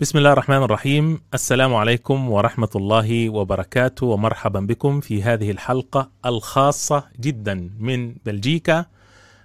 بسم 0.00 0.18
الله 0.18 0.32
الرحمن 0.32 0.62
الرحيم. 0.62 1.20
السلام 1.34 1.74
عليكم 1.74 2.30
ورحمة 2.30 2.68
الله 2.76 3.30
وبركاته 3.30 4.06
ومرحبا 4.06 4.60
بكم 4.60 5.00
في 5.00 5.22
هذه 5.22 5.50
الحلقة 5.50 6.10
الخاصة 6.26 7.04
جدا 7.20 7.70
من 7.78 8.14
بلجيكا. 8.26 8.86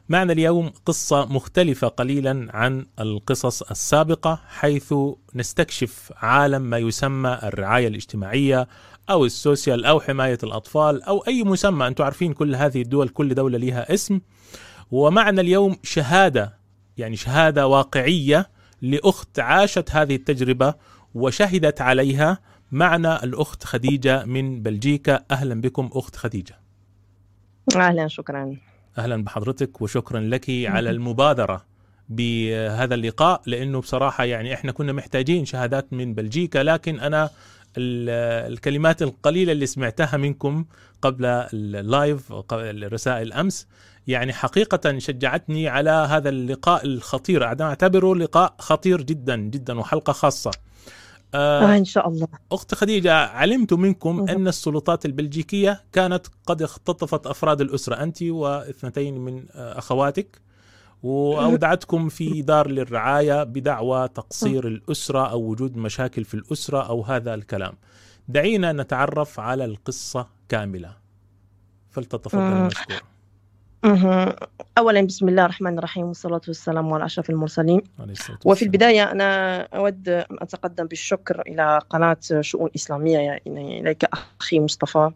معنا 0.09 0.33
اليوم 0.33 0.71
قصة 0.85 1.25
مختلفة 1.25 1.87
قليلا 1.87 2.47
عن 2.53 2.85
القصص 2.99 3.61
السابقة 3.61 4.39
حيث 4.47 4.93
نستكشف 5.35 6.13
عالم 6.17 6.61
ما 6.61 6.77
يسمى 6.77 7.39
الرعاية 7.43 7.87
الاجتماعية 7.87 8.67
أو 9.09 9.25
السوسيال 9.25 9.85
أو 9.85 9.99
حماية 9.99 10.39
الأطفال 10.43 11.03
أو 11.03 11.23
أي 11.27 11.43
مسمى. 11.43 11.87
أنتم 11.87 12.03
عارفين 12.03 12.33
كل 12.33 12.55
هذه 12.55 12.81
الدول 12.81 13.09
كل 13.09 13.35
دولة 13.35 13.57
لها 13.57 13.93
اسم. 13.93 14.19
ومعنا 14.91 15.41
اليوم 15.41 15.77
شهادة 15.83 16.53
يعني 16.97 17.15
شهادة 17.15 17.67
واقعية 17.67 18.60
لأخت 18.81 19.39
عاشت 19.39 19.91
هذه 19.91 20.15
التجربة 20.15 20.73
وشهدت 21.15 21.81
عليها. 21.81 22.37
معنا 22.71 23.23
الأخت 23.23 23.63
خديجة 23.63 24.25
من 24.25 24.61
بلجيكا. 24.63 25.23
أهلا 25.31 25.61
بكم 25.61 25.89
أخت 25.93 26.15
خديجة. 26.15 26.59
أهلا 27.75 28.07
شكرا. 28.07 28.55
أهلا 28.97 29.23
بحضرتك 29.23 29.81
وشكرا 29.81 30.19
لك 30.19 30.49
على 30.49 30.89
المبادرة 30.89 31.65
بهذا 32.09 32.95
اللقاء 32.95 33.41
لأنه 33.45 33.79
بصراحة 33.81 34.23
يعني 34.23 34.53
إحنا 34.53 34.71
كنا 34.71 34.93
محتاجين 34.93 35.45
شهادات 35.45 35.93
من 35.93 36.13
بلجيكا 36.13 36.59
لكن 36.59 36.99
أنا 36.99 37.29
ال- 37.77 38.51
الكلمات 38.53 39.01
القليلة 39.01 39.51
اللي 39.51 39.65
سمعتها 39.65 40.17
منكم 40.17 40.65
قبل 41.01 41.25
اللايف 41.25 42.33
الرسائل 42.53 43.33
أمس 43.33 43.67
يعني 44.11 44.33
حقيقة 44.33 44.97
شجعتني 44.97 45.67
على 45.67 45.89
هذا 45.89 46.29
اللقاء 46.29 46.85
الخطير 46.85 47.51
أنا 47.51 47.63
أعتبره 47.63 48.15
لقاء 48.15 48.55
خطير 48.59 49.01
جدا 49.01 49.35
جدا 49.35 49.79
وحلقة 49.79 50.13
خاصة 50.13 50.51
آه 51.33 51.73
آه 51.73 51.77
إن 51.77 51.85
شاء 51.85 52.07
الله 52.07 52.27
أخت 52.51 52.75
خديجة 52.75 53.13
علمت 53.13 53.73
منكم. 53.73 54.25
أن 54.29 54.47
السلطات 54.47 55.05
البلجيكية 55.05 55.83
كانت 55.93 56.27
قد 56.45 56.61
اختطفت 56.61 57.27
أفراد 57.27 57.61
الأسرة 57.61 58.03
أنت 58.03 58.23
واثنتين 58.23 59.17
من 59.17 59.45
آه، 59.51 59.77
أخواتك 59.77 60.41
وأودعتكم 61.03 62.09
في 62.09 62.41
دار 62.51 62.67
للرعاية 62.67 63.43
بدعوى 63.43 64.07
تقصير 64.07 64.67
الأسرة 64.67 65.31
أو 65.31 65.41
وجود 65.41 65.77
مشاكل 65.77 66.23
في 66.23 66.33
الأسرة 66.33 66.81
أو 66.89 67.01
هذا 67.01 67.33
الكلام 67.33 67.73
دعينا 68.27 68.71
نتعرف 68.71 69.39
على 69.39 69.65
القصة 69.65 70.27
كاملة 70.49 70.97
فلتتفضل 71.89 72.41
مم. 72.41 72.67
مشكور 72.67 72.95
مهم. 72.95 73.20
اولا 74.77 75.01
بسم 75.01 75.29
الله 75.29 75.45
الرحمن 75.45 75.77
الرحيم 75.77 76.05
والصلاة 76.05 76.41
والسلام 76.47 76.93
على 76.93 77.05
أشرف 77.05 77.29
المرسلين. 77.29 77.81
وفي. 78.45 78.65
البداية 78.65 79.11
أنا 79.11 79.61
أود 79.61 80.09
أن 80.09 80.37
أتقدم 80.39 80.85
بالشكر 80.85 81.41
إلى 81.47 81.81
قناة 81.89 82.17
شؤون 82.41 82.69
إسلامية 82.75 83.17
يعني 83.17 83.81
إليك 83.81 84.05
أخي 84.39 84.59
مصطفى 84.59 85.11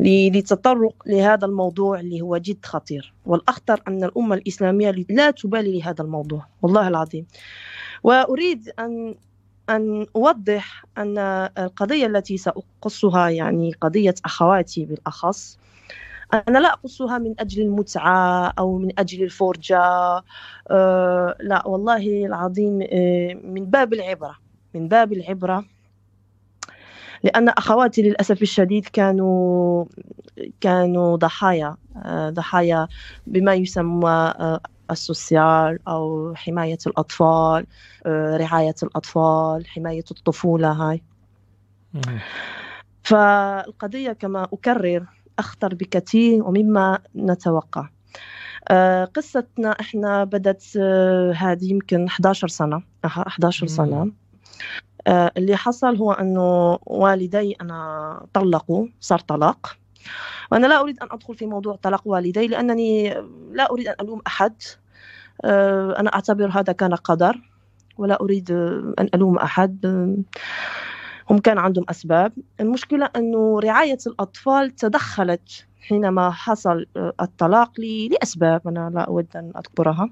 للتطرق 0.00 0.94
لهذا 1.06 1.46
الموضوع 1.46 2.00
اللي 2.00 2.20
هو 2.20 2.36
جد 2.36 2.64
خطير. 2.64 3.14
والأخطر 3.26 3.82
أن 3.88 4.04
الأمة 4.04 4.34
الإسلامية 4.34 4.90
لا 5.08 5.30
تبالي 5.30 5.78
لهذا 5.78 6.02
الموضوع. 6.02 6.46
والله 6.62 6.88
العظيم. 6.88 7.26
وأريد 8.02 8.70
ان 8.78 9.14
أن 9.70 10.06
أوضح 10.16 10.84
أن 10.98 11.18
القضية 11.58 12.06
التي 12.06 12.36
سأقصها 12.36 13.28
يعني 13.28 13.72
قضية 13.80 14.14
أخواتي 14.24 14.84
بالأخص 14.84 15.58
أنا 16.32 16.58
لا 16.58 16.72
أقصها 16.72 17.18
من 17.18 17.34
أجل 17.40 17.62
المتعة 17.62 18.46
أو 18.58 18.78
من 18.78 19.00
أجل 19.00 19.22
الفرجة. 19.24 19.78
أه 20.70 21.36
لا 21.40 21.66
والله 21.68 22.26
العظيم 22.26 22.82
أه 22.92 23.34
من 23.34 23.64
باب 23.70 23.92
العبرة 23.94 24.36
من 24.74 24.88
باب 24.88 25.12
العبرة. 25.12 25.64
لأن 27.24 27.48
أخواتي 27.48 28.02
للأسف 28.02 28.42
الشديد 28.42 28.86
كانوا 28.86 29.84
كانوا 30.60 31.16
ضحايا 31.16 31.76
أه 31.96 32.30
ضحايا 32.30 32.88
بما 33.26 33.54
يسمى 33.54 34.10
أه 34.10 34.60
السوسيال 34.90 35.78
أو 35.88 36.34
حماية 36.36 36.78
الأطفال 36.86 37.66
رعاية 38.06 38.74
الأطفال 38.82 39.66
حماية 39.66 40.04
الطفولة 40.10 40.72
هاي. 40.72 41.02
فالقضية 43.04 44.12
كما 44.12 44.44
أكرر 44.52 45.06
أخطر 45.38 45.74
بكثير 45.74 46.42
ومما 46.42 46.98
نتوقع. 47.16 47.88
آه، 48.68 49.04
قصتنا 49.04 49.70
إحنا 49.70 50.24
بدت 50.24 50.62
آه، 50.80 51.32
هذه 51.32 51.70
يمكن 51.70 52.08
11 52.08 52.48
سنة. 52.48 52.82
أها، 53.04 53.24
11 53.28 53.66
سنة. 53.66 54.12
آه، 55.06 55.32
اللي 55.36 55.56
حصل 55.56 55.96
هو 55.96 56.12
أنه 56.12 56.78
والدي 56.86 57.56
أنا 57.60 58.20
طلقوا 58.32 58.86
صار 59.00 59.18
طلاق. 59.18 59.76
وأنا 60.52 60.66
لا 60.66 60.80
أريد 60.80 61.02
أن 61.02 61.08
أدخل 61.10 61.34
في 61.34 61.46
موضوع 61.46 61.76
طلاق 61.76 62.02
والدي 62.04 62.46
لأنني 62.46 63.14
لا 63.52 63.70
أريد 63.70 63.88
أن 63.88 63.94
ألوم 64.00 64.20
أحد. 64.26 64.54
أنا 65.44 66.14
أعتبر 66.14 66.48
هذا 66.48 66.72
كان 66.72 66.94
قدر. 66.94 67.40
ولا 67.98 68.20
أريد 68.20 68.50
أن 68.98 69.08
ألوم 69.14 69.38
أحد. 69.38 69.86
هم 71.30 71.38
كان 71.38 71.58
عندهم 71.58 71.84
أسباب. 71.90 72.32
المشكلة 72.60 73.10
أنه 73.16 73.60
رعاية 73.60 73.98
الأطفال 74.06 74.70
تدخلت 74.70 75.66
حينما 75.80 76.30
حصل 76.30 76.86
آه، 76.96 77.12
الطلاق 77.20 77.72
لأسباب 78.10 78.68
أنا 78.68 78.90
لا 78.94 79.00
أود 79.00 79.26
أن 79.36 79.52
أذكرها. 79.56 80.10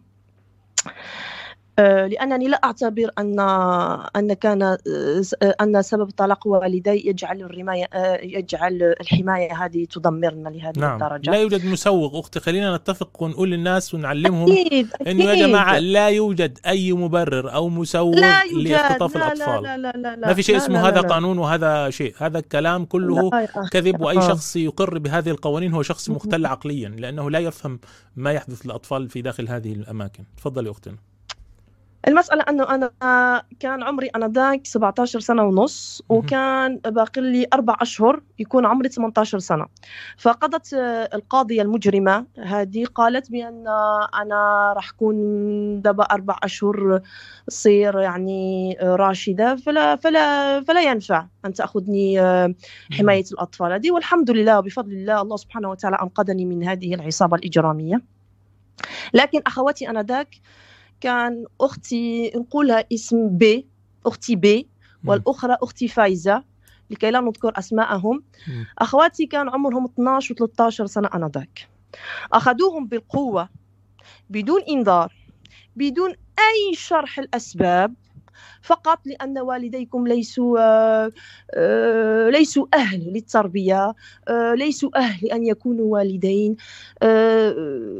آه، 1.78 2.06
لأنني 2.06 2.48
لا 2.48 2.60
أعتبر 2.64 3.10
أن 3.18 3.40
أن 4.16 4.32
كان 4.32 4.62
آه، 4.62 4.78
آه، 5.42 5.54
أن 5.60 5.82
سبب 5.82 6.10
طلاق 6.10 6.46
والدي 6.46 7.08
يجعل 7.08 7.42
الرماية 7.42 7.84
آه، 7.92 8.20
يجعل 8.22 8.94
الحماية 9.00 9.64
هذه 9.64 9.84
تدمرنا 9.84 10.48
لهذه 10.48 10.78
نعم. 10.78 11.02
الدرجة. 11.02 11.30
لا 11.30 11.36
يوجد 11.36 11.66
مسوغ 11.66 12.20
أختي 12.20 12.40
خلينا 12.40 12.76
نتفق 12.76 13.22
ونقول 13.22 13.50
للناس 13.50 13.94
ونعلمهم 13.94 14.52
أكيد 14.52 14.88
انه 15.06 15.24
يا 15.24 15.32
أكيد. 15.32 15.44
جماعة 15.46 15.78
لا 15.78 16.08
يوجد 16.08 16.58
أي 16.66 16.92
مبرر 16.92 17.54
أو 17.54 17.68
مسوغ 17.68 18.14
لا 18.14 18.44
لإختطاف 18.44 19.16
لا 19.16 19.32
الأطفال. 19.32 19.62
لا 19.62 19.76
لا 19.76 19.92
لا 19.92 20.16
لا. 20.16 20.26
ما 20.26 20.34
في 20.34 20.42
شيء 20.42 20.56
لا 20.56 20.64
اسمه 20.64 20.82
لا 20.82 20.88
هذا 20.88 21.00
لا. 21.00 21.08
قانون 21.08 21.38
وهذا 21.38 21.90
شيء. 21.90 22.14
هذا 22.18 22.38
الكلام 22.38 22.84
كله 22.84 23.30
لا. 23.30 23.68
كذب 23.72 24.00
وأي. 24.00 24.20
شخص 24.22 24.56
يقر 24.56 24.98
بهذه 24.98 25.30
القوانين. 25.30 25.72
هو 25.74 25.82
شخص 25.82 26.10
مختل 26.10 26.46
عقليا 26.46 26.88
لأنه 26.88 27.30
لا 27.30 27.38
يفهم 27.38 27.80
ما 28.16 28.32
يحدث 28.32 28.66
للأطفال 28.66 29.08
في 29.08 29.22
داخل 29.22 29.48
هذه 29.48 29.72
الأماكن. 29.72 30.24
تفضلي 30.36 30.70
اختنا 30.70 31.11
المسألة 32.08 32.42
أنه 32.48 32.74
أنا 32.74 33.42
كان 33.60 33.82
عمري 33.82 34.06
أنا 34.06 34.28
ذاك 34.28 34.66
17 34.66 35.20
سنة 35.20 35.42
ونص. 35.42 36.02
وكان 36.08 36.76
باقي 36.76 37.20
لي 37.20 37.46
أربع 37.52 37.76
أشهر 37.80 38.22
يكون 38.38 38.66
عمري 38.66 38.88
18 38.88 39.38
سنة. 39.38 39.66
فقضت 40.16 40.74
آه، 40.74 41.08
القاضية 41.14 41.62
المجرمة 41.62 42.26
هذه 42.38 42.84
قالت 42.84 43.30
بأن 43.30 43.64
أنا 44.14 44.72
راح 44.76 44.90
كون 44.90 45.16
دابا 45.82 46.04
أربع 46.04 46.36
أشهر 46.42 47.00
صير 47.48 48.00
يعني 48.00 48.76
آه، 48.80 48.96
راشدة 48.96 49.56
فلا 49.56 49.96
فلا 49.96 50.60
فلا 50.60 50.82
ينفع 50.82 51.26
أن 51.44 51.52
تأخذني 51.52 52.20
آه، 52.20 52.54
حماية 52.92 53.24
الأطفال 53.32 53.72
هذه. 53.72 53.90
والحمد 53.90 54.30
لله 54.30 54.58
وبفضل 54.58 54.92
الله 54.92 55.22
الله 55.22 55.36
سبحانه 55.36 55.70
وتعالى 55.70 55.96
أنقذني 56.02 56.44
من 56.44 56.64
هذه 56.64 56.94
العصابة 56.94 57.36
الإجرامية. 57.36 58.00
لكن 59.14 59.40
أخواتي 59.46 59.88
أنا 59.90 60.02
ذاك 60.02 60.28
كان 61.02 61.44
أختي 61.60 62.32
نقولها 62.36 62.84
اسم 62.92 63.36
بي 63.38 63.66
أختي 64.06 64.36
بي 64.36 64.68
مم. 65.02 65.10
والأخرى 65.10 65.56
أختي 65.62 65.88
فايزة 65.88 66.44
لكي 66.90 67.10
لا 67.10 67.20
نذكر 67.20 67.52
أسماءهم 67.58 68.22
مم. 68.48 68.66
أخواتي 68.78 69.26
كان 69.26 69.48
عمرهم 69.48 69.84
12 69.84 70.32
و 70.32 70.36
13 70.36 70.86
سنة 70.86 71.08
آنذاك 71.14 71.68
أخذوهم 72.32 72.86
بالقوة 72.86 73.48
بدون 74.30 74.60
إنذار 74.68 75.12
بدون 75.76 76.10
أي 76.38 76.74
شرح 76.74 77.18
الأسباب 77.18 77.94
فقط 78.62 78.98
لأن 79.06 79.38
والديكم 79.38 80.06
ليسوا 80.06 80.58
آه، 80.60 81.12
آه، 81.50 82.30
ليسوا 82.30 82.66
أهل 82.74 83.12
للتربية 83.12 83.94
آه، 84.28 84.54
ليسوا 84.54 84.98
أهل 84.98 85.26
لأن 85.26 85.46
يكونوا 85.46 85.92
والدين 85.92 86.56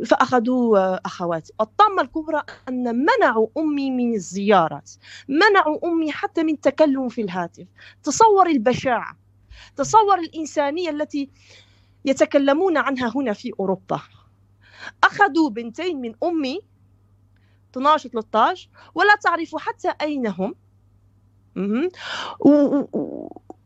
فأخذوا 0.05 0.97
أخواتي 1.07 1.53
الطامة 1.61 2.03
الكبرى 2.03 2.43
أن 2.69 2.97
منعوا 2.97 3.47
أمي 3.59 3.91
من 3.91 4.15
الزيارات 4.15 4.91
منعوا 5.29 5.79
أمي 5.89 6.13
حتى 6.13 6.43
من 6.43 6.55
التكلم 6.55 7.09
في 7.09 7.21
الهاتف. 7.21 7.67
تصور 8.03 8.47
البشاعة 8.47 9.17
تصور 9.77 10.19
الإنسانية 10.19 10.91
التي 10.91 11.29
يتكلمون 12.05 12.77
عنها 12.77 13.13
هنا 13.17 13.33
في 13.33 13.53
أوروبا. 13.61 14.01
أخذوا 15.05 15.51
بنتين 15.51 16.01
من 16.01 16.15
أمي 16.23 16.61
12 17.77 18.09
13 18.09 18.69
ولا 18.95 19.15
تعرف 19.15 19.57
حتى 19.57 19.95
أين 20.01 20.27
هم 20.27 20.55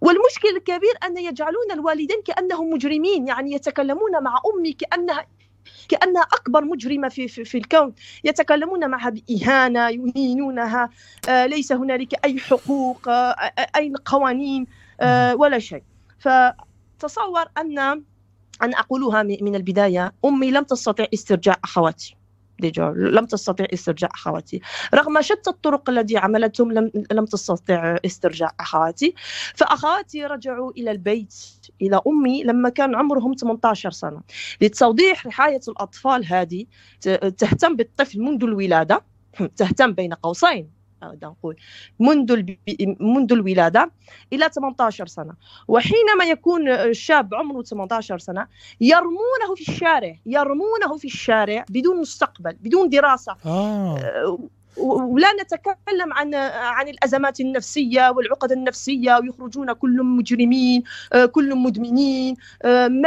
والمشكل 0.00 0.49
الكبير 0.56 0.94
أن 1.05 1.17
يجعلون 1.17 1.73
الوالدين 1.73 2.23
كأنهم 2.25 2.70
مجرمين 2.70 3.29
يعني 3.29 3.53
يتكلمون 3.53 4.23
مع 4.23 4.41
أمي 4.55 4.73
كأنها 4.73 5.26
كأنها 5.88 6.23
أكبر 6.23 6.64
مجرمة 6.64 7.08
في, 7.08 7.29
في, 7.29 7.44
في 7.44 7.58
الكون. 7.58 7.94
يتكلمون 8.25 8.91
معها 8.91 9.11
بإهانة 9.11 9.88
يهينونها. 9.88 10.91
آه 11.29 11.47
ليس 11.47 11.73
هنالك 11.73 12.25
أي 12.25 12.41
حقوق 12.41 13.08
آه 13.08 13.53
أي 13.76 13.93
قوانين 14.05 14.67
آه 15.00 15.35
ولا 15.37 15.58
شيء. 15.58 15.82
فتصور 16.19 17.44
أن 17.58 17.79
أن 18.62 18.75
أقولها 18.75 19.23
من 19.23 19.55
البداية 19.55 20.12
أمي 20.25 20.50
لم 20.50 20.62
تستطع 20.64 21.06
استرجاع 21.14 21.56
أخواتي. 21.64 22.17
ديجا 22.58 22.94
لم 22.97 23.26
تستطيع 23.26 23.67
استرجاع 23.75 24.11
أخواتي. 24.14 24.61
رغم 24.94 25.20
شتى 25.20 25.50
الطرق 25.50 25.91
التي 25.91 26.17
عملتهم 26.17 26.73
لم 26.73 26.91
لم 27.12 27.25
تستطيع 27.25 27.97
استرجاع 28.06 28.53
أخواتي. 28.61 29.14
فأخواتي 29.55 30.26
رجعوا 30.26 30.70
إلى 30.70 30.91
البيت 30.91 31.35
إلى 31.82 32.00
أمي 32.06 32.43
لما 32.44 32.69
كان 32.69 32.94
عمرهم 32.94 33.35
18 33.35 33.91
سنة. 33.91 34.20
لتوضيح 34.61 35.26
رعاية 35.26 35.61
الأطفال 35.69 36.26
هذه 36.26 36.67
تهتم 37.38 37.76
بالطفل 37.76 38.20
منذ 38.20 38.44
الولادة 38.44 39.05
تهتم 39.56 39.93
بين 39.93 40.14
قوسين. 40.14 40.75
نقول 41.02 41.56
منذ 42.00 42.43
منذ 43.00 43.32
الولادة 43.32 43.90
إلى 44.32 44.48
18 44.54 45.06
سنة 45.06 45.32
وحينما 45.69 46.25
يكون 46.25 46.69
الشاب 46.69 47.34
عمره 47.34 47.62
18 47.62 48.19
سنة 48.19 48.46
يرمونه 48.81 49.54
في 49.56 49.69
الشارع 49.69 50.16
يرمونه 50.26 50.96
في 50.98 51.04
الشارع 51.04 51.64
بدون 51.69 52.00
مستقبل 52.00 52.52
بدون 52.52 52.88
دراسة 52.88 53.37
آه. 53.46 53.98
آه، 53.98 54.38
ولا 54.76 55.28
نتكلم 55.43 56.12
عن 56.12 56.34
عن 56.34 56.88
الأزمات 56.88 57.40
النفسية 57.40 58.10
والعقد 58.10 58.52
النفسية 58.52 59.19
ويخرجون 59.19 59.72
كلهم 59.72 60.16
مجرمين 60.16 60.82
آه، 61.12 61.26
كلهم 61.26 61.62
مدمنين 61.62 62.37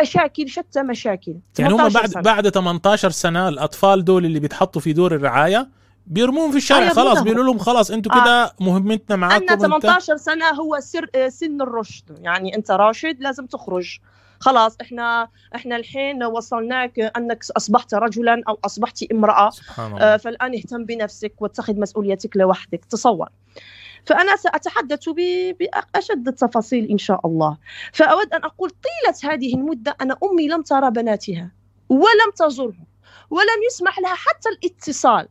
مشاكل 0.01 0.50
شتى 0.50 0.83
مشاكل 0.83 1.36
يعني 1.59 1.74
هم 1.74 1.89
بعد 1.89 2.06
سنة. 2.06 2.21
بعد 2.21 2.50
18 2.50 3.09
سنة 3.09 3.50
الأطفال 3.50 4.06
دول 4.06 4.25
اللي 4.25 4.39
بيتحطوا 4.39 4.81
في 4.81 4.94
دور 4.94 5.15
الرعاية 5.15 5.78
بيرموهم 6.09 6.51
في 6.51 6.57
الشارع 6.57 6.88
آه 6.88 6.89
خلاص 6.89 7.21
بيقولوا 7.21 7.44
لهم 7.44 7.57
خلاص 7.57 7.91
أنتم 7.91 8.11
آه. 8.11 8.23
كده 8.23 8.53
مهمتنا 8.59 9.15
معاكم 9.15 9.50
أن 9.50 9.59
18 9.59 10.17
سنة 10.17 10.45
هو 10.50 10.79
سر 10.79 11.09
آه، 11.15 11.29
سن 11.29 11.61
الرشد. 11.61 12.19
يعني 12.21 12.56
أنت 12.56 12.71
راشد 12.71 13.21
لازم 13.21 13.45
تخرج. 13.45 14.00
خلاص 14.39 14.77
إحنا 14.81 15.27
إحنا 15.56 15.75
الحين 15.75 16.23
وصلناك 16.23 17.00
انك 17.00 17.44
اصبحت 17.57 17.94
رجلا 17.94 18.41
أو 18.47 18.59
اصبحت 18.65 19.03
امرأة. 19.11 19.50
سبحان 19.50 19.91
الله. 19.91 20.01
آه 20.01 20.17
فالآن 20.17 20.53
اهتم 20.53 20.85
بنفسك 20.85 21.33
واتخذ 21.41 21.79
مسؤوليتك 21.79 22.38
لوحدك. 22.38 22.85
تصور. 22.85 23.29
فأنا 24.05 24.35
سأتحدث 24.35 25.09
بأشد 25.59 26.27
التفاصيل 26.27 26.85
إن 26.85 26.97
شاء 26.97 27.27
الله. 27.27 27.57
فأود 27.94 28.33
أن 28.33 28.44
أقول 28.44 28.69
طيلة 28.69 29.33
هذه 29.33 29.55
المدة 29.55 29.95
أنا 30.01 30.17
أمي 30.23 30.47
لم 30.47 30.62
ترى 30.62 30.91
بناتها 30.91 31.51
ولم 31.89 32.31
تزرهم 32.35 32.85
ولم 33.29 33.59
يسمح 33.67 34.00
لها 34.00 34.15
حتى 34.15 34.50
الاتصال. 34.50 35.27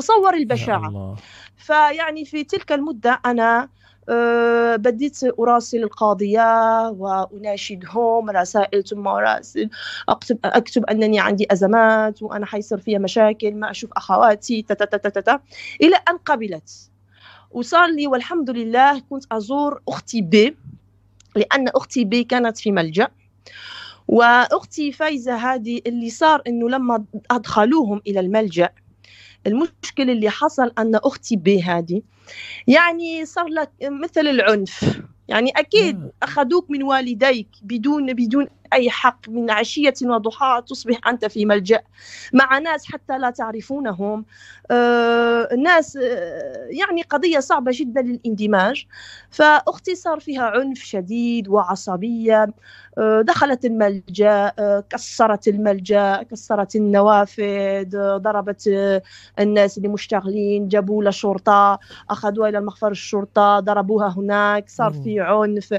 تصور 0.00 0.34
البشاعة. 0.34 1.16
فيعني 1.56 2.24
في 2.24 2.44
تلك 2.44 2.72
المدة 2.72 3.20
أنا 3.26 3.68
أه 4.08 4.76
بديت 4.76 5.18
أراسل 5.40 5.82
القاضية 5.82 6.88
وأناشدهم 6.88 8.30
رسائل 8.30 8.84
ثم 8.84 9.08
راسل 9.08 9.70
أكتب, 10.08 10.38
أكتب 10.44 10.84
أنني 10.84 11.20
عندي 11.20 11.46
أزمات 11.50 12.22
وأنا 12.22 12.46
حيصير 12.46 12.78
فيها 12.78 12.98
مشاكل 12.98 13.54
ما 13.54 13.70
أشوف 13.70 13.90
أخواتي 13.96 14.62
تا 14.62 14.74
تا 14.74 14.84
تا 14.84 15.08
تا 15.08 15.20
تا 15.20 15.40
إلى 15.82 15.96
أن 16.08 16.16
قبلت. 16.16 16.90
وصار 17.50 17.86
لي 17.86 18.06
والحمد 18.06 18.50
لله 18.50 18.98
كنت 19.10 19.24
أزور 19.32 19.82
أختي 19.88 20.22
بي 20.22 20.56
لأن 21.36 21.68
أختي 21.68 22.04
بي 22.04 22.24
كانت 22.24 22.58
في 22.58 22.72
ملجأ. 22.72 23.08
وأختي 24.08 24.92
فايزة 24.92 25.36
هذه 25.36 25.80
اللي 25.86 26.10
صار 26.10 26.42
إنه 26.46 26.68
لما 26.68 27.04
أدخلوهم 27.30 28.00
إلى 28.06 28.20
الملجأ 28.20 28.68
المشكل 29.46 30.10
اللي 30.10 30.30
حصل 30.30 30.72
أن 30.78 30.94
أختي 30.94 31.36
بي 31.36 31.62
هذه 31.62 32.02
يعني 32.66 33.26
صار 33.26 33.46
لك 33.46 33.70
مثل 33.82 34.20
العنف. 34.20 35.00
يعني 35.28 35.50
أكيد 35.50 36.10
أخذوك 36.22 36.70
من 36.70 36.82
والديك 36.82 37.48
بدون 37.62 38.12
بدون 38.14 38.46
أي 38.72 38.90
حق 38.90 39.28
من 39.28 39.50
عشية 39.50 39.94
وضحاها 40.02 40.60
تصبح 40.60 41.08
أنت 41.08 41.24
في 41.24 41.46
ملجأ. 41.46 41.80
مع 42.32 42.58
ناس 42.58 42.86
حتى 42.92 43.18
لا 43.18 43.30
تعرفونهم. 43.30 44.24
آه 44.70 45.48
ناس 45.58 45.96
آه 45.96 46.66
يعني 46.70 47.02
قضية 47.02 47.40
صعبة 47.40 47.72
جدا 47.74 48.02
للاندماج. 48.02 48.86
فأختي 49.30 49.94
صار 49.94 50.20
فيها 50.20 50.42
عنف 50.42 50.78
شديد 50.78 51.48
وعصبية. 51.48 52.46
آه 52.98 53.20
دخلت 53.22 53.64
الملجأ 53.64 54.52
آه 54.58 54.84
كسرت 54.90 55.48
الملجأ 55.48 56.22
كسرت 56.22 56.76
النوافذ 56.76 58.16
ضربت 58.16 58.68
الناس 59.38 59.78
اللي 59.78 59.88
مشتغلين 59.88 60.68
جابوا 60.68 61.02
لها 61.02 61.10
شرطة 61.10 61.78
أخذوها 62.10 62.48
إلى 62.48 62.60
مخفر 62.60 62.90
الشرطة 62.90 63.60
ضربوها 63.60 64.14
هناك 64.16 64.68
صار 64.68 64.92
في 64.92 65.20
عنف 65.20 65.74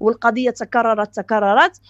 والقضية 0.00 0.50
تكررت 0.50 1.14
تكررت. 1.14 1.80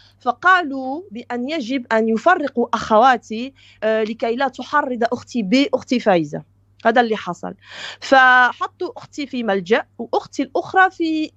فقالوا 0.45 1.03
بأن 1.11 1.49
يجب 1.49 1.87
أن 1.93 2.09
يفرقوا 2.09 2.67
أخواتي 2.75 3.55
آه، 3.83 4.03
لكي 4.03 4.37
لا 4.37 4.49
تحرض 4.49 5.05
أختي 5.13 5.43
بأختي 5.43 6.01
فايزة. 6.01 6.43
هذا 6.87 7.01
اللي 7.01 7.17
حصل. 7.17 7.55
فحطوا 8.01 8.93
أختي 8.97 9.27
في 9.27 9.43
ملجأ 9.43 9.85
وأختي 9.99 10.43
الأخرى 10.43 10.91
في 10.91 11.31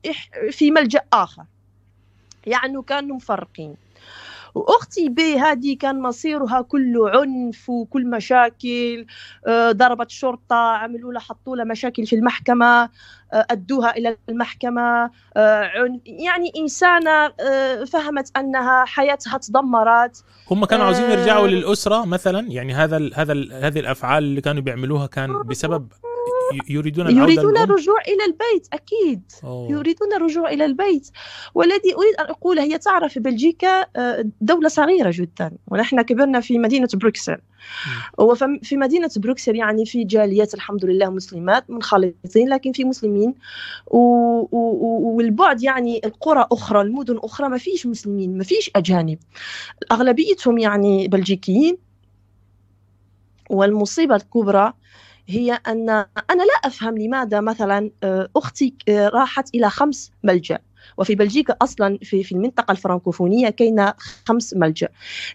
في 0.51 0.71
ملجأ 0.71 1.01
آخر. 1.13 1.44
يعني 2.45 2.83
كانوا 2.88 3.15
مفرقين. 3.15 3.75
وأختي 4.57 5.09
بي 5.09 5.39
هذه 5.39 5.77
كان 5.77 6.01
مصيرها 6.01 6.62
كله 6.62 7.09
عنف 7.09 7.69
وكل 7.69 8.09
مشاكل 8.09 9.06
آه، 9.48 9.71
ضربت 9.71 10.09
شرطة 10.09 10.56
عملوا 10.56 11.13
لها 11.13 11.21
حطوا 11.21 11.56
لها 11.56 11.65
مشاكل 11.65 12.06
في 12.06 12.15
المحكمة 12.15 12.89
آه، 13.33 13.45
أدوها 13.51 13.98
إلى 13.98 14.18
المحكمة 14.30 15.12
آه، 15.38 15.71
يعني 16.06 16.51
إنسانة 16.57 17.30
فهمت 17.86 18.38
أنها 18.38 18.86
حياتها 18.86 19.38
تدمرت. 19.38 20.24
هم 20.51 20.65
كانوا 20.65 20.86
عاوزين 20.86 21.12
يرجعوا 21.12 21.48
للأسرة 21.48 22.06
مثلا؟ 22.06 22.48
يعني 22.50 22.74
هذا 22.74 23.10
هذا 23.15 23.33
هذه 23.51 23.80
الأفعال 23.80 24.24
اللي 24.24 24.42
كانوا 24.42 24.62
بيعملوها 24.62 25.07
كان 25.07 25.44
بسبب 25.44 25.88
يريدون 26.69 27.17
يريدون 27.17 27.57
الرجوع 27.57 28.01
إلى 28.01 28.25
البيت 28.25 28.67
أكيد. 28.73 29.21
أوه. 29.44 29.71
يريدون 29.71 30.13
الرجوع 30.13 30.49
إلى 30.49 30.65
البيت. 30.65 31.09
والذي 31.55 31.95
أريد 31.97 32.15
أن 32.19 32.25
أقول 32.25 32.59
هي 32.59 32.77
تعرف 32.77 33.19
بلجيكا 33.19 33.85
آه، 33.95 34.25
دولة 34.41 34.69
صغيرة 34.69 35.11
جدا 35.13 35.51
ونحن 35.67 36.01
كبرنا 36.01 36.39
في 36.39 36.59
مدينة 36.59 36.88
بروكسل. 36.94 37.38
وفي 38.17 38.77
مدينة 38.77 39.09
بروكسل 39.17 39.55
يعني 39.55 39.85
في 39.85 40.03
جاليات 40.03 40.53
الحمد 40.53 40.85
لله 40.85 41.09
مسلمات 41.09 41.69
منخلطين 41.69 42.50
لكن 42.50 42.71
في 42.71 42.83
مسلمين. 42.83 43.35
و... 43.88 44.00
و... 44.51 45.15
والبعد 45.17 45.63
يعني 45.63 46.01
القرى 46.05 46.48
أخرى 46.51 46.81
المدن 46.81 47.17
أخرى 47.24 47.50
ما 47.50 47.57
فيش 47.57 47.86
مسلمين 47.86 48.38
ما 48.38 48.43
فيش 48.43 48.72
أجانب. 48.75 49.17
أغلبيتهم 49.91 50.57
يعني 50.57 51.07
بلجيكيين. 51.07 51.77
والمصيبة 53.50 54.15
الكبرى 54.15 54.74
هي 55.27 55.53
أن 55.67 55.89
أنا 55.89 56.43
لا 56.43 56.53
أفهم 56.65 56.98
لماذا 56.98 57.41
مثلا 57.41 57.91
آه، 58.03 58.27
أختي 58.36 58.74
آه، 58.89 59.10
راحت 59.10 59.55
إلى 59.55 59.69
خمس 59.69 60.12
ملجأ. 60.24 60.60
وفي 60.98 61.15
بلجيكا 61.15 61.55
أصلا 61.62 61.98
في 62.03 62.24
في 62.24 62.31
المنطقة 62.31 62.72
الفرنكوفونية 62.72 63.50
كاين 63.50 63.91
خمس 64.25 64.53
ملجأ. 64.53 64.88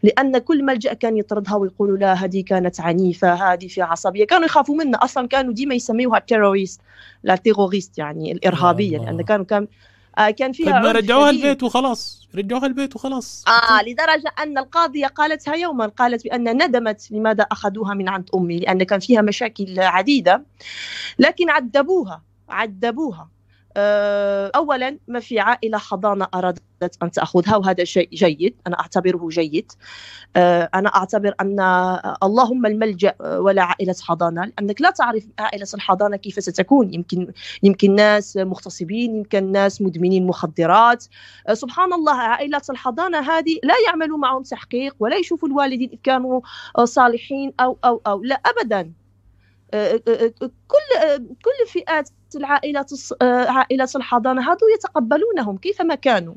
لأن 0.02 0.38
كل 0.38 0.64
ملجأ 0.64 0.92
كان 0.92 1.16
يطردها 1.16 1.54
ويقولوا 1.54 1.96
لا 1.96 2.12
هذه 2.12 2.42
كانت 2.44 2.80
عنيفة 2.80 3.52
هذه 3.52 3.66
في 3.68 3.82
عصبية. 3.82 4.26
كانوا 4.26 4.46
يخافوا 4.46 4.76
منها. 4.76 5.04
أصلا 5.04 5.28
كانوا 5.28 5.52
ديما 5.52 5.74
يسميوها 5.74 6.18
تيروريست 6.18 6.80
لا 7.22 7.36
تيروريست 7.36 7.98
يعني 7.98 8.32
الإرهابية 8.32 8.98
لأن 8.98 9.22
كانوا 9.22 9.44
كان 9.44 9.66
آه 10.18 10.30
كان 10.30 10.52
فيها 10.52 10.80
ما 10.80 10.92
رجعوها 10.92 11.30
البيت 11.30 11.62
وخلاص. 11.62 12.28
رجعوها 12.34 12.66
البيت 12.66 12.96
وخلاص. 12.96 13.44
آه 13.48 13.82
لدرجة 13.82 14.32
أن 14.42 14.58
القاضية 14.58 15.06
قالتها 15.06 15.54
يوما 15.54 15.86
قالت 15.86 16.24
بأن 16.24 16.64
ندمت 16.64 17.08
لماذا 17.10 17.42
أخذوها 17.42 17.94
من 17.94 18.08
عند 18.08 18.28
أمي 18.34 18.58
لأن 18.58 18.82
كان 18.82 19.00
فيها 19.00 19.20
مشاكل 19.22 19.80
عديدة 19.80 20.44
لكن 21.18 21.50
عذبوها 21.50 22.22
عذبوها. 22.48 23.28
اولا 23.76 24.98
ما 25.08 25.20
في 25.20 25.40
عائلة 25.40 25.78
حضانة 25.78 26.28
أرادت 26.34 26.62
أن 27.02 27.10
تأخذها 27.10 27.56
وهذا 27.56 27.84
شيء 27.84 28.08
جيد 28.12 28.54
أنا 28.66 28.80
أعتبره 28.80 29.28
جيد. 29.28 29.72
آه، 30.36 30.70
أنا 30.74 30.88
أعتبر 30.88 31.34
أن 31.40 31.60
اللهم 32.22 32.66
الملجأ 32.66 33.14
ولا 33.20 33.62
عائلة 33.62 33.94
حضانة 34.02 34.44
لأنك 34.44 34.80
لا 34.80 34.90
تعرف 34.90 35.24
عائلة 35.38 35.66
الحضانة 35.74 36.16
كيف 36.16 36.34
ستكون. 36.42 36.94
يمكن 36.94 37.32
يمكن 37.62 37.94
ناس 37.94 38.36
مغتصبين 38.36 39.16
يمكن 39.16 39.52
ناس 39.52 39.82
مدمنين 39.82 40.26
مخدرات. 40.26 41.04
آه، 41.48 41.54
سبحان 41.54 41.92
الله 41.92 42.14
عائله 42.14 42.62
الحضانة 42.70 43.18
هذه 43.18 43.58
لا 43.64 43.74
يعملوا 43.86 44.18
معهم 44.18 44.42
تحقيق 44.42 44.96
ولا 45.00 45.16
يشوفوا 45.16 45.48
الوالدين 45.48 45.98
كانوا 46.02 46.40
صالحين 46.84 47.52
أو 47.60 47.78
أو 47.84 48.02
أو 48.06 48.22
لا 48.22 48.34
ابدا. 48.34 48.92
كل 50.68 51.18
كل 51.18 51.72
فئات 51.72 52.08
العائلات 52.36 52.90
عائلات 53.22 53.96
الحضانة 53.96 54.42
هذو 54.42 54.68
يتقبلونهم 54.74 55.56
كيفما 55.56 55.94
كانوا. 55.94 56.34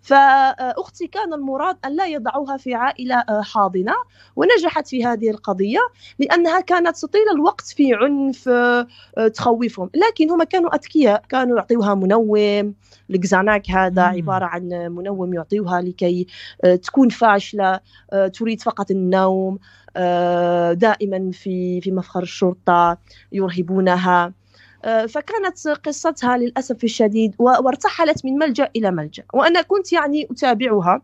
فأختي 0.00 1.06
كان 1.06 1.32
المراد 1.32 1.76
أن 1.84 1.96
لا 1.96 2.06
يضعوها 2.06 2.56
في 2.56 2.74
عائلة 2.74 3.24
حاضنة 3.42 3.92
ونجحت 4.36 4.88
في 4.88 5.04
هذه 5.04 5.30
القضية 5.30 5.78
لأنها 6.18 6.60
كانت 6.60 7.04
طيل 7.04 7.28
الوقت 7.34 7.66
في 7.66 7.94
عنف 7.94 8.50
تخوفهم. 9.34 9.90
لكن 9.94 10.30
هم 10.30 10.42
كانوا 10.42 10.74
أذكياء 10.74 11.22
كانوا 11.28 11.56
يعطيوها 11.56 11.94
منوم. 11.94 12.74
الكزاناك 13.10 13.70
هذا 13.70 14.02
عبارة 14.02 14.44
عن 14.44 14.68
منوم 14.68 15.34
يعطيوها 15.34 15.80
لكي 15.80 16.26
تكون 16.82 17.08
فاشلة 17.08 17.80
تريد 18.34 18.62
فقط 18.62 18.90
النوم. 18.90 19.58
دائما 20.72 21.30
في 21.32 21.80
في 21.80 21.90
مفخر 21.92 22.22
الشرطة 22.22 22.98
يرهبونها. 23.32 24.32
فكانت 24.84 25.68
قصتها 25.68 26.36
للأسف 26.36 26.84
الشديد 26.84 27.34
وارتحلت 27.38 28.24
من 28.24 28.32
ملجأ 28.32 28.70
إلى 28.76 28.90
ملجأ. 28.90 29.22
وأنا 29.34 29.62
كنت 29.62 29.92
يعني 29.92 30.28
أتابعها. 30.30 31.02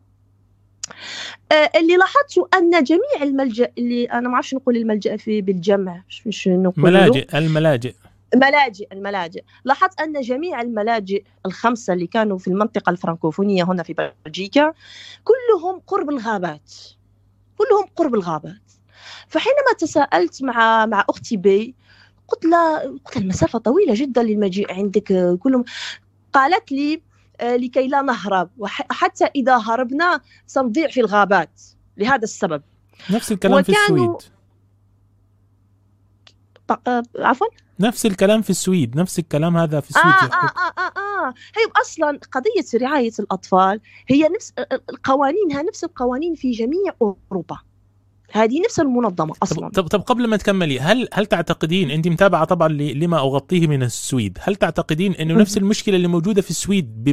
اللي 1.77 1.97
لاحظته 1.97 2.49
أن 2.55 2.83
جميع 2.85 3.23
الملجأ 3.23 3.73
اللي 3.79 4.05
أنا 4.05 4.29
ما 4.29 4.35
أعرفش 4.35 4.55
نقول 4.55 4.77
الملجأ 4.77 5.17
في 5.17 5.41
بالجمع 5.41 6.03
مش 6.27 6.49
نقول 6.49 6.85
ملاجئ 6.85 7.39
الملاجئ. 7.39 7.95
ملاجئ 8.35 8.87
الملاجئ. 8.93 9.43
لاحظت 9.65 10.01
أن 10.01 10.21
جميع 10.21 10.61
الملاجئ 10.61 11.25
الخمسة 11.47 11.93
اللي 11.93 12.07
كانوا 12.07 12.39
في 12.39 12.49
المنطقة 12.49 12.91
الفرنكوفونية 12.91 13.65
هنا 13.65 13.83
في 13.83 14.13
بلجيكا 14.25 14.73
كلهم 15.25 15.81
قرب 15.87 16.11
الغابات. 16.11 16.73
كلهم 17.59 17.87
قرب 17.97 18.15
الغابات. 18.15 18.70
فحينما 19.29 19.73
تساءلت 19.79 20.43
مع 20.43 20.87
مع 20.87 21.05
أختي 21.11 21.37
بي 21.37 21.75
قلت 22.29 22.45
لها 22.45 22.79
قلت 22.79 23.17
المسافة 23.17 23.59
طويلة 23.59 23.95
جدا 23.95 24.23
للمجيء 24.23 24.73
عندك 24.73 25.37
كلهم 25.43 25.65
قالت 26.33 26.73
لي 26.73 27.03
آه، 27.41 27.57
لكي 27.57 27.89
لا 27.89 28.03
نهرب 28.03 28.51
وحتى 28.59 29.25
إذا 29.25 29.57
هربنا 29.57 30.21
سنضيع 30.47 30.89
في 30.89 31.01
الغابات 31.01 31.61
لهذا 31.97 32.25
السبب. 32.25 32.63
نفس 33.11 33.33
الكلام 33.33 33.63
في 33.63 33.73
السويد. 33.73 34.17
آه، 36.87 37.03
عفوا؟ 37.19 37.47
نفس 37.81 38.07
الكلام 38.07 38.43
في 38.43 38.51
السويد 38.51 38.97
نفس 38.97 39.19
الكلام 39.19 39.57
هذا 39.57 39.81
في 39.81 39.91
السويد. 39.91 40.05
آه 40.07 40.25
آه 40.25 40.51
آه 40.57 40.73
آه, 40.79 41.27
آه. 41.27 41.29
هي 41.29 41.73
أصلا 41.83 42.21
قضية 42.33 42.87
رعاية 42.87 43.13
الأطفال 43.19 43.81
هي 44.09 44.29
نفس 44.29 44.53
قوانينها 45.05 45.63
نفس 45.63 45.85
القوانين 45.85 46.35
في 46.35 46.51
جميع 46.51 46.93
أوروبا. 47.03 47.59
هذه 48.33 48.61
نفس 48.65 48.81
المنظمة 48.81 49.35
أصلا. 49.43 49.69
طب, 49.69 49.87
طب 49.87 50.01
قبل 50.01 50.27
ما 50.27 50.37
تكملي 50.37 50.81
هل 50.81 51.09
هل 51.13 51.27
تعتقدين 51.27 51.91
أنت 51.91 52.09
متابعة 52.09 52.45
طبعا 52.45 52.69
لما 52.69 53.19
أغطيه 53.19 53.67
من 53.67 53.83
السويد 53.83 54.39
هل 54.41 54.57
تعتقدين 54.57 55.13
أنه 55.13 55.35
نفس 55.35 55.57
المشكلة 55.57 55.97
اللي 55.97 56.09
موجودة 56.09 56.43
في 56.43 56.51
السويد 56.51 57.05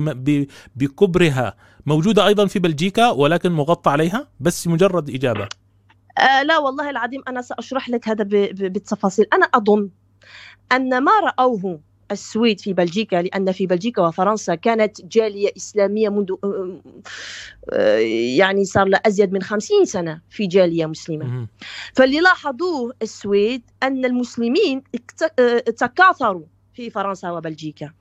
بكبرها 0.76 1.56
موجودة 1.86 2.28
أيضا 2.28 2.46
في 2.46 2.60
بلجيكا 2.60 3.10
ولكن 3.10 3.52
مغطى 3.52 3.90
عليها؟ 3.90 4.28
بس 4.40 4.68
مجرد 4.68 5.10
إجابة. 5.10 5.48
آه 6.18 6.44
لا 6.44 6.58
والله 6.58 6.90
العظيم 6.90 7.22
أنا 7.28 7.42
سأشرح 7.42 7.90
لك 7.90 8.10
هذا 8.10 8.24
بالتفاصيل 8.24 9.26
أنا 9.34 9.46
أظن 9.46 9.90
أن 10.72 11.04
ما 11.04 11.12
رأوه 11.20 11.80
السويد 12.12 12.60
في 12.60 12.74
بلجيكا 12.74 13.16
لأن 13.16 13.52
في 13.52 13.66
بلجيكا 13.68 14.02
وفرنسا 14.02 14.56
كانت 14.56 15.06
جالية 15.06 15.50
إسلامية 15.58 16.10
منذ 16.10 16.32
آه، 17.74 17.98
يعني 18.38 18.66
صار 18.66 18.88
له 18.88 19.00
أزيد 19.06 19.34
من 19.34 19.42
خمسين 19.42 19.86
سنة 19.86 20.22
في 20.30 20.48
جالية 20.48 20.86
مسلمة. 20.86 21.48
فاللي 21.94 22.20
لاحظوه 22.20 22.94
السويد 23.02 23.62
أن 23.84 24.06
المسلمين 24.06 24.82
آه، 25.40 25.60
تكاثروا 25.60 26.46
في 26.74 26.90
فرنسا 26.90 27.32
وبلجيكا. 27.32 27.92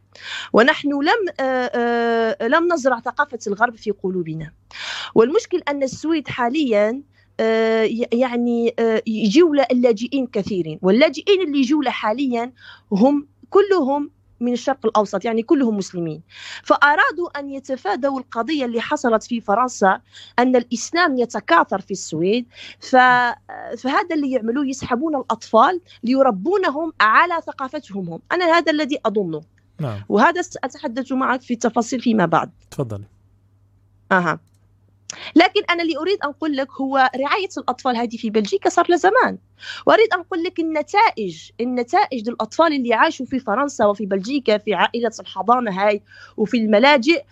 ونحن 0.52 0.88
لم 0.88 1.46
لم 2.42 2.72
نزرع 2.72 3.00
ثقافة 3.00 3.38
الغرب 3.46 3.76
في 3.76 3.90
قلوبنا. 3.90 4.52
والمشكل 5.14 5.62
أن 5.68 5.82
السويد 5.82 6.28
حاليا 6.28 7.02
يعني 8.12 8.74
يجيو 9.06 9.54
اللاجئين 9.54 10.26
كثيرين. 10.26 10.78
واللاجئين 10.82 11.42
اللي 11.42 11.58
يجوا 11.58 11.90
حاليا 11.90 12.52
هم 12.92 13.26
كلهم 13.50 14.10
من 14.40 14.52
الشرق 14.52 14.86
الأوسط 14.86 15.24
يعني 15.24 15.42
كلهم 15.42 15.76
مسلمين. 15.76 16.22
فأرادوا 16.64 17.38
أن 17.38 17.50
يتفادوا 17.50 18.18
القضية 18.18 18.64
اللي 18.64 18.80
حصلت 18.80 19.22
في 19.22 19.40
فرنسا 19.40 20.00
أن 20.38 20.56
الإسلام 20.56 21.18
يتكاثر 21.18 21.80
في 21.80 21.90
السويد. 21.90 22.46
ف... 22.80 22.96
فهذا 23.78 24.14
اللي 24.14 24.30
يعملوه 24.30 24.66
يسحبون 24.66 25.16
الأطفال 25.16 25.80
ليربونهم 26.02 26.92
على 27.00 27.34
ثقافتهم 27.46 28.08
هم. 28.08 28.20
أنا 28.32 28.44
هذا 28.44 28.72
الذي 28.72 28.98
أظنه. 29.06 29.40
نعم. 29.80 30.04
وهذا 30.08 30.42
ساتحدث 30.42 31.12
معك 31.12 31.42
في 31.42 31.54
التفاصيل 31.54 32.00
فيما 32.00 32.26
بعد. 32.26 32.50
تفضلي. 32.70 33.04
أها. 34.12 34.40
لكن 35.36 35.60
أنا 35.70 35.82
اللي 35.82 35.96
أريد 35.96 36.18
أن 36.24 36.28
أقول 36.28 36.56
لك 36.56 36.72
هو 36.72 36.96
رعاية 36.96 37.48
الأطفال 37.58 37.96
هذه 37.96 38.16
في 38.16 38.30
بلجيكا 38.30 38.68
صار 38.68 38.86
لها 38.88 38.98
زمان. 38.98 39.38
وأريد 39.86 40.12
أن 40.14 40.20
أقول 40.20 40.42
لك 40.42 40.60
النتائج 40.60 41.50
النتائج 41.60 42.28
للأطفال 42.28 42.72
اللي 42.72 42.94
عاشوا 42.94 43.26
في 43.26 43.38
فرنسا 43.38 43.86
وفي 43.86 44.06
بلجيكا 44.06 44.58
في 44.58 44.74
عائلة 44.74 45.12
الحضانة 45.20 45.70
هاي 45.86 46.02
وفي 46.36 46.56
الملاجئ. 46.56 47.24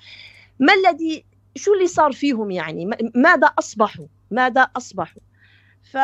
ما 0.58 0.72
الذي 0.74 1.24
شو 1.56 1.74
اللي 1.74 1.86
صار 1.86 2.12
فيهم 2.12 2.50
يعني؟ 2.50 2.90
ماذا 3.14 3.46
أصبحوا؟ 3.58 4.06
ماذا 4.30 4.62
أصبحوا؟ 4.76 5.22
ف 5.94 5.96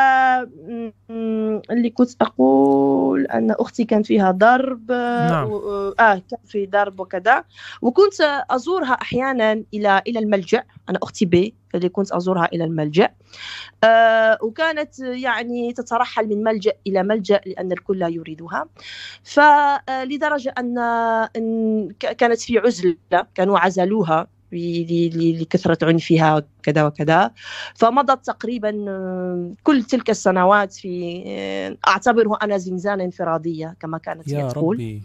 اللي 1.71 1.91
كنت 1.91 2.11
أقول 2.23 3.27
أن 3.27 3.51
أختي 3.51 3.85
كان 3.85 4.03
فيها 4.03 4.31
ضرب 4.31 4.93
نعم. 4.93 5.51
آه 6.01 6.23
كان 6.31 6.41
في 6.47 6.67
ضرب 6.67 7.01
وكذا. 7.01 7.45
وكنت 7.83 8.45
أزورها 8.51 8.93
أحيانا 8.93 9.65
إلى 9.75 10.03
إلى 10.07 10.19
الملجأ. 10.19 10.65
أنا 10.89 10.99
أختي 11.03 11.25
بي 11.25 11.55
اللي 11.75 11.89
كنت 11.89 12.13
أزورها 12.13 12.49
إلى 12.53 12.65
الملجأ. 12.65 13.09
آه 13.85 14.39
وكانت 14.43 14.99
يعني 14.99 15.73
تترحل 15.73 16.27
من 16.29 16.43
ملجأ 16.45 16.73
إلى 16.87 17.03
ملجأ 17.03 17.41
لأن 17.47 17.73
الكل 17.73 17.99
لا 17.99 18.09
يريدها. 18.09 18.67
فلدرجه 19.25 20.55
أن 20.59 20.75
كانت 22.01 22.41
في 22.41 22.59
عزلة 22.59 22.97
كانوا 23.35 23.59
عزلوها. 23.59 24.27
لكثرة 24.53 25.87
عنفها 25.89 26.37
وكذا 26.59 26.85
وكذا. 26.85 27.31
فمضت 27.75 28.27
تقريبا 28.27 28.85
آه، 28.89 29.53
كل 29.63 29.83
تلك 29.83 30.11
السنوات 30.11 30.73
في 30.73 31.25
آه، 31.27 31.77
أعتبره 31.89 32.39
أنا 32.43 32.59
زنزانة 32.59 33.05
انفرادية 33.05 33.77
كما 33.81 33.99
كانت 33.99 34.29
يا 34.29 34.49
تقول. 34.49 34.77
ربي. 34.77 35.03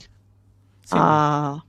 آه 0.93 1.61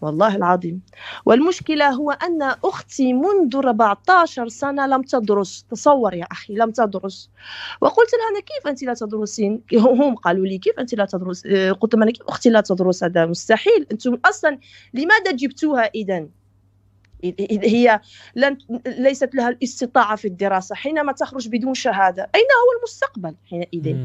والله 0.00 0.36
العظيم. 0.36 0.80
والمشكلة 1.26 1.88
هو 1.90 2.10
أن 2.10 2.42
أختي 2.42 3.12
منذ 3.12 3.56
14 3.56 4.48
سنة 4.48 4.86
لم 4.86 5.02
تدرس. 5.02 5.64
تصور 5.70 6.14
يا 6.14 6.26
أخي 6.32 6.54
لم 6.54 6.70
تدرس. 6.70 7.30
وقلت 7.80 8.10
لها 8.14 8.28
أنا 8.30 8.40
كيف 8.40 8.66
أنت 8.66 8.82
لا 8.82 8.94
تدرسين؟ 8.94 9.60
هم 9.74 10.14
قالوا 10.14 10.46
لي 10.46 10.58
كيف 10.58 10.78
أنت 10.78 10.94
لا 10.94 11.04
تدرس؟ 11.04 11.46
آه، 11.46 11.72
قلت 11.72 11.94
لهم 11.94 12.02
أنا 12.02 12.12
كيف 12.12 12.22
أختي 12.28 12.50
لا 12.50 12.60
تدرس؟ 12.60 13.04
هذا 13.04 13.26
مستحيل. 13.26 13.86
أنتم 13.92 14.18
أصلا 14.24 14.58
لماذا 14.94 15.32
جبتوها 15.32 15.84
إذا 15.94 16.26
هي 17.50 18.00
لن 18.36 18.58
ليست 18.86 19.34
لها 19.34 19.48
الاستطاعة 19.48 20.16
في 20.16 20.28
الدراسة 20.28 20.74
حينما 20.74 21.12
تخرج 21.12 21.48
بدون 21.48 21.74
شهادة. 21.74 22.30
أين 22.34 22.42
هو 22.42 22.78
المستقبل 22.78 23.34
حينئذ؟ 23.50 23.96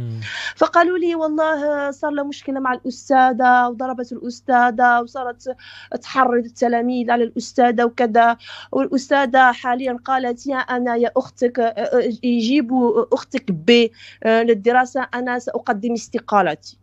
فقالوا 0.55 0.97
لي 0.97 1.15
والله 1.15 1.91
صار 1.91 2.11
له 2.11 2.23
مشكلة 2.23 2.59
مع 2.59 2.73
الأستاذة 2.73 3.67
وضربت 3.67 4.11
الأستاذة 4.11 5.01
وصارت 5.01 5.55
تحرض 6.01 6.45
التلاميذ 6.45 7.11
على 7.11 7.23
الأستاذة 7.23 7.83
وكذا. 7.85 8.37
والأستاذة 8.71 9.51
حاليا 9.51 9.97
قالت 10.05 10.47
يا 10.47 10.57
أنا 10.57 10.95
يا 10.95 11.11
أختك 11.17 11.75
يجيبوا 12.23 13.05
أختك 13.13 13.51
ب 13.51 13.87
للدراسة 14.25 15.07
أنا 15.13 15.39
سأقدم 15.39 15.93
استقالتي. 15.93 16.77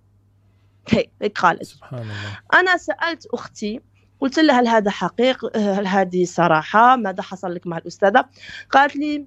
هيك 0.89 1.39
قالت. 1.39 1.62
سبحان 1.62 2.01
الله. 2.01 2.15
أنا 2.55 2.77
سألت 2.77 3.27
أختي 3.27 3.81
قلت 4.23 4.38
لها 4.38 4.61
هل 4.61 4.69
هذا 4.69 4.91
حقيق 4.91 5.57
هل 5.57 5.87
هذه 5.87 6.25
صراحة؟ 6.25 6.97
ماذا 6.97 7.23
حصل 7.23 7.55
لك 7.55 7.67
مع 7.67 7.79
الأستاذة؟ 7.79 8.25
قالت 8.71 8.97
لي 8.97 9.26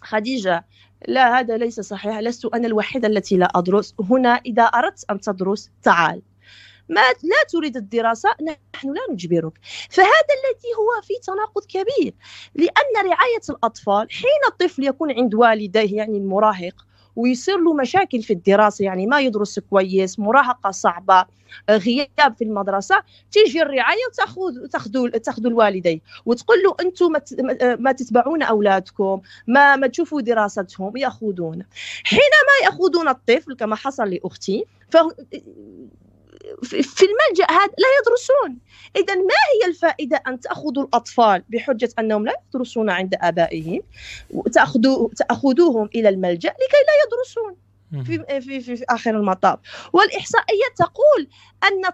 خديجة 0.00 0.66
لا 1.08 1.38
هذا 1.38 1.56
ليس 1.56 1.80
صحيح 1.80 2.18
لست 2.18 2.44
أنا 2.44 2.66
الوحيدة 2.66 3.08
التي 3.08 3.36
لا 3.36 3.48
أدرس. 3.54 3.94
هنا 4.00 4.28
إذا 4.46 4.62
أردت 4.62 5.04
أن 5.10 5.20
تدرس 5.20 5.70
تعال. 5.82 6.22
ما 6.88 7.00
لا 7.00 7.36
تريد 7.48 7.76
الدراسة 7.76 8.28
نحن 8.74 8.88
لا 8.88 9.00
نجبرك. 9.10 9.52
فهذا 9.90 10.32
الذي 10.38 10.68
هو 10.78 11.02
في 11.02 11.14
تناقض 11.26 11.64
كبير 11.64 12.14
لأن 12.54 13.06
رعاية 13.10 13.42
الأطفال 13.50 14.12
حين 14.12 14.40
الطفل 14.48 14.84
يكون 14.84 15.12
عند 15.12 15.34
والديه 15.34 15.96
يعني 15.96 16.18
المراهق 16.18 16.86
ويصير 17.16 17.58
له 17.58 17.74
مشاكل 17.74 18.22
في 18.22 18.32
الدراسة 18.32 18.84
يعني 18.84 19.06
ما 19.06 19.20
يدرس 19.20 19.58
كويس 19.58 20.18
مراهقة 20.18 20.70
صعبة 20.70 21.24
غياب 21.70 22.34
في 22.38 22.44
المدرسة 22.44 23.02
تيجي 23.32 23.62
الرعاية 23.62 23.98
وتأخذ 24.08 24.66
تاخذوا 24.66 25.08
تاخذوا 25.08 25.50
الوالدين 25.50 26.00
وتقول 26.26 26.62
له 26.62 26.76
أنتم 26.80 27.12
ما 27.82 27.92
تتبعون 27.92 28.42
أولادكم 28.42 29.20
ما 29.46 29.76
ما 29.76 29.86
تشوفوا 29.86 30.20
دراستهم 30.20 30.96
يأخذون. 30.96 31.64
حينما 32.04 32.54
يأخذون 32.64 33.08
الطفل 33.08 33.56
كما 33.56 33.76
حصل 33.76 34.10
لأختي 34.10 34.64
ف 34.90 34.96
في 36.62 37.02
الملجأ 37.02 37.46
هذا 37.50 37.72
لا 37.78 37.88
يدرسون. 38.00 38.58
اذا 38.96 39.14
ما 39.14 39.34
هي 39.52 39.68
الفائدة 39.68 40.22
أن 40.26 40.40
تأخذوا 40.40 40.84
الأطفال 40.84 41.42
بحجة 41.48 41.88
أنهم 41.98 42.24
لا 42.24 42.32
يدرسون 42.48 42.90
عند 42.90 43.14
آبائهم 43.20 43.80
وتاخذوا 44.30 45.08
تأخذوهم 45.16 45.88
إلى 45.94 46.08
الملجأ 46.08 46.48
لكي 46.48 46.82
لا 46.86 46.94
يدرسون 47.06 47.56
في, 48.04 48.40
في, 48.40 48.60
في, 48.60 48.76
في 48.76 48.84
آخر 48.88 49.10
المطاف. 49.10 49.58
والاحصائيات 49.92 50.72
تقول 50.76 51.28
أن 51.64 51.84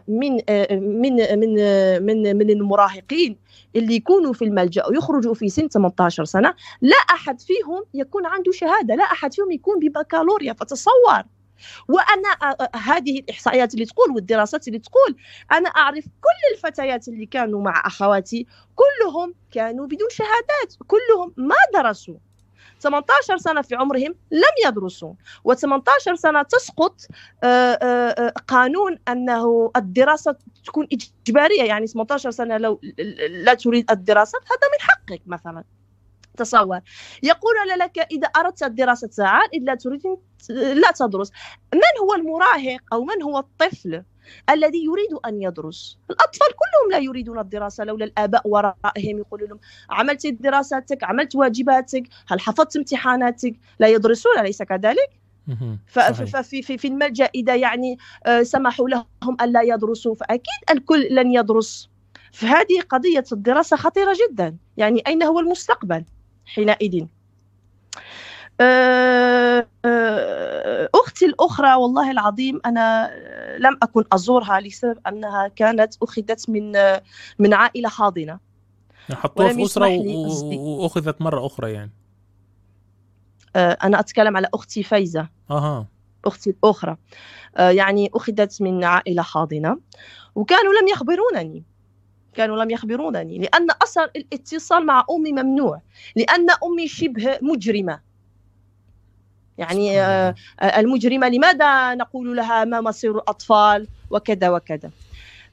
99% 0.00 0.02
من 0.08 0.32
من 0.70 1.38
من 1.38 1.54
من 2.02 2.36
من 2.36 2.50
المراهقين 2.50 3.38
اللي 3.76 3.94
يكونوا 3.94 4.32
في 4.32 4.44
الملجأ 4.44 4.86
ويخرجوا 4.86 5.34
في 5.34 5.48
سن 5.48 5.68
18 5.68 6.24
سنة 6.24 6.54
لا 6.80 6.96
أحد 6.96 7.40
فيهم 7.40 7.84
يكون 7.94 8.26
عنده 8.26 8.52
شهادة 8.52 8.94
لا 8.94 9.04
أحد 9.04 9.34
فيهم 9.34 9.50
يكون 9.50 9.78
ببكالوريا 9.78 10.52
فتصور. 10.52 11.22
وأنا 11.88 12.56
هذه 12.74 13.18
الإحصائيات 13.18 13.74
اللي 13.74 13.84
تقول 13.84 14.10
والدراسات 14.10 14.68
اللي 14.68 14.78
تقول 14.78 15.16
أنا 15.52 15.68
أعرف 15.68 16.04
كل 16.04 16.54
الفتيات 16.56 17.08
اللي 17.08 17.26
كانوا 17.26 17.62
مع 17.62 17.82
أخواتي 17.86 18.46
كلهم 18.74 19.34
كانوا 19.50 19.86
بدون 19.86 20.08
شهادات 20.10 20.74
كلهم 20.86 21.34
ما 21.36 21.56
درسوا. 21.74 22.14
18 22.80 23.36
سنة 23.36 23.62
في 23.62 23.74
عمرهم 23.74 24.14
لم 24.30 24.54
يدرسوا 24.66 25.14
و18 25.48 26.14
سنة 26.14 26.42
تسقط 26.42 27.00
قانون 28.48 28.98
أنه 29.08 29.70
الدراسة 29.76 30.36
تكون 30.64 30.88
إجبارية 31.26 31.62
يعني 31.62 31.86
18 31.86 32.30
سنة 32.30 32.56
لو 32.56 32.80
لا 33.30 33.54
تريد 33.54 33.90
الدراسة 33.90 34.38
هذا 34.38 34.68
من 34.72 34.80
حقك 34.80 35.22
مثلا. 35.26 35.64
تصور 36.38 36.80
يقول 37.22 37.54
لك 37.78 37.98
إذا 37.98 38.26
أردت 38.26 38.62
الدراسة 38.62 39.08
تعال 39.08 39.48
إذا 39.54 39.74
تريد 39.74 40.02
لا 40.50 40.90
تدرس. 40.98 41.30
من 41.74 41.80
هو 42.02 42.14
المراهق 42.14 42.80
أو 42.92 43.04
من 43.04 43.22
هو 43.22 43.38
الطفل 43.38 44.02
الذي 44.50 44.84
يريد 44.84 45.20
أن 45.26 45.42
يدرس؟ 45.42 45.98
الأطفال 46.10 46.48
كلهم 46.48 46.90
لا 46.90 46.98
يريدون 46.98 47.38
الدراسة 47.38 47.84
لولا 47.84 48.04
الآباء 48.04 48.48
ورائهم 48.48 49.18
يقولوا 49.18 49.48
لهم 49.48 49.58
عملت 49.90 50.26
دراساتك 50.26 51.04
عملت 51.04 51.36
واجباتك 51.36 52.02
هل 52.28 52.40
حفظت 52.40 52.76
امتحاناتك؟ 52.76 53.56
لا 53.78 53.88
يدرسون 53.88 54.38
أليس 54.38 54.62
كذلك؟ 54.62 55.10
ففي 55.86 56.62
في, 56.62 56.78
في 56.78 56.88
الملجأ 56.88 57.30
إذا 57.34 57.56
يعني 57.56 57.98
سمحوا 58.42 58.88
لهم 58.88 59.36
ألا 59.40 59.62
يدرسوا. 59.62 60.14
فأكيد 60.14 60.70
الكل 60.70 61.08
لن 61.10 61.32
يدرس. 61.32 61.90
فهذه 62.32 62.80
قضية 62.88 63.24
الدراسة 63.32 63.76
خطيرة 63.76 64.16
جدا. 64.28 64.56
يعني 64.76 65.02
أين 65.06 65.22
هو 65.22 65.40
المستقبل؟ 65.40 66.04
حينئذ. 66.54 67.06
أختي 70.94 71.26
الأخرى 71.26 71.74
والله 71.74 72.10
العظيم 72.10 72.60
أنا 72.66 73.10
لم 73.58 73.78
أكن 73.82 74.04
أزورها 74.12 74.60
لسبب 74.60 74.98
أنها 75.06 75.48
كانت 75.48 75.94
أخذت 76.02 76.50
من 76.50 76.72
من 77.38 77.54
عائلة 77.54 77.88
حاضنة. 77.88 78.38
حطوها 79.12 79.52
في 79.52 79.64
أسرة 79.64 80.02
وأخذت 80.58 81.20
مرة 81.20 81.46
أخرى 81.46 81.72
يعني. 81.72 81.92
أنا 83.56 84.00
أتكلم 84.00 84.36
على 84.36 84.48
أختي 84.54 84.82
فايزة. 84.82 85.28
أها. 85.50 85.86
أختي 86.24 86.50
الأخرى. 86.50 86.96
يعني 87.58 88.10
أخذت 88.14 88.62
من 88.62 88.84
عائلة 88.84 89.22
حاضنة. 89.22 89.78
وكانوا 90.34 90.72
لم 90.82 90.88
يخبرونني. 90.88 91.64
كانوا 92.38 92.64
لم 92.64 92.70
يخبرونني 92.70 93.38
لأن 93.38 93.70
أصلا 93.70 94.10
الاتصال 94.16 94.86
مع 94.86 95.04
أمي 95.10 95.32
ممنوع 95.32 95.80
لأن 96.16 96.46
أمي 96.64 96.88
شبه 96.88 97.38
مجرمة. 97.42 98.00
يعني 99.58 100.00
آه، 100.00 100.34
المجرمة 100.62 101.28
لماذا 101.28 101.94
نقول 101.94 102.36
لها 102.36 102.64
ما 102.64 102.80
مصير 102.80 103.16
الأطفال 103.16 103.86
وكذا 104.10 104.50
وكذا. 104.50 104.90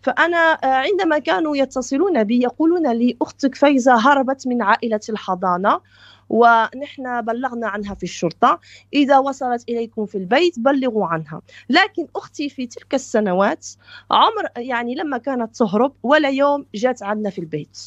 فأنا 0.02 0.38
آه، 0.38 0.66
عندما 0.66 1.20
كانوا 1.20 1.58
يتصلون 1.58 2.24
بي 2.24 2.44
يقولون 2.44 2.92
لي 2.92 3.18
أختك 3.22 3.56
فايزة 3.56 3.96
هربت 3.96 4.48
من 4.48 4.62
عائلة 4.62 5.00
الحضانة 5.10 5.82
ونحن 6.30 7.22
بلغنا 7.22 7.68
عنها 7.68 7.94
في 7.94 8.04
الشرطة. 8.04 8.60
إذا 8.94 9.18
وصلت 9.18 9.70
إليكم 9.70 10.06
في 10.06 10.18
البيت 10.18 10.60
بلغوا 10.60 11.06
عنها. 11.06 11.42
لكن 11.70 12.08
أختي 12.16 12.50
في 12.50 12.68
تلك 12.68 12.94
السنوات 12.94 13.68
عمر 14.12 14.50
يعني 14.58 14.96
لما 14.96 15.18
كانت 15.18 15.56
تهرب 15.56 15.94
ولا 16.04 16.30
يوم 16.30 16.66
جات 16.76 17.04
عندنا 17.04 17.30
في 17.30 17.40
البيت. 17.40 17.80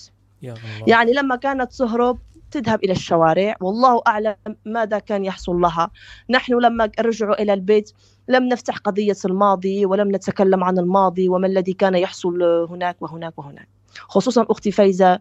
يا 0.42 0.52
الله. 0.52 0.84
يعني 0.86 1.12
لما 1.12 1.36
كانت 1.36 1.72
تهرب 1.72 2.18
تذهب 2.50 2.84
إلى 2.84 2.92
الشوارع. 2.92 3.56
والله 3.60 4.02
أعلم 4.06 4.36
ماذا 4.64 4.98
كان 4.98 5.24
يحصل 5.24 5.60
لها. 5.60 5.90
نحن 6.30 6.52
لما 6.52 6.90
رجعوا 7.00 7.42
إلى 7.42 7.52
البيت 7.52 7.92
لم 8.28 8.44
نفتح 8.44 8.76
قضية 8.76 9.16
الماضي 9.24 9.86
ولم 9.86 10.14
نتكلم 10.16 10.64
عن 10.64 10.78
الماضي 10.78 11.28
وما 11.28 11.46
الذي 11.46 11.72
كان 11.72 11.94
يحصل 11.94 12.42
هناك 12.42 13.02
وهناك 13.02 13.38
وهناك. 13.38 13.68
خصوصا 13.94 14.46
أختي 14.50 14.70
فايزة 14.70 15.20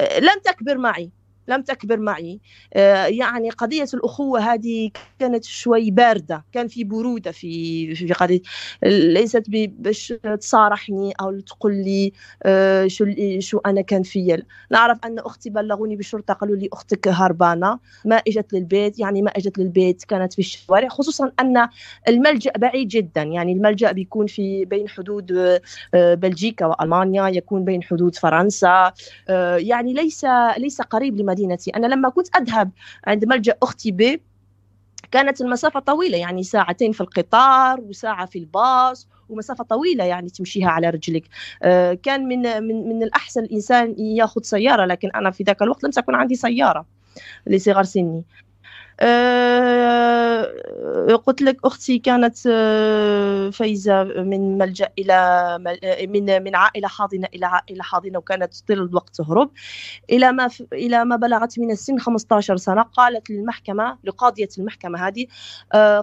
لم 0.00 0.40
تكبر 0.44 0.78
معي. 0.78 1.10
لم 1.48 1.62
تكبر 1.62 1.98
معي. 1.98 2.40
آه، 2.74 3.06
يعني 3.06 3.50
قضية 3.50 3.86
الأخوة 3.94 4.40
هذه 4.40 4.90
كانت 5.18 5.44
شوي 5.44 5.90
باردة. 5.90 6.44
كان 6.52 6.68
في 6.68 6.84
برودة 6.84 7.30
في 7.32 7.94
في 7.94 8.12
قضية. 8.12 8.40
ليست 8.84 9.44
باش 9.50 10.14
تصارحني 10.40 11.12
أو 11.20 11.40
تقول 11.40 11.72
لي 11.74 12.12
آه، 12.42 12.86
شو 12.86 13.06
شو 13.38 13.58
أنا 13.58 13.80
كان 13.80 14.02
فيا. 14.02 14.42
نعرف 14.70 14.98
أن 15.04 15.18
أختي 15.18 15.50
بلغوني 15.50 15.96
بالشرطة 15.96 16.34
قالوا 16.34 16.56
لي 16.56 16.68
أختك 16.72 17.08
هربانة. 17.08 17.78
ما 18.04 18.16
إجت 18.16 18.52
للبيت 18.52 18.98
يعني 18.98 19.22
ما 19.22 19.30
إجت 19.30 19.58
للبيت 19.58 20.04
كانت 20.04 20.32
في 20.32 20.38
الشوارع. 20.38 20.88
خصوصا 20.88 21.32
أن 21.40 21.68
الملجأ 22.08 22.52
بعيد 22.58 22.88
جدا. 22.88 23.22
يعني 23.22 23.52
الملجأ 23.52 23.92
بيكون 23.92 24.26
في 24.26 24.64
بين 24.64 24.88
حدود 24.88 25.32
آه، 25.94 26.14
بلجيكا 26.14 26.66
وألمانيا 26.66 27.28
يكون 27.28 27.64
بين 27.64 27.82
حدود 27.82 28.14
فرنسا. 28.16 28.92
يعني 29.56 29.92
ليس 29.92 30.26
ليس 30.58 30.80
قريب 30.80 31.16
لمدينة 31.16 31.35
مدينتي. 31.36 31.70
أنا 31.70 31.86
لما 31.86 32.08
كنت 32.08 32.36
أذهب 32.36 32.70
عند 33.06 33.24
ملجأ 33.24 33.54
أختي 33.62 33.92
ب 33.92 34.20
كانت 35.10 35.40
المسافة 35.40 35.80
طويلة 35.80 36.18
يعني 36.18 36.42
ساعتين 36.42 36.92
في 36.92 37.00
القطار 37.00 37.80
وساعة 37.80 38.26
في 38.26 38.38
الباص 38.38 39.08
ومسافة 39.28 39.64
طويلة 39.64 40.04
يعني 40.04 40.30
تمشيها 40.30 40.68
على 40.68 40.90
رجلك. 40.90 41.24
آه، 41.62 41.94
كان 41.94 42.28
من 42.28 42.62
من 42.62 42.88
من 42.88 43.02
الأحسن 43.02 43.44
الإنسان 43.44 43.94
ياخذ 43.98 44.42
سيارة 44.42 44.84
لكن 44.84 45.10
أنا 45.14 45.30
في 45.30 45.44
ذاك 45.44 45.62
الوقت 45.62 45.84
لم 45.84 45.90
تكن 45.90 46.14
عندي 46.14 46.34
سيارة 46.34 46.86
لصغر 47.46 47.82
سني. 47.82 48.22
قلت 51.26 51.42
لك 51.42 51.56
أختي 51.64 51.98
كانت 51.98 52.36
آه، 52.46 53.50
فايزة 53.50 54.04
من 54.04 54.58
ملجأ 54.58 54.88
إلى 54.98 55.12
آه، 55.84 56.06
من 56.06 56.42
من 56.42 56.56
عائله 56.56 56.88
حاضنة 56.88 57.28
إلى 57.34 57.46
عائله 57.46 57.82
حاضنة 57.82 58.18
وكانت 58.18 58.54
طول 58.68 58.78
الوقت 58.82 59.16
تهرب. 59.16 59.50
إلى 60.10 60.32
ما 60.32 60.48
إلى 60.72 61.04
ما 61.04 61.16
بلغت 61.16 61.58
من 61.58 61.70
السن 61.70 61.98
15 61.98 62.56
سنة 62.56 62.82
قالت 62.82 63.30
للمحكمة 63.30 63.98
لقاضية 64.04 64.48
المحكمة 64.58 65.08
هذه 65.08 65.26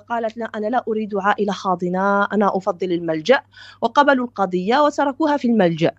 قالت 0.10 0.38
لا 0.38 0.46
أنا 0.56 0.68
لا 0.68 0.84
أريد 0.88 1.16
عائلة 1.16 1.54
حاضنة 1.54 2.24
أنا 2.26 2.58
أفضل 2.58 2.92
الملجأ. 2.92 3.42
وقبلوا 3.82 4.26
القضية 4.28 4.80
وتركوها 4.80 5.38
في 5.38 5.48
الملجأ. 5.48 5.92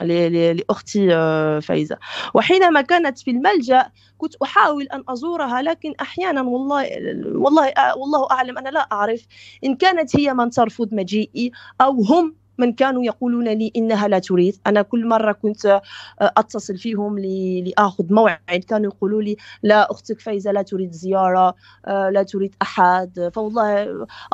لأختي 0.00 1.14
آه، 1.14 1.60
فايزة. 1.60 1.98
وحينما 2.34 2.80
كانت 2.80 3.18
في 3.18 3.30
الملجأ 3.30 3.90
كنت 4.18 4.34
أحاول 4.42 4.84
أن 4.84 5.04
أزورها 5.08 5.62
لكن 5.62 5.94
أحيانا 6.00 6.42
والله 6.42 6.88
والله 7.34 7.68
آه، 7.68 7.98
والله 7.98 8.30
أعلم 8.30 8.58
أنا 8.58 8.68
لا 8.68 8.80
أعرف 8.92 9.26
إن 9.64 9.76
كانت 9.76 10.16
هي 10.16 10.34
من 10.34 10.50
ترفض 10.50 10.94
مجيئي 10.94 11.52
أو 11.80 12.02
هم 12.02 12.37
من 12.58 12.72
كانوا 12.72 13.04
يقولون 13.04 13.48
لي 13.48 13.72
إنها 13.76 14.08
لا 14.08 14.18
تريد. 14.18 14.56
أنا 14.66 14.82
كل 14.82 15.06
مرة 15.08 15.32
كنت 15.32 15.66
آه، 15.66 15.80
أتصل 16.20 16.76
فيهم 16.78 17.18
لآخذ 17.18 18.04
موعد. 18.14 18.64
كانوا 18.68 18.86
يقولوا 18.92 19.22
لي 19.22 19.36
لا 19.62 19.90
أختك 19.90 20.20
فايزة 20.20 20.52
لا 20.52 20.62
تريد 20.62 20.92
زيارة 20.92 21.54
آه، 21.86 22.10
لا 22.10 22.22
تريد 22.22 22.54
أحد. 22.62 23.30
فوالله 23.34 23.82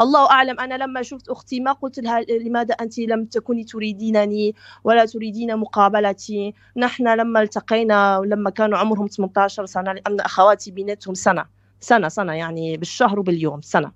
الله 0.01 0.31
أعلم. 0.31 0.61
أنا 0.61 0.75
لما 0.85 1.03
شفت 1.03 1.29
أختي 1.29 1.61
ما 1.61 1.73
قلت 1.73 1.99
لها 1.99 2.21
لماذا 2.21 2.75
أنت 2.75 2.99
لم 2.99 3.25
تكوني 3.25 3.65
تريدينني 3.65 4.55
ولا 4.85 5.05
تريدين 5.07 5.57
مقابلتي. 5.57 6.55
نحن 6.77 7.09
لما 7.09 7.41
التقينا 7.43 8.21
لما 8.27 8.51
كانوا 8.51 8.79
عمرهم 8.79 9.07
18 9.07 9.67
سنة 9.67 9.93
لأن 9.93 10.21
أخواتي 10.21 10.71
بيناتهم 10.71 11.15
سنة 11.15 11.45
سنة 11.81 12.09
سنة 12.09 12.33
يعني 12.33 12.77
بالشهر 12.77 13.19
وباليوم 13.21 13.61
سنة. 13.63 13.93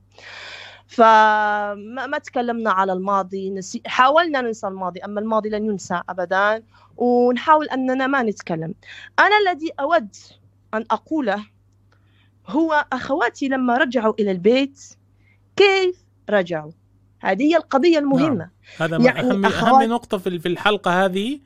فما 0.88 2.07
ما 2.07 2.18
تكلمنا 2.18 2.70
على 2.70 2.92
الماضي 2.92 3.51
نسي 3.51 3.83
حاولنا 3.87 4.40
ننسى 4.40 4.66
الماضي 4.66 5.01
أما 5.01 5.20
الماضي 5.20 5.48
لن 5.48 5.64
ينسى 5.64 6.03
أبدا 6.09 6.62
ونحاول 6.96 7.68
أننا 7.68 8.07
ما 8.07 8.22
نتكلم. 8.22 8.74
أنا 9.18 9.35
الذي 9.46 9.70
أود 9.81 10.16
أن 10.74 10.85
أقوله 10.90 11.46
هو 12.46 12.87
أخواتي 12.92 13.48
لما 13.48 13.77
رجعوا 13.77 14.14
إلى 14.20 14.31
البيت 14.31 14.81
كيف 15.57 16.05
رجعوا؟ 16.31 16.72
هذه 17.20 17.42
هي 17.42 17.57
القضية 17.57 17.98
المهمة. 17.98 18.35
نعم. 18.35 18.51
هذا 18.79 18.96
يعني 18.96 19.20
أهم, 19.20 19.46
أخوات... 19.46 19.83
أهم 19.83 19.90
نقطة 19.90 20.18
في 20.18 20.48
الحلقة 20.48 21.05
هذه 21.05 21.40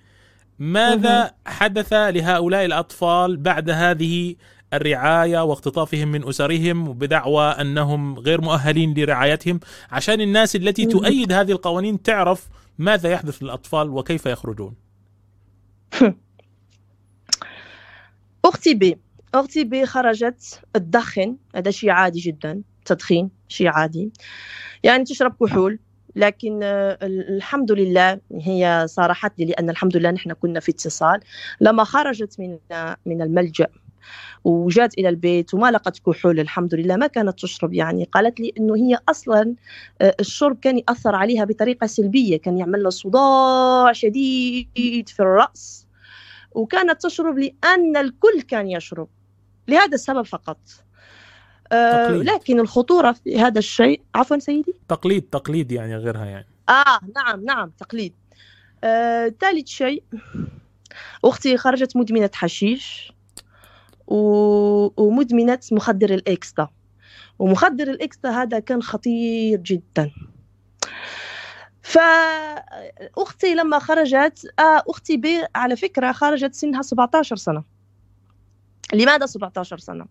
ماذا 0.58 1.34
حدث 1.46 1.92
لهؤلاء 1.92 2.64
الأطفال 2.64 3.36
بعد 3.36 3.70
هذه 3.70 4.36
الرعاية 4.72 5.44
واختطافهم 5.44 6.08
من 6.08 6.28
أسرهم 6.28 6.92
بدعوى 6.92 7.44
أنهم 7.44 8.18
غير 8.18 8.40
مؤهلين 8.40 8.94
لرعايتهم 8.94 9.60
عشان 9.90 10.20
الناس 10.20 10.56
التي 10.56 10.86
تؤيد 10.86 11.32
هذه 11.32 11.52
القوانين 11.52 12.02
تعرف 12.02 12.48
ماذا 12.78 13.10
يحدث 13.10 13.42
للأطفال 13.42 13.90
وكيف 13.90 14.26
يخرجون. 14.26 14.74
أختي 18.44 18.74
بي 18.74 18.98
أختي 19.34 19.64
بي 19.64 19.86
خرجت 19.86 20.60
تدخن 20.74 21.36
هذا 21.54 21.70
شيء 21.70 21.90
عادي 21.90 22.20
جدا 22.20 22.62
تدخين 22.84 23.30
شيء 23.48 23.68
عادي. 23.68 24.12
يعني 24.82 25.04
تشرب 25.04 25.34
كحول 25.40 25.78
لكن 26.16 26.60
الحمد 27.02 27.72
لله 27.72 28.20
هي 28.32 28.84
صارحت 28.88 29.38
لي 29.38 29.44
لأن 29.44 29.70
الحمد 29.70 29.96
لله 29.96 30.10
نحن 30.10 30.32
كنا 30.32 30.60
في 30.60 30.70
اتصال. 30.70 31.20
لما 31.60 31.84
خرجت 31.84 32.40
من 32.40 32.58
من 33.06 33.22
الملجأ 33.22 33.66
وجات 34.44 34.98
إلى 34.98 35.08
البيت 35.08 35.54
وما 35.54 35.70
لقت 35.70 35.98
كحول 35.98 36.40
الحمد 36.40 36.74
لله 36.74 36.96
ما 36.96 37.06
كانت 37.06 37.40
تشرب 37.40 37.74
يعني. 37.74 38.04
قالت 38.04 38.40
لي 38.40 38.52
إنه 38.58 38.76
هي 38.76 38.98
أصلا 39.08 39.54
آه، 40.00 40.16
الشرب 40.20 40.58
كان 40.60 40.78
يأثر 40.78 41.14
عليها 41.14 41.44
بطريقة 41.44 41.86
سلبية 41.86 42.36
كان 42.36 42.58
يعمل 42.58 42.82
لها 42.82 42.90
صداع 42.90 43.92
شديد 43.92 45.08
في 45.08 45.20
الرأس. 45.20 45.86
وكانت 46.52 47.02
تشرب 47.02 47.38
لأن 47.38 47.96
الكل 47.96 48.40
كان 48.48 48.70
يشرب 48.70 49.08
لهذا 49.68 49.94
السبب 49.94 50.22
فقط. 50.22 50.58
آه 51.72 52.10
لكن 52.10 52.60
الخطورة 52.60 53.12
في 53.12 53.40
هذا 53.40 53.58
الشيء 53.58 54.00
عفوا 54.14 54.38
سيدي؟ 54.38 54.74
تقليد 54.88 55.22
تقليد 55.22 55.72
يعني 55.72 55.96
غيرها 55.96 56.24
يعني. 56.24 56.46
آه 56.68 57.00
نعم 57.16 57.44
نعم 57.44 57.70
تقليد. 57.78 58.14
آه، 58.84 59.34
ثالث 59.40 59.66
شيء 59.68 60.02
أختي 61.24 61.56
خرجت 61.56 61.96
مدمنة 61.96 62.30
حشيش. 62.34 63.12
ومدمنة 64.96 65.58
مخدر 65.72 66.14
الإكستا 66.14 66.68
ومخدر 67.38 67.90
الإكستا 67.90 68.28
هذا 68.28 68.58
كان 68.58 68.82
خطير 68.82 69.58
جدا. 69.58 70.10
فأختي 71.82 73.54
لما 73.54 73.78
خرجت 73.78 74.46
آه 74.58 74.82
أختي 74.88 75.16
بي 75.16 75.42
على 75.54 75.76
فكرة 75.76 76.12
خرجت 76.12 76.54
سنها 76.54 76.82
17 76.82 77.36
سنة. 77.36 77.64
لماذا 78.94 79.26
17 79.26 79.78
سنة؟ 79.78 80.06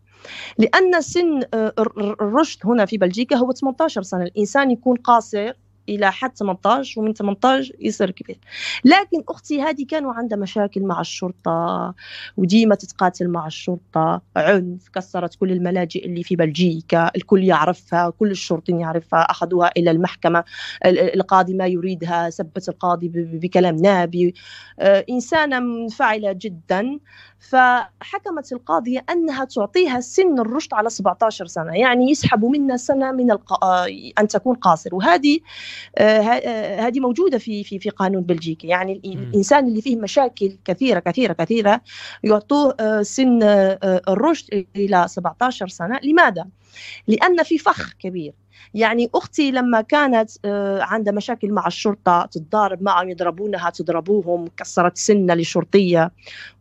لأن 0.57 1.01
سن 1.01 1.41
آه، 1.53 1.73
الرشد 2.21 2.59
هنا 2.65 2.85
في 2.85 2.97
بلجيكا 2.97 3.35
هو 3.35 3.51
18 3.51 4.01
سنة. 4.01 4.23
الإنسان 4.23 4.71
يكون 4.71 4.97
قاصر 4.97 5.53
إلى 5.95 6.11
حد 6.11 6.37
18 6.37 7.01
ومن 7.01 7.13
18 7.13 7.75
يصير 7.79 8.11
كبير. 8.11 8.39
لكن 8.85 9.23
أختي 9.29 9.61
هذه 9.61 9.85
كانوا 9.85 10.13
عندها 10.13 10.37
مشاكل 10.37 10.81
مع 10.81 11.01
الشرطة 11.01 11.93
وديما 12.37 12.75
تتقاتل 12.75 13.27
مع 13.27 13.47
الشرطة 13.47 14.21
عنف 14.35 14.89
كسرت 14.89 15.35
كل 15.35 15.51
الملاجئ 15.51 16.05
اللي 16.05 16.23
في 16.23 16.35
بلجيكا 16.35 17.11
الكل 17.15 17.43
يعرفها 17.43 18.09
كل 18.09 18.31
الشرطين 18.31 18.79
يعرفها 18.79 19.19
أخذوها 19.19 19.71
إلى 19.77 19.91
المحكمة 19.91 20.43
القاضي 20.85 21.53
ما 21.53 21.67
يريدها 21.67 22.29
سبت 22.29 22.69
القاضي 22.69 23.11
بكلام 23.15 23.75
نابي. 23.75 24.33
آه، 24.79 25.05
انسانه 25.09 25.59
منفعله 25.59 26.31
جدا. 26.31 26.99
فحكمت 27.41 28.53
القاضية 28.53 29.05
أنها 29.09 29.45
تعطيها 29.45 29.99
سن 29.99 30.39
الرشد 30.39 30.73
على 30.73 30.89
17 30.89 31.45
سنة 31.45 31.77
يعني 31.77 32.11
يسحبوا 32.11 32.49
منا 32.49 32.77
سنة 32.77 33.11
من 33.11 33.31
الق... 33.31 33.63
آه، 33.63 33.87
أن 34.19 34.27
تكون 34.27 34.55
قاصر. 34.55 34.95
وهذه 34.95 35.39
آه، 35.97 36.21
آه، 36.21 36.87
هذه 36.87 36.99
موجودة 36.99 37.37
في 37.37 37.63
في 37.63 37.79
في 37.79 37.89
قانون 37.89 38.23
بلجيكي 38.23 38.67
يعني 38.67 39.01
الإنسان 39.05 39.67
اللي 39.67 39.81
فيه 39.81 39.95
مشاكل 39.95 40.57
كثيرة 40.65 40.99
كثيرة 40.99 41.33
كثيرة 41.33 41.81
يعطوه 42.23 43.03
سن 43.03 43.39
الرشد 44.07 44.65
إلى 44.75 45.05
17 45.07 45.67
سنة. 45.67 45.99
لماذا؟ 46.03 46.47
لأن 47.07 47.43
في 47.43 47.57
فخ 47.57 47.93
كبير. 47.99 48.33
يعني 48.73 49.09
أختي 49.15 49.51
لما 49.51 49.81
كانت 49.81 50.31
آه، 50.45 50.81
عندها 50.81 51.13
مشاكل 51.13 51.51
مع 51.51 51.67
الشرطة 51.67 52.25
تتضارب 52.25 52.83
معهم 52.83 53.09
يضربونها 53.09 53.69
تضربوهم 53.69 54.47
كسرت 54.57 54.97
سنه 54.97 55.33
لشرطية 55.33 56.11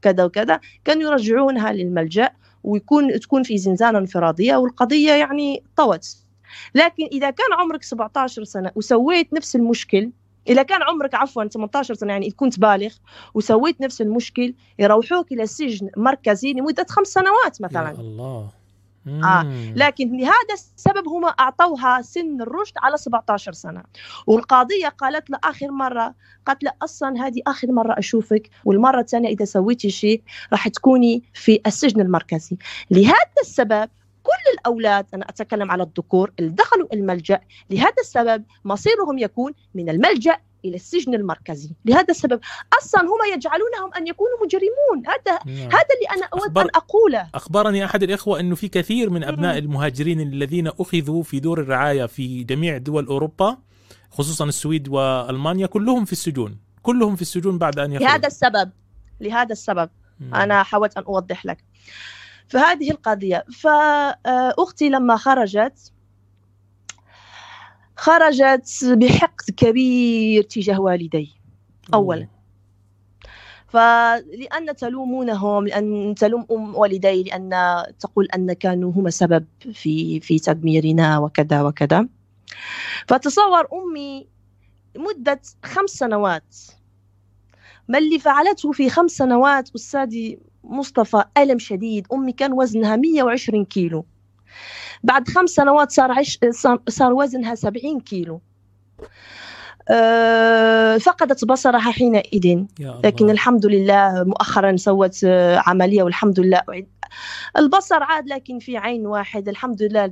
كذا 0.02 0.24
وكذا 0.24 0.60
كانوا 0.84 1.10
يرجعونها 1.10 1.72
للملجأ 1.72 2.30
ويكون 2.64 3.20
تكون 3.20 3.42
في 3.42 3.58
زنزانة 3.58 3.98
انفرادية 3.98 4.56
والقضية 4.56 5.12
يعني 5.12 5.62
طوت. 5.76 6.16
لكن 6.74 7.04
إذا 7.12 7.30
كان 7.30 7.52
عمرك 7.58 7.82
17 7.82 8.44
سنة 8.44 8.70
وسويت 8.74 9.32
نفس 9.32 9.56
المشكل 9.56 10.10
إذا 10.48 10.62
كان 10.62 10.82
عمرك 10.82 11.14
عفوا 11.14 11.44
18 11.44 11.94
سنة 11.94 12.12
يعني 12.12 12.30
كنت 12.30 12.60
بالغ 12.60 12.94
وسويت 13.34 13.80
نفس 13.80 14.00
المشكل 14.00 14.54
يروحوك 14.78 15.32
إلى 15.32 15.46
سجن 15.46 15.90
مركزي 15.96 16.52
لمدة 16.52 16.86
خمس 16.88 17.08
سنوات 17.08 17.62
مثلا. 17.62 17.88
يا 17.88 18.00
الله. 18.00 18.59
آه. 19.06 19.72
لكن 19.76 20.16
لهذا 20.16 20.54
السبب 20.54 21.08
هم 21.08 21.24
أعطوها 21.40 22.02
سن 22.02 22.40
الرشد 22.40 22.74
على 22.78 22.96
17 22.96 23.52
سنة 23.52 23.82
والقاضية 24.26 24.88
قالت 24.88 25.30
له 25.30 25.38
آخر 25.44 25.70
مرة 25.70 26.14
قالت 26.46 26.64
له 26.64 26.72
أصلا 26.82 27.26
هذه 27.26 27.40
آخر 27.46 27.72
مرة 27.72 27.98
أشوفك 27.98 28.50
والمرة 28.64 29.00
الثانية 29.00 29.28
إذا 29.28 29.44
سويتي 29.44 29.90
شيء 29.90 30.22
راح 30.52 30.68
تكوني 30.68 31.22
في 31.34 31.60
السجن 31.66 32.00
المركزي 32.00 32.56
لهذا 32.90 33.40
السبب 33.40 33.88
كل 34.22 34.52
الأولاد 34.54 35.06
أنا 35.14 35.28
أتكلم 35.28 35.70
على 35.70 35.82
الذكور 35.82 36.32
اللي 36.38 36.50
دخلوا 36.50 36.94
الملجأ 36.94 37.40
لهذا 37.70 37.94
السبب 38.00 38.44
مصيرهم 38.64 39.18
يكون 39.18 39.52
من 39.74 39.88
الملجأ 39.88 40.38
إلى 40.64 40.76
السجن 40.76 41.14
المركزي. 41.14 41.70
لهذا 41.84 42.06
السبب 42.10 42.40
أصلا 42.78 43.00
هم 43.00 43.34
يجعلونهم 43.34 43.94
أن 43.96 44.06
يكونوا 44.06 44.36
مجرمون. 44.44 45.06
هذا 45.06 45.38
نعم. 45.46 45.56
هذا 45.56 45.86
اللي 45.96 46.06
أنا 46.16 46.28
أود 46.34 46.42
أخبر... 46.42 46.62
ان 46.62 46.68
أقوله. 46.74 47.28
أخبرني 47.34 47.84
أحد 47.84 48.02
الإخوة 48.02 48.40
أنه 48.40 48.54
في 48.54 48.68
كثير 48.68 49.10
من 49.10 49.24
أبناء 49.24 49.58
المهاجرين 49.58 50.20
الذين 50.20 50.66
أخذوا 50.66 51.22
في 51.22 51.40
دور 51.40 51.60
الرعاية 51.60 52.06
في 52.06 52.44
جميع 52.44 52.76
دول 52.76 53.06
أوروبا 53.06 53.58
خصوصا 54.10 54.44
السويد 54.44 54.88
وألمانيا 54.88 55.66
كلهم 55.66 56.04
في 56.04 56.12
السجون. 56.12 56.58
كلهم 56.82 57.16
في 57.16 57.22
السجون 57.22 57.58
بعد 57.58 57.78
أن 57.78 57.92
يخرجوا. 57.92 58.10
لهذا 58.10 58.26
السبب 58.26 58.70
لهذا 59.20 59.52
السبب 59.52 59.90
مم. 60.20 60.34
أنا 60.34 60.62
حاولت 60.62 60.96
أن 60.98 61.04
أوضح 61.04 61.46
لك. 61.46 61.64
فهذه 62.48 62.90
القضية. 62.90 63.44
فأختي 63.60 64.88
لما 64.88 65.16
خرجت 65.16 65.92
خرجت 68.00 68.84
بحقد 68.84 69.50
كبير 69.56 70.42
تجاه 70.42 70.80
والدي. 70.80 71.32
أولا. 71.94 72.28
فلأن 73.68 74.76
تلومونهم 74.76 75.66
لأن 75.66 76.14
تلوم 76.14 76.46
أم 76.50 76.76
والدي 76.76 77.22
لأن 77.22 77.50
تقول 78.00 78.28
أن 78.34 78.52
كانوا 78.52 78.92
هم 78.92 79.10
سبب 79.10 79.44
في 79.72 80.20
في 80.20 80.38
تدميرنا 80.38 81.18
وكذا 81.18 81.62
وكذا. 81.62 82.08
فتصور 83.08 83.68
أمي 83.72 84.26
مدة 84.96 85.40
خمس 85.64 85.90
سنوات. 85.90 86.56
ما 87.88 87.98
اللي 87.98 88.18
فعلته 88.18 88.72
في 88.72 88.90
خمس 88.90 89.10
سنوات 89.10 89.70
أستاذي 89.74 90.38
مصطفى 90.64 91.24
ألم 91.38 91.58
شديد. 91.58 92.06
أمي 92.12 92.32
كان 92.32 92.52
وزنها 92.52 92.96
120 92.96 93.64
كيلو. 93.64 94.06
بعد 95.02 95.28
خمس 95.28 95.50
سنوات 95.50 95.90
صار 95.90 96.12
عش 96.12 96.38
صار 96.88 97.12
وزنها 97.12 97.54
70 97.54 98.00
كيلو. 98.00 98.40
أه 99.88 100.96
فقدت 100.98 101.44
بصرها 101.44 101.78
حينئذ. 101.90 102.64
لكن 103.04 103.30
الحمد 103.30 103.66
لله 103.66 104.24
مؤخرا 104.24 104.76
سوت 104.76 105.24
آه، 105.24 105.62
عملية 105.66 106.02
والحمد 106.02 106.40
لله 106.40 106.62
البصر 107.58 108.02
عاد 108.02 108.28
لكن 108.28 108.58
في 108.58 108.76
عين 108.76 109.06
واحد. 109.06 109.48
الحمد 109.48 109.82
لله 109.82 110.06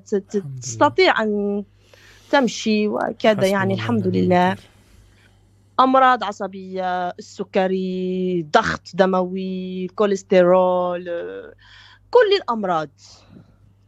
تستطيع 0.62 1.22
أن 1.22 1.64
تمشي 2.30 2.88
وكذا 2.88 3.46
يعني 3.46 3.74
الحمد 3.74 4.06
لله. 4.06 4.56
أمراض 5.80 6.24
عصبية 6.24 7.08
السكري 7.08 8.46
ضغط 8.52 8.82
دموي 8.94 9.86
كوليسترول 9.94 11.08
آه، 11.08 11.52
كل 12.10 12.36
الأمراض. 12.42 12.90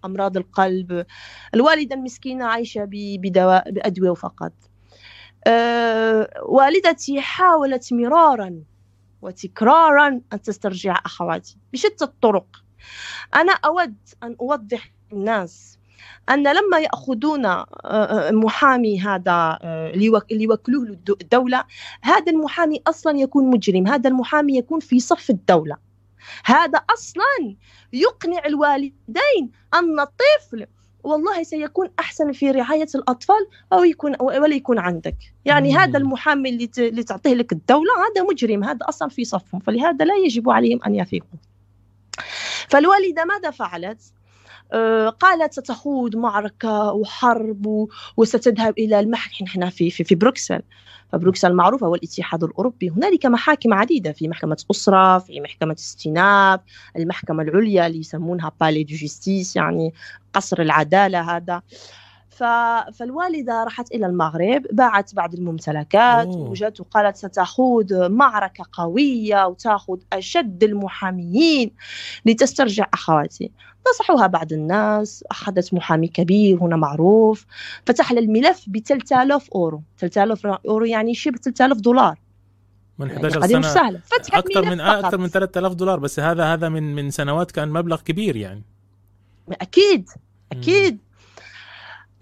أمراض 0.05 0.37
القلب 0.37 1.07
الوالدة 1.55 1.97
المسكينة 1.97 2.45
عايشة 2.45 2.89
بدواء 2.93 3.71
بأدوية 3.71 4.15
فقط. 4.15 4.53
أه 5.47 6.31
والدتي 6.43 7.21
حاولت 7.21 7.93
مرارا 7.93 8.63
وتكرارا 9.23 10.21
أن 10.33 10.43
تسترجع 10.43 11.01
أخواتي 11.07 11.59
بشتى 11.73 12.05
الطرق. 12.05 12.47
أنا 13.35 13.53
أود 13.53 13.97
أن 14.23 14.37
أوضح 14.41 14.93
للناس 15.13 15.81
أن 16.31 16.43
لما 16.43 16.79
يأخذون 16.79 17.47
آه، 17.47 17.67
آه، 17.85 18.31
محامي 18.31 19.01
هذا 19.01 19.59
آه، 19.63 19.91
اللي 19.91 20.45
يوكلوه 20.45 20.99
الدولة 21.21 21.65
هذا 22.03 22.33
المحامي 22.33 22.83
أصلا 22.87 23.19
يكون 23.19 23.51
مجرم 23.51 23.87
هذا 23.87 24.11
المحامي 24.11 24.59
يكون 24.59 24.81
في 24.81 25.01
صف 25.01 25.31
الدولة. 25.31 25.90
هذا 26.45 26.79
أصلا 26.79 27.57
يقنع 27.93 28.47
الوالدين 28.47 29.51
أن 29.75 30.01
الطفل 30.01 30.67
والله 31.05 31.43
سيكون 31.43 31.91
أحسن 31.99 32.33
في 32.33 32.51
رعاية 32.51 32.89
الأطفال 32.95 33.47
أو 33.73 33.85
يكون 33.85 34.17
ولا 34.21 34.55
يكون 34.55 34.79
عندك. 34.79 35.17
يعني 35.45 35.73
مم. 35.73 35.79
هذا 35.79 35.99
المحامي 35.99 36.49
اللي 36.49 36.71
اللي 36.79 37.03
تعطيه 37.03 37.35
لك 37.35 37.53
الدولة 37.53 37.91
هذا 37.93 38.23
مجرم 38.23 38.65
هذا 38.65 38.89
أصلا 38.89 39.09
في 39.09 39.25
صفهم 39.25 39.61
فلهذا 39.61 40.05
لا 40.05 40.15
يجب 40.15 40.51
عليهم 40.51 40.81
أن 40.87 40.95
يثقوا 40.95 41.39
فالوالدة 42.69 43.25
ماذا 43.25 43.51
فعلت؟ 43.51 44.13
آه، 44.73 45.09
قالت 45.09 45.53
ستخوض 45.53 46.17
معركة 46.17 46.93
وحرب 46.93 47.89
وستذهب 48.17 48.79
إلى 48.79 49.01
المحكمة 49.01 49.49
نحن 49.49 49.71
في, 49.71 49.91
في, 49.91 50.05
في 50.05 50.15
بروكسل. 50.15 50.63
فبروكسل 51.13 51.55
معروفة 51.55 51.89
والاتحاد 51.89 52.45
الأوروبي. 52.45 52.89
هنالك 52.91 53.27
محاكم 53.27 53.75
عديدة 53.75 54.13
في 54.13 54.29
محكمة 54.29 54.57
أسرة 54.71 55.19
في 55.19 55.41
محكمة 55.41 55.77
استئناف 55.79 56.61
المحكمة 56.97 57.43
العليا 57.43 57.87
اللي 57.87 57.99
يسمونها 57.99 58.53
Palais 58.61 58.85
de 58.85 58.95
Justice 58.95 59.57
يعني 59.57 59.95
قصر 60.33 60.61
العدالة 60.63 61.37
هذا. 61.37 61.63
فالوالدة 62.93 63.65
راحت 63.65 63.95
إلى 63.95 64.07
المغرب 64.07 64.63
باعت 64.73 65.15
بعض 65.15 65.35
الممتلكات 65.35 66.27
وجات 66.27 66.81
وقالت 66.81 67.17
ستخوض 67.17 67.93
معركة 67.93 68.65
قوية 68.73 69.47
وتأخذ 69.47 69.99
أشد 70.13 70.65
المحاميين 70.65 71.71
لتسترجع 72.27 72.87
أخواتي. 72.95 73.51
نصحوها 73.89 74.27
بعض 74.27 74.53
الناس 74.53 75.25
أخذت 75.31 75.75
محامي 75.75 76.09
كبير 76.09 76.63
هنا 76.63 76.77
معروف 76.77 77.47
فتح 77.87 78.11
الملف 78.13 78.65
ب 78.67 78.79
3000 78.79 79.51
أورو. 79.55 79.83
3000 79.99 80.47
أورو 80.47 80.85
يعني 80.85 81.15
شبه 81.15 81.37
3000 81.37 81.79
دولار. 81.79 82.19
من 82.99 83.11
11 83.11 83.41
يعني 83.41 83.53
سنة. 83.53 83.63
سهلة. 83.63 84.01
فتح 84.05 84.37
أكثر 84.37 84.71
من 84.71 84.81
أكثر 84.81 85.19
من 85.19 85.29
3000 85.29 85.75
دولار 85.75 85.99
بس 85.99 86.21
هذا 86.21 86.45
هذا 86.45 86.69
من 86.69 86.95
من 86.95 87.11
سنوات 87.11 87.51
كان 87.51 87.69
مبلغ 87.69 88.01
كبير 88.01 88.37
يعني. 88.37 88.63
أكيد 89.53 90.09
أكيد. 90.53 90.99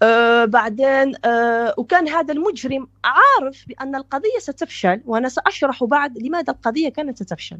آه 0.01 0.45
بعدين 0.45 1.15
آه 1.25 1.73
وكان 1.77 2.07
هذا 2.07 2.33
المجرم 2.33 2.87
عارف 3.03 3.65
بأن 3.67 3.95
القضية 3.95 4.39
ستفشل 4.39 5.01
وأنا 5.05 5.29
سأشرح 5.29 5.83
بعد 5.83 6.17
لماذا 6.17 6.53
القضية 6.53 6.89
كانت 6.89 7.23
ستفشل. 7.23 7.57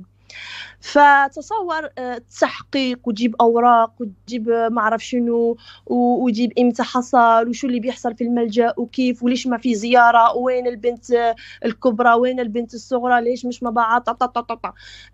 فتصور 0.81 1.89
آه 1.97 2.21
تحقيق 2.41 3.07
وتجيب 3.07 3.35
أوراق 3.41 3.93
وتجيب 4.01 4.49
آه، 4.49 4.69
ما 4.69 4.81
أعرف 4.81 5.05
شنو 5.05 5.57
وتجيب 5.85 6.53
إمتى 6.59 6.83
حصل 6.83 7.49
وشو 7.49 7.67
اللي 7.67 7.79
بيحصل 7.79 8.15
في 8.15 8.23
الملجأ 8.23 8.73
وكيف 8.77 9.23
وليش 9.23 9.47
ما 9.47 9.57
في 9.57 9.75
زيارة 9.75 10.35
وين 10.35 10.67
البنت 10.67 11.11
آه، 11.11 11.35
الكبرى 11.65 12.13
وين 12.13 12.39
البنت 12.39 12.73
الصغرى 12.73 13.21
ليش 13.21 13.45
مش 13.45 13.63
بعض 13.63 14.09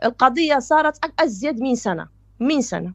القضية 0.03 0.59
صارت 0.59 0.99
أزيد 1.19 1.61
من 1.61 1.75
سنة. 1.75 2.24
من 2.39 2.61
سنة. 2.61 2.93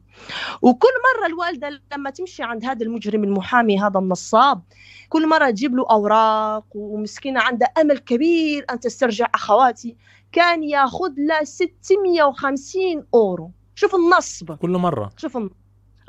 وكل 0.61 0.87
مرة 0.87 1.27
الوالدة 1.27 1.81
لما 1.93 2.09
تمشي 2.09 2.43
عند 2.43 2.65
هذا 2.65 2.85
المجرم 2.85 3.23
المحامي 3.23 3.79
هذا 3.79 3.99
النصاب 3.99 4.61
كل 5.09 5.27
مرة 5.27 5.49
تجيب 5.49 5.75
له 5.75 5.85
أوراق 5.91 6.65
ومسكينة 6.75 7.41
عندها 7.41 7.67
أمل 7.67 7.97
كبير 7.97 8.65
أن 8.71 8.79
تسترجع 8.79 9.27
أخواتي 9.35 9.97
كان 10.31 10.63
ياخذ 10.63 11.11
لها 11.17 11.43
650 11.43 13.05
أورو. 13.13 13.51
شوف 13.75 13.95
النصب. 13.95 14.51
كل 14.51 14.69
مرة؟ 14.69 15.11
شوف 15.17 15.37
النصب. 15.37 15.55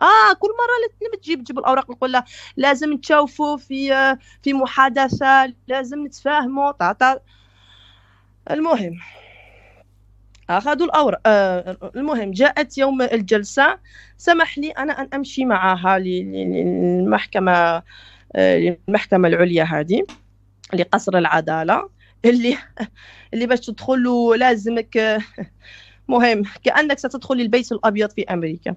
آه 0.01 0.33
كل 0.39 0.49
مرة 0.49 1.07
لما 1.07 1.17
تجيب 1.17 1.43
تجيب 1.43 1.59
الأوراق 1.59 1.91
نقول 1.91 2.13
لها 2.13 2.25
لازم 2.57 2.97
تشوفوا 2.97 3.57
في 3.57 4.17
في 4.43 4.53
محادثة 4.53 5.55
لازم 5.69 6.07
نتفاهموا 6.07 6.73
المهم 8.51 8.99
اخذوا 10.59 10.87
الاوراق 10.87 11.21
آه 11.27 11.77
المهم 11.97 12.31
جاءت 12.31 12.79
يوم 12.79 13.03
الجلسة. 13.03 13.79
سمح 14.17 14.59
لي 14.59 14.71
أنا 14.71 14.93
أن 14.93 15.09
أمشي 15.15 15.45
معها 15.45 15.99
للمحكمة 15.99 17.83
آه 18.37 18.77
المحكمه 18.89 19.29
العليا 19.29 19.65
هذه 19.65 20.03
لقصر 20.75 21.19
العدالة. 21.19 21.89
اللي 22.25 22.57
اللي 23.35 23.47
باش 23.47 23.61
تدخل 23.61 24.35
لازمك 24.39 25.21
مهم. 26.09 26.43
كأنك 26.65 26.99
ستدخل 26.99 27.41
البيت 27.41 27.73
الأبيض 27.73 28.11
في 28.11 28.25
أمريكا. 28.25 28.75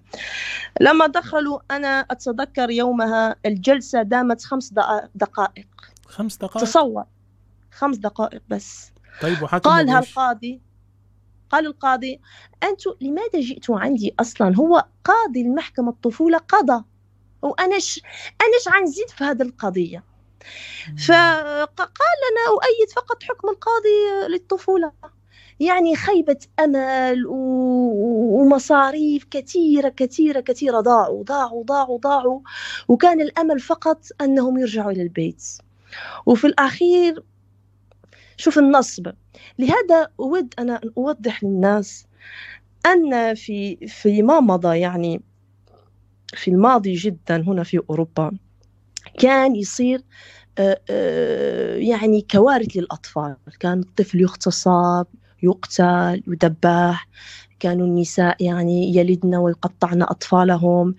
لما 0.82 1.08
دخلوا 1.08 1.60
أنا 1.72 2.00
أتذكر 2.12 2.70
يومها 2.70 3.36
الجلسة 3.46 4.02
دامت 4.02 4.44
خمس 4.44 4.74
دقائق. 5.16 5.68
خمس 6.08 6.38
دقائق؟ 6.38 6.66
تصور. 6.66 7.04
خمس 7.72 7.98
دقائق 7.98 8.42
بس. 8.50 8.92
طيب 9.22 9.38
قالها 9.38 10.00
القاضي 10.00 10.62
قال 11.50 11.66
القاضي 11.66 12.20
أنتم 12.64 12.92
لماذا 13.02 13.40
جئتوا 13.40 13.80
عندي 13.80 14.16
أصلا؟ 14.20 14.56
هو 14.56 14.86
قاضي 15.04 15.42
المحكمة 15.42 15.90
الطفولة 15.90 16.38
قضى. 16.38 16.84
وأناش 17.42 18.02
أناش 18.42 18.68
عنزيد 18.68 19.10
في 19.10 19.24
هذه 19.24 19.42
القضية. 19.42 20.04
فقال 21.08 22.16
لنا 22.26 22.48
أؤيد 22.50 22.90
فقط 22.96 23.24
حكم 23.24 23.50
القاضي 23.50 24.28
للطفولة. 24.30 24.92
يعني 25.60 25.96
خيبة 25.96 26.38
أمل 26.60 27.24
ومصاريف 27.28 29.26
كثيرة 29.32 29.90
كثيرة 29.90 30.40
كثيرة. 30.40 30.80
ضاعوا 30.80 31.24
ضاعوا 31.24 31.64
ضاعوا 31.64 31.98
ضاعوا. 31.98 32.40
وكان 32.88 33.22
الأمل 33.22 33.60
فقط 33.60 34.06
أنهم 34.22 34.58
يرجعوا 34.58 34.92
إلى 34.92 35.02
البيت. 35.02 35.44
وفي 36.26 36.48
الأخير 36.48 37.24
شوف 38.38 38.58
النصب. 38.58 39.12
لهذا 39.60 40.08
أود 40.20 40.54
أنا 40.60 40.80
أن 40.84 40.92
أوضح 40.98 41.44
للناس 41.44 42.06
أن 42.86 43.34
في 43.34 43.88
فيما 43.88 44.40
مضى 44.40 44.80
يعني 44.80 45.22
في 46.34 46.52
الماضي 46.52 46.94
جدا 46.94 47.42
هنا 47.42 47.64
في 47.64 47.82
أوروبا 47.90 48.32
كان 49.20 49.56
يصير 49.56 50.02
آه، 50.58 50.82
آه، 50.90 51.76
يعني 51.76 52.26
كوارث 52.32 52.78
للأطفال. 52.78 53.36
كان 53.60 53.80
الطفل 53.80 54.22
يغتصب 54.22 55.06
يقتل 55.44 56.24
يدبح 56.28 57.08
كانوا 57.60 57.88
النساء 57.88 58.44
يعني 58.44 58.96
يلدن 58.96 59.36
ويقطعن 59.36 60.02
أطفالهم. 60.02 60.96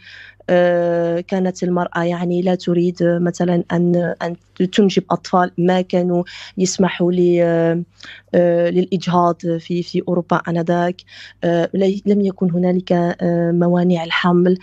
كانت 1.29 1.63
المرأة 1.63 2.03
يعني 2.03 2.43
لا 2.43 2.55
تريد 2.55 2.97
مثلا 3.03 3.65
أن 3.73 4.15
أن 4.23 4.37
تنجب 4.73 5.03
أطفال 5.11 5.51
ما 5.59 5.81
كانوا 5.81 6.25
يسمحوا 6.59 7.13
آه، 8.35 8.71
للإجهاض 8.71 9.37
في 9.59 9.83
في 9.83 10.03
أوروبا 10.09 10.37
آنذاك. 10.37 11.03
آه، 11.45 11.71
لم 12.07 12.21
يكن 12.21 12.51
هنالك 12.51 13.17
موانع 13.53 14.05
الحمل. 14.05 14.59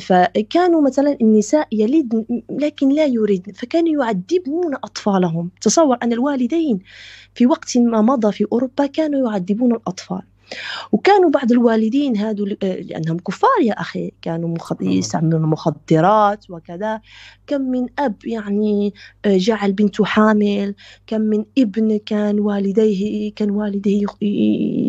فكانوا 0.00 0.82
مثلا 0.82 1.16
النساء 1.20 1.68
يلدن 1.72 2.24
لكن 2.50 2.88
لا 2.88 3.06
يريدن 3.06 3.52
فكانوا 3.52 4.04
يعذبون 4.04 4.74
أطفالهم. 4.74 5.50
تصور 5.60 5.98
أن 6.02 6.12
الوالدين 6.12 6.78
في 7.34 7.46
وقت 7.46 7.78
ما 7.78 8.02
مضى 8.02 8.32
في 8.32 8.46
أوروبا 8.52 8.86
كانوا 8.86 9.30
يعذبون 9.30 9.72
الأطفال. 9.74 10.22
وكانوا 10.92 11.30
بعض 11.30 11.52
الوالدين 11.52 12.16
هادو 12.16 12.46
آه، 12.62 12.80
لأنهم 12.80 13.18
كفار 13.18 13.62
يا 13.62 13.72
أخي. 13.72 14.12
كانوا 14.22 14.48
مخد... 14.48 14.82
يستعملون 14.82 15.42
مخدرات 15.42 16.50
وكذا. 16.50 17.00
كم 17.46 17.60
من 17.60 17.86
أب 17.98 18.16
يعني 18.24 18.94
آه، 19.24 19.36
جعل 19.36 19.72
بنته 19.72 20.04
حامل. 20.04 20.74
كم 21.06 21.20
من 21.20 21.44
ابن 21.58 21.98
كان 22.06 22.40
والديه 22.40 23.32
كان 23.36 23.50
والديه 23.50 24.06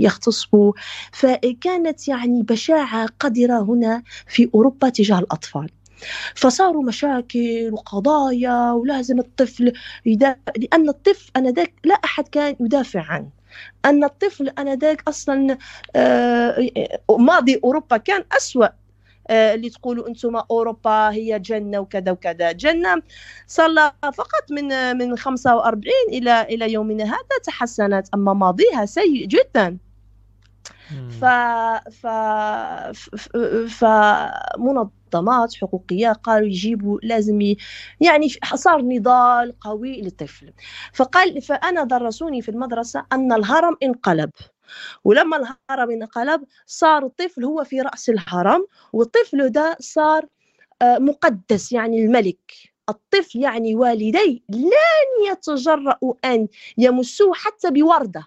يغتصبوا 0.03 0.73
فكانت 1.11 2.07
يعني 2.07 2.43
بشاعة 2.43 3.05
قذرة 3.19 3.61
هنا 3.61 4.03
في 4.27 4.49
أوروبا 4.55 4.89
تجاه 4.89 5.19
الأطفال. 5.19 5.69
فصاروا 6.35 6.83
مشاكل 6.83 7.69
وقضايا 7.73 8.71
ولازم 8.71 9.19
الطفل 9.19 9.73
يدا... 10.05 10.39
لأن 10.57 10.89
الطفل 10.89 11.31
أنا 11.35 11.51
ذاك 11.51 11.73
لا 11.85 11.95
أحد 11.95 12.27
كان 12.27 12.55
يدافع 12.59 13.01
عنه. 13.01 13.38
أن 13.85 14.03
الطفل 14.03 14.49
أنذاك 14.49 15.03
أصلا 15.07 15.57
آه، 15.95 16.69
ماضي 17.19 17.61
أوروبا 17.63 17.97
كان 17.97 18.23
أسوأ 18.37 18.67
آه، 19.29 19.53
اللي 19.53 19.69
تقولوا 19.69 20.07
أنتم 20.07 20.35
أوروبا 20.35 21.09
هي 21.09 21.39
جنة 21.39 21.79
وكذا 21.79 22.11
وكذا. 22.11 22.51
جنة 22.51 23.01
صار 23.47 23.91
فقط 24.13 24.51
من 24.51 24.97
من 24.97 25.17
45 25.17 25.93
إلى 26.09 26.41
إلى 26.41 26.73
يومنا 26.73 27.03
هذا 27.03 27.37
تحسنت 27.43 28.07
أما 28.13 28.33
ماضيها 28.33 28.85
سيء 28.85 29.25
جدا. 29.27 29.77
ف 30.89 31.25
ف 31.91 32.07
ف 33.67 33.85
منظمات 35.15 35.53
حقوقية 35.55 36.11
قالوا 36.11 36.47
يجيبوا 36.47 36.99
لازم 37.03 37.41
يعني 38.01 38.27
صار 38.55 38.81
نضال 38.81 39.59
قوي 39.59 40.01
للطفل. 40.01 40.53
فقال 40.93 41.41
فأنا 41.41 41.83
درسوني 41.83 42.41
في 42.41 42.49
المدرسة 42.51 43.05
أن 43.13 43.33
الهرم 43.33 43.75
انقلب. 43.83 44.31
ولما 45.03 45.37
الهرم 45.37 45.91
انقلب 45.91 46.43
صار 46.65 47.05
الطفل 47.05 47.45
هو 47.45 47.63
في 47.63 47.81
رأس 47.81 48.09
الهرم 48.09 48.65
والطفل 48.93 49.49
ده 49.49 49.77
صار 49.79 50.25
آه، 50.81 50.97
مقدس 50.97 51.71
يعني 51.71 52.05
الملك. 52.05 52.39
الطفل 52.89 53.39
يعني 53.39 53.75
والديه 53.75 54.39
لن 54.49 55.31
يتجرأوا 55.31 56.13
أن 56.25 56.47
يمسوه 56.77 57.33
حتى 57.33 57.71
بوردة. 57.71 58.25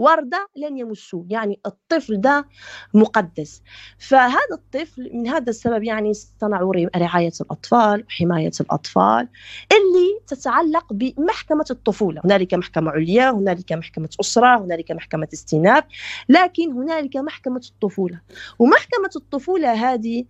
وردة 0.00 0.48
لن 0.56 0.78
يمسوه 0.78 1.26
يعني 1.30 1.60
الطفل 1.66 2.20
ده 2.20 2.48
مقدس. 2.94 3.62
فهذا 3.98 4.52
الطفل 4.52 5.10
من 5.14 5.28
هذا 5.28 5.50
السبب 5.50 5.82
يعني 5.82 6.12
صنعوا 6.14 6.74
رعاية 6.96 7.32
الأطفال 7.40 8.04
وحماية 8.06 8.50
الأطفال 8.60 9.28
اللي 9.72 10.20
تتعلق 10.26 10.92
بمحكمة 10.92 11.64
الطفولة. 11.70 12.20
هنالك 12.24 12.54
محكمة 12.54 12.90
عليا 12.90 13.30
هنالك 13.30 13.72
محكمة 13.72 14.08
أسرة 14.20 14.58
هنالك 14.58 14.92
محكمة 14.92 15.28
استئناف 15.32 15.84
لكن 16.28 16.72
هنالك 16.72 17.16
محكمة 17.16 17.62
الطفولة. 17.70 18.20
ومحكمة 18.58 19.10
الطفولة 19.16 19.72
هذه 19.72 20.24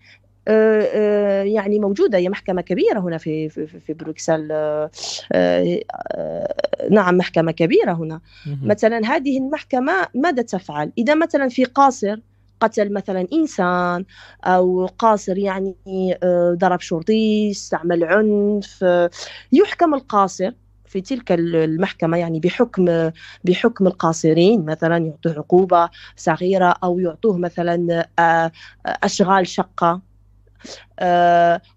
يعني 1.44 1.78
موجودة 1.78 2.18
هي 2.18 2.28
محكمة 2.28 2.62
كبيرة 2.62 3.00
هنا 3.00 3.18
في 3.18 3.48
في 3.48 3.66
في 3.66 3.92
بروكسل 3.92 4.48
آه، 4.52 4.90
نعم 6.90 7.16
محكمة 7.16 7.52
كبيرة 7.52 7.92
هنا. 7.92 8.20
مثلا 8.62 9.00
هذه 9.06 9.38
المحكمة 9.38 9.92
ماذا 10.14 10.42
تفعل؟ 10.42 10.92
إذا 10.98 11.14
مثلا 11.14 11.48
في 11.48 11.64
قاصر 11.64 12.20
قتل 12.60 12.92
مثلا 12.92 13.26
إنسان 13.32 14.04
أو 14.44 14.86
قاصر 14.86 15.38
يعني 15.38 15.76
ضرب 16.54 16.80
شرطي 16.80 17.50
استعمل 17.50 18.04
عنف 18.04 18.84
يحكم 19.52 19.94
القاصر 19.94 20.52
في 20.86 21.00
تلك 21.00 21.32
المحكمة 21.32 22.16
يعني 22.16 22.40
بحكم 22.40 23.10
بحكم 23.44 23.86
القاصرين 23.86 24.64
مثلا 24.64 24.96
يعطوه 24.96 25.32
عقوبة 25.32 25.90
صغيرة 26.16 26.74
أو 26.84 26.98
يعطوه 26.98 27.38
مثلا 27.38 28.08
أشغال 28.86 29.46
شقة. 29.46 29.88
آه، 29.88 30.09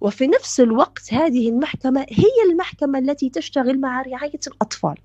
وفي 0.01 0.27
نفس 0.27 0.59
الوقت 0.59 1.13
هذه 1.13 1.49
المحكمة 1.49 2.01
هي 2.09 2.51
المحكمة 2.51 2.99
التي 2.99 3.29
تشتغل 3.29 3.79
مع 3.79 4.01
رعاية 4.01 4.39
الأطفال. 4.47 4.95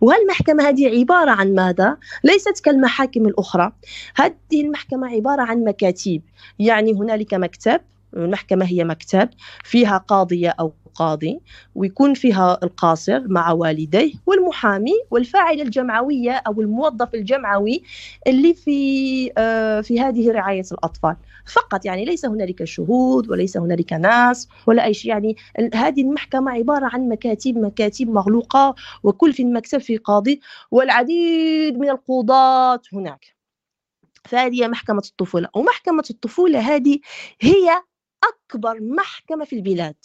والمحكمة 0.00 0.68
هذه 0.68 0.98
عبارة 0.98 1.30
عن 1.30 1.54
ماذا؟ 1.54 1.96
ليست 2.24 2.60
كالمحاكم 2.60 3.26
الأخرى. 3.26 3.72
هذه 4.16 4.34
المحكمة 4.52 5.08
عبارة 5.08 5.42
عن 5.42 5.64
مكاتيب. 5.64 6.22
يعني 6.58 6.92
هنالك 6.92 7.34
مكتب 7.34 7.80
المحكمة 8.16 8.64
هي 8.64 8.84
مكتب 8.84 9.28
فيها 9.64 9.98
قاضية 9.98 10.54
أو 10.60 10.72
قاضي 11.00 11.40
ويكون 11.74 12.14
فيها 12.14 12.58
القاصر 12.62 13.28
مع 13.28 13.52
والديه 13.52 14.12
والمحامي 14.26 14.92
والفاعل 15.10 15.60
الجمعوية 15.60 16.32
أو 16.32 16.60
الموظف 16.60 17.14
الجمعوي 17.14 17.82
اللي 18.26 18.54
في 18.54 19.32
آه، 19.38 19.80
في 19.80 20.00
هذه 20.00 20.30
رعاية 20.30 20.64
الأطفال. 20.72 21.16
فقط 21.52 21.84
يعني 21.84 22.04
ليس 22.04 22.24
هنالك 22.26 22.64
شهود 22.64 23.30
وليس 23.30 23.56
هنالك 23.56 23.92
ناس 23.92 24.48
ولا 24.66 24.84
أي 24.84 24.94
شيء. 24.94 25.10
يعني 25.10 25.36
هذه 25.74 26.02
المحكمة 26.02 26.52
عبارة 26.52 26.90
عن 26.92 27.08
مكاتب 27.08 27.58
مكاتب 27.58 28.08
مغلوقة 28.08 28.74
وكل 29.02 29.32
في 29.32 29.42
المكتب 29.42 29.78
في 29.78 29.96
قاضي 29.96 30.40
والعديد 30.70 31.78
من 31.78 31.90
القضاة 31.90 32.82
هناك. 32.92 33.24
فهذه 34.24 34.68
محكمة 34.68 35.02
الطفولة. 35.10 35.48
ومحكمة 35.54 36.04
الطفولة 36.10 36.58
هذه 36.60 36.98
هي 37.40 37.82
أكبر 38.24 38.80
محكمة 38.80 39.44
في 39.44 39.56
البلاد. 39.56 39.96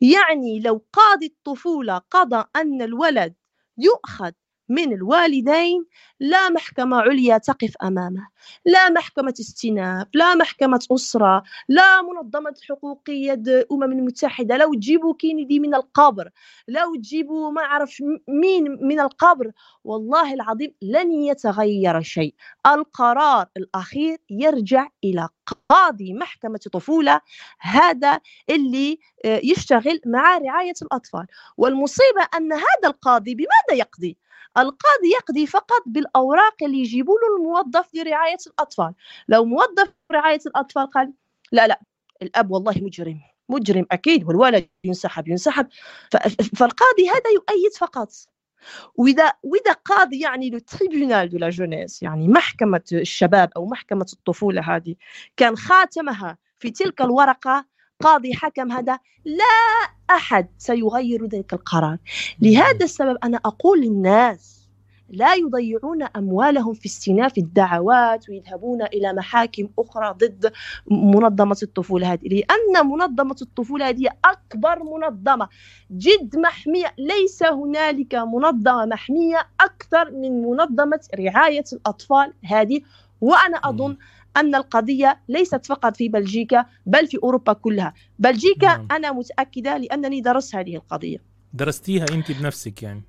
يعني 0.00 0.60
لو 0.60 0.86
قاضي 0.92 1.26
الطفولة 1.26 1.98
قضى 1.98 2.44
أن 2.56 2.82
الولد 2.82 3.34
يؤخذ 3.78 4.32
من 4.68 4.92
الوالدين 4.92 5.86
لا 6.20 6.48
محكمة 6.48 6.96
عليا 6.96 7.38
تقف 7.38 7.76
أمامه 7.82 8.28
لا 8.64 8.90
محكمة 8.90 9.34
استئناف 9.40 10.06
لا 10.14 10.34
محكمة 10.34 10.86
أسرة 10.92 11.42
لا 11.68 12.02
منظمة 12.02 12.54
حقوقية 12.68 13.32
الأمم 13.32 13.82
المتحدة 13.82 14.56
لو 14.56 14.74
تجيبوا 14.74 15.14
كينيدي 15.18 15.60
من 15.60 15.74
القبر 15.74 16.30
لو 16.68 16.94
تجيبوا 16.94 17.50
ما 17.50 17.62
أعرف 17.62 18.02
مين 18.28 18.78
من 18.82 19.00
القبر 19.00 19.52
والله 19.84 20.34
العظيم 20.34 20.74
لن 20.82 21.12
يتغير 21.12 22.00
شيء. 22.00 22.34
القرار 22.66 23.46
الأخير 23.56 24.18
يرجع 24.30 24.88
إلى 25.04 25.28
قاضي 25.68 26.14
محكمة 26.14 26.58
طفولة 26.72 27.20
هذا 27.60 28.20
اللي 28.50 28.98
آه، 29.24 29.40
يشتغل 29.44 30.00
مع 30.06 30.38
رعاية 30.38 30.74
الأطفال. 30.82 31.26
والمصيبة 31.56 32.28
أن 32.36 32.52
هذا 32.52 32.86
القاضي 32.86 33.34
بماذا 33.34 33.78
يقضي؟ 33.80 34.16
القاضي 34.62 35.10
يقضي 35.20 35.46
فقط 35.46 35.82
بالأوراق 35.86 36.62
اللي 36.62 36.78
يجيبوا 36.78 37.18
له 37.18 37.36
الموظف 37.36 37.94
لرعاية 37.94 38.38
الأطفال. 38.46 38.94
لو 39.28 39.44
موظف 39.44 39.92
رعاية 40.12 40.40
الأطفال 40.46 40.90
قال 40.90 41.12
لا 41.52 41.66
لا 41.66 41.80
الأب 42.22 42.50
والله 42.50 42.74
مجرم 42.82 43.20
مجرم 43.48 43.86
أكيد 43.92 44.24
والولد 44.24 44.68
ينسحب 44.84 45.28
ينسحب. 45.28 45.66
فالقاضي 46.56 47.08
هذا 47.10 47.30
يؤيد 47.34 47.72
فقط. 47.78 48.10
وإذا 48.94 49.32
وإذا 49.42 49.72
قاضي 49.72 50.20
يعني 50.20 50.50
le 50.50 50.58
tribunal 50.58 51.28
de 51.28 51.38
la 51.38 51.50
jeunesse 51.50 52.02
يعني 52.02 52.28
محكمة 52.28 52.82
الشباب 52.92 53.50
أو 53.56 53.66
محكمة 53.66 54.06
الطفولة 54.12 54.76
هذه 54.76 54.94
كان 55.36 55.56
خاتمها 55.56 56.38
في 56.58 56.70
تلك 56.70 57.00
الورقة 57.00 57.64
قاضي 58.02 58.34
حكم 58.34 58.72
هذا 58.72 58.98
لا 59.24 59.97
أحد 60.10 60.48
سيغير 60.58 61.26
ذلك 61.26 61.52
القرار. 61.52 61.98
لهذا 62.40 62.84
السبب 62.84 63.16
أنا 63.24 63.36
أقول 63.44 63.80
للناس 63.80 64.58
لا 65.10 65.34
يضيعون 65.34 66.02
أموالهم 66.02 66.74
في 66.74 66.86
استئناف 66.86 67.38
الدعوات 67.38 68.28
ويذهبون 68.28 68.82
إلى 68.82 69.12
محاكم 69.12 69.68
أخرى 69.78 70.14
ضد 70.18 70.52
منظمة 70.90 71.56
الطفولة 71.62 72.12
هذه. 72.12 72.28
لأن 72.28 72.86
منظمة 72.86 73.36
الطفولة 73.42 73.88
هذه 73.88 74.08
أكبر 74.24 74.82
منظمة. 74.82 75.48
جد 75.90 76.36
محمية 76.36 76.94
ليس 76.98 77.42
هنالك 77.42 78.14
منظمة 78.14 78.86
محمية 78.86 79.48
أكثر 79.60 80.10
من 80.10 80.42
منظمة 80.42 81.00
رعاية 81.18 81.64
الأطفال 81.72 82.32
هذه. 82.44 82.80
وأنا 83.20 83.56
أظن 83.56 83.96
أن 84.38 84.54
القضية 84.54 85.20
ليست 85.28 85.66
فقط 85.66 85.96
في 85.96 86.08
بلجيكا 86.08 86.64
بل 86.86 87.06
في 87.06 87.18
أوروبا 87.22 87.52
كلها. 87.52 87.94
بلجيكا 88.18 88.66
نعم. 88.66 88.88
أنا 88.90 89.12
متأكدة 89.12 89.76
لأنني 89.76 90.20
درست 90.20 90.56
هذه 90.56 90.76
القضية. 90.76 91.18
درستيها 91.54 92.06
أنت 92.12 92.32
بنفسك 92.32 92.82
يعني؟ 92.82 93.02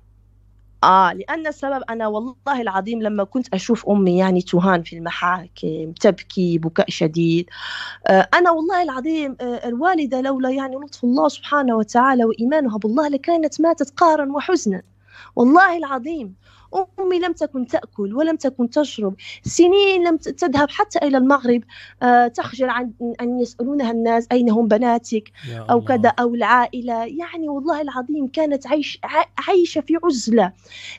آه 0.84 1.12
لأن 1.12 1.46
السبب 1.46 1.82
أنا 1.90 2.06
والله 2.06 2.60
العظيم 2.60 3.02
لما 3.02 3.24
كنت 3.24 3.54
أشوف 3.54 3.88
أمي 3.88 4.18
يعني 4.18 4.42
تهان 4.42 4.82
في 4.82 4.96
المحاكم 4.96 5.92
تبكي 6.00 6.58
بكاء 6.58 6.90
شديد. 6.90 7.50
آه 8.06 8.28
أنا 8.34 8.50
والله 8.50 8.82
العظيم 8.82 9.36
آه 9.40 9.68
الوالدة 9.68 10.20
لولا 10.20 10.50
يعني 10.50 10.76
لطف 10.76 11.04
الله 11.04 11.28
سبحانه 11.28 11.76
وتعالى 11.76 12.24
وإيمانها 12.24 12.78
بالله 12.78 13.08
لكانت 13.08 13.60
ماتت 13.60 13.90
قهرا 13.96 14.32
وحزنا. 14.32 14.82
والله 15.36 15.76
العظيم. 15.76 16.34
أمي 17.00 17.18
لم 17.18 17.32
تكن 17.32 17.66
تأكل 17.66 18.14
ولم 18.14 18.36
تكن 18.36 18.70
تشرب. 18.70 19.14
سنين 19.42 20.08
لم 20.08 20.16
تذهب 20.16 20.70
حتى 20.70 20.98
إلى 20.98 21.18
المغرب 21.18 21.62
آه، 22.02 22.26
تخجل 22.28 22.68
عن 22.68 22.92
أن 23.20 23.40
يسألونها 23.40 23.90
الناس 23.90 24.26
أين 24.32 24.50
هم 24.50 24.68
بناتك 24.68 25.32
أو 25.70 25.80
كذا 25.80 26.08
أو 26.08 26.34
العائلة. 26.34 27.04
يعني 27.04 27.48
والله 27.48 27.80
العظيم 27.80 28.26
كانت 28.26 28.66
عيش 28.66 29.00
عايشة 29.48 29.80
في 29.80 29.98
عزلة. 30.04 30.52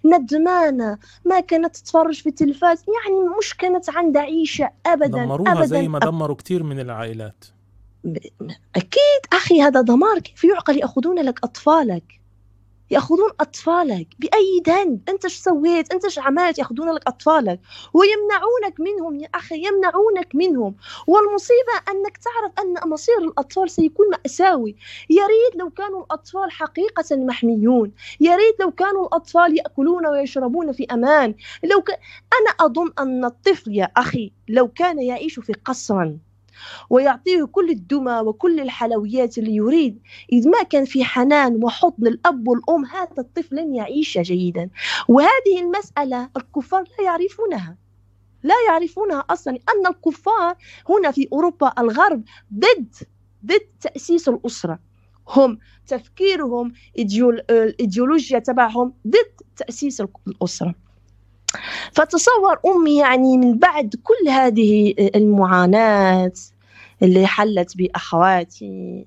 ندمانة. 0.06 0.98
ما 1.26 1.40
كانت 1.40 1.76
تتفرج 1.76 2.22
في 2.22 2.30
التلفاز. 2.30 2.78
يعني 2.80 3.38
مش 3.40 3.58
كانت 3.58 3.90
عندها 3.90 4.22
عيشة 4.22 4.70
أبدا 4.86 5.24
دمروها 5.24 5.52
أبدا. 5.52 5.66
زي 5.66 5.88
ما 5.88 6.00
دمروا 6.00 6.36
كثير 6.36 6.64
من 6.64 6.80
العائلات. 6.80 7.46
أكيد. 8.76 9.22
أخي 9.34 9.62
هذا 9.62 9.82
دمار. 9.82 10.20
كيف 10.20 10.44
يعقل 10.44 10.78
يأخذون 10.78 11.20
لك 11.20 11.40
أطفالك؟ 11.44 12.21
يأخذون 12.92 13.30
أطفالك 13.40 14.08
بأي 14.20 14.62
ذنب 14.68 15.10
أنت 15.10 15.26
إيش 15.26 15.38
سويت؟ 15.38 15.94
أنت 15.94 16.06
إيش 16.06 16.20
عملت؟ 16.20 16.60
يأخذون 16.60 16.92
لك 16.92 17.08
أطفالك 17.08 17.60
ويمنعونك 17.94 18.80
منهم 18.80 19.20
يا 19.20 19.28
أخي 19.36 19.56
يمنعونك 19.68 20.36
منهم. 20.36 20.76
والمصيبة 21.08 21.74
أنك 21.90 22.18
تعرف 22.18 22.52
أن 22.60 22.90
مصير 22.90 23.18
الأطفال 23.18 23.70
سيكون 23.70 24.06
مأساوي. 24.10 24.76
يا 25.10 25.24
ريت 25.28 25.56
لو 25.60 25.70
كانوا 25.70 26.04
الأطفال 26.04 26.52
حقيقة 26.52 27.16
محميون. 27.16 27.92
يا 28.20 28.36
ريت 28.36 28.60
لو 28.60 28.72
كانوا 28.72 29.08
الأطفال 29.08 29.58
يأكلون 29.58 30.08
ويشربون 30.08 30.72
في 30.72 30.86
أمان. 30.92 31.36
لو 31.64 31.82
ك... 31.82 31.90
أنا 32.34 32.66
أظن 32.66 32.92
أن 33.00 33.26
الطفل 33.26 33.76
يا 33.76 33.92
أخي 33.98 34.32
لو 34.48 34.68
كان 34.68 35.02
يعيش 35.02 35.40
في 35.40 35.54
قصر 35.54 36.12
ويعطيه 36.90 37.44
كل 37.44 37.70
الدمى 37.70 38.20
وكل 38.20 38.60
الحلويات 38.60 39.38
اللي 39.38 39.56
يريد 39.56 40.00
إذ 40.32 40.50
ما 40.50 40.64
كان 40.64 40.86
في 40.86 41.04
حنان 41.04 41.64
وحضن 41.64 42.08
الأب 42.08 42.48
والأم 42.48 42.86
هذا 42.86 43.20
الطفل 43.20 43.56
لن 43.56 43.76
يعيش 43.76 44.18
جيدا. 44.18 44.70
وهذه 45.08 45.62
المسألة 45.62 46.30
الكفار 46.38 46.84
لا 46.84 47.06
يعرفونها. 47.06 47.78
لا 48.44 48.56
يعرفونها 48.68 49.26
أصلا 49.30 49.54
أن 49.54 49.88
الكفار 49.88 50.56
هنا 50.90 51.12
في 51.12 51.28
أوروبا 51.34 51.74
الغرب 51.80 52.24
ضد 52.54 52.96
ضد 53.46 53.68
تأسيس 53.82 54.30
الأسرة. 54.30 54.80
هم 55.28 55.60
تفكيرهم 55.88 56.74
الإيديولوجيا 56.98 58.40
تبعهم 58.40 58.94
ضد 59.08 59.42
تأسيس 59.56 60.04
الأسرة. 60.28 60.76
فتصور 61.92 62.60
أمي 62.66 62.98
يعني 62.98 63.38
من 63.38 63.58
بعد 63.60 63.96
كل 64.04 64.30
هذه 64.30 64.94
المعاناة 65.16 66.32
اللي 67.04 67.28
حلت 67.28 67.78
بأخواتي. 67.78 69.06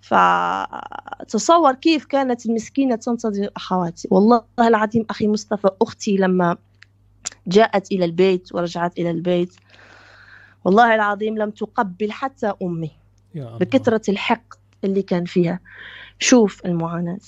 فتصور 0.00 1.74
كيف 1.74 2.04
كانت 2.04 2.46
المسكينة 2.46 2.96
تنتظر 2.96 3.48
أخواتي. 3.56 4.08
والله 4.10 4.42
العظيم 4.60 5.06
أخي 5.10 5.28
مصطفى 5.28 5.70
أختي 5.82 6.16
لما 6.16 6.56
جاءت 7.46 7.92
إلى 7.92 8.04
البيت 8.04 8.54
ورجعت 8.54 8.98
إلى 8.98 9.10
البيت 9.10 9.54
والله 10.64 10.94
العظيم 10.94 11.38
لم 11.38 11.50
تقبل 11.50 12.12
حتى 12.12 12.52
أمي 12.62 12.90
بكثرة 13.34 14.02
الحقد 14.08 14.58
اللي 14.84 15.02
كان 15.02 15.24
فيها. 15.24 15.60
شوف 16.22 16.66
المعاناة. 16.66 17.18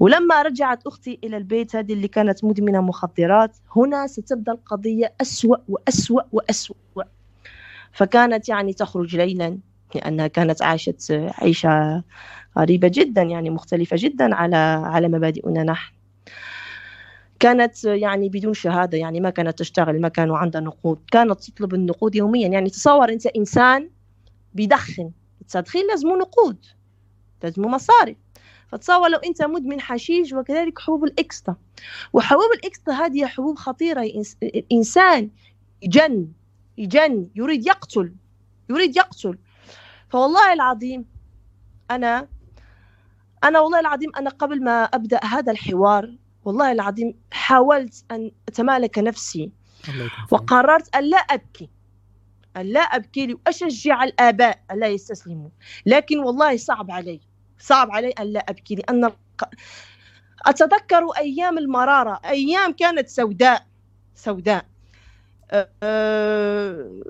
ولما 0.00 0.42
رجعت 0.42 0.86
أختي 0.86 1.18
إلى 1.24 1.36
البيت 1.36 1.76
هذه 1.76 1.92
اللي 1.92 2.08
كانت 2.08 2.44
مدمنة 2.44 2.80
مخدرات 2.80 3.56
هنا 3.76 4.06
ستبدأ 4.06 4.52
القضية 4.52 5.12
أسوأ 5.20 5.56
وأسوأ 5.68 6.22
وأسوأ. 6.32 7.04
فكانت 7.92 8.48
يعني 8.48 8.72
تخرج 8.72 9.16
ليلا 9.16 9.58
لأنها 9.94 10.26
كانت 10.26 10.62
عاشت 10.62 11.12
عيشة 11.38 12.02
غريبة 12.58 12.90
جدا 12.94 13.22
يعني 13.22 13.50
مختلفة 13.50 13.96
جدا 14.00 14.34
على 14.34 14.56
على 14.86 15.08
مبادئنا 15.08 15.62
نحن. 15.62 15.94
كانت 17.40 17.84
يعني 17.84 18.28
بدون 18.28 18.54
شهادة 18.54 18.98
يعني 18.98 19.20
ما 19.20 19.30
كانت 19.30 19.58
تشتغل 19.58 20.00
ما 20.00 20.08
كانوا 20.08 20.38
عندها 20.38 20.60
نقود. 20.60 20.98
كانت 21.12 21.40
تطلب 21.44 21.74
النقود 21.74 22.14
يوميا. 22.14 22.48
يعني 22.48 22.70
تصور 22.70 23.08
أنت 23.08 23.26
إنسان 23.26 23.90
بيدخن 24.54 25.10
التدخين 25.40 25.86
لازم 25.86 26.08
نقود 26.08 26.56
لازم 27.42 27.62
مصاري. 27.62 28.16
فتصور 28.68 29.08
لو 29.08 29.18
أنت 29.18 29.42
مدمن 29.42 29.80
حشيش 29.80 30.32
وكذلك 30.32 30.78
حبوب 30.78 31.04
ال 31.04 31.13
ecsta 31.13 31.56
وحبوب 32.12 32.50
ال 32.54 32.60
ecsta 32.60 32.92
هذه 32.92 33.26
حبوب 33.26 33.58
خطيرة. 33.58 34.02
الإنسان 34.42 35.30
يجن 35.82 36.28
يجن 36.78 37.28
يريد 37.34 37.66
يقتل 37.66 38.14
يريد 38.70 38.96
يقتل. 38.96 39.38
فوالله 40.08 40.52
العظيم 40.52 41.04
أنا 41.90 42.28
أنا 43.44 43.60
والله 43.60 43.80
العظيم 43.80 44.10
أنا 44.16 44.30
قبل 44.30 44.64
ما 44.64 44.84
أبدأ 44.84 45.20
هذا 45.24 45.52
الحوار 45.52 46.16
والله 46.44 46.72
العظيم 46.72 47.14
حاولت 47.30 48.04
أن 48.10 48.30
أتمالك 48.48 48.98
نفسي. 48.98 49.50
وقررت 50.30 50.96
أن 50.96 51.04
لا 51.04 51.18
أبكي 51.18 51.70
أن 52.56 52.66
لا 52.66 52.80
أبكي 52.80 53.26
لأشجع 53.26 54.04
الآباء 54.04 54.62
ألا 54.70 54.86
يستسلموا. 54.86 55.48
لكن 55.86 56.18
والله 56.18 56.56
صعب 56.56 56.90
علي. 56.90 57.20
صعب 57.58 57.90
علي 57.90 58.10
أن 58.10 58.26
لا 58.26 58.40
أبكي 58.48 58.74
لأن 58.74 59.10
أتذكر 60.46 61.10
أيام 61.18 61.58
المرارة 61.58 62.20
أيام 62.24 62.72
كانت 62.72 63.08
سوداء 63.08 63.66
سوداء. 64.14 64.64
أه 65.82 67.02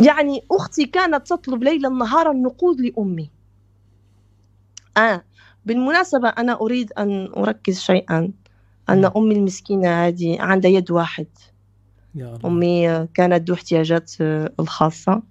يعني 0.00 0.42
أختي 0.50 0.84
كانت 0.86 1.26
تطلب 1.26 1.62
ليلا 1.62 1.88
نهارا 1.88 2.32
نقود 2.32 2.80
لأمي. 2.80 3.30
آه 4.96 5.24
بالمناسبة 5.66 6.28
أنا 6.28 6.60
أريد 6.60 6.92
أن 6.92 7.32
أركز 7.36 7.80
شيئا 7.80 8.32
أن 8.90 9.00
نعم. 9.00 9.12
أمي 9.16 9.34
المسكينة 9.34 10.06
هذه 10.06 10.42
عندها 10.42 10.70
يد 10.70 10.90
واحد. 10.90 11.26
أمي 12.44 13.06
كانت 13.14 13.48
ذو 13.48 13.54
احتياجات 13.54 14.12
آه، 14.20 14.52
الخاصة. 14.60 15.22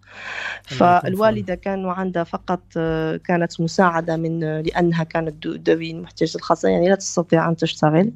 فالوالدة 0.63 1.55
كانوا 1.55 1.91
عندها 1.91 2.23
فقط 2.23 2.61
آه، 2.77 3.17
كانت 3.17 3.61
مساعدة 3.61 4.17
من 4.17 4.43
آه، 4.43 4.61
لأنها 4.61 5.03
كانت 5.03 5.47
ذوي 5.47 5.91
المحتاجات 5.91 6.35
الخاصة 6.35 6.69
يعني 6.69 6.89
لا 6.89 6.95
تستطيع 6.95 7.49
أن 7.49 7.55
تشتغل. 7.55 8.11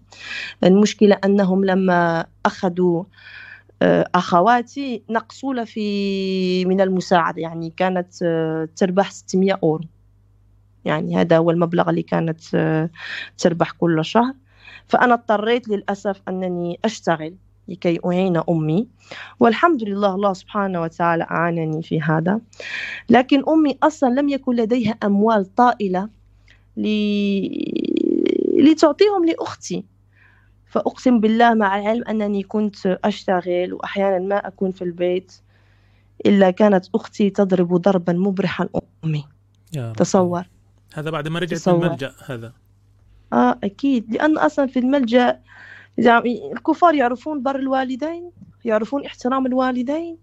المشكلة 0.63 1.17
أنهم 1.25 1.65
لما 1.65 2.25
أخذوا 2.45 3.03
أخواتي 4.15 5.03
نقصوا 5.09 5.63
في 5.63 6.65
من 6.65 6.81
المساعدة 6.81 7.41
يعني 7.41 7.73
كانت 7.77 8.13
تربح 8.75 9.11
600 9.11 9.59
أورو. 9.63 9.83
يعني 10.85 11.17
هذا 11.17 11.37
هو 11.37 11.51
المبلغ 11.51 11.89
اللي 11.89 12.01
كانت 12.01 12.41
تربح 13.37 13.71
كل 13.71 14.05
شهر. 14.05 14.33
فأنا 14.87 15.13
اضطريت 15.13 15.67
للأسف 15.67 16.21
أنني 16.29 16.79
أشتغل. 16.85 17.35
لكي 17.67 17.99
أعين 18.05 18.41
أمي. 18.49 18.87
والحمد 19.39 19.83
لله 19.83 20.15
الله 20.15 20.33
سبحانه 20.33 20.81
وتعالى 20.81 21.23
أعانني 21.23 21.81
في 21.83 22.01
هذا. 22.01 22.39
لكن 23.09 23.43
أمي 23.49 23.77
أصلا 23.83 24.09
لم 24.09 24.29
يكن 24.29 24.55
لديها 24.55 24.91
أموال 25.03 25.55
طائلة 25.55 26.09
ل... 26.77 26.87
لتعطيهم 28.63 29.25
لأختي. 29.25 29.85
فأقسم 30.67 31.19
بالله 31.19 31.53
مع 31.53 31.79
العلم 31.79 32.03
أنني 32.03 32.43
كنت 32.43 32.99
أشتغل 33.03 33.73
وأحيانا 33.73 34.19
ما 34.19 34.47
أكون 34.47 34.71
في 34.71 34.81
البيت 34.81 35.33
إلا 36.25 36.51
كانت 36.51 36.85
أختي 36.95 37.29
تضرب 37.29 37.73
ضربا 37.73 38.13
مبرحا 38.13 38.69
أمي. 39.05 39.25
يا 39.73 39.93
تصور. 39.97 40.43
هذا 40.93 41.09
بعد 41.09 41.27
ما 41.27 41.39
رجعت 41.39 41.69
من 41.69 41.83
الملجأ 41.83 42.13
هذا. 42.25 42.53
آه 43.33 43.59
أكيد. 43.63 44.13
لأن 44.13 44.37
أصلا 44.37 44.67
في 44.67 44.79
الملجأ 44.79 45.39
يعني 45.97 46.51
الكفار 46.51 46.95
يعرفون 46.95 47.43
بر 47.43 47.55
الوالدين 47.55 48.31
يعرفون 48.65 49.05
احترام 49.05 49.45
الوالدين 49.45 50.17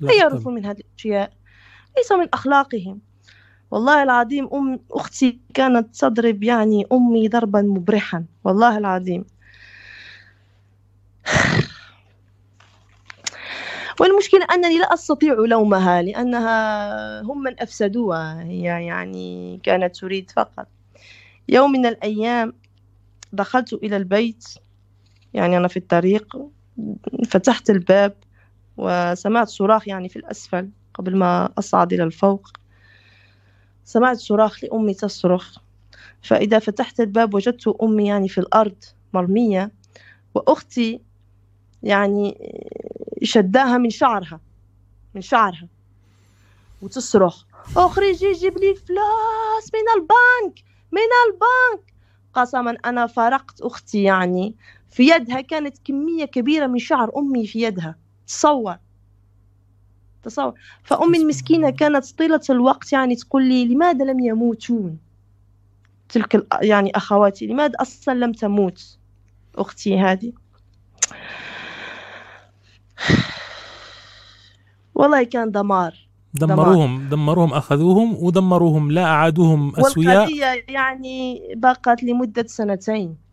لا 0.00 0.12
يعرفون 0.12 0.54
من 0.54 0.66
هذه 0.66 0.80
الأشياء. 0.80 1.32
ليس 1.96 2.12
من 2.12 2.28
أخلاقهم. 2.32 3.00
والله 3.70 4.02
العظيم 4.02 4.48
أم 4.54 4.80
أختي 4.90 5.38
كانت 5.54 5.96
تضرب 5.96 6.42
يعني 6.42 6.86
أمي 6.92 7.28
ضربا 7.28 7.62
مبرحا. 7.62 8.24
والله 8.44 8.78
العظيم. 8.78 9.24
والمشكلة 14.00 14.46
أنني 14.54 14.78
لا 14.78 14.94
أستطيع 14.94 15.34
لومها 15.34 16.02
لأنها 16.02 17.22
هم 17.22 17.42
من 17.42 17.62
أفسدوها. 17.62 18.42
هي 18.42 18.62
يعني 18.62 19.60
كانت 19.62 19.96
تريد 19.96 20.30
فقط. 20.30 20.66
يوم 21.48 21.72
من 21.72 21.86
الأيام 21.86 22.52
دخلت 23.32 23.72
إلى 23.72 23.96
البيت. 23.96 24.44
يعني 25.34 25.56
أنا 25.56 25.68
في 25.68 25.76
الطريق 25.76 26.36
فتحت 27.28 27.70
الباب 27.70 28.14
وسمعت 28.76 29.48
صراخ 29.48 29.88
يعني 29.88 30.08
في 30.08 30.16
الأسفل 30.16 30.68
قبل 30.94 31.16
ما 31.16 31.52
أصعد 31.58 31.92
إلى 31.92 32.04
الفوق. 32.04 32.48
سمعت 33.84 34.16
صراخ 34.16 34.64
لأمي 34.64 34.94
تصرخ. 34.94 35.58
فإذا 36.22 36.58
فتحت 36.58 37.00
الباب 37.00 37.34
وجدت 37.34 37.68
أمي 37.82 38.06
يعني 38.06 38.28
في 38.28 38.38
الأرض 38.38 38.84
مرمية 39.14 39.70
وأختي 40.34 41.00
يعني 41.82 42.52
شداها 43.22 43.78
من 43.78 43.90
شعرها 43.90 44.40
من 45.14 45.20
شعرها 45.20 45.68
وتصرخ 46.82 47.44
أخرجي 47.76 48.32
جيب 48.32 48.58
لي 48.58 48.74
فلوس 48.74 49.70
من 49.74 49.88
البنك 49.96 50.64
من 50.92 51.00
البنك. 51.26 51.94
قسما 52.34 52.76
أنا 52.84 53.06
فارقت 53.06 53.60
أختي 53.60 54.02
يعني 54.02 54.54
في 54.94 55.10
يدها 55.10 55.40
كانت 55.40 55.78
كمية 55.84 56.24
كبيرة 56.24 56.66
من 56.66 56.78
شعر 56.78 57.10
أمي 57.16 57.46
في 57.46 57.62
يدها. 57.62 57.96
تصور. 58.26 58.76
تصور. 60.22 60.54
فأمي 60.82 61.18
المسكينة 61.18 61.70
كانت 61.70 62.18
طيلة 62.18 62.40
الوقت 62.50 62.92
يعني 62.92 63.16
تقول 63.16 63.44
لي 63.48 63.64
لماذا 63.64 64.04
لم 64.04 64.20
يموتون؟ 64.20 64.98
تلك 66.08 66.46
يعني 66.62 66.90
أخواتي 66.94 67.46
لماذا 67.46 67.72
أصلا 67.80 68.14
لم 68.14 68.32
تموت 68.32 68.98
أختي 69.54 69.98
هذه؟ 69.98 70.32
والله 74.94 75.22
كان 75.22 75.50
دمار. 75.50 76.08
دمروهم 76.34 76.96
دمار. 76.96 77.10
دمروهم 77.10 77.52
أخذوهم 77.52 78.16
ودمروهم 78.24 78.90
لا 78.90 79.04
أعادوهم 79.04 79.76
أسوياء. 79.76 80.16
والقضية 80.16 80.64
يعني 80.68 81.42
بقت 81.56 82.02
لمدة 82.02 82.46
سنتين. 82.46 83.23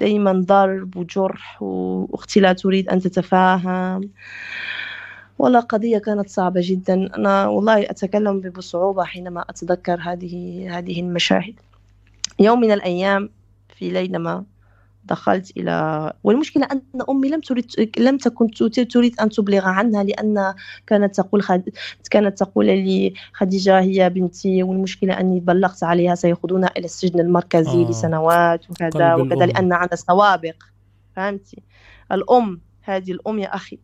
دائما 0.00 0.32
ضرب 0.46 0.96
وجرح 0.96 1.62
واختي 1.62 2.40
لا 2.40 2.52
تريد 2.52 2.88
أن 2.88 3.00
تتفاهم. 3.00 4.10
والله 5.38 5.60
قضية 5.60 5.98
كانت 5.98 6.28
صعبة 6.28 6.60
جدا. 6.64 7.16
أنا 7.16 7.46
والله 7.46 7.82
أتكلم 7.82 8.40
بصعوبة 8.40 9.04
حينما 9.04 9.44
أتذكر 9.50 10.00
هذه 10.00 10.66
هذه 10.78 11.00
المشاهد. 11.00 11.54
يوم 12.38 12.60
من 12.60 12.72
الأيام 12.72 13.30
في 13.68 13.90
ليلة 13.90 14.18
ما 14.18 14.44
دخلت 15.10 15.56
إلى 15.56 16.12
والمشكلة 16.24 16.68
أن 16.72 16.82
أمي 17.10 17.28
لم 17.28 17.40
تريد 17.40 17.66
لم 17.98 18.16
تكن 18.16 18.50
تريد 18.90 19.20
أن 19.20 19.28
تبلغ 19.28 19.66
عنها 19.68 20.04
لأن 20.04 20.54
كانت 20.86 21.16
تقول 21.16 21.42
خد... 21.42 21.68
كانت 22.10 22.38
تقول 22.38 22.66
لي 22.66 23.14
خديجة 23.32 23.80
هي 23.80 24.10
بنتي 24.10 24.62
والمشكلة 24.62 25.20
أني 25.20 25.40
بلغت 25.40 25.84
عليها 25.84 26.14
سيأخذونها 26.14 26.70
إلى 26.76 26.84
السجن 26.84 27.20
المركزي 27.20 27.84
آه. 27.84 27.90
لسنوات 27.90 28.70
وكذا 28.70 29.14
وكذا 29.14 29.46
لأن 29.46 29.72
عندها 29.72 29.96
سوابق. 29.96 30.56
فهمتي؟ 31.16 31.62
الأم 32.12 32.60
هذه 32.82 33.12
الأم 33.12 33.38
يا 33.38 33.54
أخي. 33.54 33.78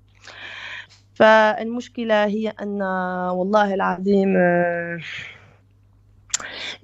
فالمشكلة 1.15 2.25
هي 2.25 2.49
أن 2.49 2.83
والله 3.33 3.75
العظيم 3.75 4.37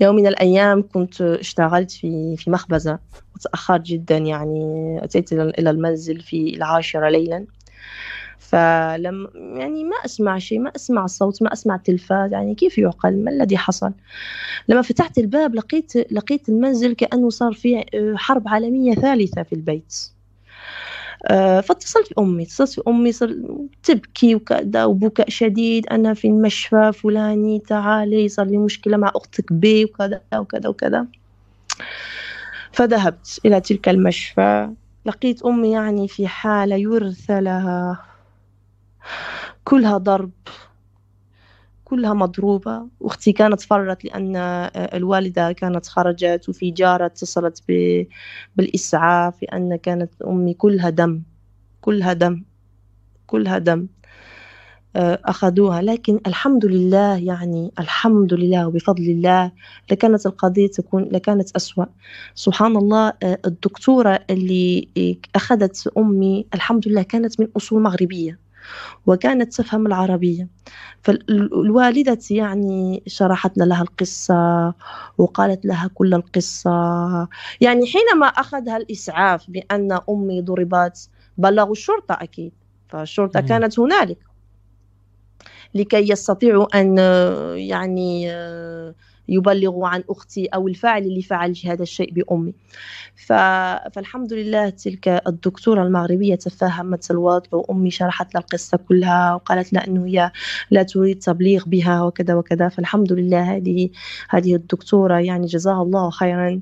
يوم 0.01 0.17
من 0.17 0.27
الأيام 0.27 0.83
كنت 0.83 1.21
اشتغلت 1.21 1.91
في 1.91 2.37
في 2.37 2.51
مخبزة 2.51 2.99
وتأخرت 3.35 3.81
جدا 3.81 4.17
يعني 4.17 5.01
أتيت 5.05 5.33
إلى 5.33 5.71
المنزل 5.71 6.21
في 6.21 6.57
العاشرة 6.57 7.09
ليلا. 7.09 7.47
فلم 8.39 9.29
يعني 9.35 9.85
ما 9.85 9.97
أسمع 10.05 10.39
شيء 10.39 10.59
ما 10.59 10.73
أسمع 10.77 11.07
صوت 11.07 11.43
ما 11.43 11.53
أسمع 11.53 11.77
تلفاز 11.77 12.33
يعني 12.33 12.55
كيف 12.55 12.79
يعقل؟ 12.79 13.25
ما 13.25 13.31
الذي 13.31 13.57
حصل؟ 13.57 13.93
لما 14.69 14.83
فتحت 14.83 15.19
الباب 15.19 15.55
لقيت 15.55 16.13
لقيت 16.13 16.49
المنزل 16.49 16.93
كأنه 16.93 17.31
صار 17.31 17.53
فيه 17.53 17.85
حرب 18.17 18.49
عالمية 18.49 18.95
ثالثة 18.95 19.43
في 19.43 19.53
البيت. 19.53 19.95
فاتصلت 21.31 22.15
بأمي 22.17 22.43
اتصلت 22.43 22.81
بأمي 22.81 23.13
تبكي 23.83 24.35
وكذا 24.35 24.85
وبكاء 24.85 25.31
شديد 25.31 25.87
أنا 25.87 26.15
في 26.15 26.29
المشفى 26.29 26.93
فلاني 26.93 27.59
تعالي 27.59 28.29
صار 28.29 28.47
لي 28.47 28.59
مشكلة 28.59 28.97
مع 28.97 29.13
أختك 29.17 29.53
بي 29.53 29.85
وكذا 29.85 30.21
وكذا 30.37 30.69
وكذا. 30.69 31.07
فذهبت 32.73 33.41
إلى 33.45 33.61
تلك 33.61 33.89
المشفى 33.89 34.71
لقيت 35.07 35.43
أمي 35.43 35.71
يعني 35.71 36.09
في 36.09 36.29
حالة 36.29 36.77
يرثى 36.77 37.41
لها. 37.41 38.05
كلها 39.65 39.99
ضرب. 39.99 40.31
كلها 41.93 42.15
مضروبة. 42.15 42.89
أختي 43.03 43.33
كانت 43.33 43.61
فرت 43.61 44.05
لأن 44.05 44.37
الوالدة 44.77 45.53
كانت 45.53 45.87
خرجت 45.87 46.49
وفي 46.49 46.71
جارة 46.71 47.07
اتصلت 47.07 47.63
بالإسعاف 48.57 49.43
لأن 49.43 49.77
كانت 49.77 50.11
أمي 50.27 50.55
كلها 50.55 50.91
دم. 50.91 51.23
كلها 51.81 52.13
دم. 52.13 52.45
كلها 53.27 53.59
دم. 53.59 53.87
أخذوها. 54.97 55.83
لكن 55.83 56.21
الحمد 56.27 56.65
لله 56.67 57.17
يعني 57.17 57.73
الحمد 57.79 58.35
لله 58.35 58.67
وبفضل 58.69 59.03
الله 59.03 59.53
لكانت 59.91 60.27
القضية 60.27 60.67
تكون 60.67 61.03
لكانت 61.13 61.57
أسوأ. 61.57 61.85
سبحان 62.35 62.77
الله 62.77 63.13
الدكتورة 63.23 64.21
اللي 64.31 64.89
أخذت 65.37 65.93
أمي 65.99 66.47
الحمد 66.55 66.89
لله 66.89 67.03
كانت 67.03 67.41
من 67.41 67.47
أصول 67.57 67.83
مغربية. 67.83 68.52
وكانت 69.07 69.55
تفهم 69.55 69.87
العربية. 69.87 70.49
فالوالدة 71.03 72.19
يعني 72.31 73.03
شرحت 73.07 73.59
لها 73.59 73.83
القصة 73.83 74.75
وقالت 75.19 75.67
لها 75.67 75.91
كل 75.95 76.15
القصة. 76.15 76.71
يعني 77.61 77.87
حينما 77.87 78.27
أخذها 78.27 78.77
الإسعاف 78.77 79.51
بأن 79.51 79.99
أمي 80.11 80.43
ضربت 80.43 81.09
بلغوا 81.39 81.73
الشرطة 81.73 82.19
أكيد. 82.21 82.53
فالشرطة 82.89 83.41
كانت 83.41 83.79
هنالك. 83.79 84.19
لكي 85.75 86.11
يستطيعوا 86.11 86.81
أن 86.81 86.99
يعني 87.59 88.33
يبلغوا 89.29 89.89
عن 89.89 90.05
أختي 90.11 90.47
أو 90.47 90.69
الفاعل 90.69 91.03
اللي 91.03 91.23
فعل 91.23 91.55
هذا 91.67 91.83
الشيء 91.83 92.13
بأمي. 92.13 92.55
فالحمد 93.17 94.33
لله 94.33 94.69
تلك 94.71 95.09
الدكتورة 95.27 95.83
المغربية 95.83 96.35
تفهمت 96.35 97.11
الوضع 97.11 97.49
وأمي 97.53 97.91
شرحت 97.91 98.35
لها 98.35 98.43
القصة 98.43 98.77
كلها 98.89 99.35
وقالت 99.35 99.73
لها 99.73 99.87
أنه 99.87 100.07
هي 100.07 100.33
لا 100.71 100.83
تريد 100.83 101.19
تبليغ 101.19 101.65
بها 101.67 102.03
وكذا 102.03 102.35
وكذا. 102.35 102.69
فالحمد 102.69 103.13
لله 103.13 103.57
هذه 103.57 103.91
هذه 104.31 104.55
الدكتورة 104.55 105.19
يعني 105.19 105.47
جزاها 105.47 105.83
الله 105.83 106.11
خيرا. 106.11 106.61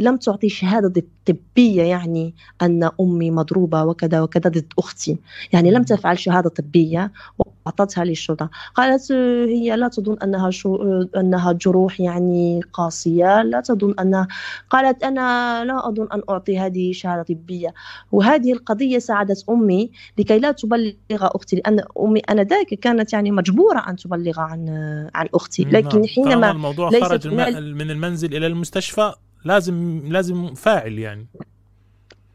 لم 0.00 0.16
تعطي 0.16 0.48
شهادة 0.48 1.02
طبية 1.26 1.82
يعني 1.82 2.34
أن 2.62 2.90
أمي 3.00 3.30
مضروبة 3.30 3.84
وكذا 3.84 4.20
وكذا 4.20 4.50
ضد 4.50 4.72
أختي. 4.78 5.18
يعني 5.52 5.70
لم 5.70 5.82
تفعل 5.82 6.18
شهادة 6.18 6.48
طبية 6.48 7.12
وأعطتها 7.38 8.04
للشرطة. 8.04 8.50
قالت 8.74 9.10
آه، 9.10 9.46
هي 9.46 9.76
لا 9.76 9.88
تظن 9.88 10.16
أنها 10.22 10.50
شو 10.50 10.76
آه، 10.76 11.08
أنها 11.16 11.52
جروح 11.52 12.00
يعني 12.00 12.60
قاسية. 12.72 13.42
لا 13.42 13.60
تظن 13.60 13.94
أنها 14.00 14.28
قالت 14.70 15.02
أنا 15.02 15.64
لا 15.64 15.88
أظن 15.88 16.08
أن 16.12 16.22
أعطي 16.30 16.58
هذه 16.58 16.92
شهادة 16.92 17.22
طبية. 17.22 17.74
وهذه 18.12 18.52
القضية 18.52 18.98
ساعدت 18.98 19.44
أمي 19.50 19.90
لكي 20.18 20.38
لا 20.38 20.52
تبلغ 20.52 20.94
أختي 21.12 21.56
لأن 21.56 21.82
أمي 22.00 22.20
أنذاك 22.20 22.66
كانت 22.66 23.12
يعني 23.12 23.30
مجبورة 23.30 23.78
أن 23.78 23.96
تبلغ 23.96 24.40
عن 24.40 24.68
عن 25.14 25.28
أختي. 25.34 25.64
نعم. 25.64 25.72
لكن 25.72 26.06
حينما 26.06 26.50
الموضوع 26.50 26.90
خرج 26.90 27.28
من 27.28 27.90
المنزل 27.90 28.36
إلى 28.36 28.46
المستشفى 28.46 29.12
لازم 29.46 30.02
لازم 30.04 30.54
فاعل 30.54 30.98
يعني. 30.98 31.26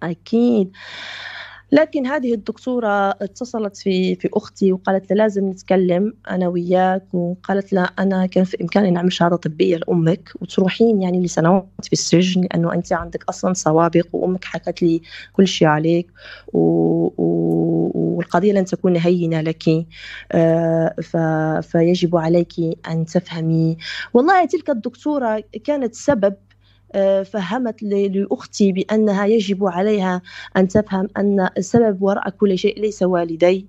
أكيد. 0.03 0.71
لكن 1.71 2.07
هذه 2.07 2.33
الدكتورة 2.33 3.09
اتصلت 3.09 3.77
في 3.77 4.15
في 4.15 4.29
أختي 4.33 4.73
وقالت 4.73 5.11
لها 5.11 5.17
لازم 5.17 5.49
نتكلم 5.49 6.13
أنا 6.29 6.47
وياك 6.47 7.13
وقالت 7.13 7.73
لها 7.73 7.83
أنا 7.83 8.25
كان 8.25 8.43
في 8.43 8.57
إمكاني 8.61 8.91
نعمل 8.91 9.13
شهادة 9.13 9.35
طبية 9.35 9.77
لأمك 9.77 10.31
وتروحين 10.41 11.01
يعني 11.01 11.23
لسنوات 11.23 11.65
في 11.83 11.93
السجن 11.93 12.41
لأنه 12.41 12.73
أنت 12.73 12.93
عندك 12.93 13.23
أصلا 13.29 13.53
سوابق 13.53 14.07
وأمك 14.13 14.45
حكت 14.45 14.81
لي 14.81 15.01
كل 15.33 15.47
شيء 15.47 15.67
عليك 15.67 16.07
و... 16.53 16.59
و... 17.17 17.91
والقضية 17.93 18.53
لن 18.53 18.65
تكون 18.65 18.97
هينة 18.97 19.41
لك. 19.41 19.85
آه، 20.31 20.95
ف... 21.01 21.17
فيجب 21.67 22.15
عليك 22.17 22.53
أن 22.87 23.05
تفهمي. 23.05 23.77
والله 24.13 24.45
تلك 24.45 24.69
الدكتورة 24.69 25.43
كانت 25.63 25.95
سبب 25.95 26.35
فهمت 27.25 27.83
لأختي 27.83 28.71
بأنها 28.71 29.25
يجب 29.25 29.65
عليها 29.65 30.21
أن 30.57 30.67
تفهم 30.67 31.07
أن 31.17 31.49
السبب 31.57 32.01
وراء 32.01 32.29
كل 32.29 32.57
شيء 32.57 32.79
ليس 32.81 33.03
والدي 33.03 33.67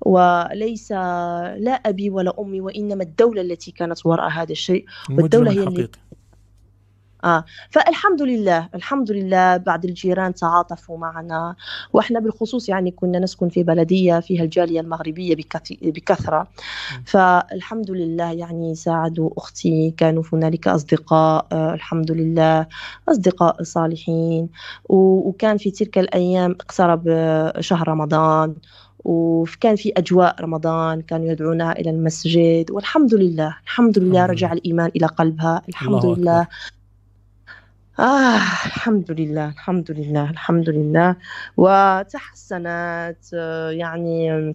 وليس 0.00 0.92
لا 0.92 1.80
أبي 1.86 2.10
ولا 2.10 2.34
أمي 2.40 2.60
وإنما 2.60 3.02
الدولة 3.02 3.40
التي 3.40 3.70
كانت 3.70 4.06
وراء 4.06 4.28
هذا 4.30 4.52
الشيء. 4.52 4.84
والدولة 5.10 5.50
هي 5.50 5.62
اللي 5.62 5.88
آه. 7.24 7.44
فالحمد 7.70 8.22
لله 8.22 8.68
الحمد 8.74 9.10
لله 9.10 9.56
بعض 9.56 9.84
الجيران 9.84 10.34
تعاطفوا 10.34 10.98
معنا. 10.98 11.56
وإحنا 11.92 12.20
بالخصوص 12.20 12.68
يعني 12.68 12.90
كنا 12.90 13.18
نسكن 13.18 13.48
في 13.48 13.62
بلدية 13.62 14.20
فيها 14.20 14.42
الجالية 14.44 14.80
المغربية 14.80 15.36
بكثرة. 15.82 16.48
فالحمد 17.04 17.90
لله 17.90 18.32
يعني 18.32 18.74
ساعدوا 18.74 19.30
أختي 19.36 19.90
كانوا 19.96 20.22
هنالك 20.32 20.68
أصدقاء 20.68 21.46
آه 21.52 21.74
الحمد 21.74 22.10
لله 22.10 22.66
أصدقاء 23.08 23.62
صالحين. 23.62 24.48
وكان 24.88 25.56
في 25.56 25.70
تلك 25.70 25.98
الأيام 25.98 26.50
اقترب 26.50 27.04
آه، 27.08 27.60
شهر 27.60 27.88
رمضان. 27.88 28.54
وكان 29.04 29.76
في 29.76 29.92
أجواء 29.96 30.36
رمضان 30.40 31.02
كانوا 31.02 31.26
يدعونها 31.26 31.72
إلى 31.72 31.90
المسجد. 31.90 32.70
والحمد 32.70 33.14
لله 33.14 33.56
الحمد 33.64 33.98
لله 33.98 34.26
رجع 34.26 34.52
الإيمان 34.52 34.90
إلى 34.96 35.06
قلبها. 35.06 35.62
الحمد 35.68 36.06
لله. 36.06 36.42
أكبر. 36.42 36.81
آه 37.98 38.36
الحمد 38.66 39.10
لله 39.10 39.48
الحمد 39.48 39.90
لله 39.90 40.30
الحمد 40.30 40.68
لله. 40.70 41.16
وتحسنت 41.56 43.16
آه، 43.34 43.70
يعني 43.70 44.54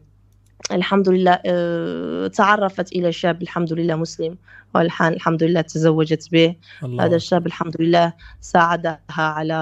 الحمد 0.72 1.10
لله 1.10 1.40
آه، 1.46 2.28
تعرفت 2.28 2.92
إلى 2.92 3.12
شاب 3.12 3.42
الحمد 3.42 3.74
لله 3.74 3.96
مسلم 3.96 4.38
والحان 4.76 5.14
الحمد 5.14 5.44
لله 5.44 5.62
تزوجت 5.62 6.32
به. 6.32 6.56
الله. 6.84 7.06
هذا 7.06 7.16
الشاب 7.16 7.46
الحمد 7.48 7.82
لله 7.82 8.14
ساعدها 8.42 9.00
على 9.10 9.54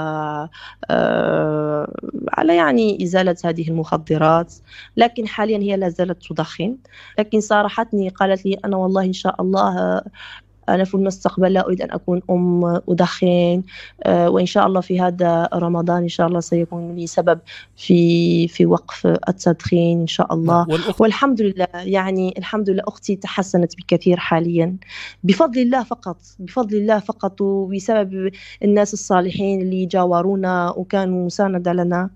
آه، 0.90 1.94
على 2.34 2.56
يعني 2.56 3.04
إزالة 3.04 3.36
هذه 3.46 3.68
المخدرات. 3.70 4.54
لكن 4.98 5.28
حاليا 5.28 5.58
هي 5.58 5.78
لا 5.78 5.90
زالت 5.90 6.28
تدخن 6.30 6.78
لكن 7.20 7.40
صارحتني 7.42 8.10
قالت 8.10 8.46
لي 8.46 8.58
أنا 8.66 8.78
والله 8.78 9.04
إن 9.06 9.14
شاء 9.14 9.42
الله 9.42 10.02
أنا 10.70 10.84
في 10.84 10.96
المستقبل 10.96 11.54
لا 11.54 11.66
أريد 11.66 11.82
أن 11.82 11.92
أكون 11.92 12.22
أم 12.30 12.66
أدخن 12.90 13.64
آه، 14.04 14.30
وإن 14.30 14.46
شاء 14.46 14.68
الله 14.68 14.82
في 14.82 15.02
هذا 15.02 15.50
رمضان 15.54 16.02
إن 16.02 16.08
شاء 16.08 16.28
الله 16.28 16.40
سيكون 16.40 16.96
لي 16.96 17.08
سبب 17.08 17.40
في 17.76 18.48
في 18.48 18.66
وقف 18.66 19.08
التدخين 19.08 20.02
إن 20.02 20.08
شاء 20.08 20.34
الله. 20.34 20.68
والحمد 21.00 21.42
لله 21.42 21.68
يعني 21.74 22.34
الحمد 22.38 22.70
لله 22.70 22.84
أختي 22.88 23.16
تحسنت 23.16 23.74
بكثير 23.78 24.18
حاليا. 24.18 24.78
بفضل 25.24 25.62
الله 25.62 25.84
فقط 25.84 26.18
بفضل 26.40 26.78
الله 26.78 27.00
فقط 27.00 27.42
وبسبب 27.42 28.32
الناس 28.64 28.94
الصالحين 28.94 29.62
اللي 29.62 29.86
جاورونا 29.86 30.74
وكانوا 30.78 31.26
مساندة 31.26 31.74
لنا 31.74 32.10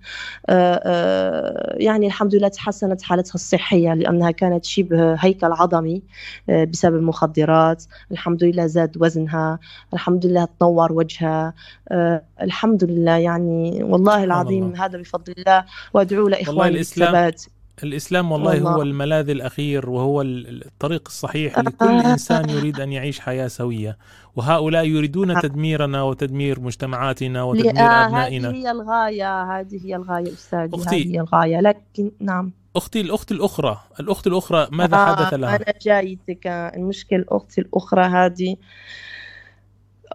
آه، 0.50 0.82
آه، 0.86 1.76
يعني 1.78 2.08
الحمد 2.08 2.36
لله 2.36 2.48
تحسنت 2.48 3.02
حالتها 3.02 3.34
الصحية 3.34 3.94
لأنها 3.94 4.32
كانت 4.32 4.66
شبه 4.66 5.14
هيكل 5.14 5.52
عظمي 5.52 6.02
بسبب 6.50 6.96
المخدرات. 6.96 7.84
الحمد 8.12 8.39
الحمد 8.40 8.56
لله 8.56 8.68
زاد 8.68 8.98
وزنها 9.00 9.60
الحمد 9.94 10.26
لله 10.26 10.48
تنور 10.60 10.94
وجهها 10.94 11.54
آه 11.92 12.22
الحمد 12.42 12.84
لله 12.84 13.18
يعني 13.18 13.84
والله 13.84 14.24
العظيم 14.24 14.64
الله. 14.66 14.86
هذا 14.86 14.98
بفضل 14.98 15.34
الله 15.38 15.66
وأدعو 15.94 16.28
لاخواني 16.28 16.78
بالثبات 16.78 17.44
الإسلام 17.84 18.32
والله, 18.32 18.52
والله. 18.52 18.72
هو 18.72 18.82
الملاذ 18.82 19.30
الأخير 19.30 19.90
وهو 19.90 20.22
الطريق 20.22 21.04
الصحيح 21.08 21.60
لكل 21.60 22.00
إنسان 22.00 22.50
يريد 22.50 22.80
أن 22.80 22.92
يعيش 22.92 23.20
حياة 23.20 23.48
سوية. 23.48 23.98
وهؤلاء 24.36 24.86
يريدون 24.86 25.32
آه. 25.32 25.40
تدميرنا 25.40 26.04
وتدمير 26.04 26.60
مجتمعاتنا 26.60 27.44
وتدمير 27.44 27.78
آه 27.78 28.06
أبنائنا. 28.08 28.50
هذه 28.50 28.56
هي 28.56 28.72
الغاية 28.72 29.44
هذه 29.44 29.86
هي 29.86 29.96
الغاية 29.96 30.34
أستاذي 30.34 30.76
أختي. 30.76 31.04
هذه 31.04 31.16
هي 31.16 31.20
الغاية. 31.20 31.62
لكن 31.62 32.12
نعم. 32.20 32.52
أختي 32.76 33.02
الأخت 33.02 33.32
الأخرى 33.32 33.80
الأخت 34.00 34.28
الأخرى 34.28 34.68
ماذا 34.72 34.96
آه 34.98 35.16
حدث 35.16 35.34
لها؟ 35.34 35.56
أنا 35.56 35.74
جايتك 35.82 36.48
المشكلة 36.48 37.26
أختي 37.30 37.62
الأخرى 37.62 38.04
هذه 38.04 38.56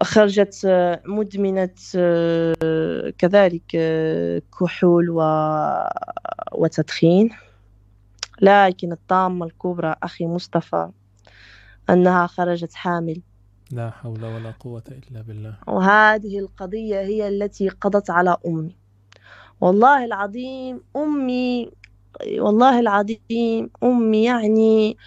خرجت 0.03 0.61
مدمنة 1.05 1.75
كذلك 3.17 3.77
كحول 4.59 5.09
و... 5.09 5.21
وتدخين. 6.51 7.29
لكن 8.41 8.91
الطامة 8.91 9.45
الكبرى 9.45 9.95
أخي 10.03 10.25
مصطفى 10.25 10.89
أنها 11.89 12.27
خرجت 12.27 12.73
حامل. 12.73 13.21
لا 13.71 13.89
حول 13.89 14.25
ولا 14.25 14.51
قوة 14.59 14.83
إلا 14.87 15.21
بالله. 15.21 15.57
وهذه 15.67 16.39
القضية 16.39 16.99
هي 16.99 17.27
التي 17.27 17.69
قضت 17.69 18.09
على 18.09 18.37
أمي. 18.47 18.75
والله 19.61 20.05
العظيم 20.05 20.83
أمي 20.95 21.71
والله 22.23 22.79
العظيم 22.79 23.69
أمي 23.83 24.23
يعني 24.23 24.97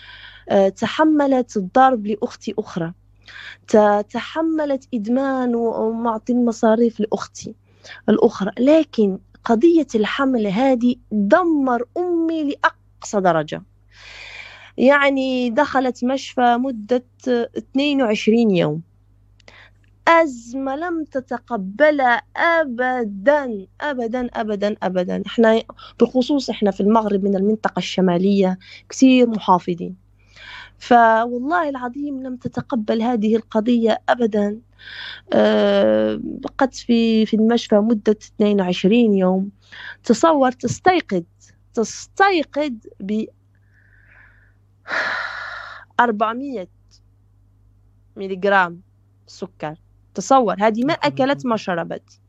آه، 0.48 0.68
تحملت 0.68 1.56
الضرب 1.56 2.06
لأختي 2.06 2.54
أخرى. 2.58 2.92
تحملت 4.10 4.88
إدمان 4.94 5.54
ومعطي 5.54 6.32
المصاريف 6.32 7.00
لأختي 7.00 7.54
الأخرى. 8.08 8.50
لكن 8.58 9.18
قضية 9.44 9.86
الحمل 9.94 10.46
هذه 10.46 10.96
دمر 11.12 11.84
أمي 11.96 12.44
لأقصى 12.44 13.20
درجة. 13.20 13.62
يعني 14.78 15.50
دخلت 15.50 16.04
مشفى 16.04 16.56
مدة 16.60 17.04
22 17.28 18.50
يوم. 18.50 18.87
أزمة 20.08 20.76
لم 20.76 21.04
تتقبلها 21.04 22.22
أبدا 22.36 23.66
أبدا 23.80 24.26
أبدا 24.34 24.76
أبدا. 24.82 25.22
إحنا 25.26 25.62
بالخصوص 26.00 26.50
إحنا 26.50 26.70
في 26.70 26.80
المغرب 26.80 27.24
من 27.24 27.36
المنطقة 27.36 27.78
الشمالية 27.78 28.58
كثير 28.88 29.28
محافظين. 29.30 29.96
فوالله 30.78 31.68
العظيم 31.68 32.22
لم 32.22 32.36
تتقبل 32.36 33.02
هذه 33.02 33.36
القضية 33.36 34.02
أبدا. 34.08 34.60
بقت 36.42 36.74
في 36.74 37.26
في 37.26 37.36
المشفى 37.36 37.74
مدة 37.74 38.16
22 38.36 39.14
يوم. 39.14 39.50
تصور 40.04 40.52
تستيقظ 40.52 41.22
تستيقظ 41.74 42.72
ب 43.00 43.24
400 46.00 46.68
ملغرام 48.16 48.80
سكر. 49.26 49.74
تصور 50.18 50.56
هذه 50.58 50.84
ما 50.84 50.92
أكلت 50.92 51.46
ما 51.46 51.56
شربت. 51.56 52.20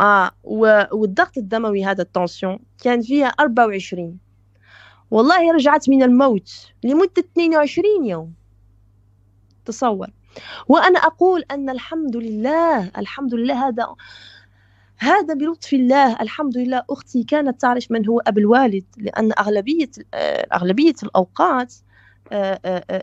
آه 0.00 0.30
والضغط 0.44 1.38
الدموي 1.38 1.84
هذا 1.84 2.02
التنسيون 2.02 2.58
كان 2.82 3.02
فيها 3.02 3.26
24 3.26 4.18
والله 5.10 5.52
رجعت 5.52 5.88
من 5.88 6.02
الموت 6.02 6.72
لمدة 6.84 7.12
22 7.18 8.04
يوم. 8.04 8.34
تصور. 9.64 10.08
وأنا 10.68 10.98
أقول 10.98 11.44
أن 11.50 11.70
الحمد 11.70 12.16
لله 12.16 12.90
الحمد 12.98 13.34
لله 13.34 13.68
هذا 13.68 13.94
هذا 14.98 15.34
بلطف 15.34 15.72
الله 15.72 16.22
الحمد 16.22 16.58
لله 16.58 16.82
أختي 16.90 17.24
كانت 17.24 17.60
تعرف 17.60 17.90
من 17.90 18.08
هو 18.08 18.20
أب 18.20 18.38
الوالد 18.38 18.84
لأن 18.96 19.32
أغلبية 19.38 19.90
أغلبية 20.54 20.94
الأوقات 21.02 21.74
آه، 21.74 21.76
آه، 21.76 21.88
آه، 21.88 21.91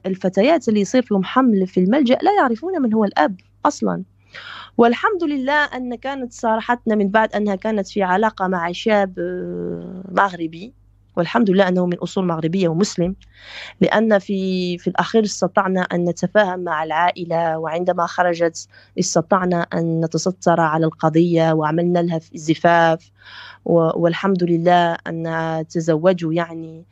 الفتيات 0.06 0.70
اللي 0.70 0.82
يصير 0.82 1.06
لهم 1.12 1.24
حمل 1.24 1.68
في 1.68 1.80
الملجأ 1.80 2.18
لا 2.22 2.32
يعرفون 2.40 2.82
من 2.82 2.94
هو 2.94 3.06
الأب 3.06 3.36
أصلا. 3.66 4.04
والحمد 4.78 5.24
لله 5.24 5.64
أن 5.66 5.96
كانت 5.96 6.34
صارحتنا 6.34 6.96
من 6.96 7.10
بعد 7.10 7.34
أنها 7.34 7.56
كانت 7.56 7.88
في 7.88 8.04
علاقة 8.04 8.48
مع 8.48 8.72
شاب 8.72 9.14
مغربي. 10.12 10.74
والحمد 11.18 11.50
لله 11.50 11.68
أنه 11.68 11.86
من 11.86 11.98
أصول 11.98 12.26
مغربية 12.28 12.68
ومسلم 12.68 13.16
لأن 13.82 14.20
في 14.20 14.78
في 14.78 14.88
الأخير 14.88 15.24
استطعنا 15.24 15.82
أن 15.82 16.10
نتفاهم 16.10 16.60
مع 16.60 16.84
العائلة 16.84 17.58
وعندما 17.58 18.06
خرجت 18.06 18.68
استطعنا 19.00 19.62
أن 19.62 20.02
نتستر 20.06 20.62
على 20.62 20.86
القضية 20.86 21.52
وعملنا 21.54 22.00
لها 22.00 22.20
زفاف. 22.34 23.12
والحمد 23.66 24.44
لله 24.44 24.98
أن 25.08 25.66
تزوجوا 25.70 26.34
يعني 26.34 26.86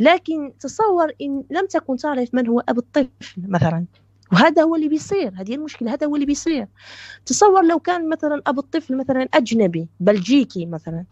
لكن 0.00 0.52
تصور 0.60 1.12
إن 1.22 1.44
لم 1.50 1.66
تكن 1.66 1.96
تعرف 1.96 2.34
من 2.34 2.46
هو 2.48 2.60
أب 2.68 2.78
الطفل 2.78 3.08
مثلا. 3.38 3.84
وهذا 4.32 4.62
هو 4.62 4.76
اللي 4.76 4.88
بيصير. 4.88 5.32
هذه 5.36 5.54
المشكلة 5.54 5.92
هذا 5.92 6.06
هو 6.06 6.14
اللي 6.14 6.26
بيصير. 6.26 6.68
تصور 7.26 7.62
لو 7.64 7.78
كان 7.78 8.08
مثلا 8.08 8.42
أب 8.46 8.58
الطفل 8.58 8.96
مثلا 8.96 9.28
أجنبي 9.34 9.88
بلجيكي 10.00 10.66
مثلا 10.66 11.04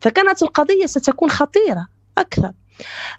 فكانت 0.00 0.42
القضية 0.42 0.86
ستكون 0.86 1.30
خطيرة 1.30 1.88
أكثر. 2.18 2.52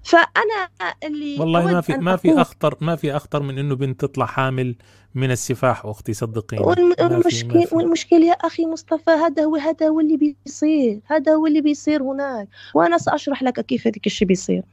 فأنا 0.04 0.70
اللي 1.04 1.40
والله 1.40 1.66
ما 1.66 1.82
في 1.82 1.94
ما 1.98 2.16
في 2.16 2.42
اخطر 2.42 2.78
ما 2.82 2.96
في 2.96 3.16
أخطر 3.16 3.44
من 3.44 3.60
إنه 3.60 3.76
بنت 3.76 4.02
تطلع 4.02 4.26
حامل 4.26 4.76
من 5.16 5.32
السفاح 5.32 5.86
أختي 5.86 6.14
صدقيني. 6.14 6.64
والمشكل 6.64 7.68
والمشكل 7.72 8.24
يا 8.24 8.34
أخي 8.34 8.66
مصطفى 8.66 9.12
هذا 9.12 9.44
هو 9.44 9.56
هذا 9.56 9.88
هو 9.88 10.00
اللي 10.00 10.18
بيصير. 10.18 11.00
هذا 11.06 11.32
هو 11.32 11.48
اللي 11.48 11.62
بيصير 11.62 12.04
هناك. 12.04 12.48
وأنا 12.74 12.98
سأشرح 12.98 13.44
لك 13.44 13.60
كيف 13.66 13.88
هذاك 13.88 14.06
الشيء 14.06 14.28
بيصير. 14.28 14.64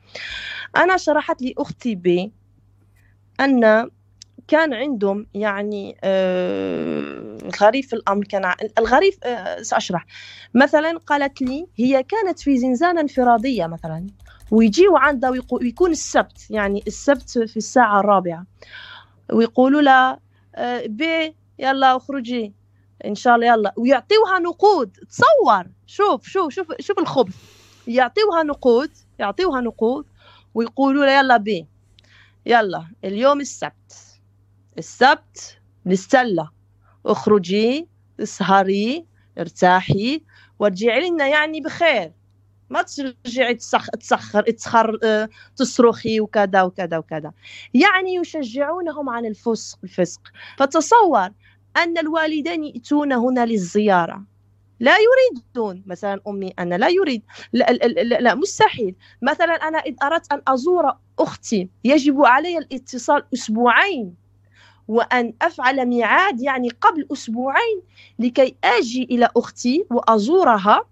أنا 0.76 0.96
شرحت 0.96 1.42
لي 1.42 1.54
أختي 1.58 1.94
ب 1.94 2.30
أن 3.40 3.90
كان 4.48 4.74
عندهم 4.74 5.26
يعني 5.34 5.96
آه 6.04 7.38
الغريب 7.44 7.84
في 7.84 7.92
الأمر 7.92 8.24
كان 8.24 8.52
الغريب 8.78 9.12
آه 9.24 9.62
سأشرح. 9.62 10.06
مثلا 10.54 10.98
قالت 11.06 11.42
لي 11.42 11.66
هي 11.76 12.02
كانت 12.02 12.40
في 12.40 12.58
زنزانة 12.58 13.00
انفرادية 13.00 13.66
مثلا. 13.66 14.06
ويجيوا 14.50 14.98
عندها 14.98 15.30
ويكون 15.30 15.90
السبت 15.90 16.50
يعني 16.50 16.84
السبت 16.86 17.30
في 17.38 17.56
الساعة 17.56 18.00
الرابعة. 18.00 18.46
ويقولوا 19.32 19.82
لها 19.82 20.20
آه، 20.54 20.86
بي 20.86 21.34
يلا 21.58 21.96
اخرجي. 21.96 22.52
إن 23.06 23.14
شاء 23.14 23.34
الله 23.34 23.46
يلا. 23.46 23.74
ويعطيوها 23.76 24.38
نقود. 24.38 24.90
تصور. 24.92 25.64
شوف 25.86 26.26
شوف 26.26 26.52
شوف 26.52 26.66
شوف 26.80 26.98
الخبث. 26.98 27.34
يعطيوها 27.86 28.42
نقود 28.42 28.90
يعطيوها 29.18 29.60
نقود 29.60 30.06
ويقولوا 30.54 31.04
لها 31.04 31.20
يلا 31.20 31.36
بي. 31.36 31.66
يلا 32.46 32.86
اليوم 33.04 33.40
السبت. 33.40 34.20
السبت 34.78 35.58
للسلة. 35.86 36.50
اخرجي 37.06 37.88
اسهري 38.20 39.06
ارتاحي. 39.38 40.22
وارجعي 40.58 41.10
لنا 41.10 41.26
يعني 41.26 41.60
بخير. 41.60 42.12
ما 42.70 42.82
ترجعي 42.82 43.54
تسخر 43.54 44.42
تسخر 44.42 44.98
آه، 45.04 45.28
تصرخي 45.56 46.20
وكذا 46.20 46.62
وكذا 46.62 46.98
وكذا. 46.98 47.32
يعني 47.74 48.14
يشجعونهم 48.14 49.08
عن 49.08 49.26
الفسق 49.26 49.78
الفسق. 49.84 50.20
فتصور 50.58 51.28
أن 51.76 51.98
الوالدين 51.98 52.64
يأتون 52.64 53.12
هنا 53.12 53.46
للزيارة. 53.46 54.24
لا 54.80 54.92
يريدون. 54.96 55.82
مثلا 55.86 56.20
أمي 56.28 56.52
أنا 56.58 56.74
لا 56.74 56.88
يريد. 56.88 57.22
لا, 57.52 57.72
لا, 57.72 57.86
لا, 57.86 58.20
لا 58.20 58.34
مستحيل. 58.34 58.94
مثلا 59.22 59.54
أنا 59.54 59.78
إذا 59.78 59.96
أردت 60.02 60.32
أن 60.32 60.42
أزور 60.48 60.92
أختي 61.18 61.68
يجب 61.84 62.24
علي 62.24 62.58
الاتصال 62.58 63.24
أسبوعين. 63.34 64.14
وأن 64.88 65.34
أفعل 65.42 65.86
ميعاد 65.86 66.40
يعني 66.40 66.68
قبل 66.68 67.06
أسبوعين 67.12 67.82
لكي 68.18 68.56
آجي 68.64 69.04
إلى 69.04 69.28
أختي 69.36 69.86
وأزورها. 69.90 70.89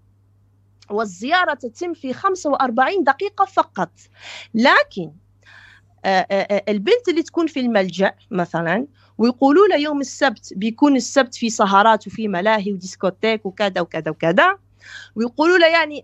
والزيارة 0.89 1.53
تتم 1.53 1.93
في 1.93 2.13
45 2.13 3.03
دقيقة 3.03 3.45
فقط. 3.45 3.91
لكن 4.53 5.11
آه، 6.05 6.27
آه، 6.31 6.47
آه، 6.55 6.63
البنت 6.71 7.07
اللي 7.09 7.23
تكون 7.23 7.47
في 7.47 7.59
الملجأ 7.59 8.13
مثلا 8.31 8.87
ويقولوا 9.17 9.67
له 9.67 9.75
يوم 9.75 10.01
السبت 10.01 10.53
بيكون 10.55 10.95
السبت 10.95 11.35
في 11.35 11.49
سهرات 11.49 12.07
وفي 12.07 12.27
ملاهي 12.27 12.73
وديسكوتيك 12.73 13.45
وكذا 13.45 13.81
وكذا 13.81 14.11
وكذا. 14.11 14.57
ويقولوا 15.15 15.57
له 15.57 15.67
يعني 15.67 16.01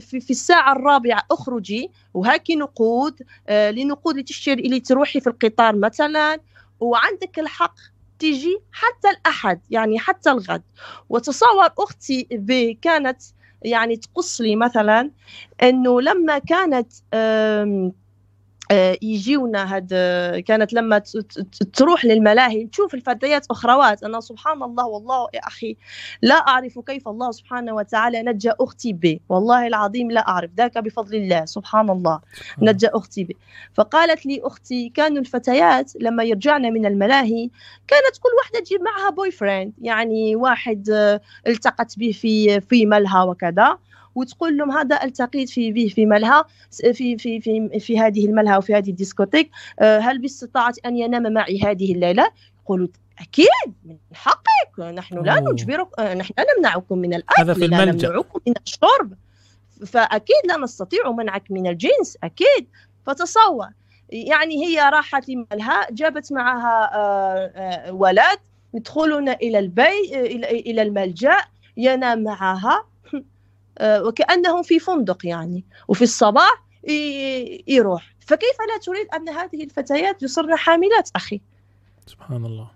في 0.00 0.30
الساعة 0.30 0.72
الرابعة 0.72 1.22
اخرجي 1.30 1.90
وهاكي 2.14 2.56
نقود 2.56 3.22
لنقود 3.50 4.16
لتشتري 4.16 4.62
اللي 4.62 4.80
تروحي 4.80 5.20
في 5.20 5.26
القطار 5.26 5.76
مثلا. 5.76 6.40
وعندك 6.80 7.38
الحق 7.38 7.74
تيجي 8.18 8.58
حتى 8.72 9.10
الأحد 9.10 9.60
يعني 9.70 9.98
حتى 9.98 10.30
الغد. 10.30 10.62
وتصور 11.08 11.70
أختي 11.78 12.22
كانت 12.82 13.22
يعني 13.62 13.96
تقص 13.96 14.40
لي 14.40 14.56
مثلا 14.56 15.10
إنه 15.62 16.00
لما 16.00 16.38
كانت 16.38 16.92
يجيونا 19.02 19.76
هاد 19.76 19.88
كانت 20.46 20.72
لما 20.72 21.02
تروح 21.72 22.04
للملاهي 22.04 22.66
تشوف 22.66 22.94
الفتيات 22.94 23.46
أخروات. 23.50 24.02
أنا 24.02 24.20
سبحان 24.20 24.62
الله 24.62 24.86
والله 24.86 25.28
يا 25.34 25.40
أخي 25.40 25.76
لا 26.22 26.34
أعرف 26.34 26.78
كيف 26.78 27.08
الله 27.08 27.30
سبحانه 27.30 27.74
وتعالى 27.74 28.22
نجى 28.22 28.50
أختي 28.60 28.92
به 28.92 29.20
والله 29.28 29.66
العظيم 29.66 30.10
لا 30.10 30.28
أعرف 30.28 30.50
ذاك 30.56 30.78
بفضل 30.78 31.14
الله 31.14 31.44
سبحان 31.44 31.90
الله 31.90 32.20
نجى 32.58 32.88
أختي 32.88 33.24
به 33.24 33.34
فقالت 33.74 34.26
لي 34.26 34.40
أختي 34.42 34.88
كانوا 34.88 35.18
الفتيات 35.18 35.92
لما 36.00 36.24
يرجعن 36.24 36.62
من 36.62 36.86
الملاهي 36.86 37.50
كانت 37.88 38.18
كل 38.20 38.28
واحدة 38.38 38.60
تجيب 38.60 38.80
معها 38.82 39.10
boyfriend 39.10 39.72
يعني 39.82 40.36
واحد 40.36 40.90
آه، 40.90 41.20
التقت 41.46 41.98
به 41.98 42.12
في 42.12 42.60
في 42.60 42.86
ملهى 42.86 43.22
وكذا 43.22 43.78
وتقول 44.18 44.56
لهم 44.56 44.70
هذا 44.70 45.02
التقيت 45.02 45.50
في 45.50 45.72
به 45.72 45.92
في 45.94 46.06
ملهى 46.06 46.44
في 46.92 47.18
في 47.18 47.40
في 47.40 47.78
في 47.80 47.98
هذه 47.98 48.26
الملهى 48.26 48.56
وفي 48.56 48.74
هذه 48.74 48.90
ال 48.90 48.95
discothèque. 48.95 49.50
آه، 49.80 49.98
هل 49.98 50.18
باستطاعت 50.18 50.78
أن 50.86 50.96
ينام 50.96 51.32
معي 51.32 51.60
هذه 51.62 51.92
الليلة؟ 51.92 52.30
يقولوا 52.62 52.88
أكيد 53.20 53.74
من 53.84 53.96
حقك. 54.12 54.80
نحن 54.80 55.24
لا 55.24 55.40
نجبرك 55.40 55.88
آه، 55.98 56.14
نحن 56.14 56.34
لا 56.38 56.46
نمنعكم 56.56 56.98
من 56.98 57.14
الأكل 57.14 57.42
هذا 57.42 57.54
في 57.54 57.64
الملجأ. 57.64 58.08
لا 58.08 58.14
نمنعكم 58.14 58.40
من 58.46 58.54
الشرب. 58.66 59.14
فأكيد 59.86 60.46
لا 60.48 60.56
نستطيع 60.56 61.10
منعك 61.10 61.44
من 61.50 61.66
الجنس 61.66 62.18
أكيد. 62.24 62.68
فتصور. 63.06 63.68
يعني 64.10 64.66
هي 64.66 64.80
راحت 64.80 65.28
لملهى 65.28 65.86
جابت 65.90 66.32
معها 66.32 66.90
آه، 66.94 67.92
ولد 67.92 68.38
يدخلون 68.74 69.28
إلى 69.28 69.58
البيت 69.58 70.12
إلى 70.52 70.82
الملجأ 70.82 71.36
ينام 71.76 72.22
معها. 72.22 72.84
وكأنهم 73.82 74.62
في 74.62 74.78
فندق 74.78 75.26
يعني 75.26 75.64
وفي 75.88 76.02
الصباح 76.02 76.64
يروح. 77.68 78.14
فكيف 78.26 78.56
لا 78.68 78.78
تريد 78.86 79.06
أن 79.14 79.28
هذه 79.28 79.64
الفتيات 79.64 80.22
يصرن 80.22 80.56
حاملات 80.56 81.10
أخي؟ 81.16 81.40
سبحان 82.06 82.44
الله. 82.44 82.70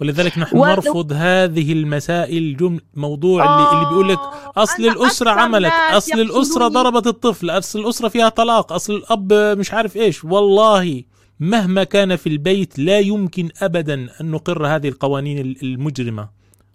ولذلك 0.00 0.38
نحن 0.38 0.56
ولو... 0.56 0.72
نرفض 0.72 1.12
هذه 1.12 1.72
المسائل 1.72 2.56
جمل 2.56 2.80
موضوع 2.94 3.44
اللي 3.44 3.72
اللي 3.72 3.88
بيقول 3.88 4.08
لك 4.08 4.18
أصل 4.56 4.84
الأسرة 4.84 5.30
عملت 5.30 5.72
أصل 5.90 6.20
الأسرة 6.20 6.68
ضربت 6.68 7.06
الطفل 7.06 7.50
أصل 7.50 7.80
الأسرة 7.80 8.08
فيها 8.08 8.28
طلاق 8.28 8.72
أصل 8.72 8.92
الأب 8.92 9.32
مش 9.32 9.72
عارف 9.72 9.96
إيش. 9.96 10.24
والله 10.24 11.02
مهما 11.40 11.84
كان 11.84 12.16
في 12.16 12.28
البيت 12.28 12.78
لا 12.78 12.98
يمكن 12.98 13.48
ابدا 13.62 13.94
أن 14.20 14.30
نقر 14.30 14.66
هذه 14.66 14.88
القوانين 14.88 15.56
المجرمة 15.62 16.28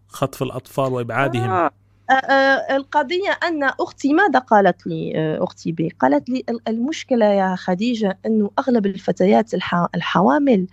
خطف 0.07 0.43
الأطفال 0.43 0.93
وإبعادهم. 0.93 1.49
آه. 1.49 1.71
آه، 2.09 2.13
آه، 2.13 2.75
القضية 2.75 3.29
أن 3.43 3.63
أختي 3.63 4.13
ماذا 4.13 4.39
قالت 4.39 4.87
لي 4.87 5.13
آه، 5.15 5.43
أختي 5.43 5.71
بي؟ 5.71 5.89
قالت 5.99 6.29
لي 6.29 6.43
المشكلة 6.67 7.25
يا 7.25 7.55
خديجة 7.55 8.17
أنه 8.25 8.51
أغلب 8.59 8.85
الفتيات 8.85 9.53
الحوامل 9.95 10.67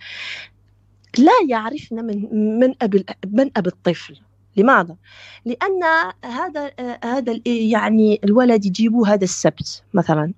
لا 1.19 1.33
يعرفن 1.49 2.05
من 2.05 2.59
من 2.59 2.75
أب 2.83 3.05
من 3.27 3.51
أب 3.57 3.67
الطفل. 3.67 4.21
لماذا؟ 4.57 4.97
لأن 5.45 5.83
هذا 6.25 6.71
هذا 7.05 7.41
يعني 7.47 8.21
الولد 8.25 8.65
يجيبوا 8.65 9.07
هذا 9.07 9.25
السبت 9.25 9.83
مثلا 9.95 10.33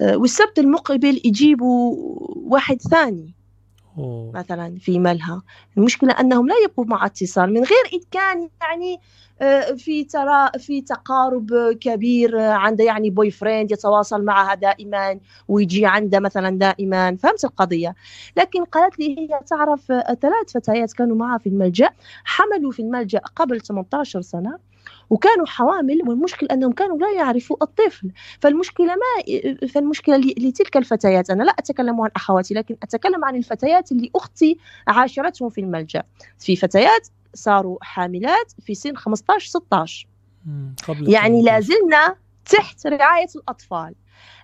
والسبت 0.00 0.58
المقبل 0.58 1.20
يجيبوا 1.24 1.96
واحد 2.36 2.82
ثاني. 2.82 3.37
أوه. 3.98 4.32
مثلا 4.34 4.78
في 4.80 4.98
ملهى 4.98 5.42
المشكلة 5.76 6.12
أنهم 6.20 6.48
لا 6.48 6.54
يبقوا 6.64 6.84
مع 6.84 7.06
اتصال 7.06 7.52
من 7.52 7.60
غير 7.60 7.84
إذ 7.92 8.02
كان 8.10 8.48
يعني 8.62 9.00
آه، 9.40 9.72
في 9.72 10.04
ترى 10.04 10.50
في 10.58 10.80
تقارب 10.80 11.76
كبير 11.80 12.38
عنده 12.40 12.84
يعني 12.84 13.10
boyfriend 13.10 13.72
يتواصل 13.72 14.24
معها 14.24 14.54
دائما 14.54 15.20
ويجي 15.48 15.86
عنده 15.86 16.20
مثلا 16.20 16.58
دائما. 16.58 17.16
فهمت 17.16 17.44
القضية. 17.44 17.94
لكن 18.36 18.64
قالت 18.64 18.98
لي 18.98 19.18
هي 19.18 19.40
تعرف 19.46 19.92
آه، 19.92 20.14
ثلاث 20.22 20.52
فتيات 20.54 20.92
كانوا 20.92 21.16
معها 21.16 21.38
في 21.38 21.48
الملجأ 21.48 21.90
حملوا 22.24 22.72
في 22.72 22.82
الملجأ 22.82 23.20
قبل 23.36 23.60
18 23.60 24.20
سنة. 24.20 24.58
وكانوا 25.10 25.46
حوامل 25.46 25.98
والمشكل 26.06 26.46
أنهم 26.46 26.72
كانوا 26.72 26.98
لا 26.98 27.12
يعرفوا 27.12 27.56
الطفل. 27.62 28.10
فالمشكلة 28.40 28.86
ما 28.86 29.66
فالمشكلة 29.68 30.16
لتلك 30.16 30.76
الفتيات. 30.76 31.30
أنا 31.30 31.42
لا 31.42 31.52
أتكلم 31.58 32.00
عن 32.00 32.10
أخواتي 32.16 32.54
لكن 32.54 32.76
أتكلم 32.82 33.24
عن 33.24 33.36
الفتيات 33.36 33.92
اللي 33.92 34.10
أختي 34.16 34.58
عاشرتهم 34.88 35.48
في 35.48 35.60
الملجأ. 35.60 36.02
في 36.38 36.56
فتيات 36.56 37.08
صاروا 37.34 37.78
حاملات 37.80 38.52
في 38.60 38.74
سن 38.74 38.96
15 38.96 39.48
16 39.48 40.08
يعني 41.12 41.42
لازلنا 41.42 42.16
تحت 42.50 42.86
رعاية 42.86 43.28
الأطفال. 43.36 43.94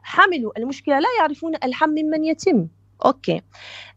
حملوا 0.03 0.59
المشكلة 0.59 0.99
لا 0.99 1.09
يعرفون 1.19 1.55
الحم 1.65 1.91
ممن 1.91 2.25
يتم. 2.25 2.67
أوكي. 3.05 3.43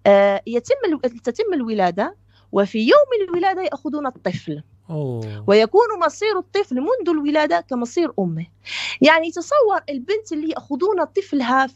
آه 0.08 0.42
يتم 0.48 0.98
تتم 1.24 1.54
الولادة 1.54 2.16
وفي 2.52 2.80
يوم 2.80 3.28
الولادة 3.30 3.62
يأخذون 3.62 4.08
الطفل. 4.08 4.64
أوه. 4.90 5.44
ويكون 5.48 6.00
مصير 6.06 6.38
الطفل 6.38 6.76
منذ 6.76 7.10
الولادة 7.10 7.62
كمصير 7.62 8.12
أمه. 8.20 8.46
يعني 9.02 9.32
تصور 9.32 9.82
البنت 9.90 10.32
اللي 10.32 10.50
يأخذون 10.50 11.04
طفلها 11.04 11.68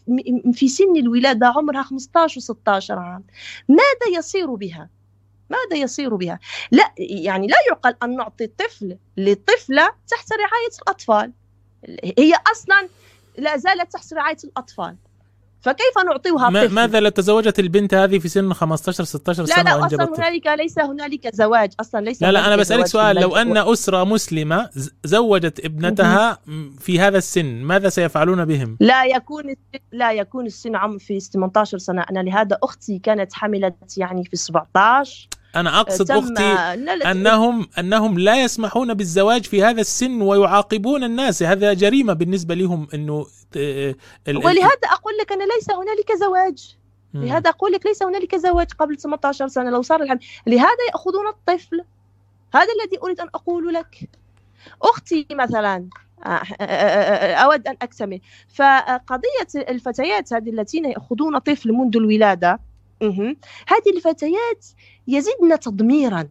في 0.53 0.67
سن 0.67 0.95
الولادة 0.95 1.47
عمرها 1.47 1.83
15 1.83 2.41
و16 2.41 2.91
عام. 2.91 3.23
ماذا 3.69 4.17
يصير 4.17 4.55
بها؟ 4.55 4.89
ماذا 5.49 5.81
يصير 5.83 6.15
بها؟ 6.15 6.39
لا 6.71 6.93
يعني 6.97 7.47
لا 7.47 7.57
يعقل 7.69 7.95
أن 8.03 8.15
نعطي 8.15 8.43
الطفل 8.43 8.97
لطفلة 9.17 9.91
تحت 10.07 10.33
رعاية 10.33 10.81
الأطفال. 10.81 11.31
هي 12.17 12.33
أصلا 12.51 12.89
لا 13.37 13.57
زالت 13.57 13.93
تحت 13.93 14.13
رعاية 14.13 14.37
الأطفال. 14.43 14.95
فكيف 15.61 16.05
نعطيها 16.05 16.49
ما 16.49 16.65
طفل؟ 16.65 16.73
ماذا 16.73 16.99
لو 16.99 17.09
تزوجت 17.09 17.59
البنت 17.59 17.93
هذه 17.93 18.19
في 18.19 18.27
سن 18.27 18.53
15 18.53 19.03
16 19.03 19.45
سنه 19.45 19.55
لا 19.55 19.63
لا 19.63 19.85
أصلا 19.85 20.03
هنالك 20.17 20.47
ليس 20.47 20.79
هنالك 20.79 21.35
زواج 21.35 21.71
أصلا 21.79 22.01
ليس 22.01 22.21
لا 22.21 22.31
لا 22.31 22.47
أنا 22.47 22.55
بسألك 22.55 22.85
سؤال 22.85 23.15
لو 23.15 23.35
أن 23.35 23.57
أسرة 23.57 24.03
مسلمة 24.03 24.69
زوجت 25.03 25.65
ابنتها 25.65 26.39
في 26.79 26.99
هذا 26.99 27.17
السن 27.17 27.45
ماذا 27.45 27.89
سيفعلون 27.89 28.45
بهم؟ 28.45 28.77
لا 28.79 29.05
يكون 29.05 29.43
لا 29.91 30.11
يكون 30.11 30.45
السن 30.45 30.75
عم 30.75 30.97
في 30.97 31.19
18 31.19 31.77
سنة. 31.77 32.05
أنا 32.11 32.19
لهذا 32.19 32.57
أختي 32.63 32.99
كانت 32.99 33.33
حملت 33.33 33.97
يعني 33.97 34.25
في 34.25 34.35
17 34.35 35.27
أنا 35.55 35.79
أقصد 35.79 36.11
أختي 36.11 36.43
انهم 37.11 37.67
أنهم 37.79 38.19
لا 38.19 38.43
يسمحون 38.43 38.93
بالزواج 38.93 39.45
في 39.45 39.63
هذا 39.63 39.81
السن 39.81 40.21
ويعاقبون 40.21 41.03
الناس. 41.03 41.43
هذا 41.43 41.73
جريمة 41.73 42.13
بالنسبة 42.13 42.55
لهم 42.55 42.87
إنه 42.93 43.25
ولهذا 44.27 44.87
أقول 44.91 45.17
لك 45.21 45.31
أن 45.31 45.39
ليس 45.39 45.71
هنالك 45.71 46.11
زواج. 46.19 46.75
لهذا 47.13 47.49
أقول 47.49 47.71
لك 47.71 47.85
ليس 47.85 48.03
هنالك 48.03 48.35
زواج 48.35 48.67
قبل 48.79 48.97
18 48.97 49.47
سنة. 49.47 49.69
لو 49.69 49.81
صار 49.81 50.01
الحمل 50.01 50.19
لهذا 50.47 50.83
يأخذون 50.89 51.27
الطفل. 51.27 51.83
هذا 52.53 52.67
الذي 52.81 53.01
أريد 53.03 53.19
أن 53.19 53.27
أقول 53.35 53.73
لك. 53.73 54.09
أختي 54.81 55.27
مثلا 55.31 55.89
آه، 56.25 56.29
آه، 56.29 56.63
آه، 56.63 57.33
أود 57.33 57.67
أن 57.67 57.75
أكتمل. 57.81 58.21
فقضية 58.53 59.47
الفتيات 59.55 60.33
هذه 60.33 60.49
التي 60.49 60.77
يأخذون 60.77 61.37
طفل 61.37 61.71
منذ 61.71 61.97
الولادة 61.97 62.59
هذه 63.67 63.95
الفتيات 63.95 64.65
يزدن 65.11 65.59
تدميرا. 65.59 66.29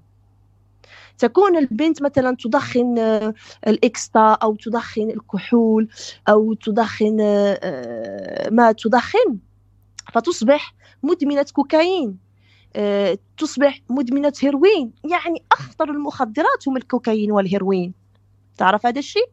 تكون 1.18 1.56
البنت 1.56 2.02
مثلا 2.02 2.36
تدخن 2.40 2.98
آه، 2.98 3.34
ال 3.66 3.78
ecsta 3.78 4.38
أو 4.42 4.56
تدخن 4.56 5.10
الكحول 5.10 5.88
أو 6.28 6.54
تدخن 6.54 7.16
آه، 7.20 8.50
ما 8.50 8.72
تدخن 8.72 9.38
فتصبح 10.12 10.74
مدمنة 11.02 11.46
كوكايين 11.52 12.30
آه، 12.76 13.18
تصبح 13.38 13.80
مدمنة 13.90 14.32
هيروين. 14.42 14.92
يعني 15.04 15.44
أخطر 15.52 15.90
المخدرات 15.90 16.68
هم 16.68 16.76
الكوكايين 16.76 17.32
والهيروين. 17.32 17.94
تعرف 18.58 18.86
هذا 18.86 18.98
الشيء؟ 18.98 19.28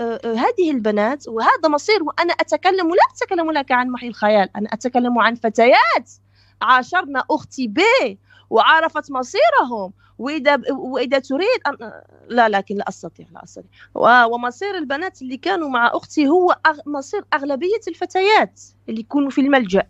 آه، 0.00 0.20
آه، 0.24 0.34
هذه 0.34 0.70
البنات 0.70 1.28
وهذا 1.28 1.68
مصير 1.68 2.02
وأنا 2.02 2.32
أتكلم 2.32 2.88
لا 2.88 3.02
أتكلم 3.14 3.52
لك 3.52 3.72
عن 3.72 3.90
وحي 3.90 4.08
الخيال 4.08 4.48
أنا 4.56 4.68
أتكلم 4.72 5.18
عن 5.18 5.34
فتيات. 5.34 6.10
عاشرنا 6.62 7.24
أختي 7.30 7.68
ب 7.68 7.80
وعرفت 8.50 9.10
مصيرهم. 9.10 9.92
وإذا 10.18 10.60
وإذا 10.70 11.18
تريد 11.18 11.60
أن 11.66 11.92
لا 12.28 12.48
لكن 12.48 12.76
لا 12.76 12.88
أستطيع 12.88 13.26
لا 13.32 13.44
أستطيع. 13.44 13.70
ومصير 14.26 14.76
البنات 14.78 15.22
اللي 15.22 15.36
كانوا 15.36 15.68
مع 15.68 15.90
أختي 15.94 16.28
هو 16.28 16.58
مصير 16.86 17.24
أغلبية 17.34 17.80
الفتيات 17.88 18.60
اللي 18.88 19.00
يكونوا 19.00 19.30
في 19.30 19.40
الملجأ. 19.40 19.82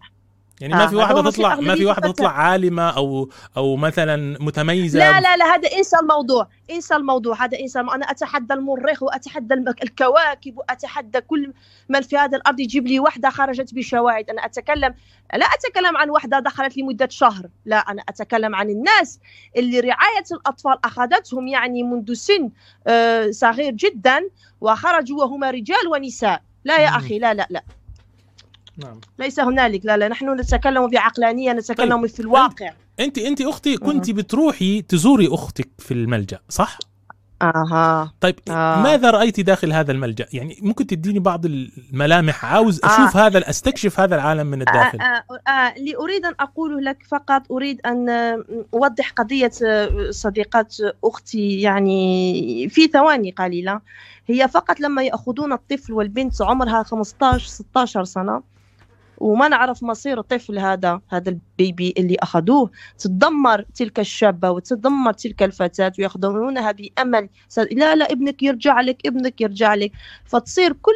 يعني 0.61 0.75
ما 0.75 0.87
في 0.87 0.97
واحدة 0.97 1.23
تطلع 1.23 1.55
ما 1.55 1.75
في 1.75 1.87
واحدة 1.87 2.13
تطلع 2.13 2.31
عالمة 2.31 2.91
أو 2.91 3.29
أو 3.57 3.77
مثلا 3.77 4.39
متميزة. 4.41 4.99
لا 4.99 5.21
لا 5.21 5.37
لا 5.37 5.55
هذا 5.55 5.69
إنسى 5.79 5.97
الموضوع 6.03 6.49
إنسى 6.71 6.97
الموضوع 6.97 7.45
هذا 7.45 7.61
إنسى 7.61 7.81
أنا 7.81 8.11
أتحدى 8.11 8.55
المريخ 8.55 9.03
وأتحدى 9.03 9.55
الكواكب 9.55 10.59
وأتحدى 10.59 11.21
كل 11.21 11.53
من 11.89 12.01
في 12.01 12.17
هذا 12.17 12.37
الأرض 12.37 12.61
يجيب 12.61 12.87
لي 12.87 13.01
واحدة 13.01 13.31
خرجت 13.31 13.75
بشواهد. 13.75 14.31
أنا 14.31 14.45
اتكلم 14.45 14.95
لا 15.35 15.47
أتكلم 15.47 15.97
عن 15.97 16.11
واحدة 16.11 16.39
دخلت 16.39 16.77
لمدة 16.77 17.09
شهر. 17.11 17.49
لا 17.65 17.77
أنا 17.77 18.03
أتكلم 18.09 18.55
عن 18.55 18.71
الناس 18.71 19.21
اللي 19.57 19.81
رعاية 19.81 20.25
الأطفال 20.33 20.79
أخذتهم 20.85 21.49
يعني 21.49 21.83
منذ 21.83 22.13
سن 22.13 22.51
آه، 22.87 23.31
صغير 23.31 23.73
جدا 23.73 24.21
وخرجوا 24.61 25.25
وهما 25.25 25.51
رجال 25.51 25.89
ونساء. 25.93 26.43
لا 26.65 26.79
يا 26.79 26.89
أخي 26.89 27.19
لا 27.19 27.35
لا 27.35 27.47
لا. 27.51 27.63
نعم. 28.77 29.01
ليس 29.19 29.41
هنالك 29.41 29.87
لا 29.87 29.97
لا 29.97 30.09
نحن 30.09 30.41
نتكلم 30.41 30.89
بعقلانية 30.89 31.53
نتكلم 31.53 32.01
طيب. 32.01 32.07
في 32.07 32.21
الواقع 32.21 32.71
انت 33.01 33.19
أنت 33.19 33.41
أختي 33.41 33.77
كنت 33.77 34.11
بتروحي 34.11 34.83
تزوري 34.83 35.29
أختك 35.29 35.69
في 35.79 35.95
الملجأ 35.95 36.39
صح 36.49 36.79
أها 37.43 38.13
طيب 38.21 38.35
آه. 38.51 38.83
ماذا 38.83 39.11
رأيتي 39.11 39.43
داخل 39.43 39.73
هذا 39.73 39.93
الملجأ 39.93 40.27
يعني 40.33 40.59
ممكن 40.63 40.87
تديني 40.87 41.19
بعض 41.19 41.47
الملامح 41.47 42.45
عاوز 42.45 42.81
أشوف 42.85 43.17
آه. 43.17 43.27
هذا 43.27 43.51
أستكشف 43.51 44.01
هذا 44.01 44.15
العالم 44.15 44.47
من 44.47 44.61
الداخل 44.61 45.01
آه 45.01 45.05
آه 45.05 45.51
آه 45.51 45.75
اللي 45.77 45.97
أريد 45.97 46.25
أن 46.25 46.35
اقوله 46.41 46.81
لك 46.81 46.99
فقط 47.11 47.53
أريد 47.53 47.81
أن 47.87 48.09
أوضح 48.75 49.11
قضية 49.11 49.53
آه، 49.67 50.11
صديقات 50.11 50.77
أختي 51.05 51.61
يعني 51.61 52.69
في 52.69 52.87
ثواني 52.87 53.31
قليلة 53.31 53.81
هي 54.27 54.49
فقط 54.49 54.81
لما 54.81 55.03
يأخذون 55.03 55.53
الطفل 55.53 55.93
والبنت 55.93 56.43
عمرها 56.43 56.83
15 56.83 57.47
16 57.47 58.05
سنة 58.05 58.43
وما 59.19 59.49
نعرف 59.49 59.83
مصير 59.83 60.19
الطفل 60.19 60.59
هذا 60.59 61.01
هذا 61.09 61.31
البيبي 61.31 61.95
اللي 61.99 62.17
أخذوه. 62.21 62.71
تدمر 62.99 63.63
تلك 63.75 64.01
الشابة 64.01 64.51
وتدمر 64.51 65.13
تلك 65.13 65.43
الفتاة 65.43 65.93
ويخدمونها 65.99 66.73
بأمل. 66.73 67.29
لا 67.73 67.95
لا 67.95 68.13
ابنك 68.13 68.43
يرجع 68.43 68.81
لك 68.81 69.07
ابنك 69.07 69.41
يرجع 69.41 69.75
لك. 69.75 69.93
فتصير 70.25 70.73
كل 70.73 70.93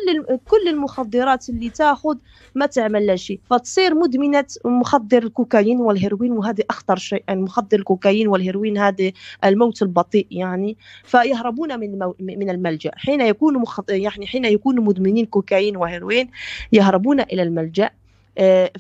كل 0.49 0.69
المخدرات 0.69 1.49
اللي 1.49 1.71
تأخذ 1.71 2.17
ما 2.55 2.67
تعمل 2.67 3.07
لا 3.07 3.17
شيء. 3.17 3.41
فتصير 3.51 3.95
مدمنة 3.95 4.45
مخدر 4.65 5.23
الكوكايين 5.23 5.81
والهيروين 5.81 6.33
وهذه 6.33 6.63
أخطر 6.71 6.97
شيء. 6.97 7.25
مخدر 7.31 7.79
الكوكايين 7.79 8.29
والهيروين 8.29 8.79
هذا 8.79 9.13
الموت 9.45 9.83
البطيء 9.83 10.27
يعني. 10.31 10.77
فيهربون 11.05 11.81
من 11.81 11.99
من 12.21 12.51
الملجأ. 12.51 12.91
حين 12.97 13.21
يكونوا 13.21 13.61
مخ... 13.61 13.81
يعني 13.89 14.27
حين 14.27 14.45
يكونوا 14.45 14.85
مدمنين 14.85 15.27
كوكايين 15.27 15.77
وهيروين 15.77 16.31
يهربون 16.73 17.21
إلى 17.21 17.43
الملجأ. 17.43 17.91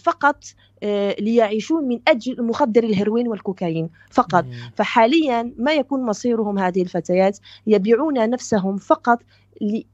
فقط 0.01 0.45
آه، 0.83 1.17
ليعيشون 1.21 1.85
من 1.85 2.01
أجل 2.09 2.43
مخدر 2.43 2.85
الهيروين 2.85 3.29
والكوكايين 3.29 3.91
فقط. 4.11 4.45
فحاليا 4.75 5.55
ما 5.59 5.73
يكون 5.73 6.03
مصيرهم 6.07 6.59
هذه 6.59 6.83
الفتيات 6.83 7.39
يبيعون 7.67 8.31
نفسهم 8.31 8.77
فقط 8.77 9.19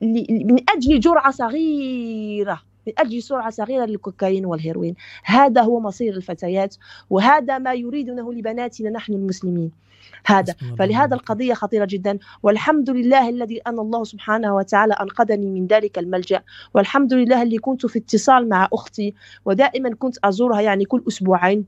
من 0.03 0.59
أجل 0.69 1.01
جرعة 1.01 1.31
صغيرة. 1.31 2.63
من 2.87 2.93
أجل 2.99 3.23
سرعة 3.23 3.51
صغيرة 3.51 3.85
للكوكايين 3.85 4.47
والهيروين. 4.47 4.95
هذا 5.25 5.63
هو 5.63 5.81
مصير 5.81 6.17
الفتيات 6.17 6.77
وهذا 7.11 7.59
ما 7.59 7.75
يريدونه 7.75 8.33
لبناتنا 8.33 8.91
نحن 8.91 9.13
المسلمين. 9.13 9.71
هذا. 10.27 10.55
فلهذا 10.79 11.15
القضية 11.15 11.55
خطيرة 11.55 11.85
جدا. 11.85 12.19
والحمد 12.43 12.91
لله 12.91 13.29
الذي 13.29 13.61
أن 13.67 13.79
الله 13.79 14.05
سبحانه 14.05 14.55
وتعالى 14.55 14.95
أنقذني 14.95 15.51
من 15.51 15.67
ذلك 15.67 15.99
الملجأ. 15.99 16.43
والحمد 16.75 17.15
لله 17.15 17.43
اللي 17.43 17.59
كنت 17.59 17.87
في 17.87 17.99
اتصال 17.99 18.49
مع 18.49 18.69
أختي 18.73 19.15
ودائما 19.45 19.95
كنت 19.95 20.19
أزورها 20.25 20.61
يعني 20.61 20.85
كل 20.85 21.05
أسبوعين. 21.09 21.65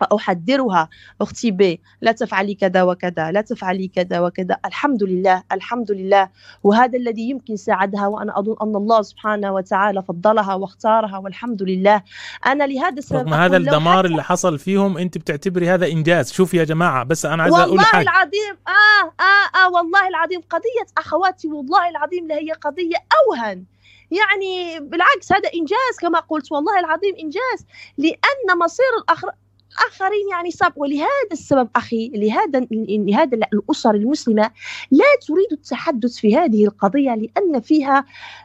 فأحذرها. 0.00 0.88
أختي 1.20 1.50
بي 1.50 1.80
لا 2.00 2.12
تفعلي 2.12 2.54
كذا 2.54 2.82
وكذا 2.82 3.30
لا 3.30 3.40
تفعلي 3.40 3.88
كذا 3.88 4.20
وكذا. 4.20 4.56
الحمد 4.64 5.02
لله 5.02 5.42
الحمد 5.52 5.92
لله. 5.92 6.28
وهذا 6.64 6.98
الذي 6.98 7.30
يمكن 7.30 7.56
ساعدها 7.56 8.06
وأنا 8.06 8.38
أظن 8.38 8.56
أن 8.62 8.76
الله 8.76 9.02
سبحانه 9.02 9.52
وتعالى 9.52 10.02
فضلها 10.02 10.54
واختارها 10.54 11.18
والحمد 11.18 11.62
لله. 11.62 12.02
أنا 12.46 12.64
لهذا 12.64 12.98
السبب 12.98 13.18
رغم 13.18 13.34
هذا 13.34 13.56
الدمار 13.56 14.04
اللي 14.04 14.22
حصل 14.22 14.58
فيهم 14.58 14.98
أنت 14.98 15.18
بتعتبري 15.18 15.68
هذا 15.70 15.86
إنجاز. 15.86 16.32
شوف 16.32 16.54
يا 16.54 16.64
جماعة 16.64 17.04
بس 17.04 17.26
أنا 17.26 17.42
عايز 17.42 17.54
أقول 17.54 17.80
حاجة. 17.80 17.96
والله 17.96 18.12
العظيم 18.12 18.56
آه 18.68 19.22
آه 19.22 19.58
آه 19.58 19.70
والله 19.70 20.08
العظيم 20.08 20.40
قضية 20.50 20.86
أخواتي 20.98 21.48
والله 21.48 21.88
العظيم 21.88 22.28
لهي 22.28 22.52
قضية 22.52 22.96
أوهن. 23.20 23.64
يعني 24.10 24.80
بالعكس 24.80 25.32
هذا 25.32 25.50
إنجاز 25.54 25.96
كما 26.00 26.18
قلت. 26.20 26.52
والله 26.52 26.78
العظيم 26.78 27.14
إنجاز 27.22 27.66
لأن 27.98 28.58
مصير 28.64 28.86
الأخر 29.02 29.30
آخرين 29.78 30.28
يعني 30.32 30.50
صعب 30.50 30.72
ولهذا 30.76 31.32
السبب 31.32 31.68
أخي 31.76 32.08
لهذا 32.14 32.66
لهذا 32.70 33.38
الأسر 33.52 33.94
المسلمة 33.94 34.50
لا 34.90 35.04
تريد 35.28 35.52
التحدث 35.52 36.16
في 36.16 36.36
هذه 36.36 36.64
القضية 36.64 37.14
لأن 37.14 37.60
فيها 37.60 38.04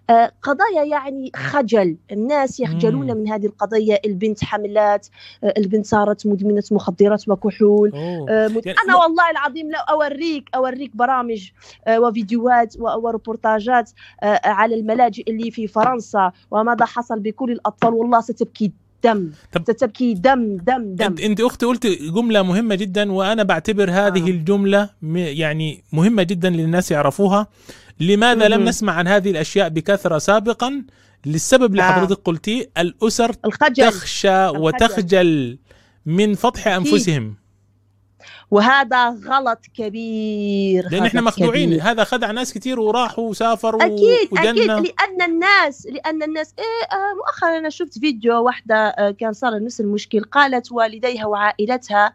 آه، 0.10 0.32
قضايا 0.42 0.84
يعني 0.84 1.32
خجل. 1.36 1.98
الناس 2.12 2.60
يخجلون 2.60 3.18
من 3.18 3.30
هذه 3.30 3.46
القضية. 3.46 4.00
البنت 4.06 4.44
حملات 4.44 5.08
آه، 5.44 5.54
البنت 5.58 5.86
صارت 5.86 6.28
مدمنة 6.28 6.64
مخدرات 6.72 7.30
وكحول. 7.30 7.92
آه، 7.96 8.48
مد... 8.48 8.66
يعني 8.66 8.80
أنا 8.86 8.96
والله 8.96 9.30
العظيم 9.32 9.72
لو 9.72 9.80
أوريك 9.80 10.50
أوريك 10.56 10.96
برامج 10.96 11.52
وفيديوهات 11.90 12.76
وريبورتاجات 12.80 13.92
على 14.46 14.76
الملاجئ 14.76 15.24
اللي 15.28 15.52
في 15.52 15.68
فرنسا 15.68 16.32
وماذا 16.52 16.86
حصل 16.86 17.20
بكل 17.20 17.52
الأطفال. 17.52 17.94
والله 17.94 18.22
ستبكي 18.22 18.72
دم 19.04 19.32
طب 19.52 19.64
تبكي 19.64 20.14
دم 20.14 20.58
دم 20.58 20.96
دم 20.96 21.06
انت, 21.06 21.20
أنت 21.20 21.42
أختي 21.42 21.66
قلت 21.66 21.88
جملة 21.88 22.42
مهمة 22.42 22.76
جدا 22.76 23.12
وأنا 23.12 23.44
بعتبر 23.44 23.90
هذه 23.92 24.24
آه. 24.24 24.28
الجملة 24.32 24.90
يعني 25.14 25.84
مهمة 25.94 26.24
جدا 26.24 26.50
للناس 26.50 26.92
يعرفوها 26.92 27.48
لماذا 28.00 28.48
لم 28.48 28.66
نسمع 28.66 28.94
عن 28.94 29.08
هذه 29.08 29.32
الأشياء 29.32 29.70
بكثرة 29.70 30.18
سابقا 30.18 30.84
للسبب 31.26 31.72
اللي 31.72 31.84
آه. 31.84 31.92
حضرتك 31.92 32.22
قلتيه 32.26 32.70
الأسر 32.78 33.36
الخجل. 33.46 33.92
تخشى 33.92 34.46
الخجل. 34.46 34.60
وتخجل 34.60 35.58
من 36.06 36.36
فضح 36.36 36.68
أنفسهم 36.68 37.36
وهذا 38.52 39.10
غلط 39.10 39.60
كبير 39.74 40.90
لأن 40.92 41.06
إحنا 41.06 41.22
مخدوعين. 41.22 41.70
كبير. 41.70 41.82
هذا 41.82 42.04
خدع 42.04 42.32
ناس 42.32 42.54
كثير 42.54 42.80
وراحوا 42.80 43.30
وسافروا 43.30 43.84
أكيد 43.86 44.30
وجنة. 44.32 44.50
أكيد 44.80 44.94
لأن 45.00 45.22
الناس 45.32 45.88
لأن 45.92 46.24
الناس 46.24 46.54
إيه 46.60 46.98
آه 46.98 47.14
مؤخرا 47.16 47.58
أنا 47.58 47.70
شفت 47.70 48.00
فيديو 48.00 48.44
واحدة 48.44 48.76
آه 48.76 49.12
كان 49.12 49.34
صار 49.34 49.64
نفس 49.64 49.82
المشكل. 49.82 50.20
قالت 50.22 50.72
والديها 50.72 51.26
وعائلتها 51.26 52.14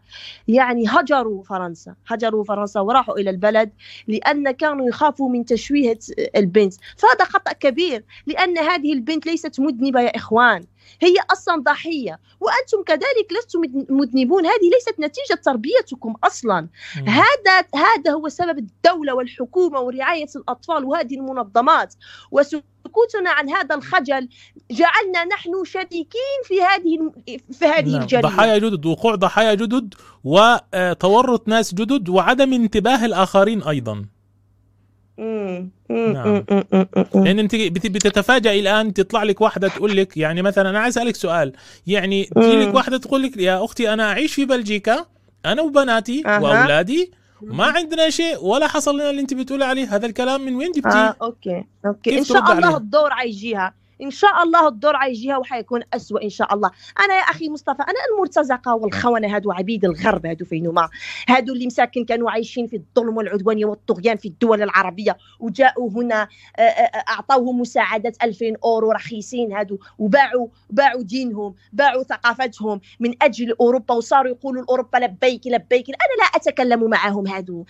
يعني 0.48 0.84
هجروا 0.88 1.42
فرنسا 1.42 1.94
هجروا 2.06 2.44
فرنسا 2.44 2.80
وراحوا 2.80 3.18
إلى 3.18 3.30
البلد 3.30 3.70
لأن 4.08 4.50
كانوا 4.50 4.88
يخافوا 4.88 5.28
من 5.30 5.44
تشويه 5.44 5.98
البنت. 6.36 6.74
فهذا 6.96 7.24
خطأ 7.24 7.52
كبير 7.52 8.04
لأن 8.26 8.58
هذه 8.58 8.92
البنت 8.92 9.26
ليست 9.26 9.60
مذنبة 9.60 10.00
يا 10.00 10.16
إخوان. 10.16 10.64
هي 11.00 11.14
أصلا 11.32 11.62
ضحية 11.62 12.20
وأنتم 12.40 12.82
كذلك 12.86 13.32
لستم 13.38 13.60
مذنبون. 13.88 14.46
هذه 14.46 14.70
ليست 14.74 15.00
نتيجة 15.00 15.40
تربيتكم 15.44 16.14
أصلا. 16.24 16.60
مم. 16.96 17.08
هذا 17.08 17.66
هذا 17.74 18.12
هو 18.12 18.28
سبب 18.28 18.58
الدولة 18.58 19.14
والحكومة 19.14 19.80
ورعاية 19.80 20.28
الأطفال 20.36 20.84
وهذه 20.84 21.14
المنظمات. 21.14 21.94
وسكوتنا 22.30 23.30
عن 23.30 23.50
هذا 23.50 23.74
الخجل 23.74 24.28
جعلنا 24.70 25.24
نحن 25.24 25.64
شريكين 25.64 26.40
في 26.44 26.62
هذه 26.62 27.12
في 27.52 27.64
هذه 27.64 27.90
نعم. 27.90 28.02
الجريمة. 28.02 28.28
ضحايا 28.28 28.58
جدد 28.58 28.86
وقوع 28.86 29.14
ضحايا 29.14 29.54
جدد 29.54 29.94
وتورط 30.24 31.48
ناس 31.48 31.74
جدد 31.74 32.08
وعدم 32.08 32.52
انتباه 32.52 33.04
الآخرين 33.04 33.62
أيضا. 33.62 34.06
نعم. 35.90 36.44
لأن 37.14 37.38
أنت 37.38 37.54
بتتفاجئ 37.54 38.60
الان 38.60 38.94
تطلع 38.94 39.22
لك 39.22 39.40
واحدة 39.40 39.68
تقول 39.68 39.96
لك 39.96 40.16
يعني 40.16 40.42
مثلا 40.42 40.70
أنا 40.70 40.78
عايز 40.80 40.98
أسألك 40.98 41.16
سؤال. 41.16 41.52
يعني 41.86 42.24
تجي 42.24 42.56
لك 42.56 42.74
واحدة 42.74 42.98
تقول 42.98 43.22
لك 43.22 43.36
يا 43.36 43.64
أختي 43.64 43.92
أنا 43.92 44.10
أعيش 44.12 44.34
في 44.34 44.44
بلجيكا 44.44 45.06
أنا 45.46 45.62
وبناتي 45.62 46.22
أه. 46.26 46.42
وأولادي 46.42 47.12
ما 47.42 47.64
عندنا 47.64 48.10
شيء 48.10 48.44
ولا 48.44 48.66
حصل 48.66 48.94
لنا 48.94 49.10
اللي 49.10 49.20
أنت 49.20 49.34
بتقولي 49.34 49.64
عليه 49.64 49.96
هذا 49.96 50.06
الكلام 50.06 50.40
من 50.40 50.54
وين 50.54 50.72
جبتيه؟ 50.72 50.90
آه، 50.90 51.16
okay 51.22 51.64
okay. 51.86 52.18
إن 52.18 52.24
شاء 52.24 52.52
الله 52.52 52.76
الدور 52.76 53.10
حيجيها 53.10 53.74
إن 54.02 54.10
شاء 54.10 54.42
الله 54.42 54.68
الدور 54.68 54.96
حيجيها 54.96 55.36
وحيكون 55.36 55.80
اسوء 55.94 56.24
إن 56.24 56.30
شاء 56.30 56.54
الله. 56.54 56.70
أنا 57.04 57.14
يا 57.14 57.20
أخي 57.22 57.48
مصطفى 57.48 57.82
أنا 57.82 58.00
المرتزقة 58.14 58.74
والخونه 58.74 59.34
هادو 59.34 59.52
عبيد 59.52 59.84
الغرب 59.84 60.26
هادو 60.26 60.44
فينهما 60.44 60.88
هادو 61.28 61.52
اللي 61.52 61.66
مساكن 61.66 62.04
كانوا 62.04 62.30
عايشين 62.30 62.66
في 62.66 62.76
الظلم 62.76 63.16
والعدوان 63.16 63.64
والطغيان 63.64 64.16
في 64.16 64.28
الدول 64.28 64.62
العربية 64.62 65.16
وجاءوا 65.40 65.90
هنا 65.90 66.28
آه، 66.58 66.62
آه، 66.62 67.04
أعطوهم 67.08 67.60
مساعدات 67.60 68.24
2000 68.24 68.56
أورو 68.64 68.92
رخيصين 68.92 69.52
هادو 69.52 69.78
وباعوا 69.98 70.48
باعوا 70.70 71.02
دينهم 71.02 71.54
باعوا 71.72 72.02
ثقافتهم 72.02 72.80
من 73.00 73.14
أجل 73.22 73.54
أوروبا 73.60 73.94
وصاروا 73.94 74.30
يقولوا 74.30 74.62
لاوروبا 74.62 74.98
لبيك 74.98 75.46
لبيك. 75.46 75.88
أنا 75.88 76.22
لا 76.22 76.24
أتكلم 76.24 76.90
معهم 76.90 77.26
هادو. 77.26 77.64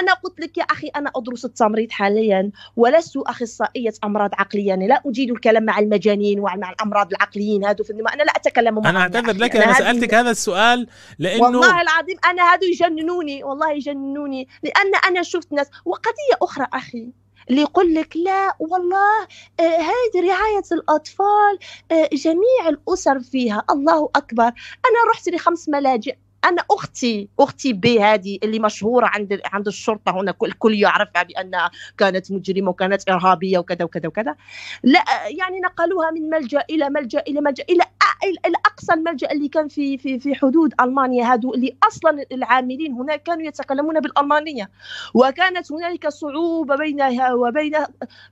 أنا 0.00 0.12
قلت 0.14 0.40
لك 0.40 0.58
يا 0.58 0.62
أخي 0.62 0.88
أنا 0.88 1.10
أدرس 1.16 1.44
التمريض 1.44 1.90
حاليا 1.90 2.50
ولست 2.76 3.16
أخصائية 3.16 3.92
أمراض 4.04 4.30
عقلية 4.34 4.74
أنا 4.74 4.84
لا 4.84 5.02
أجيد 5.06 5.30
الكلام 5.30 5.64
مع 5.64 5.73
المجانين 5.78 6.40
ومع 6.40 6.70
الأمراض 6.70 7.10
العقليين 7.10 7.64
هذو 7.64 7.84
في 7.84 7.92
أنا 7.92 8.22
لا 8.22 8.32
أتكلم 8.36 8.74
معهم 8.74 8.86
أنا 8.86 9.00
أعتذر 9.00 9.36
لك 9.36 9.56
أنا 9.56 9.72
سألتك 9.72 10.14
هذا 10.14 10.30
السؤال 10.30 10.86
لأنه 11.18 11.42
والله 11.44 11.80
العظيم 11.80 12.16
أنا 12.24 12.54
هذو 12.54 12.62
يجننوني 12.62 13.44
والله 13.44 13.72
يجننوني 13.72 14.48
لأن 14.62 14.94
أنا 15.08 15.22
شفت 15.22 15.52
ناس. 15.52 15.70
وقضية 15.84 16.36
أخرى 16.42 16.66
أخي 16.72 17.08
اللي 17.50 17.60
يقول 17.60 17.94
لك 17.94 18.16
لا 18.16 18.56
والله 18.58 19.22
آه 19.60 19.62
هذه 19.62 20.28
رعاية 20.28 20.64
الأطفال 20.72 21.58
آه 21.90 22.08
جميع 22.12 22.68
الأسر 22.68 23.20
فيها. 23.20 23.64
الله 23.70 24.10
أكبر. 24.16 24.44
أنا 24.44 25.10
رحت 25.12 25.28
لخمس 25.28 25.68
ملاجئ. 25.68 26.16
أنا 26.44 26.62
أختي 26.70 27.28
أختي 27.40 27.72
بي 27.72 28.00
هذه 28.00 28.38
اللي 28.42 28.58
مشهورة 28.58 29.06
عند 29.06 29.40
عند 29.44 29.66
الشرطة 29.66 30.12
هنا 30.20 30.34
الكل 30.44 30.74
يعرفها 30.74 31.22
بانها 31.22 31.70
كانت 31.98 32.32
مجرمة 32.32 32.70
وكانت 32.70 33.10
إرهابية 33.10 33.58
وكذا 33.58 33.84
وكذا 33.84 34.08
وكذا. 34.08 34.36
لا 34.82 35.04
يعني 35.28 35.60
نقلوها 35.60 36.10
من 36.10 36.30
ملجأ 36.30 36.64
إلى 36.70 36.90
ملجأ 36.90 37.20
إلى 37.28 37.40
ملجأ 37.40 37.64
إلى 37.70 37.82
الأقصى 38.46 38.92
الملجأ 38.92 39.30
اللي 39.30 39.48
كان 39.48 39.68
في 39.68 39.98
في 39.98 40.20
في 40.20 40.34
حدود 40.34 40.74
ألمانيا 40.80 41.32
هادو 41.32 41.54
اللي 41.54 41.76
أصلا 41.88 42.24
العاملين 42.32 42.92
هناك 42.92 43.22
كانوا 43.22 43.42
يتكلمون 43.42 44.00
بالألمانية. 44.00 44.70
وكانت 45.14 45.72
هنالك 45.72 46.08
صعوبة 46.08 46.76
بينها 46.76 47.34
وبين 47.34 47.72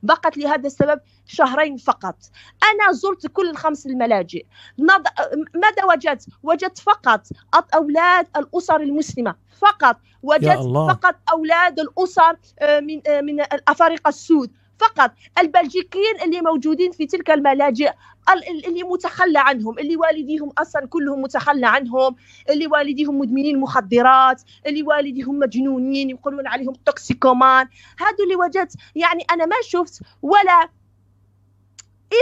بقت 0.03 0.37
لهذا 0.37 0.67
السبب 0.67 0.99
شهرين 1.25 1.77
فقط. 1.77 2.15
أنا 2.63 2.91
زرت 2.91 3.27
كل 3.27 3.49
الخمس 3.49 3.85
الملاجئ. 3.85 4.45
ماذا 4.77 5.83
وجدت؟ 5.93 6.25
وجدت 6.43 6.77
فقط 6.77 7.27
أولاد 7.75 8.27
الأسر 8.37 8.81
المسلمة. 8.81 9.35
فقط. 9.59 9.97
وجدت 10.23 10.59
فقط 10.89 11.15
أولاد 11.31 11.79
الأسر 11.79 12.37
آه، 12.59 12.79
من 12.79 13.01
آه، 13.07 13.21
من 13.21 13.41
الافارقه 13.41 14.09
السود. 14.09 14.51
فقط 14.79 15.11
البلجيكيين 15.39 16.21
اللي 16.23 16.41
موجودين 16.41 16.91
في 16.91 17.05
تلك 17.05 17.31
الملاجئ 17.31 17.91
اللي 18.67 18.83
متخلى 18.83 19.39
عنهم 19.39 19.79
اللي 19.79 19.95
والديهم 19.97 20.51
أصلا 20.57 20.87
كلهم 20.87 21.21
متخلى 21.21 21.67
عنهم 21.67 22.15
اللي 22.49 22.67
والديهم 22.67 23.19
مدمنين 23.19 23.59
مخدرات 23.59 24.41
اللي 24.67 24.83
والديهم 24.83 25.39
مجنونين 25.39 26.09
يقولون 26.09 26.47
عليهم 26.47 26.73
توكسيكومان. 26.85 27.67
هادو 27.99 28.23
اللي 28.23 28.35
وجدت 28.35 28.73
يعني 28.95 29.23
أنا 29.31 29.45
ما 29.45 29.55
شفت 29.63 30.01
ولا 30.21 30.69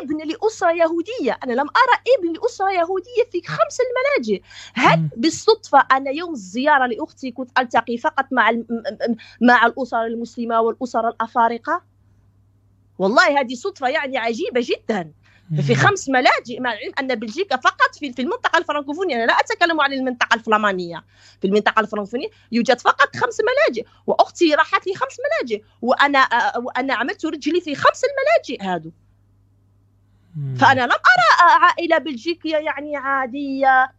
ابن 0.02 0.18
لأسرة 0.18 0.72
يهودية. 0.72 1.38
أنا 1.44 1.54
لم 1.54 1.68
أرى 1.68 2.02
ابن 2.18 2.34
لأسرة 2.34 2.72
يهودية 2.72 3.24
في 3.32 3.42
خمس 3.48 3.78
الملاجئ. 3.82 4.42
هل 4.74 5.10
بالصدفة 5.18 5.88
أنا 5.92 6.12
يوم 6.12 6.34
الزيارة 6.34 6.86
لأختي 6.86 7.32
كنت 7.32 7.60
ألتقي 7.60 7.98
فقط 7.98 8.26
مع 8.32 8.52
مع 9.42 9.66
الأسر 9.66 10.06
المسلمة 10.06 10.62
والأسر 10.62 11.08
الأفارقة؟ 11.08 11.91
والله 13.02 13.40
هذه 13.40 13.54
صدفة 13.54 13.88
يعني 13.88 14.18
عجيبة 14.18 14.62
جدا. 14.64 15.12
في 15.68 15.76
خمس 15.76 16.10
ملاجئ 16.10 16.60
مع 16.60 16.74
العلم 16.74 16.94
أن 17.00 17.16
بلجيكا 17.16 17.58
فقط 17.58 17.96
في 18.00 18.14
في 18.14 18.22
المنطقة 18.22 18.58
الفرنكوفونية. 18.58 19.16
أنا 19.16 19.26
لا 19.26 19.34
أتكلم 19.34 19.82
عن 19.82 19.94
المنطقة 19.94 20.36
الفلامانية. 20.36 21.04
في 21.42 21.48
المنطقة 21.48 21.80
الفرنكوفونية 21.80 22.28
يوجد 22.52 22.80
فقط 22.80 23.16
خمس 23.16 23.38
ملاجئ 23.42 23.86
وأختي 24.08 24.54
راحت 24.56 24.88
لي 24.88 24.96
خمس 24.96 25.18
ملاجئ 25.26 25.64
وأنا 25.82 26.28
وأنا 26.58 26.94
عملت 26.94 27.26
رجلي 27.26 27.62
في 27.62 27.76
خمس 27.76 28.02
الملاجئ 28.04 28.64
هذو 28.64 28.92
فأنا 30.60 30.82
لم 30.82 30.92
أرى 30.92 31.60
عائلة 31.62 31.98
بلجيكية 31.98 32.58
يعني 32.58 32.96
عادية. 32.96 33.92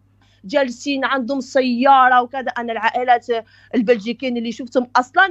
جالسين 0.44 1.04
عندهم 1.04 1.40
سيارة 1.40 2.22
وكذا. 2.22 2.48
أنا 2.58 2.72
العائلات 2.72 3.26
البلجيكيين 3.74 4.36
اللي 4.36 4.52
شفتهم 4.52 4.86
أصلا 4.96 5.30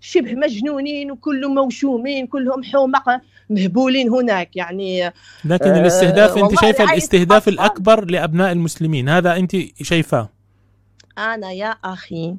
شبه 0.00 0.34
مجنونين 0.34 1.10
وكلهم 1.10 1.54
موشومين 1.54 2.26
كلهم 2.26 2.62
حمق 2.62 3.20
مهبولين 3.50 4.10
هناك. 4.10 4.56
يعني 4.56 5.12
لكن 5.44 5.70
الاستهداف 5.70 6.38
آه 6.38 6.44
انت 6.44 6.60
شايفة 6.60 6.84
الاستهداف 6.84 7.48
الأكبر 7.48 8.04
لأبناء 8.04 8.52
المسلمين 8.52 9.08
هذا 9.08 9.36
أنت 9.36 9.56
شايفاه؟ 9.82 10.28
أنا 11.18 11.52
يا 11.52 11.70
أخي 11.84 12.36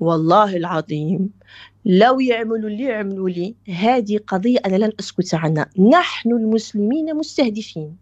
والله 0.00 0.56
العظيم 0.56 1.30
لو 1.84 2.20
يعملوا 2.20 2.70
اللي 2.70 2.84
يعملوا 2.84 3.28
لي 3.28 3.54
هذه 3.68 4.18
قضية 4.26 4.58
أنا 4.66 4.76
لن 4.76 4.92
أسكت 5.00 5.34
عنها. 5.34 5.66
نحن 5.92 6.30
المسلمين 6.30 7.16
مستهدفين. 7.16 7.96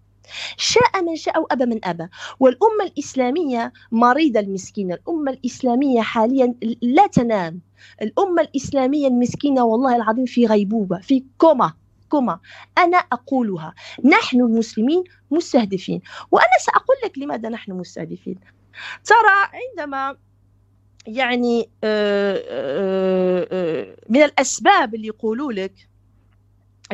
شاء 0.57 1.03
من 1.03 1.17
شاء 1.17 1.41
وأبى 1.41 1.67
من 1.67 1.85
أبى 1.85 2.09
والأمة 2.41 2.85
الإسلامية 2.85 3.73
مريضة 3.93 4.41
المسكينة. 4.41 4.95
الأمة 4.95 5.33
الإسلامية 5.33 6.01
حاليا 6.01 6.55
لا 6.83 7.07
تنام. 7.07 7.61
الأمة 8.03 8.43
الإسلامية 8.43 9.09
المسكينة 9.09 9.65
والله 9.65 9.97
العظيم 9.97 10.25
في 10.25 10.47
غيبوبة 10.47 10.99
في 10.99 11.25
coma 11.39 11.73
coma. 12.09 12.41
أنا 12.79 12.97
أقولها 12.97 13.75
نحن 14.05 14.41
المسلمين 14.41 15.05
مستهدفين. 15.31 16.01
وأنا 16.31 16.59
سأقول 16.61 16.97
لك 17.05 17.19
لماذا 17.19 17.49
نحن 17.49 17.73
مستهدفين. 17.73 18.39
ترى 19.05 19.61
عندما 19.79 20.17
يعني 21.07 21.71
آه، 21.85 22.43
آه، 22.49 23.49
آه، 23.53 23.97
من 24.09 24.23
الأسباب 24.23 24.95
اللي 24.95 25.07
يقولوا 25.07 25.53
لك 25.53 25.89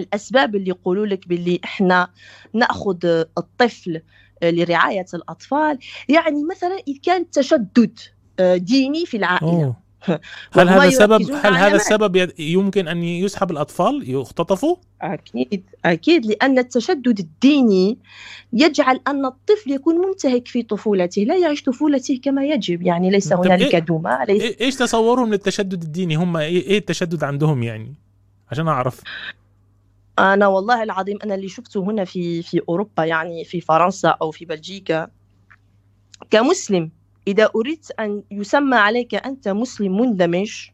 الأسباب 0.01 0.57
اللي 0.57 0.68
يقولوا 0.68 1.07
لك 1.07 1.28
باللي 1.28 1.61
إحنا 1.64 2.09
نأخذ 2.55 3.24
الطفل 3.38 4.01
لرعاية 4.42 5.07
الأطفال 5.14 5.78
يعني 6.09 6.44
مثلا 6.44 6.78
إذا 6.88 7.01
كان 7.03 7.30
تشدد 7.30 7.98
ديني 8.40 9.07
في 9.07 9.16
العائلة 9.16 9.64
أوه. 9.64 9.90
هل 10.57 10.68
هذا 10.68 10.90
سبب 10.90 11.30
هل 11.32 11.57
هذا 11.57 11.76
السبب 11.76 12.30
يمكن 12.38 12.88
أن 12.88 13.03
يسحب 13.03 13.51
الأطفال 13.51 14.03
يختطفوا؟ 14.07 14.76
أكيد 15.03 15.64
أكيد 15.84 16.26
لأن 16.26 16.59
التشدد 16.59 17.18
الديني 17.18 17.98
يجعل 18.53 19.01
أن 19.09 19.26
الطفل 19.26 19.70
يكون 19.70 19.98
منتهك 20.07 20.48
في 20.48 20.62
طفولته، 20.62 21.22
لا 21.22 21.36
يعيش 21.36 21.62
طفولته 21.62 22.20
كما 22.22 22.44
يجب، 22.44 22.82
يعني 22.82 23.11
ليس 23.11 23.32
هنالك 23.32 23.74
إيه 23.74 23.80
دوما 23.80 24.24
ليس 24.28 24.61
إيش 24.61 24.76
تصورهم 24.76 25.30
للتشدد 25.30 25.82
الديني؟ 25.82 26.14
هم 26.14 26.36
إيه 26.36 26.78
التشدد 26.78 27.24
عندهم 27.24 27.62
يعني؟ 27.62 27.94
عشان 28.51 28.68
أعرف 28.68 29.01
أنا 30.21 30.47
والله 30.47 30.83
العظيم 30.83 31.18
أنا 31.25 31.35
اللي 31.35 31.49
شفته 31.49 31.81
هنا 31.81 32.05
في 32.05 32.43
في 32.43 32.61
أوروبا 32.68 33.05
يعني 33.05 33.45
في 33.45 33.61
فرنسا 33.61 34.09
أو 34.09 34.31
في 34.31 34.45
بلجيكا. 34.45 35.09
كمسلم 36.31 36.91
إذا 37.29 37.51
أردت 37.57 37.91
أن 38.01 38.23
يسمى 38.31 38.77
عليك 38.77 39.14
أنت 39.14 39.49
مسلم 39.49 40.01
مندمج 40.01 40.68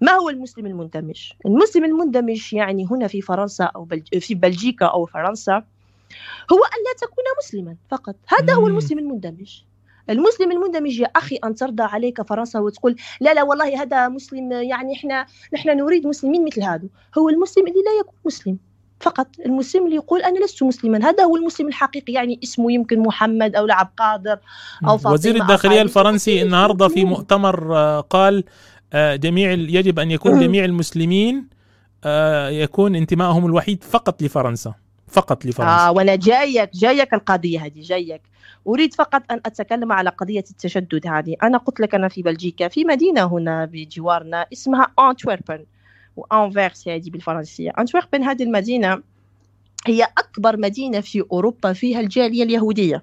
ما 0.00 0.12
هو 0.12 0.30
المسلم 0.30 0.66
المندمج؟ 0.66 1.32
المسلم 1.46 1.84
المندمج 1.84 2.54
يعني 2.54 2.86
هنا 2.90 3.06
في 3.06 3.20
فرنسا 3.20 3.64
أو 3.64 3.84
بلج... 3.84 4.18
في 4.18 4.34
بلجيكا 4.34 4.86
أو 4.86 5.06
فرنسا 5.06 5.64
هو 6.52 6.64
أن 6.64 6.80
لا 6.84 6.94
تكون 7.00 7.24
مسلما 7.38 7.76
فقط. 7.90 8.16
هذا 8.28 8.54
هو 8.54 8.66
المسلم 8.66 8.98
المندمج. 8.98 9.62
المسلم 10.10 10.52
المندمج 10.52 11.00
يا 11.00 11.06
أخي 11.16 11.36
أن 11.36 11.54
ترضى 11.54 11.82
عليك 11.82 12.22
فرنسا 12.22 12.58
وتقول 12.58 12.96
لا 13.20 13.34
لا 13.34 13.42
والله 13.42 13.82
هذا 13.82 14.08
مسلم 14.08 14.52
يعني 14.52 14.92
إحنا 14.92 15.26
نحن 15.54 15.68
نريد 15.68 16.06
مسلمين 16.06 16.44
مثل 16.44 16.62
هذا. 16.62 16.88
هو 17.18 17.28
المسلم 17.28 17.66
اللي 17.66 17.78
لا 17.78 18.00
يكون 18.00 18.14
مسلم. 18.24 18.58
فقط 19.00 19.26
المسلم 19.46 19.84
اللي 19.84 19.96
يقول 19.96 20.22
أنا 20.22 20.44
لست 20.44 20.62
مسلما. 20.62 20.98
هذا 20.98 21.24
هو 21.24 21.36
المسلم 21.36 21.68
الحقيقي 21.68 22.12
يعني 22.12 22.40
اسمه 22.44 22.72
يمكن 22.72 22.98
محمد 23.00 23.56
أو 23.56 23.66
لعب 23.66 23.90
قادر 23.96 24.38
أو 24.88 24.98
فاطمة 24.98 25.12
وزير 25.12 25.36
الداخلية 25.36 25.82
الفرنسي 25.82 26.42
النهارده 26.42 26.88
في 26.88 27.04
مؤتمر 27.04 27.76
آه، 27.76 28.00
قال 28.00 28.44
آه، 28.92 29.16
جميع 29.16 29.52
يجب 29.52 29.98
أن 29.98 30.10
يكون 30.10 30.40
جميع 30.40 30.64
المسلمين 30.64 31.48
آه، 32.04 32.48
يكون 32.48 32.96
انتمائهم 32.96 33.46
الوحيد 33.46 33.84
فقط 33.84 34.22
لفرنسا. 34.22 34.74
فقط 35.12 35.46
لفرنسا. 35.46 35.72
آه 35.72 35.92
وأنا 35.92 36.14
جايك 36.14 36.70
جايك 36.74 37.14
القضية 37.14 37.64
هذه 37.64 37.80
جايك. 37.80 38.22
أريد 38.66 38.94
فقط 38.94 39.22
أن 39.30 39.40
أتكلم 39.46 39.92
على 39.92 40.10
قضية 40.10 40.44
التشدد 40.50 41.06
هذه. 41.06 41.36
أنا 41.42 41.58
قلت 41.58 41.80
لك 41.80 41.94
أنا 41.94 42.08
في 42.08 42.22
بلجيكا 42.22 42.68
في 42.68 42.84
مدينة 42.84 43.24
هنا 43.24 43.64
بجوارنا 43.64 44.46
اسمها 44.52 44.86
انتوربن 45.00 45.64
وانفيرس 46.16 46.88
هذه 46.88 47.10
بالفرنسية. 47.10 47.72
انتوربن 47.78 48.22
هذه 48.22 48.42
المدينة 48.42 49.02
هي 49.86 50.02
أكبر 50.18 50.56
مدينة 50.56 51.00
في 51.00 51.24
أوروبا 51.32 51.72
فيها 51.72 52.00
الجالية 52.00 52.42
اليهودية. 52.42 53.02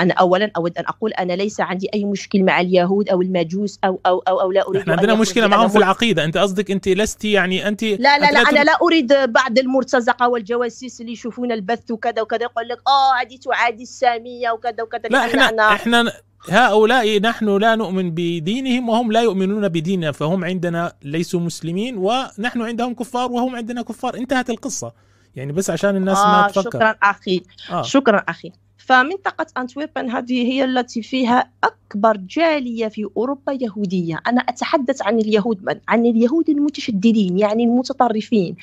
أنا 0.00 0.14
أولا 0.14 0.50
أود 0.56 0.78
أن 0.78 0.84
أقول 0.86 1.12
أنا 1.12 1.32
ليس 1.32 1.60
عندي 1.60 1.88
أي 1.94 2.04
مشكل 2.04 2.42
مع 2.42 2.60
اليهود 2.60 3.08
أو 3.08 3.22
المجوس 3.22 3.78
أو 3.84 4.00
أو 4.06 4.18
أو, 4.18 4.40
أو 4.40 4.52
لا 4.52 4.68
أريد 4.68 4.80
إحنا 4.80 4.94
عندنا 4.94 5.14
مشكلة 5.14 5.46
معهم 5.46 5.68
في 5.68 5.78
العقيدة. 5.78 6.24
أنت 6.24 6.38
قصدك 6.38 6.70
أنت 6.70 6.88
لست 6.88 7.24
يعني 7.24 7.68
أنت 7.68 7.84
لا 7.84 8.18
لا 8.18 8.30
لا 8.30 8.40
أنا 8.40 8.64
لا 8.64 8.76
أريد 8.82 9.12
بعض 9.12 9.58
المرتزقة 9.58 10.28
والجواسيس 10.28 11.00
اللي 11.00 11.12
يشوفون 11.12 11.52
البث 11.52 11.90
وكذا 11.90 12.22
وكذا 12.22 12.42
يقول 12.42 12.68
لك 12.68 12.78
آه 12.88 13.22
هذه 13.22 13.36
تعادي 13.36 13.82
السامية 13.82 14.50
وكذا 14.50 14.82
وكذا. 14.82 15.08
لا 15.10 15.24
إحنا 15.24 15.48
أنا 15.48 15.72
إحنا 15.74 16.12
هؤلاء 16.48 17.20
نحن 17.20 17.56
لا 17.56 17.74
نؤمن 17.74 18.10
بدينهم 18.10 18.88
وهم 18.88 19.12
لا 19.12 19.20
يؤمنون 19.20 19.68
بديننا 19.68 20.12
فهم 20.12 20.44
عندنا 20.44 20.92
ليسوا 21.02 21.40
مسلمين 21.40 21.96
ونحن 21.98 22.62
عندهم 22.62 22.94
كفار 22.94 23.32
وهم 23.32 23.56
عندنا 23.56 23.82
كفار. 23.82 24.16
انتهت 24.16 24.50
القصة. 24.50 24.92
يعني 25.36 25.52
بس 25.52 25.70
عشان 25.70 25.96
الناس 25.96 26.18
آه 26.18 26.42
ما 26.42 26.48
تفكر. 26.48 26.70
شكرا 26.70 26.96
أخي. 27.02 27.42
آه. 27.70 27.82
شكرا 27.82 28.24
أخي. 28.28 28.52
فمنطقة 28.90 29.46
أنتويربن 29.58 30.10
هذه 30.10 30.52
هي 30.52 30.64
التي 30.64 31.02
فيها 31.02 31.50
أكبر 31.64 32.16
جالية 32.16 32.88
في 32.88 33.06
أوروبا 33.16 33.52
يهودية. 33.52 34.20
أنا 34.26 34.40
أتحدث 34.40 35.02
عن 35.02 35.18
اليهود 35.18 35.64
من؟ 35.64 35.80
عن 35.88 36.06
اليهود 36.06 36.50
المتشددين 36.50 37.38
يعني 37.38 37.64
المتطرفين. 37.64 38.56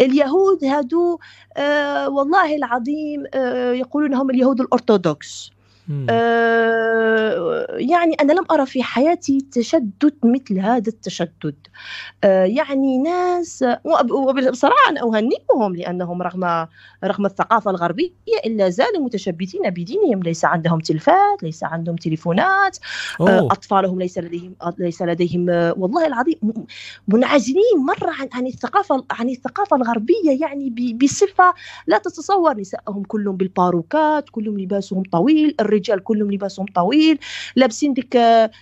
اليهود 0.00 0.64
هادو 0.64 1.18
آه 1.56 2.08
والله 2.08 2.56
العظيم 2.56 3.24
آه 3.34 3.72
يقولون 3.72 4.14
هم 4.14 4.30
اليهود 4.30 4.60
الأرثوذكس. 4.60 5.50
آه 6.10 7.66
يعني 7.78 8.14
أنا 8.14 8.32
لم 8.32 8.44
أرى 8.50 8.66
في 8.66 8.82
حياتي 8.82 9.46
تشدد 9.52 10.14
مثل 10.24 10.58
هذا 10.58 10.88
التشدد. 10.88 11.56
آه 12.24 12.44
يعني 12.44 12.98
ناس 12.98 13.64
وبصراحة 14.10 14.90
أنا 14.90 15.02
أهنئهم 15.02 15.76
لأنهم 15.76 16.22
رغم 16.22 16.66
رغم 17.04 17.26
الثقافة 17.26 17.70
الغربية 17.70 18.10
إلا 18.46 18.68
زالوا 18.68 19.04
متشبثين 19.04 19.70
بدينهم. 19.70 20.22
ليس 20.22 20.44
عندهم 20.44 20.80
تلفات 20.80 21.42
ليس 21.42 21.64
عندهم 21.64 21.96
تليفونات. 21.96 22.78
آه 23.20 23.46
أطفالهم 23.46 23.98
ليس 23.98 24.18
لديهم 24.18 24.54
ليس 24.78 25.02
لديهم 25.02 25.46
والله 25.78 26.06
العظيم 26.06 26.38
منعزلين 27.08 27.78
مرة 27.86 28.10
عن 28.10 28.28
عن 28.32 28.46
الثقافة 28.46 29.04
عن 29.10 29.28
الثقافة 29.28 29.76
الغربية. 29.76 30.40
يعني 30.40 30.94
بصفة 31.02 31.54
لا 31.86 31.98
تتصور. 31.98 32.60
نسائهم 32.60 33.02
كلهم 33.02 33.36
بالباروكات 33.36 34.28
كلهم 34.30 34.58
لباسهم 34.58 35.02
طويل. 35.12 35.54
الرجال 35.60 35.77
كلهم 35.80 36.32
لباسهم 36.32 36.66
طويل 36.74 37.18
لابسين 37.56 37.92
ديك 37.92 38.16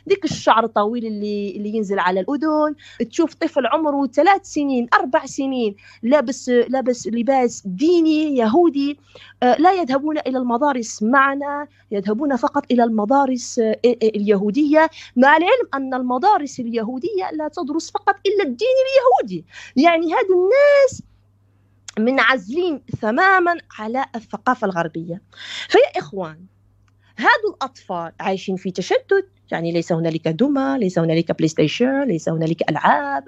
ديك 0.07 0.25
الشعر 0.25 0.65
الطويل 0.65 1.07
اللي 1.07 1.57
اللي 1.57 1.77
ينزل 1.77 1.99
على 1.99 2.21
الأذن. 2.21 2.75
تشوف 3.11 3.35
طفل 3.35 3.67
عمره 3.67 4.07
ثلاث 4.07 4.45
سنين 4.45 4.89
أربع 4.95 5.27
سنين 5.27 5.77
لابس 6.03 6.49
لابس 6.49 7.07
لباس 7.07 7.63
ديني 7.67 8.37
يهودي 8.37 8.99
آه، 9.43 9.57
لا 9.59 9.73
يذهبون 9.73 10.19
إلى 10.19 10.39
المدارس 10.39 11.03
معنا 11.03 11.69
يذهبون 11.91 12.37
فقط 12.37 12.65
إلى 12.71 12.85
المدارس 12.85 13.59
آه، 13.59 13.81
اليهودية. 13.85 14.91
مع 15.17 15.37
العلم 15.37 15.69
أن 15.75 15.95
المدارس 15.95 16.61
اليهودية 16.61 17.31
لا 17.33 17.49
تدرس 17.49 17.91
فقط 17.91 18.15
إلا 18.27 18.45
الدين 18.45 18.69
اليهودي. 18.87 19.45
يعني 19.77 20.07
هذو 20.15 20.35
الناس 20.45 21.03
منعزلين 21.99 22.83
تماما 23.03 23.59
على 23.79 24.07
الثقافة 24.15 24.65
الغربية. 24.65 25.23
فيا 25.69 25.99
إخوان 25.99 26.47
هذو 27.17 27.55
الأطفال 27.57 28.13
عايشين 28.21 28.57
في 28.57 28.71
تشتت 28.71 29.29
يعني 29.51 29.73
ليس 29.73 29.93
هنالك 29.93 30.29
دمى 30.29 30.79
ليس 30.79 30.99
هنالك 30.99 31.33
PlayStation 31.33 32.03
ليس 32.03 32.29
هنالك 32.29 32.71
ألعاب 32.71 33.25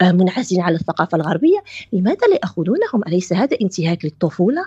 آه، 0.00 0.12
منعزلين 0.12 0.62
على 0.62 0.76
الثقافة 0.76 1.16
الغربية. 1.16 1.64
لماذا 1.92 2.26
لا 2.26 2.34
يأخذونهم؟ 2.42 3.02
أليس 3.06 3.32
هذا 3.32 3.56
انتهاك 3.62 4.04
للطفولة؟ 4.04 4.64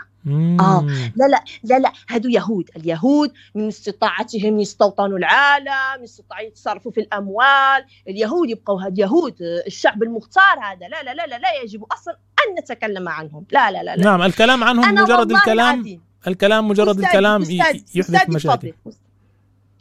آه 0.59 0.87
لا 1.15 1.25
لا 1.27 1.43
لا 1.63 1.79
لا 1.79 1.91
هادو 2.09 2.29
يهود. 2.29 2.69
اليهود 2.75 3.31
من 3.55 3.67
استطاعتهم 3.67 4.59
يستوطنوا 4.59 5.17
العالم 5.17 6.03
يستطيعوا 6.03 6.41
يتصرفوا 6.41 6.91
في 6.91 6.99
الأموال. 6.99 7.85
اليهود 8.07 8.49
يبقوا 8.49 8.81
هاد 8.81 8.99
يهود 8.99 9.35
الشعب 9.67 10.03
المختار 10.03 10.59
هذا. 10.63 10.87
لا 10.87 11.03
لا 11.03 11.13
لا 11.13 11.27
لا, 11.27 11.39
لا 11.39 11.61
يجب 11.63 11.83
أصلا 11.91 12.13
أن 12.13 12.63
نتكلم 12.63 13.09
عنهم. 13.09 13.45
لا 13.51 13.71
لا 13.71 13.83
لا, 13.83 13.95
لا. 13.95 14.03
نعم 14.03 14.21
الكلام 14.21 14.63
عنهم 14.63 14.95
مجرد 14.95 15.31
الكلام. 15.31 15.75
العظيم. 15.75 16.07
الكلام 16.27 16.67
مجرد 16.67 16.89
أستاذ 16.89 17.05
الكلام 17.05 17.41
أستاذ 17.41 17.81
يحدث 17.95 18.29
مشاكل. 18.29 18.73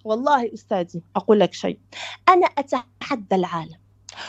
والله 0.05 0.55
أستاذي 0.55 1.03
أقول 1.17 1.41
لك 1.41 1.55
شيء. 1.55 1.79
أنا 2.29 2.47
أتحدى 2.47 3.35
العالم 3.35 3.79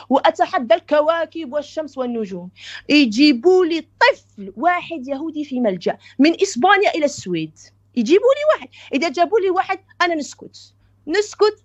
وأتحدى 0.09 0.73
الكواكب 0.73 1.53
والشمس 1.53 1.97
والنجوم. 1.97 2.49
يجيبوا 2.89 3.65
لي 3.65 3.81
طفل 3.81 4.53
واحد 4.57 5.07
يهودي 5.07 5.45
في 5.45 5.59
ملجأ 5.59 5.97
من 6.19 6.41
إسبانيا 6.41 6.91
إلى 6.95 7.05
السويد. 7.05 7.59
يجيبوا 7.95 8.33
لي 8.35 8.55
واحد. 8.55 8.69
إذا 8.93 9.09
جابوا 9.09 9.39
لي 9.39 9.49
واحد 9.49 9.79
أنا 10.01 10.15
نسكت. 10.15 10.73
نسكت 11.07 11.63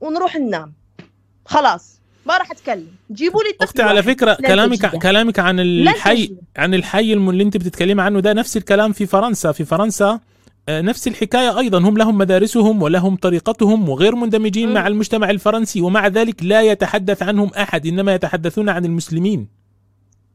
ونروح 0.00 0.36
ننام. 0.36 0.74
خلاص. 1.44 1.97
ما 2.26 2.38
راح 2.38 2.50
أتكلم. 2.50 2.86
جيبوا 3.12 3.42
لي 3.42 3.56
أختي 3.60 3.82
على 3.82 4.02
فكرة 4.02 4.34
كلامك 4.34 4.96
كلامك 4.96 5.38
عن 5.38 5.60
الحي 5.60 6.36
عن 6.56 6.74
الحي 6.74 7.12
اللي 7.12 7.42
أنت 7.42 7.56
بتتكلمي 7.56 8.02
عنه 8.02 8.20
ده 8.20 8.32
نفس 8.32 8.56
الكلام 8.56 8.92
في 8.92 9.06
فرنسا. 9.06 9.52
في 9.52 9.64
فرنسا 9.64 10.20
آه، 10.68 10.80
نفس 10.80 11.08
الحكاية 11.08 11.58
أيضا. 11.58 11.78
هم 11.78 11.98
لهم 11.98 12.18
مدارسهم 12.18 12.82
ولهم 12.82 13.16
طريقتهم 13.16 13.88
وغير 13.88 14.14
مندمجين 14.14 14.68
م. 14.68 14.74
مع 14.74 14.86
المجتمع 14.86 15.30
الفرنسي 15.30 15.80
ومع 15.80 16.06
ذلك 16.06 16.42
لا 16.42 16.62
يتحدث 16.62 17.22
عنهم 17.22 17.48
أحد 17.48 17.86
إنما 17.86 18.14
يتحدثون 18.14 18.68
عن 18.68 18.84
المسلمين. 18.84 19.48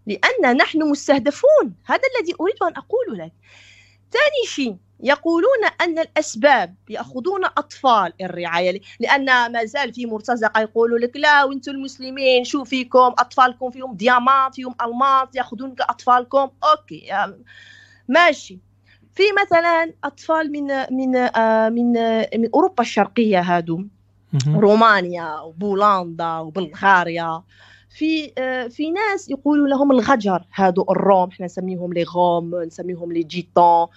لأن 0.08 0.58
نحن 0.58 0.90
مستهدفون. 0.92 1.74
هذا 1.86 2.02
الذي 2.20 2.34
أريد 2.42 2.56
أن 2.64 2.74
أقوله 2.78 3.26
لك. 3.26 3.32
ثاني 4.12 4.48
شيء 4.48 4.76
يقولون 5.00 5.64
أن 5.82 6.00
الأسباب 6.00 6.76
يأخذون 6.90 7.46
أطفال 7.46 8.14
الرعاية 8.22 8.82
لأن 9.00 9.52
ما 9.52 9.66
زال 9.66 9.94
في 9.94 10.06
مرتزقة 10.06 10.62
يقولوا 10.62 11.00
لك 11.00 11.18
لا 11.18 11.44
وأنتم 11.44 11.72
المسلمين 11.72 12.44
شو 12.44 12.64
فيكم؟ 12.64 13.14
أطفالكم 13.20 13.70
فيهم 13.70 13.96
diamants 13.96 14.56
فيهم 14.56 14.76
ألماس 14.82 15.28
يأخذون 15.36 15.76
أطفالكم؟ 15.80 16.50
OK 16.64 17.10
ماشي. 18.08 18.60
في 19.14 19.24
مثلا 19.42 19.94
أطفال 20.04 20.52
من 20.52 20.68
من 20.92 21.16
آه، 21.16 21.70
من 21.70 21.98
آه، 21.98 22.30
من 22.36 22.50
أوروبا 22.54 22.84
الشرقية 22.84 23.42
هادو 23.42 23.84
رومانيا 24.48 25.40
وبولندا 25.40 26.38
وبلغاريا. 26.38 27.44
في 27.90 28.32
آه، 28.38 28.68
في 28.68 28.92
ناس 28.92 29.30
يقولوا 29.30 29.68
لهم 29.68 29.92
الغجر 29.92 30.46
هادو 30.56 30.86
الروم 30.90 31.30
إحنا 31.30 31.46
نسميهم 31.46 31.94
les 31.94 32.04
Roms 32.04 32.56
نسميهم 32.56 33.12
les 33.12 33.24
gitans. 33.24 33.88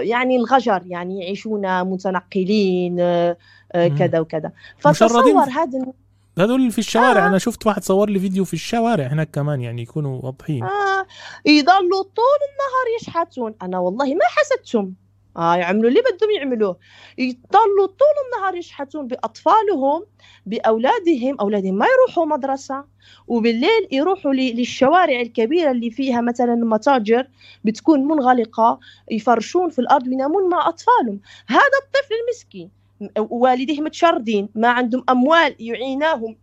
يعني 0.00 0.36
الغجر 0.36 0.82
يعني 0.86 1.20
يعيشون 1.20 1.84
متنقلين 1.84 2.96
كذا 3.72 4.20
وكذا 4.20 4.52
فتصور 4.78 5.48
هذا 5.48 5.92
هذول 6.38 6.70
في 6.70 6.78
الشوارع 6.78 7.24
آه. 7.24 7.28
أنا 7.28 7.38
شفت 7.38 7.66
واحد 7.66 7.84
صور 7.84 8.10
لي 8.10 8.18
فيديو 8.18 8.44
في 8.44 8.54
الشوارع 8.54 9.06
هناك 9.06 9.30
كمان 9.30 9.60
يعني 9.60 9.82
يكونوا 9.82 10.20
واضحين 10.22 10.64
آه. 10.64 11.06
يضلوا 11.46 12.02
طول 12.02 12.40
النهار 12.50 12.86
يشحتون 13.00 13.54
أنا 13.62 13.78
والله 13.78 14.14
ما 14.14 14.24
حسدتهم 14.24 14.94
آه 15.36 15.56
يعملوا. 15.56 15.88
اللي 15.88 16.00
بدهم 16.00 16.30
يعملوه 16.30 16.76
يضلوا 17.18 17.86
طول 17.86 18.16
النهار 18.26 18.54
يشحتون 18.56 19.06
بأطفالهم 19.06 20.06
بأولادهم. 20.46 21.36
أولادهم 21.40 21.74
ما 21.74 21.86
يروحوا 21.86 22.26
مدرسة 22.26 22.84
وبالليل 23.28 23.88
يروحوا 23.92 24.32
للشوارع 24.32 25.20
الكبيرة 25.20 25.70
اللي 25.70 25.90
فيها 25.90 26.20
مثلا 26.20 26.54
متاجر 26.54 27.26
بتكون 27.64 28.04
منغلقة 28.04 28.80
يفرشون 29.10 29.70
في 29.70 29.78
الأرض 29.78 30.06
وينامون 30.08 30.48
مع 30.48 30.68
أطفالهم. 30.68 31.20
هذا 31.46 31.78
الطفل 31.84 32.14
المسكين 32.24 32.70
والديه 33.18 33.80
متشردين 33.80 34.48
ما 34.54 34.68
عندهم 34.68 35.04
أموال 35.08 35.54
يعيناهم. 35.60 36.36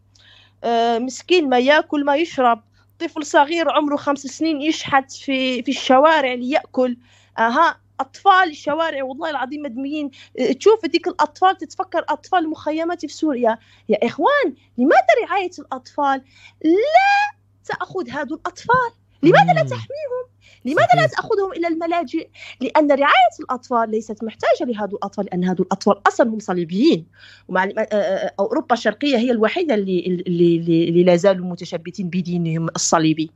آه، 0.63 0.99
مسكين 0.99 1.49
ما 1.49 1.59
يأكل 1.59 2.05
ما 2.05 2.15
يشرب. 2.15 2.63
طفل 2.99 3.25
صغير 3.25 3.69
عمره 3.71 3.95
خمس 3.95 4.19
سنين 4.19 4.61
يشحت 4.61 5.11
في 5.11 5.63
في 5.63 5.71
الشوارع 5.71 6.33
ليأكل. 6.33 6.97
أها 7.39 7.86
أطفال 7.99 8.49
الشوارع 8.49 9.03
والله 9.03 9.29
العظيم 9.29 9.61
مدميين 9.61 10.11
آه، 10.39 10.51
تشوف 10.51 10.85
ديك 10.85 11.07
الأطفال 11.07 11.57
تتفكر 11.57 12.05
أطفال 12.09 12.39
المخيمات 12.39 13.01
في 13.01 13.13
سوريا. 13.13 13.57
يا 13.89 14.07
إخوان 14.07 14.55
لماذا 14.77 15.07
رعاية 15.23 15.51
الأطفال؟ 15.59 16.21
لا 16.63 17.37
تأخذ 17.65 18.09
هذو 18.09 18.35
الأطفال. 18.35 18.91
لماذا 19.23 19.53
لا 19.53 19.63
تحميهم؟ 19.63 20.27
لماذا 20.65 20.93
لا 20.95 21.07
تأخذهم 21.07 21.51
إلى 21.51 21.67
الملاجئ؟ 21.67 22.29
لأن 22.61 22.91
رعاية 22.91 23.35
الأطفال 23.39 23.91
ليست 23.91 24.23
محتاجة 24.23 24.71
لهذو 24.71 24.97
الأطفال 24.97 25.25
لأن 25.25 25.43
هذو 25.43 25.63
الأطفال 25.63 26.07
أصلا 26.07 26.29
هم 26.29 26.39
صليبيين. 26.39 27.05
ومع 27.47 27.63
آه، 27.63 27.81
آه، 27.81 28.33
أوروبا 28.39 28.73
الشرقية 28.73 29.17
هي 29.17 29.31
الوحيدة 29.31 29.75
اللي, 29.75 30.23
اللي, 30.27 30.55
اللي 30.89 31.03
لا 31.03 31.15
زالوا 31.15 31.45
متشبتين 31.45 32.09
بدينهم 32.09 32.67
الصليبي. 32.75 33.31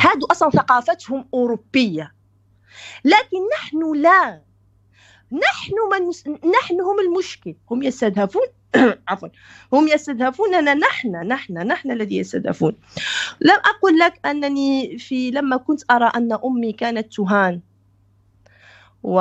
هادو 0.00 0.26
أصلا 0.30 0.50
ثقافتهم 0.50 1.24
أوروبية. 1.34 2.14
لكن 3.04 3.38
نحن 3.58 3.94
لا. 3.94 4.42
نحن 5.32 5.74
من 5.92 6.08
نحن 6.50 6.80
هم 6.80 7.00
المشكل. 7.00 7.54
هم 7.70 7.82
يستهدفون 7.82 8.46
عفوا. 9.08 9.28
هم 9.72 9.88
يستهدفوننا 9.88 10.74
نحن 10.74 11.26
نحن 11.26 11.58
نحن 11.58 11.90
الذي 11.90 12.16
يستهدفون. 12.16 12.76
لم 13.40 13.56
أقل 13.56 13.98
لك 13.98 14.26
أنني 14.26 14.98
في 14.98 15.30
لما 15.30 15.56
كنت 15.56 15.82
أرى 15.90 16.10
أن 16.16 16.32
أمي 16.32 16.72
كانت 16.72 17.14
تهان 17.14 17.60
و 19.02 19.20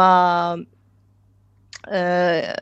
آه، 1.87 2.55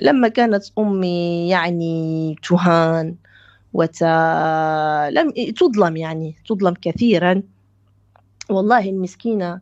لما 0.00 0.28
كانت 0.28 0.64
أمي 0.78 1.48
يعني 1.48 2.36
تهان 2.48 3.16
وت... 3.72 4.02
لم 5.12 5.30
تظلم 5.56 5.96
يعني 5.96 6.36
تظلم 6.48 6.74
كثيرا. 6.82 7.42
والله 8.50 8.88
المسكينة 8.90 9.60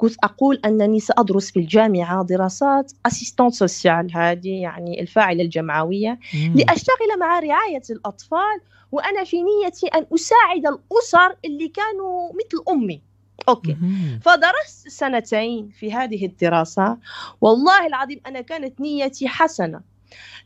كنت 0.00 0.14
أقول 0.24 0.60
أنني 0.64 1.00
سأدرس 1.00 1.50
في 1.50 1.58
الجامعة 1.58 2.24
دراسات 2.24 2.92
أسيستانت 3.06 3.54
سوسيال 3.54 4.16
هذه 4.16 4.62
يعني 4.62 5.00
الفاعلة 5.00 5.42
الجمعوية 5.42 6.18
مم. 6.34 6.54
لأشتغل 6.56 7.18
مع 7.20 7.38
رعاية 7.38 7.82
الأطفال 7.90 8.60
وأنا 8.92 9.24
في 9.24 9.36
نيتي 9.42 9.86
أن 9.86 10.06
أساعد 10.14 10.66
الأسر 10.66 11.36
اللي 11.44 11.68
كانوا 11.68 12.28
مثل 12.32 12.64
أمي. 12.68 13.02
OK. 13.48 13.76
مم. 13.80 14.20
فدرست 14.22 14.88
سنتين 14.88 15.68
في 15.68 15.92
هذه 15.92 16.26
الدراسة. 16.26 16.98
والله 17.40 17.86
العظيم 17.86 18.20
أنا 18.26 18.40
كانت 18.40 18.80
نيتي 18.80 19.28
حسنة. 19.28 19.80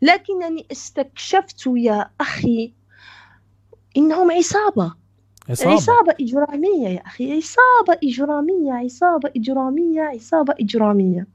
لكنني 0.03 0.67
استكشفت 0.73 1.65
يا 1.67 2.11
أخي 2.21 2.73
إنهم 3.97 4.31
عصابة. 4.31 4.95
عصابة. 5.51 5.72
عصابة 5.72 6.14
إجرامية 6.20 6.88
يا 6.88 7.03
أخي 7.07 7.36
عصابة 7.36 7.99
إجرامية 8.05 8.72
عصابة 8.72 9.30
إجرامية 9.36 10.03
عصابة 10.03 10.55
إجرامية. 10.61 11.26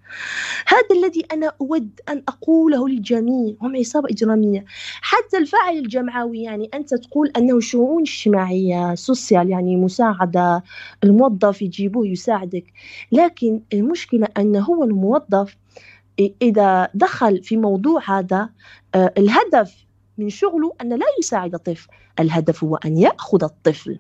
هذا 0.68 1.00
الذي 1.00 1.24
أنا 1.34 1.52
أود 1.62 2.00
أن 2.10 2.24
أقوله 2.28 2.90
للجميع 2.90 3.56
هم 3.62 3.76
عصابة 3.76 4.10
إجرامية. 4.10 4.66
حتى 5.02 5.38
الفاعل 5.38 5.78
الجمعوي 5.78 6.42
يعني 6.42 6.70
أنت 6.74 6.94
تقول 6.94 7.32
أنه 7.38 7.60
شؤون 7.60 8.02
اجتماعية 8.02 8.96
سوسيال 8.96 9.50
يعني 9.50 9.76
مساعدة 9.76 10.64
الموظف 11.04 11.62
يجيبوه 11.62 12.08
يساعدك. 12.08 12.66
لكن 13.12 13.62
المشكلة 13.74 14.28
أن 14.38 14.56
هو 14.56 14.84
الموظف 14.84 15.58
إذا 16.42 16.90
دخل 16.94 17.44
في 17.44 17.58
موضوع 17.58 18.02
هذا 18.20 18.50
آه، 18.96 19.14
الهدف 19.18 19.89
من 20.20 20.30
شغله 20.30 20.74
أن 20.82 20.90
لا 20.90 21.06
يساعد 21.20 21.54
الطفل 21.54 21.88
الهدف 22.20 22.64
هو 22.64 22.76
أن 22.76 22.98
يأخذ 22.98 23.44
الطفل. 23.44 24.00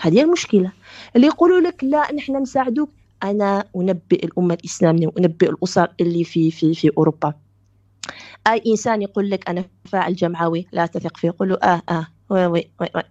هذه 0.00 0.22
المشكلة. 0.22 0.72
اللي 1.16 1.26
يقولوا 1.26 1.60
لك 1.60 1.84
لا 1.84 2.12
نحن 2.12 2.36
نساعدك 2.36 2.88
أنا 3.22 3.64
أنبئ 3.76 4.24
الأمة 4.24 4.54
الإسلامية 4.54 5.06
وأنبئ 5.06 5.50
الأسر 5.50 5.88
اللي 6.00 6.24
في 6.24 6.50
في 6.50 6.74
في 6.74 6.90
أوروبا. 6.98 7.34
أي 8.46 8.62
إنسان 8.66 9.02
يقول 9.02 9.30
لك 9.30 9.48
أنا 9.48 9.64
فاعل 9.84 10.14
جمعوي 10.14 10.66
لا 10.72 10.86
تثق 10.86 11.16
فيه. 11.16 11.28
يقول 11.28 11.48
له 11.48 11.54
آه 11.62 11.82
آه 11.88 12.06
oui 12.30 12.46
oui 12.46 12.70
oui 12.80 12.88
oui. 12.94 13.02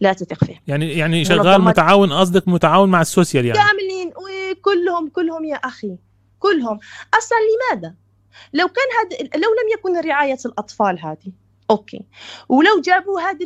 لا 0.00 0.12
تثق 0.12 0.44
فيه. 0.44 0.62
يعني 0.66 0.92
يعني 0.92 1.24
شغال 1.24 1.62
متعاون 1.62 2.12
قصدك 2.12 2.48
متعاون 2.48 2.88
مع 2.88 3.00
ال 3.00 3.06
social 3.06 3.44
يعني. 3.46 3.58
كاملين. 3.58 4.12
كلهم 4.62 5.08
كلهم 5.08 5.44
يا 5.44 5.56
أخي. 5.56 5.96
كلهم. 6.38 6.78
أصلا 7.18 7.38
لماذا؟ 7.48 7.94
لو 8.52 8.68
كان 8.68 8.84
هذا 8.98 9.28
لو 9.34 9.48
لم 9.48 9.78
يكن 9.78 10.08
رعاية 10.08 10.38
الأطفال 10.46 11.00
هذه 11.00 11.32
OK. 11.70 12.04
ولو 12.48 12.80
جابوا 12.80 13.20
هذه 13.20 13.44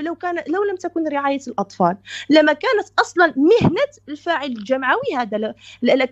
لو 0.00 0.14
كان 0.14 0.34
لو 0.48 0.64
لم 0.64 0.76
تكن 0.76 1.08
رعاية 1.08 1.40
الأطفال 1.48 1.96
لما 2.30 2.52
كانت 2.52 2.88
أصلا 3.00 3.34
مهنة 3.36 3.88
الفاعل 4.08 4.46
الجمعوي 4.46 5.16
هذا 5.16 5.38
ل... 5.38 5.54
ل... 5.82 6.08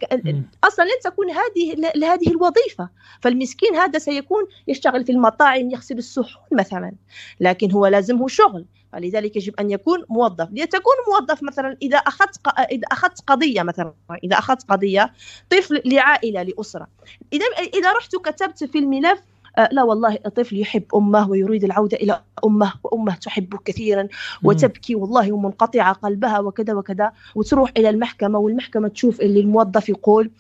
أصلا 0.65 0.85
لن 0.85 1.01
تكون 1.05 1.31
هذه 1.31 1.91
لهذه 1.95 2.31
الوظيفة. 2.31 2.89
فالمسكين 3.21 3.77
هذا 3.77 3.99
سيكون 3.99 4.45
يشتغل 4.69 5.05
في 5.05 5.13
المطاعم 5.13 5.71
يغسل 5.71 5.99
الصحون 5.99 6.45
مثلا 6.53 6.93
لكن 7.41 7.73
هو 7.73 7.87
لازمه 7.87 8.29
شغل. 8.29 8.65
فلذلك 8.93 9.37
يجب 9.37 9.55
أن 9.61 9.71
يكون 9.71 10.05
موظف. 10.09 10.49
لتكون 10.53 10.95
موظف 11.09 11.43
مثلا 11.43 11.77
إذا 11.83 11.99
أخذت 11.99 12.41
إذا 12.71 12.87
أخذت 12.93 13.21
قضية 13.27 13.63
مثلا 13.63 13.95
إذا 14.25 14.39
أخذت 14.39 14.71
قضية 14.71 15.13
طفل 15.51 15.83
لعائلة 15.85 16.43
لأسرة. 16.43 16.87
اذا 17.33 17.45
إذا 17.75 17.93
رحت 17.93 18.17
كتبت 18.17 18.65
في 18.65 18.79
الملف 18.79 19.19
آه، 19.19 19.40
لا 19.73 19.83
والله 19.83 20.19
الطفل 20.27 20.61
يحب 20.61 20.85
أمه 20.95 21.31
ويريد 21.31 21.65
العودة 21.65 21.97
إلى 21.97 22.23
أمه 22.45 22.73
وأمه 22.85 23.15
تحبه 23.15 23.59
كثيرا 23.65 24.09
وتبكي 24.43 24.95
والله 24.95 25.33
ومنقطعة 25.33 25.93
قلبها 25.93 26.39
وكذا 26.39 26.75
وكذا 26.75 27.13
وتروح 27.35 27.73
إلى 27.77 27.89
المحكمة 27.91 28.39
والمحكمة 28.39 28.89
تشوف 28.89 29.21
اللي 29.21 29.41
الموظف 29.41 29.89
يقول 29.89 30.31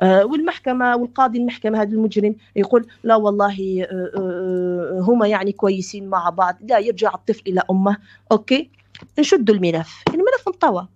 آه، 0.00 0.24
والمحكمة 0.24 0.96
والقاضي 0.96 1.38
المحكمة 1.38 1.82
هذا 1.82 1.90
المجرم 1.90 2.36
يقول 2.56 2.86
لا 3.02 3.16
والله 3.16 3.86
آه، 3.90 4.98
هما 5.00 5.26
يعني 5.28 5.52
كويسين 5.52 6.08
مع 6.08 6.30
بعض 6.30 6.56
لا 6.68 6.78
يرجع 6.78 7.14
الطفل 7.14 7.42
إلى 7.46 7.62
أمه 7.70 7.96
أوكي؟ 8.32 8.70
نشد 9.18 9.50
الملف 9.50 10.02
الملف 10.08 10.48
انطوى. 10.48 10.88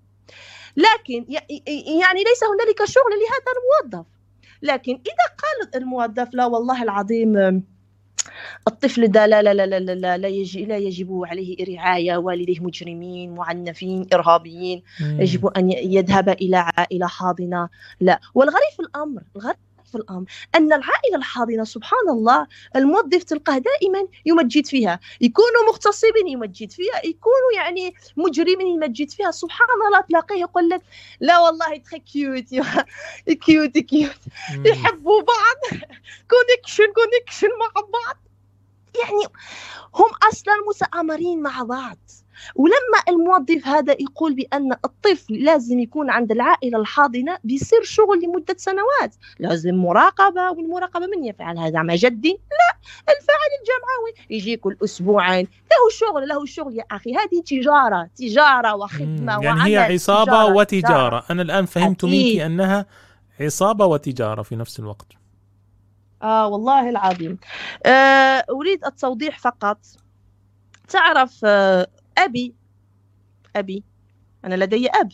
لكن 0.77 1.25
يعني 2.01 2.21
ليس 2.25 2.45
هنالك 2.45 2.85
شغل 2.85 3.13
لهذا 3.13 3.53
الموظف. 3.93 4.07
لكن 4.63 4.93
إذا 4.93 5.27
قال 5.39 5.83
الموظف 5.83 6.35
لا 6.35 6.47
والله 6.47 6.83
العظيم 6.83 7.63
الطفل 8.69 9.07
ده 9.09 9.27
لا 9.27 9.43
لا 9.43 9.55
لا 9.55 9.67
لا 9.67 9.95
لا 9.95 10.19
لا, 10.19 10.29
يجب, 10.29 10.69
لا 10.69 10.77
يجب 10.77 11.23
عليه 11.27 11.57
رعاية 11.77 12.17
والديه 12.17 12.61
مجرمين 12.61 13.35
معنفين 13.35 14.07
إرهابيين 14.15 14.83
يجب 15.01 15.47
أن 15.47 15.71
يذهب 15.71 16.29
إلى 16.29 16.57
عائلة 16.57 17.07
حاضنة 17.07 17.69
لا. 18.01 18.21
والغريب 18.35 18.73
في 18.77 18.81
الأمر 18.81 19.23
الغريب 19.37 19.57
في 19.91 19.95
الأمر. 19.95 20.25
أن 20.55 20.73
العائلة 20.73 21.17
الحاضنة 21.17 21.65
سبحان 21.65 22.09
الله 22.11 22.47
الموظف 22.77 23.23
تلقاه 23.25 23.59
دائما 23.59 24.09
يمجد 24.27 24.67
فيها. 24.67 25.01
يكونوا 25.21 25.67
مغتصبين 25.69 26.29
يمجد 26.29 26.71
فيها 26.73 27.07
يكونوا 27.07 27.53
يعني 27.57 27.95
مجرمين 28.17 28.67
يمجد 28.67 29.11
فيها. 29.11 29.31
سبحان 29.31 29.69
الله 29.87 30.01
تلاقيه 30.01 30.41
يقول 30.41 30.69
لك 30.69 30.83
لا 31.21 31.39
والله 31.39 31.77
très 31.77 31.99
cute 31.99 32.45
cute 33.45 33.79
cute. 33.79 34.21
يحبوا 34.65 35.23
بعض. 35.23 35.81
connection 36.31 36.93
connection 36.93 37.49
مع 37.49 37.81
بعض. 37.81 38.17
يعني 38.95 39.25
هم 39.95 40.11
أصلا 40.33 40.55
متآمرين 40.69 41.43
مع 41.43 41.63
بعض. 41.63 41.99
ولما 42.55 43.01
الموظف 43.09 43.67
هذا 43.67 43.93
يقول 43.93 44.35
بأن 44.35 44.73
الطفل 44.73 45.35
لازم 45.35 45.81
يكون 45.81 46.11
عند 46.11 46.33
العائلة 46.33 46.79
الحاضنة 46.79 47.39
بيصير 47.45 47.83
شغل 47.83 48.23
لمدة 48.25 48.57
سنوات. 48.59 49.15
لازم 49.39 49.75
مراقبة 49.75 50.51
والمراقبة 50.51 51.07
من 51.07 51.25
يفعل 51.25 51.59
هذا؟ 51.59 51.83
مع 51.83 51.95
جدي؟ 51.95 52.31
لا 52.31 52.79
الفاعل 53.03 53.51
الجمعوي. 53.61 54.27
يجي 54.31 54.57
كل 54.57 54.77
أسبوعين. 54.85 55.45
له 55.47 55.91
شغل 55.91 56.29
له 56.29 56.47
شغل 56.47 56.79
يا 56.79 56.85
أخي. 56.91 57.15
هذه 57.15 57.43
تجارة 57.47 58.11
تجارة 58.17 58.75
وخدمة 58.75 59.45
يعني 59.45 59.63
هي 59.63 59.77
عصابة 59.77 60.25
تجارة 60.25 60.55
وتجارة. 60.55 60.89
تجارة. 60.91 61.25
أنا 61.31 61.43
الآن 61.43 61.67
فهمت 61.67 62.05
منك 62.05 62.41
أنها 62.41 62.87
عصابة 63.41 63.87
وتجارة 63.87 64.43
في 64.43 64.57
نفس 64.57 64.81
الوقت. 64.81 65.07
آه 66.23 66.49
والله 66.49 66.89
العظيم. 66.89 67.39
آه 67.87 68.45
أريد 68.51 68.85
التوضيح 68.85 69.39
فقط. 69.39 69.79
تعرف 70.89 71.41
آه 71.45 71.87
أبي. 72.25 72.55
أبي. 73.57 73.83
أنا 74.45 74.55
لدي 74.55 74.89
أب. 74.89 75.13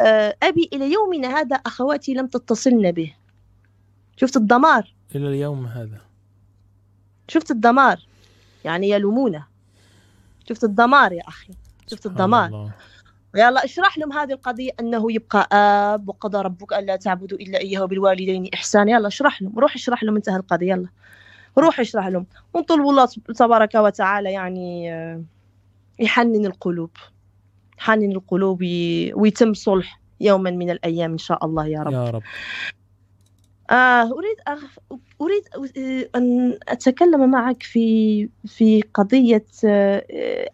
آه، 0.00 0.36
أبي 0.42 0.70
إلى 0.72 0.92
يومنا 0.92 1.28
هذا 1.28 1.56
أخواتي 1.56 2.14
لم 2.14 2.26
تتصلن 2.26 2.92
به. 2.92 3.14
شفت 4.16 4.36
الدمار؟ 4.36 4.94
إلى 5.14 5.28
اليوم 5.28 5.66
هذا. 5.66 6.00
شفت 7.28 7.50
الدمار؟ 7.50 8.06
يعني 8.64 8.90
يلومونه. 8.90 9.46
شفت 10.48 10.64
الدمار 10.64 11.12
يا 11.12 11.22
أخي. 11.28 11.52
شفت 11.90 12.06
الدمار. 12.06 12.46
الله. 12.46 12.72
يلا 13.34 13.64
اشرح 13.64 13.98
لهم 13.98 14.12
هذه 14.12 14.32
القضية 14.32 14.70
أنه 14.80 15.12
يبقى 15.12 15.48
أب 15.52 16.08
وقضى 16.08 16.38
ربك 16.38 16.72
ألا 16.72 16.96
تعبدوا 16.96 17.38
إلا 17.38 17.58
إياه 17.58 17.82
وبالوالدين 17.82 18.50
إحسان. 18.54 18.88
يلا 18.88 19.08
اشرح 19.08 19.42
لهم. 19.42 19.58
روح 19.58 19.74
اشرح 19.74 20.02
لهم 20.02 20.16
انتهى 20.16 20.36
القضية. 20.36 20.72
يلا. 20.72 20.88
روح 21.58 21.80
اشرح 21.80 22.06
لهم. 22.06 22.26
ونطلب 22.54 22.80
الله 22.80 23.06
تبارك 23.36 23.74
وتعالى 23.74 24.32
يعني 24.32 24.92
آه، 24.92 25.22
يحنن 26.02 26.46
القلوب 26.46 26.90
يحنن 27.78 28.12
القلوب 28.12 28.60
ويتم 29.14 29.54
صلح 29.54 30.00
يوما 30.20 30.50
من 30.50 30.70
الأيام 30.70 31.12
إن 31.12 31.18
شاء 31.18 31.44
الله 31.46 31.66
يا 31.66 31.82
رب. 31.82 31.92
يا 31.92 32.10
رب. 32.10 32.22
آه 33.70 34.12
أريد 34.12 34.36
أغف... 34.48 34.78
أريد 35.20 35.42
آه، 35.78 36.18
أن 36.18 36.58
أتكلم 36.68 37.30
معك 37.30 37.62
في 37.62 38.28
في 38.46 38.82
قضية 38.94 39.44
آه، 39.64 40.04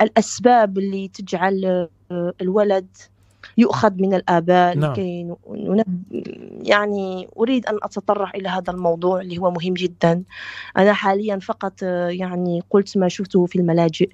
الأسباب 0.02 0.78
اللي 0.78 1.08
تجعل 1.08 1.88
آه، 2.10 2.32
الولد 2.40 2.96
يؤخذ 3.58 3.92
من 3.94 4.14
الآباء 4.14 4.76
نعم. 4.76 4.92
لكي 4.92 5.34
ننب... 5.50 6.02
يعني 6.62 7.28
أريد 7.38 7.66
أن 7.66 7.78
أتطرق 7.82 8.36
إلى 8.36 8.48
هذا 8.48 8.72
الموضوع 8.72 9.20
اللي 9.20 9.38
هو 9.38 9.50
مهم 9.50 9.74
جدا. 9.74 10.22
أنا 10.76 10.92
حاليا 10.92 11.38
فقط 11.38 11.82
يعني 12.08 12.62
قلت 12.70 12.98
ما 12.98 13.08
شفته 13.08 13.46
في 13.46 13.58
الملاجئ. 13.58 14.10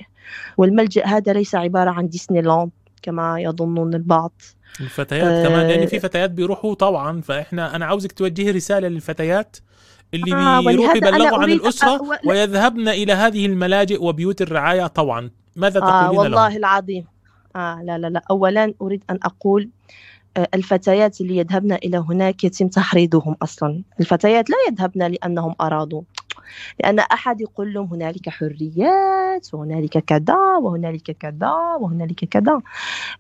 والملجأ 0.56 1.06
هذا 1.06 1.32
ليس 1.32 1.54
عبارة 1.54 1.90
عن 1.90 2.08
ديسني 2.08 2.42
لاند 2.42 2.70
كما 3.02 3.40
يظنون 3.40 3.94
البعض. 3.94 4.32
الفتيات 4.80 5.24
آه 5.24 5.48
كمان 5.48 5.68
لأن 5.68 5.86
في 5.86 6.00
فتيات 6.00 6.30
بيروحوا 6.30 6.74
طبعا 6.74 7.20
فإحنا 7.20 7.76
أنا 7.76 7.86
عاوزك 7.86 8.12
توجهي 8.12 8.50
رسالة 8.50 8.88
للفتيات 8.88 9.56
اللي 10.14 10.34
آه 10.34 10.60
بيروحوا 10.60 10.96
يبلغوا 10.96 11.38
عن 11.38 11.50
الأسرة 11.52 12.00
ويذهبن 12.26 12.88
إلى 12.88 13.12
هذه 13.12 13.46
الملاجئ 13.46 14.04
وبيوت 14.04 14.42
الرعاية 14.42 14.86
طبعا. 14.86 15.30
ماذا 15.56 15.80
تقولين 15.80 15.94
آه 15.96 16.12
والله 16.12 16.48
لهم؟ 16.48 16.56
العظيم. 16.56 17.13
آه 17.56 17.82
لا 17.82 17.98
لا 17.98 18.06
لا. 18.06 18.22
أولا 18.30 18.74
أريد 18.82 19.04
أن 19.10 19.18
أقول 19.22 19.70
آه، 20.36 20.48
الفتيات 20.54 21.20
اللي 21.20 21.36
يذهبن 21.36 21.72
إلى 21.72 21.98
هناك 21.98 22.44
يتم 22.44 22.68
تحريضهم 22.68 23.36
أصلا. 23.42 23.82
الفتيات 24.00 24.50
لا 24.50 24.56
يذهبن 24.68 25.02
لأنهم 25.02 25.54
أرادوا. 25.60 26.02
لأن 26.80 26.98
أحد 26.98 27.40
يقول 27.40 27.74
لهم 27.74 27.86
هنالك 27.86 28.28
حريات 28.28 29.54
وهنالك 29.54 29.98
كذا 29.98 30.36
وهنالك 30.62 31.10
كذا 31.10 31.52
وهنالك 31.80 32.24
كذا. 32.24 32.60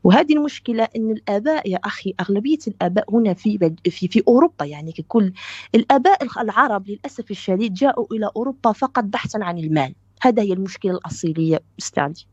وهذه 0.04 0.32
المشكلة 0.32 0.88
أن 0.96 1.10
الآباء 1.10 1.68
يا 1.70 1.78
أخي 1.84 2.14
أغلبية 2.20 2.58
الآباء 2.68 3.14
هنا 3.14 3.34
في 3.34 3.58
في 3.90 4.08
في 4.08 4.22
أوروبا. 4.28 4.64
يعني 4.64 4.92
ككل 4.92 5.32
الآباء 5.74 6.18
العرب 6.40 6.88
للأسف 6.88 7.30
الشديد 7.30 7.74
جاءوا 7.74 8.06
إلى 8.12 8.30
أوروبا 8.36 8.72
فقط 8.72 9.04
بحثا 9.04 9.38
عن 9.42 9.58
المال. 9.58 9.94
هذا 10.24 10.42
هي 10.42 10.52
المشكلة 10.52 10.92
الأصيلية 10.92 11.60
أستاذي. 11.78 12.26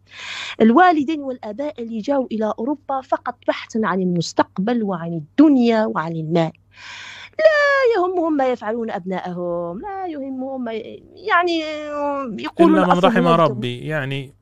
الوالدين 0.62 1.20
والآباء 1.20 1.82
اللي 1.82 2.00
جاءوا 2.00 2.28
إلى 2.32 2.54
أوروبا 2.60 3.02
فقط 3.02 3.36
بحثا 3.48 3.82
عن 3.84 4.02
المستقبل 4.02 4.84
وعن 4.84 5.14
الدنيا 5.14 5.86
وعن 5.86 6.12
المال. 6.12 6.52
لا 7.40 8.02
يهمهم 8.02 8.38
ما 8.38 8.52
يفعلون 8.52 8.92
أبنائهم 8.92 9.80
لا 9.80 10.08
يهمهم 10.08 10.64
ما 10.64 10.74
يعني 11.16 11.60
يقولون 12.40 12.84
إلا 12.84 12.94
من 12.94 13.00
رحم 13.00 13.28
ربي 13.28 13.80
يعني 13.80 14.34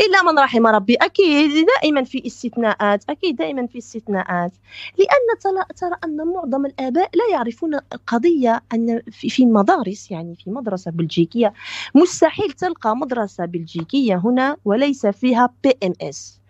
إلا 0.00 0.22
من 0.32 0.38
رحم 0.38 0.66
ربي. 0.66 0.94
أكيد 0.94 1.66
دائما 1.66 2.04
في 2.04 2.26
استثناءات 2.26 3.04
أكيد 3.10 3.36
دائما 3.36 3.66
في 3.66 3.78
استثناءات. 3.78 4.52
لأن 4.98 5.64
ترى 5.76 5.96
أن 6.04 6.16
معظم 6.16 6.66
الآباء 6.66 7.10
لا 7.14 7.24
يعرفون 7.32 7.74
القضية 7.74 8.62
أن 8.74 9.02
في 9.10 9.42
المدارس 9.42 10.10
يعني 10.10 10.34
في 10.34 10.50
مدرسة 10.50 10.90
بلجيكية. 10.90 11.52
مستحيل 11.94 12.52
تلقى 12.52 12.96
مدرسة 12.96 13.44
بلجيكية 13.44 14.16
هنا 14.24 14.56
وليس 14.64 15.06
فيها 15.06 15.50
PMS 15.64 16.40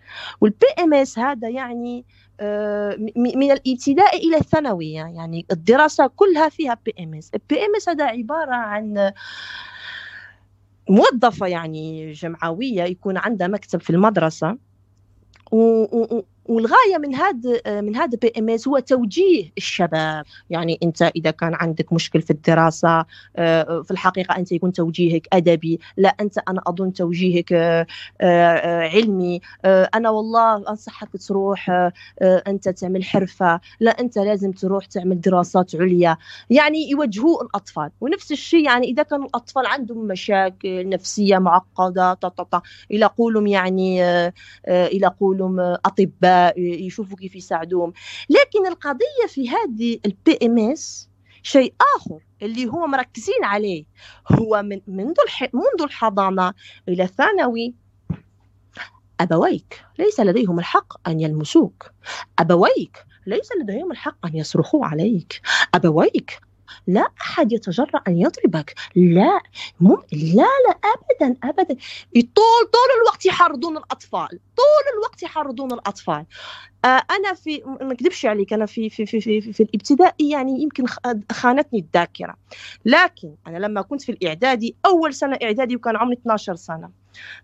وال 0.41 0.67
PMS 0.79 1.19
هذا 1.19 1.49
يعني 1.49 2.05
آه، 2.41 2.95
من 3.15 3.51
الابتدائي 3.51 4.27
إلى 4.27 4.37
الثانوي 4.37 4.93
يعني 4.93 5.45
الدراسة 5.51 6.07
كلها 6.07 6.49
فيها 6.49 6.77
PMS 6.85 7.31
ال 7.33 7.65
PMS 7.65 7.89
هذا 7.89 8.05
عبارة 8.05 8.55
عن 8.55 9.11
موظفة 10.89 11.47
يعني 11.47 12.11
جمعوية 12.11 12.83
يكون 12.83 13.17
عندها 13.17 13.47
مكتب 13.47 13.81
في 13.81 13.89
المدرسة 13.89 14.57
والغاية 16.49 16.97
من 16.99 17.15
هذا 17.15 17.81
من 17.81 17.95
هذا 17.95 18.17
PMS 18.21 18.67
هو 18.67 18.79
توجيه 18.79 19.51
الشباب. 19.57 20.25
يعني 20.49 20.79
أنت 20.83 21.01
إذا 21.01 21.31
كان 21.31 21.53
عندك 21.55 21.93
مشكل 21.93 22.21
في 22.21 22.31
الدراسة 22.31 23.05
آه، 23.35 23.81
في 23.81 23.91
الحقيقة 23.91 24.37
أنت 24.37 24.51
يكون 24.51 24.71
توجيهك 24.71 25.27
أدبي. 25.33 25.79
لا 25.97 26.15
أنت 26.19 26.37
أنا 26.37 26.61
أظن 26.67 26.93
توجيهك 26.93 27.53
آه، 27.53 27.87
آه، 28.21 28.87
علمي. 28.87 29.41
أنا 29.65 30.09
والله 30.09 30.69
أنصحك 30.69 31.09
تروح 31.27 31.91
أنت 32.21 32.69
تعمل 32.69 33.03
حرفة. 33.03 33.59
لا 33.79 33.91
أنت 33.99 34.17
لازم 34.17 34.51
تروح 34.51 34.85
تعمل 34.85 35.21
دراسات 35.21 35.75
عليا. 35.75 36.17
يعني 36.49 36.89
يوجهوا 36.89 37.43
الأطفال. 37.43 37.89
ونفس 38.01 38.31
الشيء 38.31 38.65
يعني 38.65 38.87
إذا 38.87 39.03
كانوا 39.03 39.25
الأطفال 39.25 39.65
عندهم 39.65 40.07
مشاكل 40.07 40.89
نفسية 40.89 41.37
معقدة 41.37 42.17
إلى 42.91 43.05
قولهم 43.05 43.47
يعني 43.47 44.03
إلى 44.67 45.07
قولهم 45.19 45.59
أطباء. 45.59 46.38
يشوفوا 46.57 47.17
كيف 47.17 47.35
يساعدوهم. 47.35 47.93
لكن 48.29 48.67
القضية 48.67 49.27
في 49.27 49.49
هذه 49.49 49.99
ال 50.05 50.37
PMS 50.43 51.09
شيء 51.43 51.73
آخر 51.97 52.19
اللي 52.41 52.67
هو 52.67 52.87
مركزين 52.87 53.43
عليه. 53.43 53.85
هو 54.31 54.61
من 54.61 54.81
منذ 54.87 55.15
منذ 55.53 55.81
الحضانة 55.83 56.53
إلى 56.89 57.03
الثانوي. 57.03 57.75
أبويك 59.19 59.85
ليس 59.99 60.19
لديهم 60.19 60.59
الحق 60.59 61.09
أن 61.09 61.19
يلمسوك. 61.19 61.91
أبويك 62.39 63.05
ليس 63.27 63.49
لديهم 63.61 63.91
الحق 63.91 64.25
أن 64.25 64.35
يصرخوا 64.35 64.85
عليك. 64.85 65.41
أبويك 65.75 66.39
لا 66.87 67.07
أحد 67.21 67.51
يتجرأ 67.51 68.01
أن 68.07 68.17
يضربك. 68.17 68.75
لا 68.95 69.41
مم... 69.79 69.97
لا 70.11 70.47
لا 70.67 70.79
أبدا 70.83 71.37
أبدا. 71.43 71.75
طول 72.13 72.65
طول 72.73 72.89
الوقت 73.01 73.25
يحرضون 73.25 73.77
الأطفال. 73.77 74.29
طول 74.29 74.93
الوقت 74.97 75.23
يحرضون 75.23 75.71
الأطفال. 75.73 76.25
آه 76.85 77.01
أنا 77.11 77.33
في 77.33 77.63
ما 77.65 77.93
أكذبش 77.93 78.25
عليك 78.25 78.53
أنا 78.53 78.65
في 78.65 78.89
في 78.89 79.05
في 79.05 79.21
في, 79.21 79.41
في 79.41 79.63
الابتدائي 79.63 80.29
يعني 80.29 80.61
يمكن 80.61 80.85
خانتني 81.31 81.79
الذاكرة. 81.79 82.35
لكن 82.85 83.35
أنا 83.47 83.57
لما 83.57 83.81
كنت 83.81 84.01
في 84.01 84.11
الإعدادي 84.11 84.75
أول 84.85 85.13
سنة 85.13 85.39
إعدادي 85.43 85.75
وكان 85.75 85.95
عمري 85.97 86.15
12 86.15 86.55
سنة. 86.55 86.89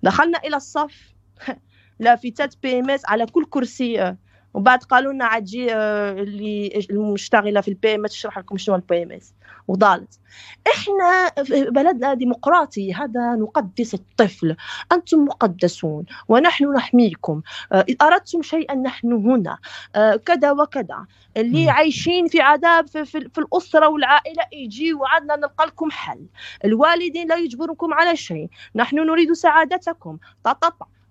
دخلنا 0.03 0.39
إلى 0.39 0.55
الصف. 0.55 1.15
لافتات 1.99 2.55
PMS 2.63 3.01
على 3.05 3.25
كل 3.25 3.45
كرسي. 3.45 4.15
وبعد 4.55 4.83
قالوا 4.83 5.13
لنا 5.13 5.25
عتجي 5.25 5.73
آه، 5.73 6.11
اللي 6.11 6.85
المشتغلة 6.89 7.61
في 7.61 7.67
ال 7.67 7.95
PM 7.95 8.07
تشرح 8.07 8.37
لكم 8.37 8.57
شنو 8.57 8.75
ال 8.75 9.03
PMS 9.03 9.33
وضالت. 9.67 10.19
إحنا 10.67 11.43
في 11.43 11.63
بلدنا 11.63 12.13
ديمقراطي 12.13 12.93
هذا 12.93 13.35
نقدس 13.35 13.93
الطفل. 13.93 14.55
أنتم 14.91 15.25
مقدسون 15.25 16.05
ونحن 16.27 16.73
نحميكم. 16.73 17.41
آه، 17.71 17.85
اذا 17.89 17.97
أردتم 18.01 18.41
شيئا 18.41 18.75
نحن 18.75 19.13
هنا. 19.13 19.57
آه، 19.95 20.15
كذا 20.15 20.51
وكذا. 20.51 21.05
اللي. 21.37 21.69
عايشين 21.69 22.27
في 22.27 22.41
عذاب 22.41 22.87
في, 22.87 23.05
في, 23.05 23.29
في 23.33 23.37
الأسرة 23.37 23.87
والعائلة 23.87 24.43
يجي 24.53 24.93
وعدنا 24.93 25.35
نلقى 25.35 25.65
لكم 25.65 25.91
حل. 25.91 26.25
الوالدين 26.65 27.27
لا 27.27 27.35
يجبركم 27.35 27.93
على 27.93 28.15
شيء. 28.15 28.49
نحن 28.75 28.95
نريد 28.95 29.33
سعادتكم. 29.33 30.17
طا 30.43 30.51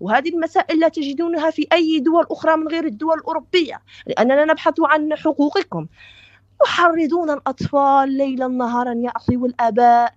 وهذه 0.04 0.28
المسائل 0.28 0.80
لا 0.80 0.88
تجدونها 0.88 1.50
في 1.50 1.66
أي 1.72 2.00
دول 2.00 2.26
أخرى 2.30 2.56
من 2.56 2.68
غير 2.68 2.84
الدول 2.84 3.18
الأوروبية 3.18 3.80
لأننا 4.06 4.44
نبحث 4.44 4.74
عن 4.80 5.14
حقوقكم. 5.14 5.86
يحرضون 6.64 7.30
الأطفال 7.30 8.08
ليلا 8.12 8.48
نهارا 8.48 8.94
يا 8.94 9.10
أخي 9.10 9.36
والآباء 9.36 10.14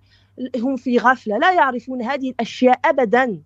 هم 0.56 0.76
في 0.76 0.98
غفلة 0.98 1.38
لا 1.38 1.52
يعرفون 1.52 2.02
هذه 2.02 2.30
الأشياء 2.30 2.80
أبدا. 2.84 3.42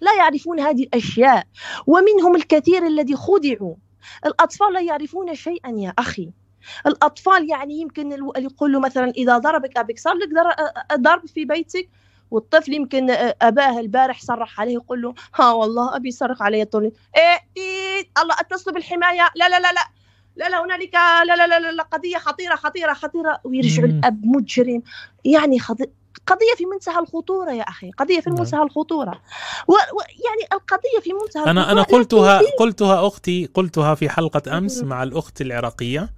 لا 0.00 0.14
يعرفون 0.18 0.60
هذه 0.60 0.82
الأشياء. 0.82 1.46
ومنهم 1.86 2.36
الكثير 2.36 2.86
الذي 2.86 3.16
خدعوا. 3.16 3.74
الأطفال 4.26 4.72
لا 4.72 4.80
يعرفون 4.80 5.34
شيئا 5.34 5.70
يا 5.70 5.94
أخي. 5.98 6.30
الأطفال 6.86 7.50
يعني 7.50 7.80
يمكن 7.80 8.12
يقول 8.38 8.80
مثلا 8.80 9.10
إذا 9.10 9.38
ضربك 9.38 9.78
أبيك 9.78 9.98
صار 9.98 10.14
لك 10.14 10.28
ضرب 10.94 11.26
في 11.26 11.44
بيتك 11.44 11.88
والطفل 12.30 12.72
يمكن 12.72 13.10
أباه 13.42 13.80
البارح 13.80 14.20
صرح 14.20 14.60
عليه 14.60 14.74
يقول 14.74 15.02
له 15.02 15.14
ها 15.34 15.52
والله 15.52 15.96
أبي 15.96 16.10
صرخ 16.10 16.42
علي 16.42 16.64
طول 16.64 16.92
إيه 17.16 17.40
إيه 17.56 18.08
الله 18.22 18.34
أتصلوا 18.40 18.74
بالحماية. 18.74 19.28
لا 19.36 19.48
لا 19.48 19.60
لا 19.60 19.72
لا 19.72 19.90
لا 20.36 20.48
لا 20.48 20.64
هنالك 20.64 20.94
لا 20.94 21.36
لا 21.36 21.46
لا, 21.46 21.72
لا 21.72 21.82
قضية 21.82 22.18
خطيرة 22.18 22.54
خطيرة 22.54 22.92
خطيرة 22.92 23.40
ويرجع 23.44 23.84
الأب 23.84 24.20
مجرم. 24.24 24.82
يعني 25.24 25.58
خطير 25.58 25.90
قضية 26.26 26.54
في 26.56 26.66
منتهى 26.66 26.98
الخطورة 26.98 27.50
يا 27.50 27.62
أخي 27.62 27.90
قضية 27.90 28.20
في 28.20 28.30
نعم. 28.30 28.38
منتهى 28.38 28.62
الخطورة. 28.62 29.20
و... 29.68 29.72
و... 29.72 30.00
يعني 30.00 30.48
القضية 30.52 31.00
في 31.02 31.12
منتهى 31.12 31.50
أنا 31.50 31.72
أنا 31.72 31.82
قلتها 31.82 32.40
قلتها 32.58 33.06
أختي 33.06 33.48
قلتها 33.54 33.94
في 33.94 34.08
حلقة 34.08 34.58
أمس 34.58 34.82
مع 34.82 35.02
الأخت 35.02 35.40
العراقية. 35.40 36.08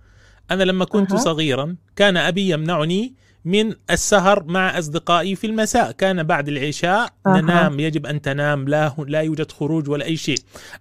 أنا 0.50 0.62
لما 0.62 0.84
كنت 0.84 1.12
أه. 1.12 1.16
صغيرا 1.16 1.76
كان 1.96 2.16
أبي 2.16 2.50
يمنعني 2.50 3.14
من 3.48 3.74
السهر 3.90 4.44
مع 4.46 4.78
أصدقائي 4.78 5.34
في 5.34 5.46
المساء. 5.46 5.90
كان 5.90 6.22
بعد 6.22 6.48
العشاء 6.48 7.08
أه. 7.26 7.40
ننام. 7.40 7.80
يجب 7.80 8.06
أن 8.06 8.22
تنام. 8.22 8.68
لا, 8.68 8.92
لا 9.06 9.20
يوجد 9.20 9.52
خروج 9.52 9.88
ولا 9.88 10.04
أي 10.04 10.16
شيء. 10.16 10.38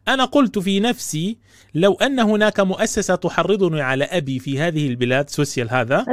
أنا 0.07 0.25
قلت 0.25 0.59
في 0.59 0.79
نفسي 0.79 1.37
لو 1.75 1.93
أن 1.93 2.19
هناك 2.19 2.59
مؤسسة 2.59 3.15
تحرضني 3.15 3.81
على 3.81 4.03
أبي 4.03 4.39
في 4.39 4.59
هذه 4.59 4.87
البلاد 4.87 5.29
social 5.29 5.69
هذا 5.69 6.05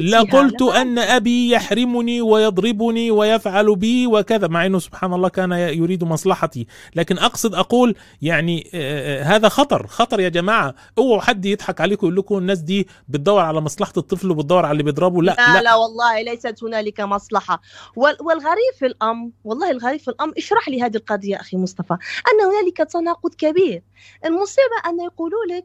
لقلت 0.00 0.62
أن 0.62 0.98
أبي 0.98 1.50
يحرمني 1.50 2.22
ويضربني 2.22 3.10
ويفعل 3.10 3.76
بي 3.76 4.06
وكذا 4.06 4.48
مع 4.48 4.66
أنه 4.66 4.78
سبحان 4.78 5.12
الله 5.12 5.28
كان 5.28 5.52
يريد 5.52 6.04
مصلحتي. 6.04 6.66
لكن 6.96 7.18
أقصد 7.18 7.54
أقول 7.54 7.94
يعني 8.22 8.70
آه، 8.74 9.20
آه، 9.20 9.22
هذا 9.22 9.48
خطر. 9.48 9.86
خطر 9.86 10.20
يا 10.20 10.28
جماعة. 10.28 10.74
اوعوا 10.98 11.20
حد 11.20 11.44
يضحك 11.44 11.80
عليكم 11.80 12.06
يقول 12.06 12.16
لكم 12.16 12.38
الناس 12.38 12.58
دي 12.58 12.88
بتدور 13.08 13.40
على 13.40 13.60
مصلحة 13.60 13.92
الطفل 13.96 14.30
وبتدور 14.30 14.64
على 14.66 14.72
اللي 14.72 14.82
بيضربه. 14.82 15.22
لا 15.22 15.36
لا, 15.38 15.54
لا, 15.54 15.62
لا 15.62 15.74
والله 15.74 15.99
ليست 16.22 16.64
هنالك 16.64 17.00
مصلحة. 17.00 17.60
والغريب 17.96 18.74
في 18.78 18.86
الأمر 18.86 19.30
والله 19.44 19.70
الغريب 19.70 20.00
في 20.00 20.08
الأمر 20.08 20.32
اشرح 20.38 20.68
لي 20.68 20.82
هذه 20.82 20.96
القضية 20.96 21.36
أخي 21.36 21.56
مصطفى. 21.56 21.92
أن 21.92 22.46
هنالك 22.46 22.76
تناقض 22.76 23.34
كبير. 23.34 23.82
المصيبة 24.24 24.76
أن 24.86 25.00
يقولوا 25.00 25.44
لك 25.50 25.64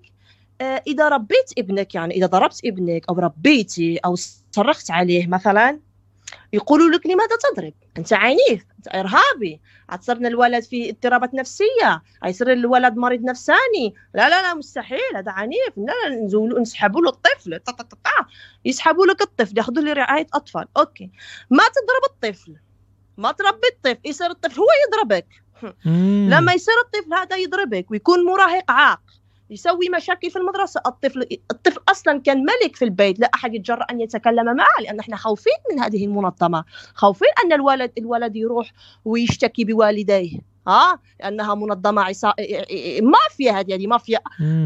آه، 0.62 0.84
إذا 0.88 1.10
ربيت 1.10 1.52
ابنك 1.58 1.96
يعني 1.96 2.14
إذا 2.16 2.26
ضربت 2.26 2.62
ابنك 2.66 3.10
أو 3.10 3.20
ربيتي 3.20 3.98
أو 3.98 4.16
صرخت 4.52 4.92
عليه 4.92 5.28
مثلا 5.28 5.80
يقولوا 6.54 6.90
لك 6.90 7.06
لماذا 7.06 7.36
تضرب؟ 7.44 7.74
أنت 7.98 8.14
عنيف 8.14 8.66
أنت 8.78 8.96
إرهابي. 8.96 9.62
عتصرنا 9.90 10.28
الولد 10.28 10.64
في 10.64 10.90
اضطرابات 10.90 11.34
نفسية. 11.34 12.04
يصير 12.26 12.52
الولد 12.52 12.96
مريض 12.98 13.22
نفساني. 13.22 13.96
لا 14.14 14.30
لا 14.30 14.42
لا 14.42 14.54
مستحيل 14.54 15.16
هذا 15.16 15.32
عنيف. 15.32 15.78
لا 15.78 16.10
لا 16.10 16.16
نزولوا 16.16 16.60
نسحبوا 16.60 17.02
له 17.02 17.10
الطفل. 17.10 17.60
طا 17.60 17.72
طا 17.72 17.84
طا 17.84 18.26
يسحبوا 18.66 19.06
لك 19.06 19.22
الطفل 19.22 19.58
ياخذوا 19.58 19.84
له 19.84 19.94
رعاية 19.94 20.28
أطفال. 20.34 20.68
أوكي. 20.78 21.12
ما 21.50 21.64
تضرب 21.64 22.12
الطفل. 22.12 22.56
ما 23.18 23.32
تربي 23.32 23.68
الطفل. 23.72 24.10
يصير 24.10 24.32
الطفل 24.32 24.60
هو 24.60 24.68
يضربك. 24.88 25.28
لما 26.34 26.54
يصير 26.54 26.74
الطفل 26.86 27.14
هذا 27.14 27.36
يضربك 27.36 27.92
ويكون 27.92 28.26
مراهق 28.26 28.72
عاق. 28.72 29.02
يسوي 29.50 29.90
مشاكل 29.96 30.32
في 30.32 30.36
المدرسة. 30.40 30.82
الطفل 30.88 31.28
الطفل 31.52 31.80
أصلا 31.90 32.22
كان 32.22 32.38
ملك 32.38 32.76
في 32.76 32.86
البيت. 32.86 33.20
لا 33.20 33.32
أحد 33.36 33.54
يتجرأ 33.56 33.84
أن 33.92 34.02
يتكلم 34.02 34.46
معه 34.56 34.82
لأن 34.82 35.00
إحنا 35.00 35.16
خوفين 35.16 35.54
من 35.72 35.80
هذه 35.80 36.06
المنظمة. 36.06 36.64
خوفين 36.96 37.30
أن 37.46 37.54
الولد 37.54 37.92
الولد 37.98 38.36
يروح 38.36 38.72
ويشتكي 39.06 39.64
بوالديه. 39.64 40.55
ها؟ 40.68 41.00
لأنها 41.20 41.56
منظمة 41.56 42.02
عصا... 42.02 42.34
مافيا 43.02 43.52
هذه 43.52 43.70
يعني 43.70 43.88
مافيا 43.88 44.20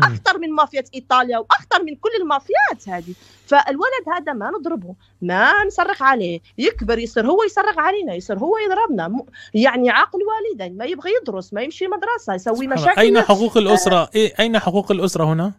أخطر 0.03 0.38
من 0.39 0.51
مافيا 0.51 0.84
إيطاليا 0.95 1.38
وأخطر 1.38 1.84
من 1.84 1.95
كل 1.95 2.09
المافيات 2.21 2.89
هذه. 2.89 3.13
فالولد 3.45 4.09
هذا 4.15 4.34
ما 4.34 4.51
نضربه 4.59 4.95
ما 5.21 5.65
نصرخ 5.67 6.01
عليه. 6.01 6.39
يكبر 6.57 6.99
يصير 6.99 7.27
هو 7.27 7.43
يصرخ 7.43 7.77
علينا 7.80 8.13
يصير 8.13 8.39
هو 8.39 8.57
يضربنا. 8.57 9.26
يعني 9.53 9.89
عاقل 9.89 10.19
والدين 10.23 10.77
ما 10.77 10.85
يبغى 10.85 11.09
يدرس 11.21 11.53
ما 11.53 11.61
يمشي 11.61 11.88
مدرسة 11.88 12.34
يسوي 12.34 12.67
مشاكل 12.67 13.01
أين 13.01 13.21
حقوق 13.21 13.57
الأسرة؟ 13.57 14.09
إيه 14.15 14.34
أين 14.39 14.59
حقوق 14.59 14.91
الأسرة 14.91 15.23
هنا؟ 15.23 15.53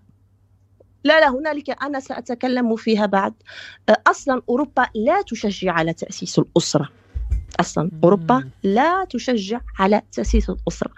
لا 1.05 1.21
لا 1.21 1.29
هنالك 1.31 1.83
أنا 1.83 2.01
سأتكلم 2.01 2.77
فيها 2.77 3.07
بعد. 3.07 3.35
أصلا 4.07 4.43
أوروبا 4.49 4.87
لا 4.95 5.23
تشجع 5.23 5.73
على 5.73 5.93
تأسيس 5.93 6.39
الأسرة. 6.39 6.89
أصلا. 7.61 7.91
أوروبا 8.05 8.51
لا 8.63 9.05
تشجع 9.11 9.61
على 9.79 10.03
تأسيس 10.13 10.51
الأسرة. 10.51 10.91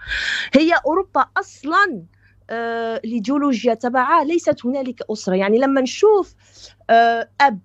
هي 0.53 0.73
أوروبا 0.85 1.25
أصلا 1.37 2.03
آه 2.49 3.01
الإيديولوجيا 3.05 3.73
تبعها 3.73 4.23
ليست 4.23 4.65
هنالك 4.65 5.01
أسرة. 5.11 5.35
يعني 5.35 5.57
لما 5.59 5.81
نشوف 5.81 6.35
آه 6.89 7.29
أب 7.41 7.59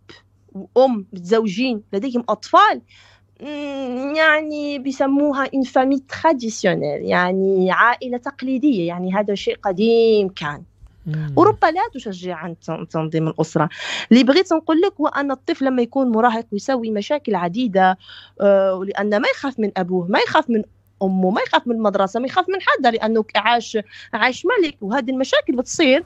وأم 0.53 1.07
متزوجين 1.13 1.83
لديهم 1.93 2.25
أطفال 2.29 2.83
يعني 4.17 4.79
بيسموها 4.79 5.49
une 5.55 5.63
famille 5.63 5.99
traditionnelle 5.99 7.03
يعني 7.03 7.71
عائلة 7.71 8.19
تقليدية. 8.19 8.89
يعني 8.89 9.15
هذا 9.15 9.35
شيء 9.35 9.57
قديم 9.63 10.29
كان. 10.29 10.63
أوروبا 11.39 11.67
لا 11.67 11.81
تشجع 11.95 12.37
عن 12.37 12.57
تنظيم 12.91 13.29
الأسرة. 13.29 13.69
اللي 14.13 14.25
بغيت 14.25 14.53
نقول 14.53 14.81
لك 14.81 14.93
هو 15.01 15.07
أن 15.07 15.31
الطفل 15.31 15.65
لما 15.65 15.83
يكون 15.83 16.09
مراهق 16.09 16.47
ويسوي 16.53 16.91
مشاكل 16.91 17.35
عديدة 17.35 17.99
آه، 18.41 18.85
لأن 18.85 19.21
ما 19.21 19.29
يخاف 19.29 19.61
من 19.61 19.71
أبوه 19.77 20.07
ما 20.09 20.19
يخاف 20.19 20.51
من 20.51 20.63
أمه 21.03 21.31
ما 21.31 21.41
يخاف 21.41 21.67
من 21.67 21.75
المدرسة 21.75 22.21
ما 22.21 22.27
يخاف 22.27 22.49
من 22.49 22.59
حدا 22.61 22.91
لأنه 22.91 23.25
عاش 23.37 23.79
عاش 24.13 24.47
ملك 24.47 24.77
وهذه 24.81 25.11
المشاكل 25.11 25.57
بتصير 25.57 26.05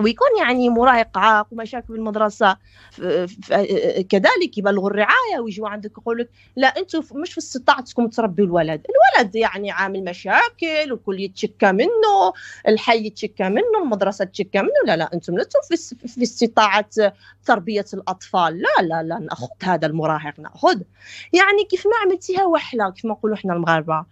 ويكون 0.00 0.28
يعني 0.38 0.68
مراهق 0.68 1.18
عاق 1.18 1.46
ومشاكل 1.52 1.86
في 1.86 1.92
المدرسة. 1.92 2.56
كذلك 4.08 4.58
يبلغوا 4.58 4.90
الرعاية 4.90 5.40
ويجوا 5.40 5.68
عندك 5.68 5.90
يقول 5.98 6.18
لك 6.18 6.30
لا 6.56 6.66
أنتم 6.66 7.02
مش 7.14 7.32
في 7.32 7.38
استطاعتكم 7.38 8.08
تربوا 8.08 8.44
الولد. 8.44 8.86
الولد 9.16 9.36
يعني 9.36 9.70
عامل 9.70 10.04
مشاكل 10.04 10.92
والكل 10.92 11.20
يتشكى 11.20 11.72
منه 11.72 12.32
الحي 12.68 13.06
يتشكى 13.06 13.48
منه 13.48 13.78
المدرسة 13.82 14.24
تشكى 14.24 14.62
منه. 14.62 14.70
لا 14.86 14.96
لا 14.96 15.14
أنتم 15.14 15.38
لستم 15.38 15.60
في, 15.68 15.76
في 16.08 16.22
استطاعة 16.22 16.88
تربية 17.44 17.84
الأطفال. 17.94 18.62
لا 18.62 18.82
لا 18.82 19.02
لا 19.02 19.18
نأخذ 19.18 19.48
هذا 19.62 19.86
المراهق 19.86 20.40
نأخذ. 20.40 20.80
يعني 21.32 21.64
كيف 21.70 21.86
ما 21.86 21.92
عملتيها 22.04 22.44
وحلة 22.44 22.90
كيف 22.90 23.04
ما 23.04 23.10
نقولوا 23.12 23.36
إحنا 23.36 23.52
المغاربة. 23.54 24.04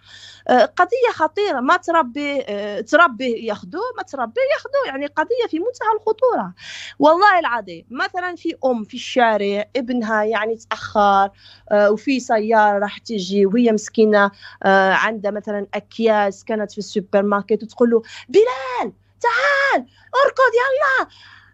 آه، 0.49 0.65
قضية 0.65 1.13
خطيرة. 1.13 1.61
ما 1.61 1.77
تربي 1.77 2.43
آه، 2.49 2.81
تربي 2.81 3.47
ياخذوه 3.47 3.83
ما 3.97 4.03
تربي 4.03 4.41
ياخذوه 4.55 4.87
يعني 4.87 5.07
قضية 5.07 5.47
في 5.51 5.59
منتهى 5.73 5.97
الخطورة. 5.97 6.55
والله 6.99 7.39
العظيم 7.39 7.87
مثلا 7.91 8.37
في 8.37 8.55
أم 8.65 8.85
في 8.85 8.95
الشارع 8.95 9.65
ابنها 9.77 10.25
يعني 10.25 10.57
تأخر 10.57 11.31
آه، 11.71 11.91
وفي 11.91 12.21
سيارة 12.21 12.79
راح 12.79 12.99
تجي 12.99 13.47
وهي 13.47 13.73
مسكينة 13.73 14.31
عندها 14.65 15.31
مثلا 15.31 15.67
أكياس 15.75 16.45
كانت 16.45 16.73
في 16.73 16.79
السوبر 16.79 17.23
ماركت 17.23 17.63
وتقول 17.63 17.91
له 17.91 18.03
بلال 18.29 18.93
تعال 19.21 19.87
أركض 20.25 20.53
يلا 20.63 21.09